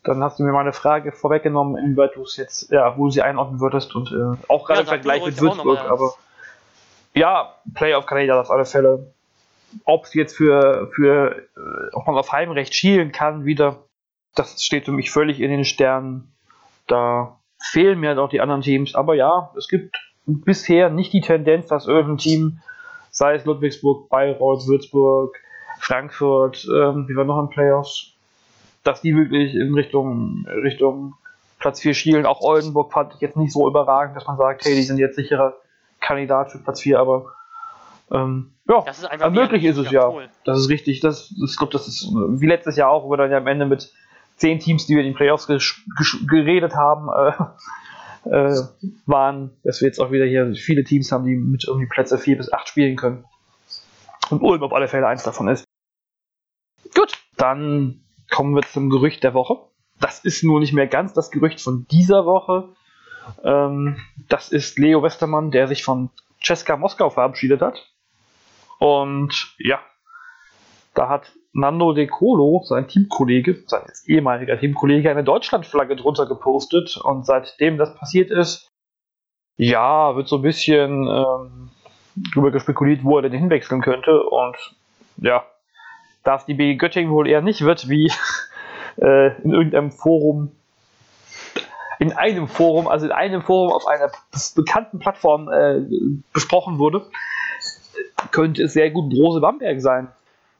dann 0.03 0.23
hast 0.23 0.37
du 0.37 0.43
mir 0.43 0.51
meine 0.51 0.71
Frage 0.71 1.11
vorweggenommen, 1.11 1.83
inwieweit 1.83 2.15
du 2.15 2.21
es 2.21 2.37
jetzt, 2.37 2.69
ja, 2.69 2.95
wo 2.95 3.09
sie 3.09 3.23
einordnen 3.23 3.59
würdest 3.59 3.95
und 3.95 4.11
äh, 4.11 4.37
auch 4.53 4.63
gerade 4.67 4.81
ja, 4.81 4.81
im 4.81 4.87
Vergleich 4.87 5.25
mit 5.25 5.41
Würzburg, 5.41 5.79
aber 5.79 6.13
ja, 7.15 7.55
Playoff-Kandidat 7.73 8.37
auf 8.37 8.51
alle 8.51 8.65
Fälle. 8.65 9.14
Ob 9.83 10.05
es 10.05 10.13
jetzt 10.13 10.35
für, 10.35 10.91
für 10.95 11.35
äh, 11.57 11.93
ob 11.93 12.07
man 12.07 12.17
auf 12.17 12.31
Heimrecht 12.31 12.73
schielen 12.73 13.11
kann 13.11 13.45
wieder, 13.45 13.85
das 14.35 14.61
steht 14.61 14.85
für 14.85 14.91
mich 14.91 15.11
völlig 15.11 15.39
in 15.39 15.49
den 15.49 15.65
Sternen. 15.65 16.33
Da 16.87 17.39
fehlen 17.71 17.99
mir 17.99 18.15
doch 18.15 18.29
die 18.29 18.41
anderen 18.41 18.61
Teams, 18.61 18.95
aber 18.95 19.15
ja, 19.15 19.51
es 19.57 19.67
gibt 19.67 19.95
bisher 20.25 20.89
nicht 20.89 21.13
die 21.13 21.21
Tendenz, 21.21 21.67
dass 21.67 21.87
irgendein 21.87 22.17
Team, 22.17 22.59
sei 23.11 23.35
es 23.35 23.45
Ludwigsburg, 23.45 24.09
Bayreuth, 24.09 24.67
Würzburg, 24.67 25.35
Frankfurt, 25.79 26.65
ähm, 26.65 27.07
wie 27.07 27.15
war 27.15 27.25
noch 27.25 27.41
in 27.41 27.49
Playoffs, 27.49 28.13
dass 28.83 29.01
die 29.01 29.15
wirklich 29.15 29.55
in 29.55 29.73
Richtung, 29.73 30.45
Richtung 30.47 31.15
Platz 31.59 31.81
4 31.81 31.93
schielen. 31.93 32.25
Auch 32.25 32.41
Oldenburg 32.41 32.91
fand 32.91 33.13
ich 33.15 33.21
jetzt 33.21 33.37
nicht 33.37 33.51
so 33.51 33.67
überragend, 33.67 34.15
dass 34.15 34.27
man 34.27 34.37
sagt, 34.37 34.65
hey, 34.65 34.75
die 34.75 34.83
sind 34.83 34.97
jetzt 34.97 35.15
sicherer 35.15 35.55
Kandidat 35.99 36.51
für 36.51 36.59
Platz 36.59 36.81
4, 36.81 36.99
aber 36.99 37.33
ähm, 38.11 38.53
ja, 38.67 38.81
das 38.85 38.99
ist 38.99 39.05
einfach 39.05 39.31
möglich 39.31 39.63
ist 39.63 39.77
es 39.77 39.91
ja. 39.91 40.09
Cool. 40.09 40.29
Das 40.43 40.59
ist 40.59 40.69
richtig. 40.69 40.99
Das, 40.99 41.31
ich 41.31 41.57
glaube, 41.57 41.73
das 41.73 41.87
ist 41.87 42.03
wie 42.03 42.47
letztes 42.47 42.75
Jahr 42.75 42.89
auch, 42.89 43.05
wo 43.05 43.11
wir 43.11 43.17
dann 43.17 43.31
ja 43.31 43.37
am 43.37 43.47
Ende 43.47 43.65
mit 43.65 43.91
zehn 44.37 44.59
Teams, 44.59 44.85
die 44.85 44.95
wir 44.95 45.01
in 45.01 45.09
den 45.09 45.15
Playoffs 45.15 45.47
geredet 46.27 46.75
haben, 46.75 47.09
äh, 47.09 48.29
äh, 48.29 48.61
waren, 49.05 49.51
dass 49.63 49.81
wir 49.81 49.87
jetzt 49.87 49.99
auch 49.99 50.11
wieder 50.11 50.25
hier 50.25 50.53
viele 50.55 50.83
Teams 50.83 51.11
haben, 51.11 51.25
die 51.25 51.35
mit 51.35 51.65
irgendwie 51.67 51.87
Plätze 51.87 52.17
4 52.17 52.37
bis 52.37 52.51
8 52.51 52.67
spielen 52.67 52.95
können. 52.95 53.25
Und 54.29 54.41
Ulm 54.41 54.63
auf 54.63 54.73
alle 54.73 54.87
Fälle 54.87 55.07
eins 55.07 55.23
davon 55.23 55.47
ist. 55.47 55.63
Gut, 56.95 57.13
dann 57.37 58.03
kommen 58.31 58.55
wir 58.55 58.63
zum 58.63 58.89
Gerücht 58.89 59.23
der 59.23 59.33
Woche. 59.33 59.57
Das 59.99 60.19
ist 60.25 60.43
nur 60.43 60.59
nicht 60.59 60.73
mehr 60.73 60.87
ganz 60.87 61.13
das 61.13 61.31
Gerücht 61.31 61.61
von 61.61 61.85
dieser 61.89 62.25
Woche. 62.25 62.69
Ähm, 63.43 63.97
das 64.27 64.49
ist 64.49 64.77
Leo 64.79 65.03
Westermann, 65.03 65.51
der 65.51 65.67
sich 65.67 65.83
von 65.83 66.09
Cesca 66.43 66.77
Moskau 66.77 67.09
verabschiedet 67.09 67.61
hat. 67.61 67.94
Und 68.79 69.55
ja, 69.57 69.79
da 70.93 71.09
hat 71.09 71.31
Nando 71.53 71.93
De 71.93 72.07
Colo, 72.07 72.63
sein 72.65 72.87
Teamkollege, 72.87 73.63
sein 73.67 73.83
ehemaliger 74.05 74.59
Teamkollege, 74.59 75.09
eine 75.09 75.23
Deutschlandflagge 75.23 75.95
drunter 75.95 76.25
gepostet. 76.25 76.97
Und 76.97 77.25
seitdem 77.25 77.77
das 77.77 77.95
passiert 77.95 78.31
ist, 78.31 78.71
ja, 79.57 80.15
wird 80.15 80.27
so 80.27 80.37
ein 80.37 80.41
bisschen 80.41 81.07
ähm, 81.07 81.69
darüber 82.33 82.51
gespekuliert, 82.51 83.03
wo 83.03 83.17
er 83.17 83.23
denn 83.23 83.31
hinwechseln 83.31 83.81
könnte. 83.81 84.23
Und 84.23 84.57
ja, 85.17 85.45
da 86.23 86.35
es 86.35 86.45
die 86.45 86.55
BG 86.55 86.75
Göttingen 86.75 87.11
wohl 87.11 87.27
eher 87.27 87.41
nicht 87.41 87.61
wird, 87.61 87.87
wie 87.87 88.11
äh, 88.97 89.41
in 89.41 89.53
irgendeinem 89.53 89.91
Forum, 89.91 90.51
in 91.99 92.11
einem 92.11 92.47
Forum, 92.47 92.87
also 92.87 93.05
in 93.05 93.11
einem 93.11 93.41
Forum 93.41 93.71
auf 93.71 93.87
einer 93.87 94.11
bekannten 94.55 94.99
Plattform 94.99 95.49
äh, 95.49 95.81
besprochen 96.33 96.79
wurde, 96.79 97.05
könnte 98.35 98.63
es 98.63 98.73
sehr 98.73 98.91
gut 98.91 99.09
Brose 99.09 99.39
Bamberg 99.39 99.81
sein. 99.81 100.11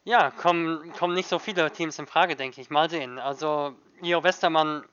Ja, 0.04 0.30
kommen, 0.30 0.92
kommen 0.92 1.14
nicht 1.14 1.28
so 1.28 1.38
viele 1.38 1.70
Teams 1.70 1.98
in 1.98 2.06
Frage, 2.06 2.34
denke 2.34 2.60
ich. 2.60 2.70
Mal 2.70 2.88
sehen. 2.88 3.18
Also, 3.18 3.74
Leo 4.00 4.22
Westermann 4.24 4.84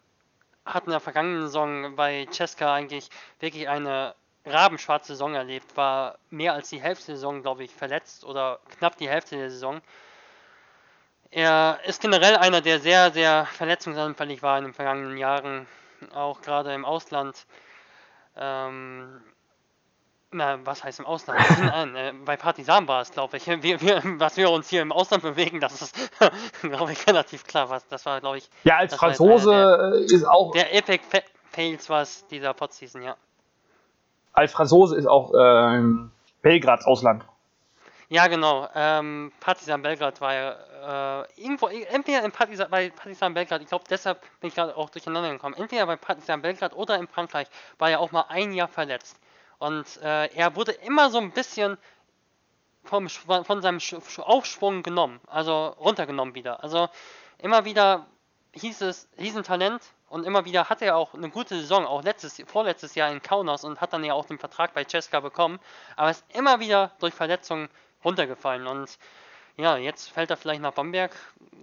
hat 0.66 0.86
in 0.86 0.92
der 0.92 1.00
vergangenen 1.00 1.44
Saison 1.44 1.96
bei 1.96 2.28
Cesca 2.30 2.74
eigentlich 2.74 3.10
wirklich 3.40 3.70
eine 3.70 4.16
rabenschwarze 4.46 5.14
Saison 5.14 5.34
erlebt, 5.34 5.78
war 5.78 6.18
mehr 6.30 6.54
als 6.54 6.70
die 6.70 6.82
Hälfte 6.82 7.08
der 7.08 7.16
Saison, 7.16 7.42
glaube 7.42 7.64
ich, 7.64 7.72
verletzt 7.72 8.26
oder 8.26 8.60
knapp 8.78 8.98
die 8.98 9.08
Hälfte 9.08 9.38
der 9.38 9.50
Saison. 9.50 9.82
Er 11.32 11.80
ist 11.86 12.02
generell 12.02 12.36
einer, 12.36 12.60
der 12.60 12.80
sehr, 12.80 13.12
sehr 13.12 13.46
verletzungsanfällig 13.46 14.44
war 14.44 14.58
in 14.58 14.66
den 14.66 14.74
vergangenen 14.74 15.18
Jahren, 15.18 15.68
auch 16.14 16.42
gerade 16.42 16.74
im 16.74 16.84
Ausland. 16.84 17.46
Ähm, 18.36 19.22
na, 20.34 20.60
was 20.66 20.84
heißt 20.84 21.00
im 21.00 21.06
Ausland? 21.06 21.40
Nein, 21.60 21.96
äh, 21.96 22.14
bei 22.26 22.38
Partisan 22.38 22.88
war 22.88 23.02
es, 23.02 23.12
glaube 23.12 23.38
ich. 23.38 23.48
Wir, 23.48 23.82
wir, 23.82 24.02
was 24.18 24.38
wir 24.38 24.50
uns 24.50 24.70
hier 24.70 24.82
im 24.82 24.92
Ausland 24.92 25.24
bewegen, 25.24 25.60
das 25.60 25.82
ist, 25.82 25.96
glaube 26.62 26.92
ich, 26.92 27.08
relativ 27.08 27.46
klar. 27.46 27.70
Was, 27.70 27.88
das 27.88 28.06
war, 28.06 28.20
glaube 28.20 28.38
ich. 28.38 28.50
Ja, 28.64 28.78
als 28.78 28.96
Franzose 28.96 29.50
der, 29.50 30.16
ist 30.16 30.26
auch. 30.26 30.52
Der 30.52 30.74
Epic 30.76 31.04
Fa 31.10 31.20
Fails 31.52 31.88
war 31.90 32.02
es 32.02 32.26
dieser 32.28 32.54
Podseason, 32.54 33.04
ja. 33.04 33.16
Als 34.34 34.52
Franzose 34.52 34.96
ist 34.96 35.06
auch 35.06 35.32
ähm, 35.38 36.12
Belgrads 36.42 36.86
Ausland. 36.86 37.24
Ja, 38.10 38.28
genau. 38.28 38.68
Ähm, 38.76 39.32
Partizan 39.40 39.82
Belgrad 39.82 40.22
war 40.22 40.34
ja 40.34 41.22
äh, 41.22 41.42
irgendwo, 41.42 41.68
entweder 41.68 42.24
in 42.24 42.32
Partizan, 42.32 42.70
bei 42.70 42.90
Partizan 42.90 43.34
Belgrad, 43.34 43.62
ich 43.62 43.68
glaube, 43.68 43.86
deshalb 43.90 44.22
bin 44.40 44.50
ich 44.50 44.56
gerade 44.56 44.76
auch 44.78 44.90
durcheinander 44.90 45.32
gekommen. 45.32 45.56
Entweder 45.56 45.86
bei 45.86 45.96
Partizan 45.96 46.42
Belgrad 46.42 46.76
oder 46.76 46.98
in 46.98 47.08
Frankreich 47.08 47.48
war 47.80 47.90
er 47.90 48.00
auch 48.00 48.12
mal 48.12 48.26
ein 48.30 48.54
Jahr 48.54 48.68
verletzt. 48.68 49.18
Und 49.64 50.02
äh, 50.02 50.28
er 50.36 50.58
wurde 50.58 50.74
immer 50.74 51.10
so 51.10 51.20
ein 51.20 51.32
bisschen 51.32 51.78
vom, 52.84 53.08
von 53.08 53.62
seinem 53.62 53.80
Aufschwung 54.18 54.84
genommen, 54.84 55.22
also 55.28 55.68
runtergenommen 55.80 56.36
wieder. 56.36 56.62
Also 56.62 56.90
immer 57.38 57.64
wieder 57.64 58.06
hieß 58.52 58.82
es, 58.82 59.08
Riesentalent 59.18 59.82
und 60.10 60.26
immer 60.26 60.44
wieder 60.44 60.68
hatte 60.68 60.84
er 60.84 60.98
auch 60.98 61.14
eine 61.14 61.30
gute 61.30 61.56
Saison, 61.56 61.86
auch 61.86 62.04
letztes, 62.04 62.44
vorletztes 62.46 62.96
Jahr 62.96 63.10
in 63.10 63.22
Kaunas 63.22 63.64
und 63.64 63.80
hat 63.80 63.94
dann 63.94 64.04
ja 64.04 64.14
auch 64.14 64.26
den 64.26 64.38
Vertrag 64.38 64.74
bei 64.74 64.84
Cesca 64.84 65.22
bekommen, 65.22 65.62
aber 65.96 66.12
ist 66.12 66.26
immer 66.34 66.60
wieder 66.60 66.92
durch 67.00 67.14
Verletzungen 67.14 67.70
runtergefallen. 68.04 68.68
Und 68.68 69.00
ja, 69.56 69.78
jetzt 69.78 70.10
fällt 70.10 70.30
er 70.30 70.36
vielleicht 70.36 70.62
nach 70.62 70.74
Bamberg, 70.74 71.16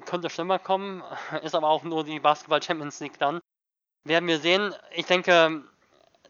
könnte 0.07 0.31
schlimmer 0.31 0.59
kommen, 0.59 1.05
ist 1.43 1.55
aber 1.55 1.69
auch 1.69 1.83
nur 1.83 2.03
die 2.05 2.19
Basketball 2.19 2.63
Champions 2.63 2.99
League 3.01 3.19
dann. 3.19 3.41
Werden 4.05 4.27
wir 4.27 4.39
sehen. 4.39 4.75
Ich 4.93 5.05
denke, 5.05 5.63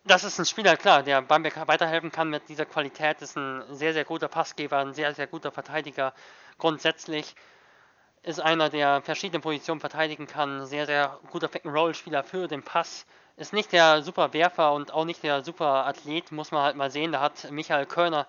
das 0.05 0.25
ist 0.25 0.39
ein 0.39 0.47
Spieler, 0.47 0.77
klar, 0.77 1.03
der 1.03 1.23
Bamberg 1.23 1.67
weiterhelfen 1.69 2.11
kann 2.11 2.31
mit 2.31 2.49
dieser 2.49 2.65
Qualität, 2.67 3.21
ist 3.23 3.37
ein 3.37 3.63
sehr, 3.75 3.93
sehr 3.93 4.05
guter 4.05 4.29
Passgeber, 4.29 4.79
ein 4.79 4.95
sehr, 4.95 5.15
sehr 5.15 5.27
guter 5.27 5.53
Verteidiger. 5.53 6.15
Grundsätzlich 6.59 7.35
ist 8.23 8.41
einer, 8.41 8.69
der 8.69 9.03
verschiedene 9.03 9.41
Positionen 9.41 9.81
verteidigen 9.81 10.27
kann, 10.27 10.67
sehr, 10.67 10.87
sehr 10.87 11.19
guter 11.31 11.49
Pick-and-Roll-Spieler 11.49 12.23
für 12.25 12.49
den 12.49 12.63
Pass. 12.63 13.07
Ist 13.37 13.53
nicht 13.53 13.73
der 13.73 14.03
super 14.03 14.33
Werfer 14.35 14.73
und 14.73 14.93
auch 14.93 15.05
nicht 15.05 15.23
der 15.23 15.43
super 15.43 15.87
Athlet, 15.87 16.31
muss 16.33 16.51
man 16.51 16.63
halt 16.63 16.77
mal 16.77 16.91
sehen. 16.91 17.13
Da 17.13 17.21
hat 17.21 17.51
Michael 17.51 17.87
Körner, 17.87 18.27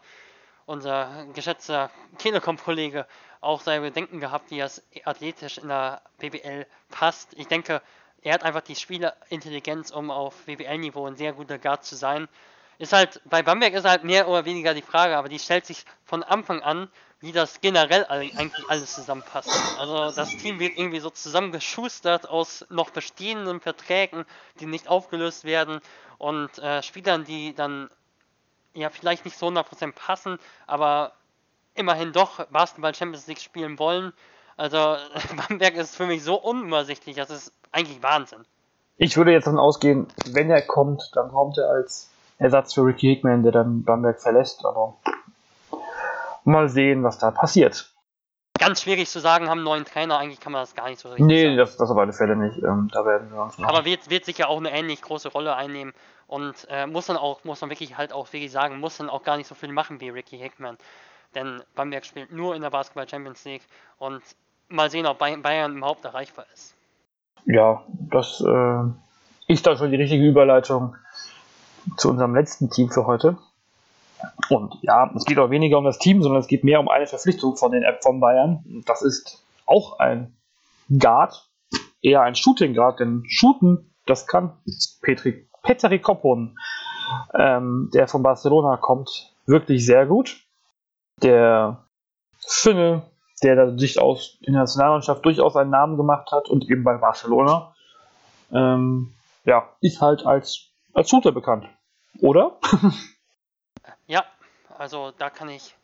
unser 0.65 1.25
geschätzter 1.33 1.89
Telekom-Kollege, 2.17 3.05
auch 3.41 3.61
seine 3.61 3.81
Bedenken 3.81 4.19
gehabt, 4.19 4.51
wie 4.51 4.59
es 4.59 4.83
athletisch 5.03 5.57
in 5.57 5.67
der 5.67 6.01
BBL 6.19 6.65
passt. 6.89 7.33
Ich 7.33 7.47
denke, 7.47 7.81
er 8.21 8.33
hat 8.33 8.43
einfach 8.43 8.61
die 8.61 8.75
Spielerintelligenz, 8.75 9.91
um 9.91 10.11
auf 10.11 10.47
WBL-Niveau 10.47 11.07
ein 11.07 11.15
sehr 11.15 11.33
guter 11.33 11.57
Guard 11.57 11.83
zu 11.83 11.95
sein. 11.95 12.27
Ist 12.77 12.93
halt, 12.93 13.21
bei 13.25 13.43
Bamberg 13.43 13.73
ist 13.73 13.85
halt 13.85 14.03
mehr 14.03 14.27
oder 14.27 14.45
weniger 14.45 14.73
die 14.73 14.81
Frage, 14.81 15.17
aber 15.17 15.29
die 15.29 15.39
stellt 15.39 15.65
sich 15.65 15.85
von 16.03 16.23
Anfang 16.23 16.61
an, 16.61 16.89
wie 17.19 17.31
das 17.31 17.61
generell 17.61 18.05
eigentlich 18.05 18.67
alles 18.67 18.95
zusammenpasst. 18.95 19.51
Also 19.77 20.11
das 20.11 20.29
Team 20.37 20.59
wird 20.59 20.77
irgendwie 20.77 20.99
so 20.99 21.11
zusammengeschustert 21.11 22.27
aus 22.27 22.65
noch 22.69 22.89
bestehenden 22.89 23.59
Verträgen, 23.59 24.25
die 24.59 24.65
nicht 24.65 24.87
aufgelöst 24.87 25.43
werden 25.43 25.81
und 26.17 26.57
äh, 26.57 26.81
Spielern, 26.81 27.23
die 27.23 27.53
dann 27.53 27.89
ja 28.73 28.89
vielleicht 28.89 29.25
nicht 29.25 29.37
so 29.37 29.47
100% 29.47 29.91
passen, 29.91 30.39
aber 30.65 31.13
immerhin 31.75 32.11
doch 32.11 32.45
Basketball 32.47 32.95
Champions 32.95 33.27
League 33.27 33.39
spielen 33.39 33.77
wollen. 33.77 34.13
Also 34.57 34.97
Bamberg 35.47 35.75
ist 35.75 35.95
für 35.95 36.07
mich 36.07 36.23
so 36.23 36.35
unübersichtlich, 36.35 37.15
das 37.15 37.29
ist 37.29 37.53
eigentlich 37.71 38.01
Wahnsinn. 38.03 38.45
Ich 38.97 39.17
würde 39.17 39.31
jetzt 39.31 39.47
davon 39.47 39.59
ausgehen, 39.59 40.07
wenn 40.27 40.49
er 40.51 40.61
kommt, 40.61 41.11
dann 41.15 41.29
kommt 41.29 41.57
er 41.57 41.69
als 41.69 42.09
Ersatz 42.37 42.73
für 42.73 42.85
Ricky 42.85 43.07
Hickman, 43.15 43.43
der 43.43 43.51
dann 43.51 43.83
Bamberg 43.83 44.21
verlässt, 44.21 44.65
aber 44.65 44.95
mal 46.43 46.69
sehen, 46.69 47.03
was 47.03 47.17
da 47.17 47.31
passiert. 47.31 47.91
Ganz 48.59 48.83
schwierig 48.83 49.09
zu 49.09 49.19
sagen, 49.19 49.49
haben 49.49 49.59
einen 49.59 49.63
neuen 49.63 49.85
Trainer, 49.85 50.19
eigentlich 50.19 50.39
kann 50.39 50.51
man 50.51 50.61
das 50.61 50.75
gar 50.75 50.87
nicht 50.87 50.99
so 50.99 51.09
richtig 51.09 51.25
Nee, 51.25 51.45
sagen. 51.45 51.57
das, 51.57 51.77
das 51.77 51.89
auf 51.89 51.97
alle 51.97 52.13
Fälle 52.13 52.35
nicht. 52.35 52.57
Ähm, 52.59 52.89
da 52.93 53.05
werden 53.05 53.31
wir 53.31 53.41
uns 53.41 53.57
noch. 53.57 53.67
Aber 53.67 53.85
wird, 53.85 54.09
wird 54.09 54.25
sicher 54.25 54.49
auch 54.49 54.57
eine 54.57 54.71
ähnlich 54.71 55.01
große 55.01 55.29
Rolle 55.29 55.55
einnehmen 55.55 55.93
und 56.27 56.67
äh, 56.69 56.85
muss 56.85 57.07
dann 57.07 57.17
auch, 57.17 57.43
muss 57.43 57.61
man 57.61 57.71
wirklich 57.71 57.97
halt 57.97 58.13
auch 58.13 58.31
wirklich 58.31 58.51
sagen, 58.51 58.79
muss 58.79 58.97
dann 58.97 59.09
auch 59.09 59.23
gar 59.23 59.37
nicht 59.37 59.47
so 59.47 59.55
viel 59.55 59.71
machen 59.71 59.99
wie 59.99 60.09
Ricky 60.09 60.37
Hickman. 60.37 60.77
Denn 61.33 61.63
Bamberg 61.73 62.05
spielt 62.05 62.31
nur 62.31 62.55
in 62.55 62.61
der 62.61 62.69
Basketball 62.69 63.09
Champions 63.09 63.43
League 63.45 63.63
und 63.97 64.21
mal 64.67 64.91
sehen, 64.91 65.07
ob 65.07 65.17
Bayern 65.17 65.77
überhaupt 65.77 66.05
erreichbar 66.05 66.45
ist 66.53 66.75
ja, 67.45 67.83
das 67.89 68.41
äh, 68.41 68.83
ist 69.51 69.65
dann 69.65 69.77
schon 69.77 69.91
die 69.91 69.97
richtige 69.97 70.25
Überleitung 70.27 70.95
zu 71.97 72.09
unserem 72.09 72.35
letzten 72.35 72.69
Team 72.69 72.89
für 72.89 73.05
heute. 73.05 73.37
Und 74.49 74.75
ja, 74.81 75.11
es 75.15 75.25
geht 75.25 75.39
auch 75.39 75.49
weniger 75.49 75.77
um 75.77 75.83
das 75.83 75.97
Team, 75.97 76.21
sondern 76.21 76.41
es 76.41 76.47
geht 76.47 76.63
mehr 76.63 76.79
um 76.79 76.87
eine 76.87 77.07
Verpflichtung 77.07 77.55
von 77.55 77.71
den 77.71 77.83
App 77.83 78.03
von 78.03 78.19
Bayern. 78.19 78.63
Das 78.85 79.01
ist 79.01 79.43
auch 79.65 79.99
ein 79.99 80.35
Guard, 80.89 81.47
eher 82.01 82.21
ein 82.21 82.35
Shooting 82.35 82.73
Guard, 82.75 82.99
denn 82.99 83.23
Shooten, 83.27 83.91
das 84.05 84.27
kann 84.27 84.53
Petri, 85.01 85.47
Petri 85.63 85.99
Koppon, 85.99 86.57
ähm, 87.33 87.89
der 87.93 88.07
von 88.07 88.23
Barcelona 88.23 88.77
kommt, 88.77 89.33
wirklich 89.45 89.85
sehr 89.85 90.05
gut. 90.05 90.43
Der 91.21 91.85
Finne 92.45 93.03
der 93.43 93.77
sich 93.77 93.99
aus 93.99 94.37
in 94.41 94.53
der 94.53 94.61
Nationalmannschaft 94.61 95.25
durchaus 95.25 95.55
einen 95.55 95.71
Namen 95.71 95.97
gemacht 95.97 96.31
hat 96.31 96.49
und 96.49 96.69
eben 96.69 96.83
bei 96.83 96.97
Barcelona, 96.97 97.73
ähm, 98.51 99.13
ja, 99.45 99.69
ist 99.81 100.01
halt 100.01 100.25
als, 100.25 100.69
als 100.93 101.09
Shooter 101.09 101.31
bekannt. 101.31 101.67
Oder? 102.19 102.57
ja, 104.07 104.23
also 104.77 105.11
da 105.17 105.29
kann 105.29 105.49
ich 105.49 105.75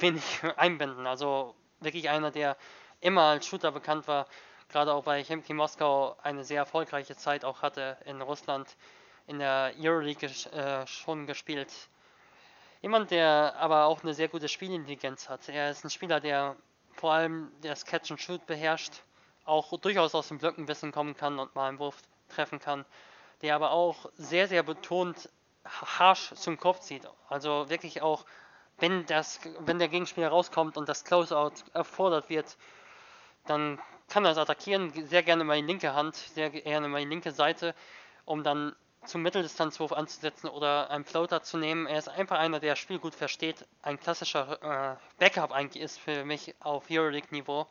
wenig 0.00 0.22
einbinden. 0.56 1.06
Also 1.06 1.54
wirklich 1.80 2.08
einer, 2.08 2.30
der 2.30 2.56
immer 3.00 3.22
als 3.22 3.46
Shooter 3.46 3.72
bekannt 3.72 4.08
war, 4.08 4.26
gerade 4.68 4.92
auch 4.92 5.04
bei 5.04 5.22
Chemki 5.22 5.54
Moskau 5.54 6.16
eine 6.22 6.44
sehr 6.44 6.58
erfolgreiche 6.58 7.16
Zeit 7.16 7.44
auch 7.44 7.62
hatte 7.62 7.96
in 8.04 8.20
Russland, 8.20 8.76
in 9.26 9.38
der 9.38 9.72
Euroleague 9.78 10.28
äh, 10.52 10.86
schon 10.86 11.26
gespielt 11.26 11.70
Jemand, 12.80 13.10
der 13.10 13.54
aber 13.56 13.86
auch 13.86 14.02
eine 14.02 14.14
sehr 14.14 14.28
gute 14.28 14.48
Spielintelligenz 14.48 15.28
hat. 15.28 15.48
Er 15.48 15.70
ist 15.70 15.84
ein 15.84 15.90
Spieler, 15.90 16.20
der 16.20 16.54
vor 16.92 17.12
allem 17.12 17.50
das 17.62 17.84
Catch 17.84 18.12
and 18.12 18.20
Shoot 18.20 18.46
beherrscht, 18.46 19.02
auch 19.44 19.76
durchaus 19.80 20.14
aus 20.14 20.28
dem 20.28 20.38
Blöcken 20.38 20.68
wissen 20.68 20.92
kommen 20.92 21.16
kann 21.16 21.40
und 21.40 21.54
mal 21.56 21.68
einen 21.68 21.80
Wurf 21.80 21.96
treffen 22.28 22.60
kann, 22.60 22.84
der 23.42 23.56
aber 23.56 23.72
auch 23.72 24.10
sehr, 24.16 24.46
sehr 24.46 24.62
betont 24.62 25.28
harsh 25.64 26.32
zum 26.34 26.58
Kopf 26.58 26.80
zieht. 26.80 27.08
Also 27.28 27.68
wirklich 27.68 28.00
auch, 28.00 28.24
wenn, 28.78 29.06
das, 29.06 29.40
wenn 29.60 29.80
der 29.80 29.88
Gegenspieler 29.88 30.28
rauskommt 30.28 30.76
und 30.76 30.88
das 30.88 31.04
Closeout 31.04 31.64
erfordert 31.74 32.28
wird, 32.28 32.56
dann 33.46 33.80
kann 34.08 34.24
er 34.24 34.32
es 34.32 34.38
attackieren, 34.38 34.92
sehr 35.06 35.24
gerne 35.24 35.42
mal 35.42 35.60
die 35.60 35.66
linke 35.66 35.94
Hand, 35.94 36.14
sehr 36.14 36.50
gerne 36.50 36.88
mal 36.88 37.00
die 37.00 37.08
linke 37.08 37.32
Seite, 37.32 37.74
um 38.24 38.44
dann 38.44 38.76
zum 39.04 39.22
Mitteldistanzwurf 39.22 39.92
anzusetzen 39.92 40.48
oder 40.48 40.90
einen 40.90 41.04
Floater 41.04 41.42
zu 41.42 41.56
nehmen. 41.56 41.86
Er 41.86 41.98
ist 41.98 42.08
einfach 42.08 42.38
einer, 42.38 42.60
der 42.60 42.72
das 42.72 42.78
Spiel 42.78 42.98
gut 42.98 43.14
versteht. 43.14 43.66
Ein 43.82 43.98
klassischer 43.98 44.58
äh, 44.62 44.96
Backup 45.18 45.52
eigentlich 45.52 45.82
ist 45.82 45.98
für 45.98 46.24
mich 46.24 46.54
auf 46.60 46.90
Euroleague-Niveau. 46.90 47.66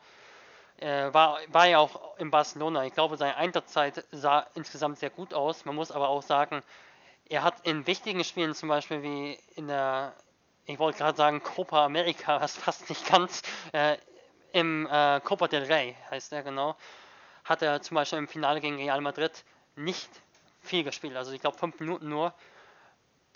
Äh, 0.78 1.12
war, 1.12 1.38
war 1.48 1.66
ja 1.66 1.78
auch 1.78 2.16
in 2.18 2.30
Barcelona. 2.30 2.84
Ich 2.84 2.94
glaube, 2.94 3.16
seine 3.16 3.36
Einsatzzeit 3.36 4.04
sah 4.12 4.46
insgesamt 4.54 4.98
sehr 4.98 5.10
gut 5.10 5.34
aus. 5.34 5.64
Man 5.64 5.74
muss 5.74 5.90
aber 5.90 6.08
auch 6.08 6.22
sagen, 6.22 6.62
er 7.28 7.42
hat 7.42 7.66
in 7.66 7.86
wichtigen 7.86 8.24
Spielen, 8.24 8.54
zum 8.54 8.68
Beispiel 8.68 9.02
wie 9.02 9.38
in 9.54 9.68
der, 9.68 10.14
ich 10.66 10.78
wollte 10.78 10.98
gerade 10.98 11.16
sagen, 11.16 11.42
Copa 11.42 11.84
America, 11.84 12.40
was 12.40 12.56
fast 12.56 12.88
nicht 12.88 13.06
ganz, 13.06 13.42
äh, 13.72 13.96
im 14.52 14.86
äh, 14.90 15.20
Copa 15.20 15.48
del 15.48 15.64
Rey 15.64 15.96
heißt 16.10 16.32
er 16.32 16.42
genau, 16.42 16.74
hat 17.44 17.62
er 17.62 17.82
zum 17.82 17.96
Beispiel 17.96 18.18
im 18.18 18.28
Finale 18.28 18.60
gegen 18.60 18.76
Real 18.76 19.00
Madrid 19.00 19.44
nicht 19.76 20.08
viel 20.60 20.84
gespielt, 20.84 21.16
also 21.16 21.32
ich 21.32 21.40
glaube 21.40 21.58
fünf 21.58 21.78
Minuten 21.80 22.08
nur. 22.08 22.34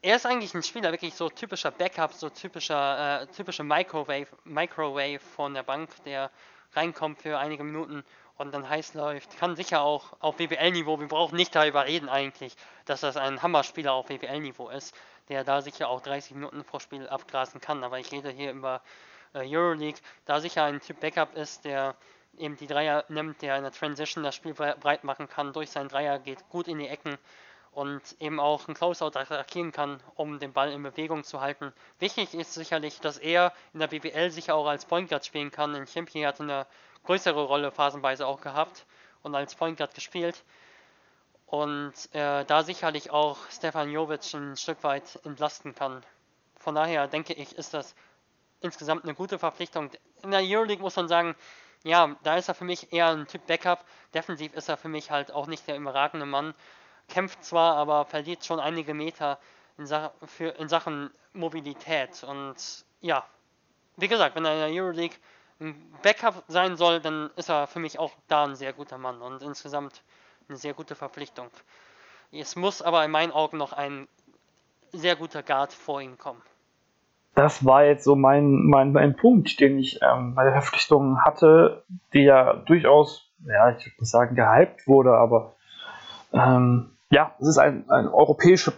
Er 0.04 0.16
ist 0.16 0.26
eigentlich 0.26 0.52
ein 0.54 0.64
Spieler, 0.64 0.90
wirklich 0.90 1.14
so 1.14 1.28
typischer 1.28 1.70
Backup, 1.70 2.12
so 2.12 2.28
typischer, 2.28 3.22
äh, 3.22 3.26
typischer 3.28 3.62
Microwave, 3.62 4.26
Microwave 4.44 5.20
von 5.20 5.54
der 5.54 5.62
Bank, 5.62 5.90
der 6.04 6.30
reinkommt 6.72 7.22
für 7.22 7.38
einige 7.38 7.62
Minuten 7.62 8.04
und 8.36 8.52
dann 8.52 8.68
heiß 8.68 8.94
läuft. 8.94 9.38
Kann 9.38 9.54
sicher 9.54 9.82
auch 9.82 10.14
auf 10.20 10.36
BBL-Niveau, 10.36 10.98
wir 10.98 11.06
brauchen 11.06 11.36
nicht 11.36 11.54
darüber 11.54 11.86
reden 11.86 12.08
eigentlich, 12.08 12.56
dass 12.86 13.00
das 13.02 13.16
ein 13.16 13.42
Hammerspieler 13.42 13.92
auf 13.92 14.06
BBL-Niveau 14.06 14.70
ist, 14.70 14.94
der 15.28 15.44
da 15.44 15.62
sicher 15.62 15.88
auch 15.88 16.00
30 16.00 16.32
Minuten 16.32 16.64
pro 16.64 16.80
Spiel 16.80 17.08
abgrasen 17.08 17.60
kann. 17.60 17.84
Aber 17.84 17.98
ich 17.98 18.10
rede 18.10 18.30
hier 18.30 18.50
über 18.50 18.82
äh, 19.34 19.46
Euroleague, 19.46 20.00
da 20.24 20.40
sicher 20.40 20.64
ein 20.64 20.80
Typ 20.80 21.00
Backup 21.00 21.36
ist, 21.36 21.64
der 21.64 21.94
eben 22.38 22.56
die 22.56 22.66
Dreier 22.66 23.04
nimmt, 23.08 23.42
der 23.42 23.56
in 23.56 23.62
der 23.62 23.72
Transition 23.72 24.24
das 24.24 24.34
Spiel 24.34 24.54
breit 24.54 25.04
machen 25.04 25.28
kann, 25.28 25.52
durch 25.52 25.70
seinen 25.70 25.88
Dreier 25.88 26.18
geht 26.18 26.48
gut 26.48 26.68
in 26.68 26.78
die 26.78 26.88
Ecken 26.88 27.18
und 27.72 28.02
eben 28.20 28.38
auch 28.38 28.68
ein 28.68 28.74
Closeout 28.74 29.16
attackieren 29.16 29.72
kann, 29.72 30.02
um 30.14 30.38
den 30.38 30.52
Ball 30.52 30.72
in 30.72 30.82
Bewegung 30.82 31.24
zu 31.24 31.40
halten. 31.40 31.72
Wichtig 31.98 32.34
ist 32.34 32.52
sicherlich, 32.52 33.00
dass 33.00 33.16
er 33.16 33.52
in 33.72 33.80
der 33.80 33.86
BBL 33.86 34.30
sicher 34.30 34.54
auch 34.54 34.66
als 34.66 34.84
Point 34.84 35.08
Guard 35.08 35.24
spielen 35.24 35.50
kann. 35.50 35.74
In 35.74 35.86
Champion 35.86 36.26
hat 36.26 36.40
eine 36.40 36.66
größere 37.04 37.44
Rolle 37.44 37.70
phasenweise 37.70 38.26
auch 38.26 38.40
gehabt 38.40 38.84
und 39.22 39.34
als 39.34 39.54
Point 39.54 39.78
Guard 39.78 39.94
gespielt. 39.94 40.44
Und 41.46 41.92
äh, 42.12 42.44
da 42.44 42.62
sicherlich 42.62 43.10
auch 43.10 43.38
Stefan 43.50 43.90
Jovic 43.90 44.34
ein 44.34 44.56
Stück 44.56 44.82
weit 44.84 45.18
entlasten 45.24 45.74
kann. 45.74 46.02
Von 46.58 46.74
daher 46.74 47.08
denke 47.08 47.32
ich, 47.32 47.56
ist 47.56 47.74
das 47.74 47.94
insgesamt 48.60 49.04
eine 49.04 49.14
gute 49.14 49.38
Verpflichtung. 49.38 49.90
In 50.22 50.30
der 50.30 50.40
Euroleague 50.40 50.82
muss 50.82 50.96
man 50.96 51.08
sagen, 51.08 51.34
ja, 51.84 52.16
da 52.22 52.36
ist 52.36 52.48
er 52.48 52.54
für 52.54 52.64
mich 52.64 52.92
eher 52.92 53.08
ein 53.08 53.26
Typ 53.26 53.46
Backup. 53.46 53.84
Defensiv 54.14 54.54
ist 54.54 54.68
er 54.68 54.76
für 54.76 54.88
mich 54.88 55.10
halt 55.10 55.32
auch 55.32 55.46
nicht 55.46 55.66
der 55.66 55.76
überragende 55.76 56.26
Mann. 56.26 56.54
Kämpft 57.08 57.44
zwar, 57.44 57.76
aber 57.76 58.04
verliert 58.04 58.44
schon 58.44 58.60
einige 58.60 58.94
Meter 58.94 59.38
in, 59.78 59.86
Sa 59.86 60.12
für, 60.24 60.50
in 60.50 60.68
Sachen 60.68 61.10
Mobilität. 61.32 62.22
Und 62.24 62.56
ja, 63.00 63.26
wie 63.96 64.08
gesagt, 64.08 64.36
wenn 64.36 64.44
er 64.44 64.54
in 64.54 64.72
der 64.72 64.82
Euroleague 64.82 65.16
ein 65.60 65.98
Backup 66.02 66.44
sein 66.48 66.76
soll, 66.76 67.00
dann 67.00 67.30
ist 67.36 67.48
er 67.48 67.66
für 67.66 67.80
mich 67.80 67.98
auch 67.98 68.12
da 68.28 68.44
ein 68.44 68.56
sehr 68.56 68.72
guter 68.72 68.98
Mann 68.98 69.20
und 69.20 69.42
insgesamt 69.42 70.02
eine 70.48 70.58
sehr 70.58 70.74
gute 70.74 70.94
Verpflichtung. 70.94 71.50
Es 72.30 72.56
muss 72.56 72.80
aber 72.80 73.04
in 73.04 73.10
meinen 73.10 73.32
Augen 73.32 73.58
noch 73.58 73.72
ein 73.72 74.08
sehr 74.92 75.16
guter 75.16 75.42
Guard 75.42 75.72
vor 75.72 76.00
ihm 76.00 76.18
kommen 76.18 76.42
das 77.34 77.64
war 77.64 77.84
jetzt 77.84 78.04
so 78.04 78.14
mein, 78.14 78.66
mein, 78.66 78.92
mein 78.92 79.16
Punkt, 79.16 79.58
den 79.60 79.78
ich 79.78 80.00
ähm, 80.02 80.34
bei 80.34 80.44
der 80.44 80.52
Verpflichtung 80.52 81.20
hatte, 81.24 81.82
die 82.12 82.24
ja 82.24 82.54
durchaus, 82.54 83.30
ja, 83.46 83.70
ich 83.70 83.86
würde 83.86 83.96
nicht 84.00 84.10
sagen 84.10 84.36
gehypt 84.36 84.86
wurde, 84.86 85.12
aber 85.12 85.54
ähm, 86.32 86.90
ja, 87.10 87.34
es 87.40 87.48
ist 87.48 87.58
ein, 87.58 87.88
ein 87.88 88.08
europäischer 88.08 88.72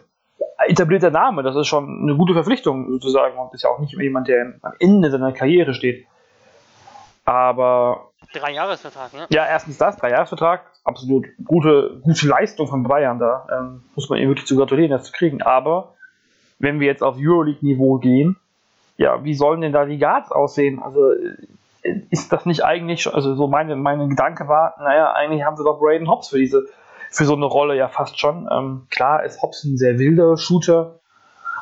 etablierter 0.66 1.11
Name, 1.11 1.42
das 1.42 1.57
ist 1.57 1.66
schon 1.66 2.02
eine 2.02 2.16
gute 2.16 2.32
Verpflichtung 2.32 2.90
sozusagen 2.90 3.36
und 3.38 3.52
ist 3.55 3.64
ja 3.64 3.70
auch 3.70 3.80
nicht 3.80 3.92
jemand, 3.98 4.28
der 4.28 4.55
am 4.62 4.72
Ende 4.78 5.11
seiner 5.11 5.32
Karriere 5.32 5.74
steht. 5.74 6.07
Aber. 7.24 8.11
Drei-Jahres-Vertrag, 8.32 9.12
ja? 9.14 9.26
Ja, 9.30 9.46
erstens 9.46 9.78
das, 9.78 9.96
Drei-Jahres-Vertrag. 9.96 10.62
Absolut 10.84 11.26
gute, 11.44 12.00
gute 12.02 12.26
Leistung 12.28 12.68
von 12.68 12.82
Bayern 12.82 13.18
da. 13.18 13.46
Ähm, 13.50 13.82
muss 13.94 14.09
man 14.11 14.18
ihm 14.18 14.28
wirklich 14.28 14.46
zu 14.46 14.57
gratulieren, 14.57 14.90
das 14.90 15.05
zu 15.05 15.12
kriegen. 15.12 15.40
Aber 15.42 15.94
wenn 16.59 16.80
wir 16.80 16.86
jetzt 16.86 17.02
auf 17.02 17.16
Euroleague-Niveau 17.18 17.98
gehen, 17.98 18.36
ja, 18.97 19.24
wie 19.24 19.34
sollen 19.34 19.61
denn 19.61 19.72
da 19.72 19.84
die 19.84 19.99
Guards 19.99 20.30
aussehen? 20.30 20.82
Also 20.82 21.12
ist 22.11 22.32
das 22.32 22.47
nicht 22.47 22.64
eigentlich 22.64 23.03
schon, 23.03 23.14
also 23.14 23.34
so 23.34 23.47
meine, 23.47 23.76
meine 23.76 24.09
Gedanke 24.09 24.49
war, 24.49 24.74
naja, 24.78 25.12
eigentlich 25.12 25.45
haben 25.45 25.57
sie 25.57 25.64
doch 25.64 25.78
Braden 25.78 26.09
Hobbs 26.09 26.28
für 26.28 26.38
diese, 26.38 26.66
für 27.11 27.24
so 27.24 27.34
eine 27.34 27.45
Rolle 27.45 27.76
ja 27.76 27.88
fast 27.88 28.18
schon. 28.18 28.49
Ähm, 28.51 28.86
klar 28.90 29.24
ist 29.24 29.42
Hobbs 29.42 29.64
ein 29.64 29.76
sehr 29.76 29.99
wilder 29.99 30.36
Shooter, 30.36 30.99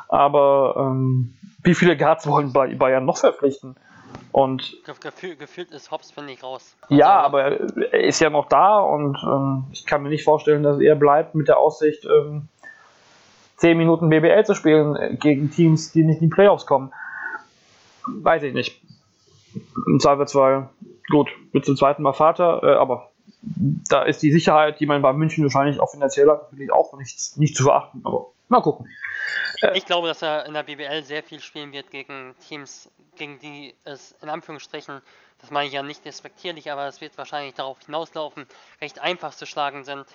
aber 0.07 0.75
ähm, 0.77 1.33
wie 1.63 1.73
viele 1.73 1.97
Guards 1.97 2.27
wollen 2.27 2.53
Bayern 2.53 3.05
noch 3.05 3.17
verpflichten? 3.17 3.75
Und 4.31 4.77
Gefühl, 5.01 5.35
gefühlt 5.35 5.71
ist 5.71 5.91
Hobbs, 5.91 6.11
finde 6.11 6.33
ich, 6.33 6.41
raus. 6.43 6.75
Ja, 6.89 7.23
also, 7.23 7.37
aber 7.37 7.43
er 7.91 8.03
ist 8.03 8.19
ja 8.19 8.29
noch 8.29 8.47
da 8.47 8.79
und 8.79 9.17
ähm, 9.23 9.65
ich 9.71 9.85
kann 9.85 10.01
mir 10.01 10.09
nicht 10.09 10.23
vorstellen, 10.23 10.63
dass 10.63 10.79
er 10.79 10.95
bleibt 10.95 11.35
mit 11.35 11.47
der 11.47 11.59
Aussicht, 11.59 12.05
ähm, 12.05 12.47
10 13.57 13.77
Minuten 13.77 14.09
BBL 14.09 14.43
zu 14.43 14.55
spielen 14.55 14.95
äh, 14.95 15.15
gegen 15.15 15.51
Teams, 15.51 15.91
die 15.91 16.03
nicht 16.03 16.21
in 16.21 16.29
die 16.29 16.33
Playoffs 16.33 16.65
kommen. 16.65 16.91
Weiß 18.07 18.43
ich 18.43 18.53
nicht. 18.53 18.81
Im 19.87 19.99
Zweifelsfall, 19.99 20.69
gut, 21.09 21.29
wird 21.51 21.65
zum 21.65 21.77
zweiten 21.77 22.01
Mal 22.01 22.13
Vater, 22.13 22.61
äh, 22.63 22.75
aber 22.75 23.11
da 23.41 24.03
ist 24.03 24.21
die 24.23 24.31
Sicherheit, 24.31 24.79
die 24.79 24.85
man 24.85 25.01
bei 25.01 25.13
München 25.13 25.43
wahrscheinlich 25.43 25.79
auch 25.79 25.91
finanziell 25.91 26.29
hat, 26.29 26.51
natürlich 26.51 26.71
auch 26.71 26.97
nichts, 26.97 27.37
nicht 27.37 27.55
zu 27.55 27.63
verachten. 27.63 28.01
Aber 28.03 28.31
mal 28.49 28.61
gucken. 28.61 28.87
Äh, 29.61 29.77
ich 29.77 29.85
glaube, 29.85 30.07
dass 30.07 30.21
er 30.21 30.45
in 30.45 30.53
der 30.53 30.63
BBL 30.63 31.03
sehr 31.03 31.23
viel 31.23 31.39
spielen 31.39 31.71
wird 31.71 31.91
gegen 31.91 32.35
Teams, 32.47 32.89
gegen 33.15 33.39
die 33.39 33.75
es 33.83 34.15
in 34.21 34.29
Anführungsstrichen, 34.29 35.01
das 35.39 35.51
meine 35.51 35.67
ich 35.67 35.73
ja 35.73 35.83
nicht 35.83 36.05
respektierlich, 36.05 36.71
aber 36.71 36.87
es 36.87 37.01
wird 37.01 37.17
wahrscheinlich 37.17 37.53
darauf 37.53 37.77
hinauslaufen, 37.85 38.45
recht 38.81 38.99
einfach 38.99 39.33
zu 39.33 39.45
schlagen 39.45 39.83
sind. 39.83 40.05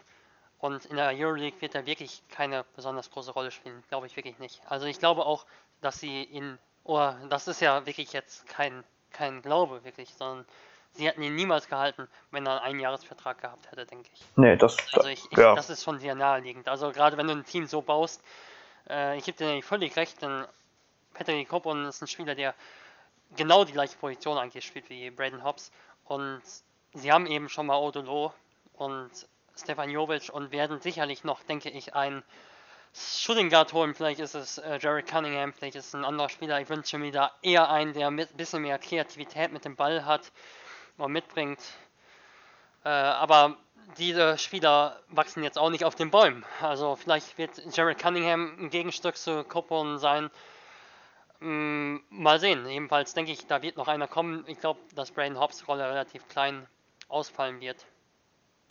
Und 0.59 0.87
in 0.87 0.97
der 0.97 1.13
Euroleague 1.15 1.61
wird 1.61 1.75
er 1.75 1.87
wirklich 1.87 2.23
keine 2.31 2.65
besonders 2.75 3.11
große 3.11 3.31
Rolle 3.31 3.51
spielen, 3.51 3.83
glaube 3.89 4.07
ich 4.07 4.17
wirklich 4.17 4.39
nicht. 4.39 4.61
Also 4.69 4.87
ich 4.87 4.99
glaube 4.99 5.25
auch, 5.25 5.47
dass 5.81 6.01
sie 6.01 6.25
ihn, 6.25 6.59
oder 6.89 7.19
das 7.29 7.47
ist 7.49 7.61
ja 7.61 7.85
wirklich 7.85 8.15
jetzt 8.15 8.47
kein, 8.49 8.83
kein 9.11 9.43
Glaube 9.43 9.85
wirklich, 9.85 10.09
sondern 10.15 10.47
sie 10.93 11.07
hätten 11.07 11.23
ihn 11.23 11.35
niemals 11.35 11.69
gehalten, 11.69 12.09
wenn 12.31 12.47
er 12.47 12.63
einen 12.63 12.77
Einjahresvertrag 12.77 13.43
gehabt 13.43 13.71
hätte, 13.71 13.85
denke 13.85 14.09
ich. 14.15 14.25
Nee, 14.37 14.57
das, 14.57 14.79
also 14.95 15.07
ich, 15.07 15.23
ich, 15.31 15.37
ja. 15.37 15.55
das 15.55 15.69
ist 15.69 15.85
schon 15.85 15.99
sehr 15.99 16.15
naheliegend. 16.15 16.67
Also 16.67 16.91
gerade 16.91 17.19
wenn 17.19 17.27
du 17.27 17.35
ein 17.35 17.45
Team 17.45 17.67
so 17.67 17.83
baust, 17.83 18.23
äh, 18.89 19.19
ich 19.19 19.25
gebe 19.27 19.37
dir 19.37 19.63
völlig 19.63 19.97
recht, 19.97 20.23
denn 20.23 20.47
Patrick 21.13 21.47
Coburn 21.51 21.85
ist 21.85 22.01
ein 22.01 22.09
Spieler, 22.09 22.35
der 22.35 22.55
genau 23.37 23.65
die 23.65 23.73
gleiche 23.73 23.99
Position 23.99 24.39
eigentlich 24.39 24.65
spielt 24.65 24.89
wie 24.89 25.11
Braden 25.11 25.45
Hobbs. 25.45 25.71
Und 26.05 26.41
sie 26.95 27.13
haben 27.13 27.27
eben 27.27 27.51
schon 27.51 27.67
mal 27.67 27.77
Odolo 27.77 28.33
und 28.73 29.11
Stefan 29.55 29.91
Jovic 29.91 30.31
und 30.33 30.53
werden 30.53 30.81
sicherlich 30.81 31.23
noch, 31.23 31.43
denke 31.43 31.69
ich, 31.69 31.95
ein 31.95 32.23
Shooting 32.95 33.51
Guard 33.51 33.73
holen. 33.73 33.95
Vielleicht 33.95 34.21
ist 34.21 34.35
es 34.35 34.59
äh, 34.59 34.79
Jared 34.81 35.07
Cunningham, 35.07 35.53
vielleicht 35.53 35.77
ist 35.77 35.89
es 35.89 35.95
ein 35.95 36.05
anderer 36.05 36.29
Spieler. 36.29 36.61
Ich 36.61 36.69
wünsche 36.69 36.99
mir 36.99 37.13
da 37.13 37.31
eher 37.43 37.71
einen, 37.71 37.93
der 37.93 38.09
ein 38.09 38.27
bisschen 38.37 38.63
mehr 38.63 38.79
Kreativität 38.79 39.53
mit 39.53 39.65
dem 39.65 39.77
Ball 39.77 40.05
hat 40.05 40.33
oder 40.97 41.09
mitbringt. 41.09 41.61
Äh, 42.85 42.89
aber 42.89 43.57
diese 43.97 44.37
Spieler 44.39 45.01
wachsen 45.09 45.43
jetzt 45.43 45.59
auch 45.59 45.71
nicht 45.71 45.85
auf 45.85 45.95
den 45.95 46.11
Bäumen. 46.11 46.45
Also 46.61 46.97
vielleicht 46.97 47.39
wird 47.39 47.63
Jared 47.75 47.99
Cunningham 47.99 48.57
ein 48.59 48.71
Gegenstück 48.71 49.17
zu 49.17 49.45
Copeland 49.45 50.01
sein. 50.01 50.31
Mm, 51.41 51.99
mal 52.11 52.41
sehen. 52.41 52.67
Jedenfalls 52.67 53.15
denke 53.15 53.33
ich, 53.33 53.47
da 53.47 53.63
wird 53.63 53.77
noch 53.77 53.89
einer 53.89 54.09
kommen. 54.09 54.45
Ich 54.47 54.61
glaube, 54.61 54.81
dass 54.95 55.13
Braden 55.13 55.39
Hobbs 55.39 55.69
Rolle 55.69 55.89
relativ 55.89 56.27
klein 56.29 56.67
ausfallen 57.09 57.61
wird. 57.61 57.87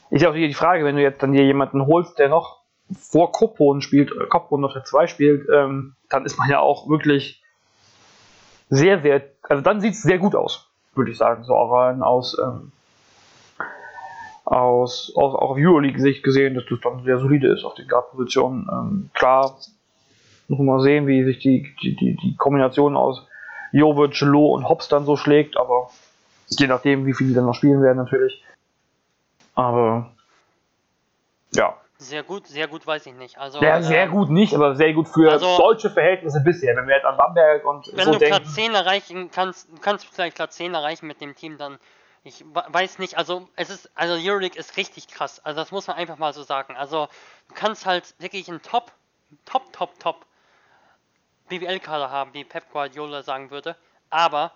Ist 0.10 0.22
ja 0.22 0.30
auch 0.30 0.34
die 0.34 0.54
Frage, 0.54 0.86
wenn 0.86 0.96
du 0.96 1.02
jetzt 1.02 1.22
dann 1.24 1.34
hier 1.34 1.44
jemanden 1.44 1.86
holst, 1.86 2.20
der 2.20 2.30
noch 2.30 2.62
vor 3.00 3.32
Copeland 3.32 3.84
spielt, 3.84 4.12
äh, 4.12 4.26
Copeland 4.28 4.66
auf 4.66 4.74
der 4.74 4.84
2 4.84 5.08
spielt, 5.08 5.48
ähm, 5.54 5.96
dann 6.10 6.26
ist 6.26 6.38
man 6.38 6.50
ja 6.50 6.60
auch 6.60 6.90
wirklich 6.90 7.42
sehr, 8.70 9.02
sehr, 9.02 9.24
also 9.44 9.62
dann 9.62 9.82
sieht 9.82 9.94
es 9.94 10.04
sehr 10.04 10.20
gut 10.20 10.36
aus, 10.36 10.68
würde 10.96 11.12
ich 11.12 11.18
sagen, 11.18 11.44
so 11.44 11.56
auch 11.56 11.72
rein 11.72 12.02
aus 12.02 12.38
ähm, 12.40 12.72
aus, 14.48 15.12
aus 15.16 15.36
auch 15.36 15.52
auf 15.52 15.58
Euroleague-Sicht 15.58 16.24
gesehen, 16.24 16.56
dass 16.56 16.64
das 16.70 16.80
dann 16.82 17.04
sehr 17.04 17.20
solide 17.20 17.52
ist 17.52 17.66
auf 17.66 17.74
den 17.74 17.88
Guard-Positionen. 17.88 18.68
Ähm, 18.72 19.10
klar, 19.14 19.58
muss 20.48 20.58
man 20.58 20.66
mal 20.66 20.82
sehen, 20.82 21.06
wie 21.06 21.26
sich 21.26 21.40
die, 21.40 21.76
die, 21.82 21.96
die, 21.96 22.16
die 22.16 22.36
Kombination 22.38 22.96
aus 22.96 23.28
Jovic, 23.74 24.22
Lo 24.22 24.54
und 24.54 24.70
Hobbs 24.70 24.88
dann 24.88 25.06
so 25.06 25.18
schlägt, 25.18 25.58
aber 25.58 25.90
je 26.48 26.68
nachdem, 26.68 27.06
wie 27.06 27.14
viele 27.14 27.34
dann 27.34 27.46
noch 27.46 27.56
spielen 27.56 27.82
werden, 27.82 27.98
natürlich. 27.98 28.42
Aber 29.56 30.12
ja. 31.54 31.76
Sehr 32.00 32.22
gut, 32.22 32.46
sehr 32.48 32.68
gut 32.68 32.86
weiß 32.86 33.08
ich 33.08 33.16
nicht. 33.16 33.40
Also, 33.40 33.60
ja, 33.60 33.82
sehr 33.82 34.04
ähm, 34.04 34.12
gut 34.12 34.30
nicht, 34.30 34.54
aber 34.54 34.76
sehr 34.76 34.94
gut 34.94 35.08
für 35.08 35.32
also, 35.32 35.58
deutsche 35.58 35.90
Verhältnisse 35.90 36.42
bisher. 36.42 36.76
Wenn 36.76 36.88
wir 36.88 36.96
jetzt 36.96 37.06
an 37.06 37.18
Bamberg 37.18 37.66
und 37.66 37.88
wenn 37.94 38.06
so 38.06 38.14
du 38.14 38.20
denken. 38.20 38.36
Platz 38.36 38.54
10 38.54 38.76
erreichen 38.76 39.32
kannst, 39.32 39.68
kannst 39.82 40.06
du 40.06 40.10
vielleicht 40.14 40.36
Platz 40.36 40.56
10 40.58 40.76
erreichen 40.76 41.08
mit 41.08 41.22
dem 41.22 41.36
Team, 41.36 41.58
dann 41.58 41.80
ich 42.24 42.44
weiß 42.52 43.00
nicht, 43.00 43.18
also 43.18 43.48
es 43.56 43.70
ist, 43.70 43.90
also 43.96 44.16
Euroleague 44.16 44.60
ist 44.60 44.76
richtig 44.76 45.08
krass. 45.08 45.40
Also 45.46 45.62
das 45.62 45.72
muss 45.72 45.88
man 45.88 45.96
einfach 45.96 46.18
mal 46.18 46.34
so 46.34 46.44
sagen. 46.44 46.76
Also 46.76 47.08
du 47.48 47.54
kannst 47.56 47.86
halt 47.86 48.14
wirklich 48.20 48.50
einen 48.50 48.62
Top, 48.62 48.92
Top, 49.46 49.72
Top, 49.72 49.98
Top 50.00 50.26
BWL-Kader 51.48 52.12
haben, 52.12 52.34
wie 52.34 52.44
Pep 52.44 52.70
Guardiola 52.72 53.24
sagen 53.24 53.50
würde. 53.50 53.78
Aber 54.10 54.52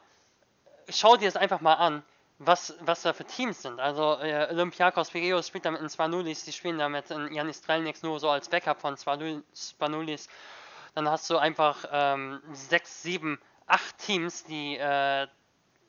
schau 0.90 1.16
dir 1.16 1.26
das 1.26 1.38
einfach 1.38 1.62
mal 1.62 1.76
an, 1.76 2.04
was, 2.44 2.76
was 2.82 3.04
da 3.04 3.14
für 3.14 3.26
Teams 3.26 3.62
sind. 3.62 3.80
Also 3.80 4.18
äh, 4.20 4.48
Olympiakos 4.50 5.12
Piraeus 5.12 5.48
spielt 5.48 5.66
da 5.66 5.72
mit 5.72 5.82
den 5.82 5.90
Spanulis, 5.90 6.44
die 6.44 6.52
spielen 6.52 6.80
da 6.80 6.90
mit 6.90 7.10
Janis 7.10 7.60
Strelniks 7.60 8.04
nur 8.04 8.20
so 8.20 8.30
als 8.30 8.50
Backup 8.50 8.82
von 8.82 8.98
Spanulis. 8.98 10.28
Dann 10.96 11.08
hast 11.08 11.30
du 11.30 11.38
einfach 11.38 11.86
ähm, 11.92 12.42
sechs, 12.52 13.04
sieben, 13.04 13.40
acht 13.68 13.98
Teams, 14.00 14.44
die 14.44 14.76
äh, 14.78 15.28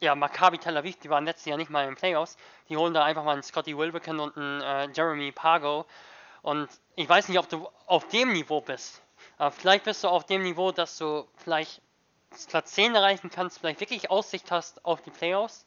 ja, 0.01 0.15
Maccabi 0.15 0.59
Tel 0.59 0.77
Aviv, 0.77 0.99
die 0.99 1.11
waren 1.11 1.25
letztes 1.25 1.47
Jahr 1.47 1.57
nicht 1.57 1.71
mal 1.71 1.83
in 1.85 1.91
den 1.91 1.97
Playoffs, 1.97 2.37
die 2.69 2.77
holen 2.77 2.93
da 2.93 3.05
einfach 3.05 3.25
mal 3.25 3.33
einen 3.33 3.43
Scotty 3.43 3.77
Wilbekin 3.77 4.21
und 4.21 4.37
einen 4.37 4.61
äh, 4.61 4.89
Jeremy 4.93 5.33
Pargo. 5.33 5.87
Und 6.43 6.69
ich 6.97 7.09
weiß 7.09 7.29
nicht, 7.29 7.39
ob 7.39 7.49
du 7.49 7.69
auf 7.87 8.09
dem 8.09 8.33
Niveau 8.33 8.61
bist. 8.61 9.01
Aber 9.39 9.53
vielleicht 9.53 9.85
bist 9.85 10.05
du 10.05 10.09
auf 10.09 10.27
dem 10.27 10.43
Niveau, 10.43 10.73
dass 10.73 10.99
du 10.99 11.27
vielleicht 11.37 11.81
Platz 12.49 12.73
10 12.73 12.95
erreichen 12.95 13.31
kannst, 13.31 13.59
vielleicht 13.59 13.81
wirklich 13.81 14.11
Aussicht 14.11 14.51
hast 14.51 14.85
auf 14.85 15.03
die 15.03 15.11
Playoffs 15.11 15.67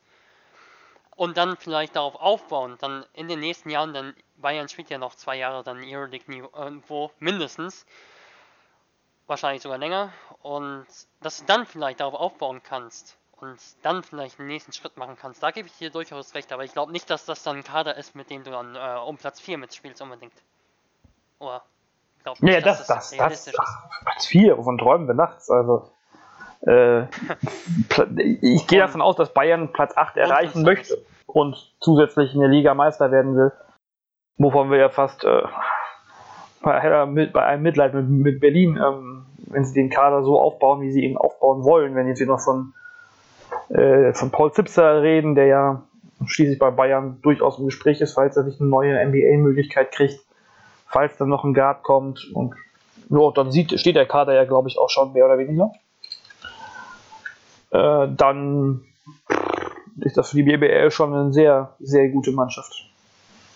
und 1.15 1.37
dann 1.37 1.57
vielleicht 1.57 1.95
darauf 1.95 2.15
aufbauen, 2.15 2.77
dann 2.79 3.05
in 3.13 3.27
den 3.27 3.39
nächsten 3.39 3.69
Jahren, 3.69 3.93
denn 3.93 4.13
Bayern 4.37 4.67
spielt 4.67 4.89
ja 4.89 4.97
noch 4.97 5.15
zwei 5.15 5.37
Jahre 5.37 5.63
dann 5.63 5.81
Euroleague-Niveau 5.83 7.11
mindestens, 7.19 7.85
wahrscheinlich 9.27 9.61
sogar 9.61 9.77
länger, 9.77 10.11
und 10.41 10.85
dass 11.21 11.39
du 11.39 11.45
dann 11.45 11.65
vielleicht 11.65 12.01
darauf 12.01 12.13
aufbauen 12.13 12.61
kannst 12.63 13.17
und 13.37 13.59
dann 13.81 14.03
vielleicht 14.03 14.39
den 14.39 14.47
nächsten 14.47 14.73
Schritt 14.73 14.97
machen 14.97 15.17
kannst. 15.19 15.41
Da 15.41 15.51
gebe 15.51 15.67
ich 15.67 15.77
dir 15.77 15.89
durchaus 15.89 16.33
recht, 16.35 16.51
aber 16.51 16.63
ich 16.63 16.73
glaube 16.73 16.91
nicht, 16.91 17.09
dass 17.09 17.25
das 17.25 17.43
dann 17.43 17.57
ein 17.57 17.63
Kader 17.63 17.95
ist, 17.95 18.15
mit 18.15 18.29
dem 18.29 18.43
du 18.43 18.51
dann 18.51 18.75
äh, 18.75 18.99
um 18.99 19.17
Platz 19.17 19.39
4 19.39 19.57
mitspielst 19.57 20.01
unbedingt. 20.01 20.33
Oder 21.39 21.63
glaub 22.23 22.41
nicht, 22.41 22.53
ja, 22.53 22.61
das, 22.61 22.85
das, 22.87 23.11
das, 23.11 23.17
das, 23.17 23.45
das 23.45 23.77
Platz 24.03 24.25
4, 24.27 24.57
wovon 24.57 24.77
träumen 24.77 25.07
wir 25.07 25.15
nachts? 25.15 25.49
Also 25.49 25.91
ich 26.61 28.67
gehe 28.67 28.79
davon 28.79 29.01
aus, 29.01 29.15
dass 29.15 29.33
Bayern 29.33 29.71
Platz 29.71 29.95
8 29.95 30.17
erreichen 30.17 30.63
möchte 30.63 30.97
und 31.27 31.55
zusätzlich 31.79 32.33
in 32.33 32.39
der 32.39 32.49
Liga 32.49 32.73
Meister 32.73 33.11
werden 33.11 33.35
will. 33.35 33.51
Wovon 34.37 34.71
wir 34.71 34.77
ja 34.77 34.89
fast 34.89 35.23
äh, 35.23 35.43
bei, 36.61 36.79
einem 36.79 37.61
Mitleid 37.61 37.93
mit, 37.93 38.09
mit 38.09 38.39
Berlin, 38.39 38.77
ähm, 38.77 39.25
wenn 39.37 39.63
sie 39.63 39.73
den 39.73 39.89
Kader 39.89 40.23
so 40.23 40.39
aufbauen, 40.39 40.81
wie 40.81 40.91
sie 40.91 41.03
ihn 41.03 41.17
aufbauen 41.17 41.63
wollen, 41.63 41.95
wenn 41.95 42.07
jetzt 42.07 42.17
hier 42.17 42.27
noch 42.27 42.41
von 42.41 42.73
äh, 43.69 44.13
von 44.13 44.31
Paul 44.31 44.51
Zipser 44.51 45.01
reden, 45.01 45.35
der 45.35 45.45
ja 45.45 45.83
schließlich 46.25 46.59
bei 46.59 46.71
Bayern 46.71 47.19
durchaus 47.21 47.59
im 47.59 47.65
Gespräch 47.65 48.01
ist, 48.01 48.13
falls 48.13 48.37
er 48.37 48.43
sich 48.43 48.59
eine 48.59 48.69
neue 48.69 49.05
NBA-Möglichkeit 49.05 49.91
kriegt, 49.91 50.19
falls 50.87 51.17
dann 51.17 51.29
noch 51.29 51.43
ein 51.43 51.53
Guard 51.53 51.83
kommt 51.83 52.31
und 52.33 52.55
ja, 53.09 53.31
dann 53.35 53.51
sieht, 53.51 53.79
steht 53.79 53.95
der 53.95 54.07
Kader 54.07 54.33
ja, 54.33 54.45
glaube 54.45 54.67
ich, 54.67 54.79
auch 54.79 54.89
schon 54.89 55.13
mehr 55.13 55.25
oder 55.25 55.37
weniger. 55.37 55.71
Äh, 57.75 58.07
dann 58.15 58.85
ist 59.99 60.17
das 60.17 60.29
für 60.29 60.37
die 60.37 60.43
BBL 60.43 60.91
schon 60.91 61.13
eine 61.13 61.33
sehr, 61.33 61.75
sehr 61.79 62.09
gute 62.09 62.31
Mannschaft. 62.31 62.89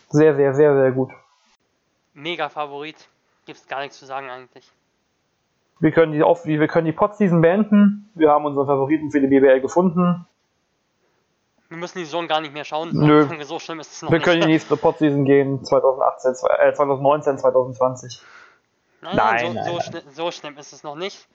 Sehr, 0.10 0.36
sehr, 0.36 0.54
sehr, 0.54 0.74
sehr 0.76 0.92
gut. 0.92 1.12
Mega 2.14 2.50
Favorit. 2.50 3.08
Gibt 3.46 3.60
es 3.60 3.68
gar 3.68 3.82
nichts 3.82 3.98
zu 3.98 4.06
sagen 4.06 4.30
eigentlich. 4.30 4.70
Wir 5.80 5.92
können 5.92 6.12
die, 6.12 6.24
auf, 6.24 6.46
wir 6.46 6.68
können 6.68 6.86
die 6.86 6.92
Podseason 6.92 7.42
beenden. 7.42 8.10
Wir 8.14 8.30
haben 8.32 8.46
unseren 8.46 8.68
Favoriten 8.68 9.12
für 9.12 9.22
die 9.22 9.28
BBL 9.28 9.62
gefunden. 9.62 10.26
Wir 11.70 11.78
müssen 11.78 12.00
die 12.00 12.06
Saison 12.06 12.28
gar 12.28 12.42
nicht 12.42 12.54
mehr 12.54 12.66
schauen. 12.66 12.90
Nö. 12.94 13.28
So 13.44 13.60
schlimm 13.60 13.80
ist 13.80 13.94
es 13.94 14.02
noch 14.02 14.12
Wir 14.12 14.18
nicht. 14.18 14.26
können 14.26 14.42
in 14.42 14.48
die 14.48 14.54
nächste 14.54 14.76
Podseason 14.76 15.24
gehen, 15.24 15.64
2018, 15.64 16.32
äh, 16.58 16.74
2019, 16.74 17.38
2020. 17.38 18.22
Nein, 19.02 19.16
nein, 19.16 19.40
so, 19.40 19.54
nein, 19.54 19.64
so, 19.64 19.72
nein. 19.72 19.82
Schlimm, 19.82 20.02
so, 20.12 20.32
schlimm 20.32 20.58
ist 20.58 20.74
es 20.74 20.84
noch 20.84 20.96
nicht. 20.96 21.28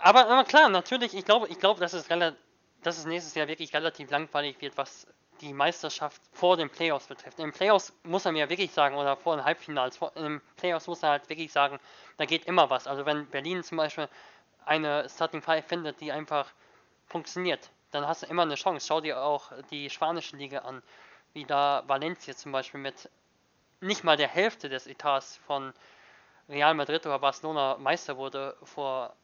Aber, 0.00 0.28
aber 0.28 0.44
klar, 0.44 0.68
natürlich, 0.68 1.14
ich 1.14 1.24
glaube, 1.24 1.48
ich 1.48 1.58
glaube, 1.58 1.80
dass 1.80 1.92
es 1.92 2.06
dass 2.08 2.98
es 2.98 3.06
nächstes 3.06 3.34
Jahr 3.34 3.48
wirklich 3.48 3.72
relativ 3.72 4.10
langweilig 4.10 4.60
wird, 4.60 4.76
was 4.76 5.06
die 5.40 5.52
Meisterschaft 5.52 6.20
vor 6.32 6.56
den 6.56 6.70
Playoffs 6.70 7.06
betrifft. 7.06 7.38
Den 7.38 7.52
Playoffs 7.52 7.92
muss 8.02 8.24
er 8.24 8.32
mir 8.32 8.48
wirklich 8.48 8.70
sagen, 8.70 8.96
oder 8.96 9.16
vor 9.16 9.36
den 9.36 9.44
Halbfinals, 9.44 9.96
vor, 9.96 10.12
den 10.12 10.40
Playoffs 10.56 10.86
muss 10.86 11.02
er 11.02 11.10
halt 11.10 11.28
wirklich 11.28 11.52
sagen, 11.52 11.78
da 12.16 12.24
geht 12.24 12.44
immer 12.44 12.70
was. 12.70 12.86
Also 12.86 13.06
wenn 13.06 13.26
Berlin 13.26 13.62
zum 13.62 13.78
Beispiel 13.78 14.08
eine 14.64 15.08
Starting 15.08 15.42
Five 15.42 15.66
findet, 15.66 16.00
die 16.00 16.12
einfach 16.12 16.52
funktioniert, 17.06 17.70
dann 17.90 18.06
hast 18.06 18.22
du 18.22 18.26
immer 18.26 18.42
eine 18.42 18.54
Chance. 18.54 18.86
Schau 18.86 19.00
dir 19.00 19.22
auch 19.22 19.52
die 19.70 19.90
spanische 19.90 20.36
Liga 20.36 20.60
an, 20.60 20.82
wie 21.32 21.44
da 21.44 21.82
Valencia 21.86 22.34
zum 22.34 22.52
Beispiel 22.52 22.80
mit 22.80 23.10
nicht 23.80 24.04
mal 24.04 24.16
der 24.16 24.28
Hälfte 24.28 24.68
des 24.68 24.86
Etats 24.86 25.36
von 25.46 25.72
Real 26.48 26.74
Madrid 26.74 27.06
oder 27.06 27.18
Barcelona 27.18 27.76
Meister 27.78 28.16
wurde 28.16 28.56
vor 28.62 29.14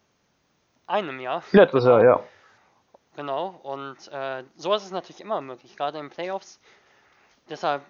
einem 0.86 1.20
Jahr. 1.20 1.42
Letztes 1.52 1.84
Jahr, 1.84 2.02
ja. 2.04 2.22
Genau, 3.16 3.48
und 3.62 3.96
äh, 4.12 4.44
sowas 4.56 4.84
ist 4.84 4.92
natürlich 4.92 5.20
immer 5.20 5.40
möglich, 5.40 5.76
gerade 5.76 5.98
in 5.98 6.10
Playoffs. 6.10 6.60
Deshalb 7.48 7.82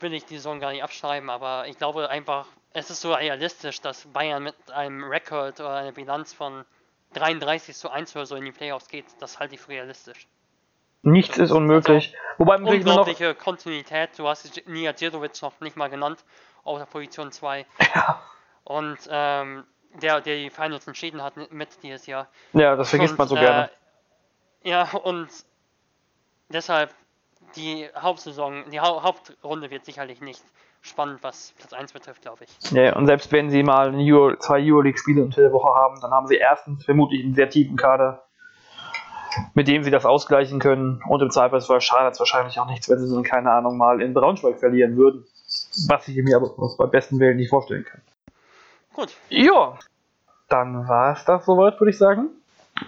will 0.00 0.12
ich 0.12 0.24
die 0.24 0.36
Saison 0.36 0.60
gar 0.60 0.72
nicht 0.72 0.82
abschreiben, 0.82 1.30
aber 1.30 1.66
ich 1.68 1.78
glaube 1.78 2.08
einfach, 2.10 2.46
es 2.72 2.90
ist 2.90 3.00
so 3.00 3.12
realistisch, 3.12 3.80
dass 3.80 4.06
Bayern 4.06 4.42
mit 4.42 4.70
einem 4.72 5.04
Rekord 5.04 5.60
oder 5.60 5.74
einer 5.74 5.92
Bilanz 5.92 6.32
von 6.32 6.64
33 7.14 7.74
zu 7.76 7.90
1 7.90 8.14
oder 8.16 8.26
so 8.26 8.36
in 8.36 8.44
die 8.44 8.52
Playoffs 8.52 8.88
geht. 8.88 9.06
Das 9.20 9.38
halte 9.38 9.54
ich 9.54 9.60
für 9.60 9.70
realistisch. 9.70 10.26
Nichts 11.02 11.38
ist 11.38 11.52
unmöglich. 11.52 12.14
Also, 12.14 12.38
Wobei 12.38 12.56
unglaubliche 12.56 13.30
noch... 13.30 13.38
Kontinuität, 13.38 14.18
du 14.18 14.28
hast 14.28 14.66
Nia 14.66 14.92
Djirovic 14.92 15.40
noch 15.42 15.60
nicht 15.60 15.76
mal 15.76 15.88
genannt, 15.88 16.24
auf 16.64 16.78
der 16.78 16.86
Position 16.86 17.32
2. 17.32 17.66
Ja. 17.94 18.22
Und 18.64 18.98
ähm, 19.08 19.64
der, 19.94 20.20
der 20.20 20.36
die 20.36 20.50
Finals 20.50 20.86
entschieden 20.86 21.22
hat 21.22 21.34
mit 21.50 21.82
dieses 21.82 22.06
Jahr. 22.06 22.28
Ja, 22.52 22.76
das 22.76 22.90
vergisst 22.90 23.12
und, 23.12 23.18
man 23.18 23.28
so 23.28 23.36
äh, 23.36 23.40
gerne. 23.40 23.70
Ja, 24.62 24.90
und 24.92 25.28
deshalb 26.48 26.90
die 27.56 27.88
Hauptsaison, 27.96 28.64
die 28.70 28.80
ha 28.80 29.02
Hauptrunde 29.02 29.70
wird 29.70 29.84
sicherlich 29.84 30.20
nicht 30.20 30.42
spannend, 30.82 31.22
was 31.22 31.54
Platz 31.58 31.72
1 31.72 31.92
betrifft, 31.92 32.22
glaube 32.22 32.44
ich. 32.44 32.70
Ja, 32.72 32.96
und 32.96 33.06
selbst 33.06 33.32
wenn 33.32 33.50
sie 33.50 33.62
mal 33.62 33.94
Euro, 33.94 34.36
zwei 34.36 34.60
Euroleague-Spiele 34.60 35.22
unter 35.22 35.40
der 35.40 35.52
Woche 35.52 35.74
haben, 35.74 36.00
dann 36.00 36.10
haben 36.10 36.26
sie 36.26 36.36
erstens 36.36 36.84
vermutlich 36.84 37.24
einen 37.24 37.34
sehr 37.34 37.50
tiefen 37.50 37.76
Kader, 37.76 38.24
mit 39.54 39.68
dem 39.68 39.82
sie 39.82 39.90
das 39.90 40.06
ausgleichen 40.06 40.58
können. 40.60 41.02
Und 41.08 41.20
im 41.20 41.30
Zweifelsfall 41.30 41.80
schadet 41.80 42.14
es 42.14 42.20
wahrscheinlich 42.20 42.58
auch 42.58 42.66
nichts, 42.66 42.88
wenn 42.88 42.98
sie 42.98 43.12
dann, 43.12 43.24
keine 43.24 43.50
Ahnung, 43.50 43.76
mal 43.76 44.00
in 44.00 44.14
Braunschweig 44.14 44.58
verlieren 44.58 44.96
würden. 44.96 45.24
Was 45.88 46.06
ich 46.08 46.16
mir 46.16 46.36
aber 46.36 46.50
beim 46.76 46.90
besten 46.90 47.18
Willen 47.20 47.36
nicht 47.36 47.50
vorstellen 47.50 47.84
kann. 47.84 48.02
Gut. 48.98 49.16
Ja, 49.28 49.78
dann 50.48 50.88
war 50.88 51.12
es 51.12 51.24
das 51.24 51.46
soweit, 51.46 51.78
würde 51.78 51.92
ich 51.92 51.98
sagen. 51.98 52.30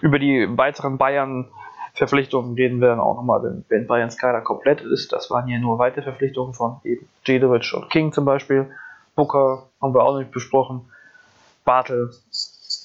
Über 0.00 0.18
die 0.18 0.44
weiteren 0.58 0.98
Bayern 0.98 1.46
Verpflichtungen 1.94 2.54
reden 2.54 2.80
wir 2.80 2.88
dann 2.88 2.98
auch 2.98 3.14
nochmal, 3.14 3.44
wenn, 3.44 3.64
wenn 3.68 3.86
Bayerns 3.86 4.18
Kader 4.18 4.40
komplett 4.40 4.80
ist. 4.80 5.12
Das 5.12 5.30
waren 5.30 5.46
hier 5.46 5.60
nur 5.60 5.78
weitere 5.78 6.02
Verpflichtungen 6.02 6.52
von 6.52 6.80
eben 6.82 7.08
Jedovic 7.24 7.72
und 7.74 7.90
King 7.90 8.12
zum 8.12 8.24
Beispiel. 8.24 8.72
Booker 9.14 9.68
haben 9.80 9.94
wir 9.94 10.02
auch 10.02 10.18
nicht 10.18 10.32
besprochen. 10.32 10.90
Bartel. 11.64 12.10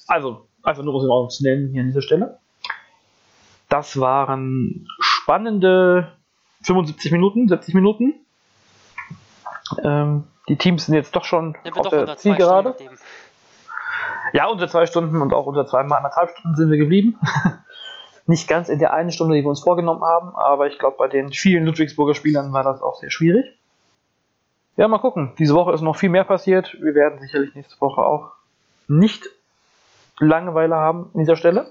Also, 0.06 0.46
einfach 0.62 0.84
nur 0.84 0.94
um 0.94 1.26
es 1.26 1.38
zu 1.38 1.42
nennen 1.42 1.70
hier 1.72 1.80
an 1.80 1.88
dieser 1.88 2.02
Stelle. 2.02 2.38
Das 3.68 3.98
waren 3.98 4.86
spannende 5.00 6.12
75 6.62 7.10
Minuten, 7.10 7.48
70 7.48 7.74
Minuten. 7.74 8.14
Ähm, 9.82 10.28
die 10.48 10.56
Teams 10.56 10.86
sind 10.86 10.94
jetzt 10.94 11.14
doch 11.16 11.24
schon 11.24 11.56
ja, 11.64 11.72
auf 11.72 11.88
der 11.88 12.16
Zielgerade. 12.16 12.74
Ja, 14.32 14.46
unter 14.46 14.68
zwei 14.68 14.86
Stunden 14.86 15.20
und 15.20 15.32
auch 15.32 15.46
unter 15.46 15.66
zweimal 15.66 15.98
anderthalb 15.98 16.30
Stunden 16.30 16.56
sind 16.56 16.70
wir 16.70 16.78
geblieben. 16.78 17.18
Nicht 18.26 18.48
ganz 18.48 18.68
in 18.68 18.80
der 18.80 18.92
einen 18.92 19.12
Stunde, 19.12 19.36
die 19.36 19.42
wir 19.42 19.48
uns 19.48 19.60
vorgenommen 19.60 20.02
haben, 20.02 20.34
aber 20.34 20.66
ich 20.66 20.78
glaube, 20.78 20.96
bei 20.98 21.06
den 21.06 21.30
vielen 21.32 21.64
Ludwigsburger 21.64 22.14
Spielern 22.14 22.52
war 22.52 22.64
das 22.64 22.82
auch 22.82 22.96
sehr 22.96 23.10
schwierig. 23.10 23.44
Ja, 24.76 24.88
mal 24.88 24.98
gucken. 24.98 25.32
Diese 25.38 25.54
Woche 25.54 25.72
ist 25.72 25.80
noch 25.80 25.96
viel 25.96 26.10
mehr 26.10 26.24
passiert. 26.24 26.76
Wir 26.80 26.94
werden 26.94 27.20
sicherlich 27.20 27.54
nächste 27.54 27.80
Woche 27.80 28.02
auch 28.02 28.32
nicht 28.88 29.24
Langeweile 30.18 30.76
haben 30.76 31.10
an 31.14 31.20
dieser 31.20 31.36
Stelle. 31.36 31.70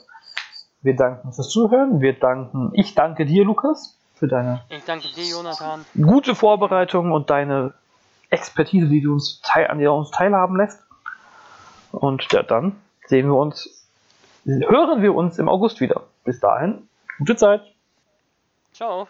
Wir 0.82 0.96
danken 0.96 1.34
fürs 1.34 1.50
Zuhören. 1.50 2.00
Wir 2.00 2.14
danken, 2.14 2.72
ich 2.74 2.96
danke 2.96 3.26
dir, 3.26 3.44
Lukas, 3.44 3.98
für 4.14 4.28
deine 4.28 4.62
ich 4.70 4.84
danke 4.86 5.08
dir, 5.16 5.26
Jonathan. 5.26 5.86
gute 5.96 6.36
Vorbereitung 6.36 7.12
und 7.12 7.30
deine 7.30 7.74
Expertise, 8.36 8.88
die 8.88 9.02
du 9.02 9.14
uns 9.14 9.42
teil, 9.42 9.68
an 9.68 9.80
der 9.80 9.94
uns 9.94 10.12
teilhaben 10.12 10.58
lässt. 10.58 10.84
Und 11.92 12.32
ja, 12.32 12.44
dann 12.44 12.76
sehen 13.08 13.28
wir 13.28 13.36
uns, 13.36 13.88
hören 14.46 15.02
wir 15.02 15.16
uns 15.16 15.40
im 15.40 15.50
August 15.50 15.82
wieder. 15.82 16.04
Bis 16.24 16.40
dahin, 16.40 16.88
gute 17.18 17.36
Zeit. 17.36 17.62
Ciao. 18.74 19.08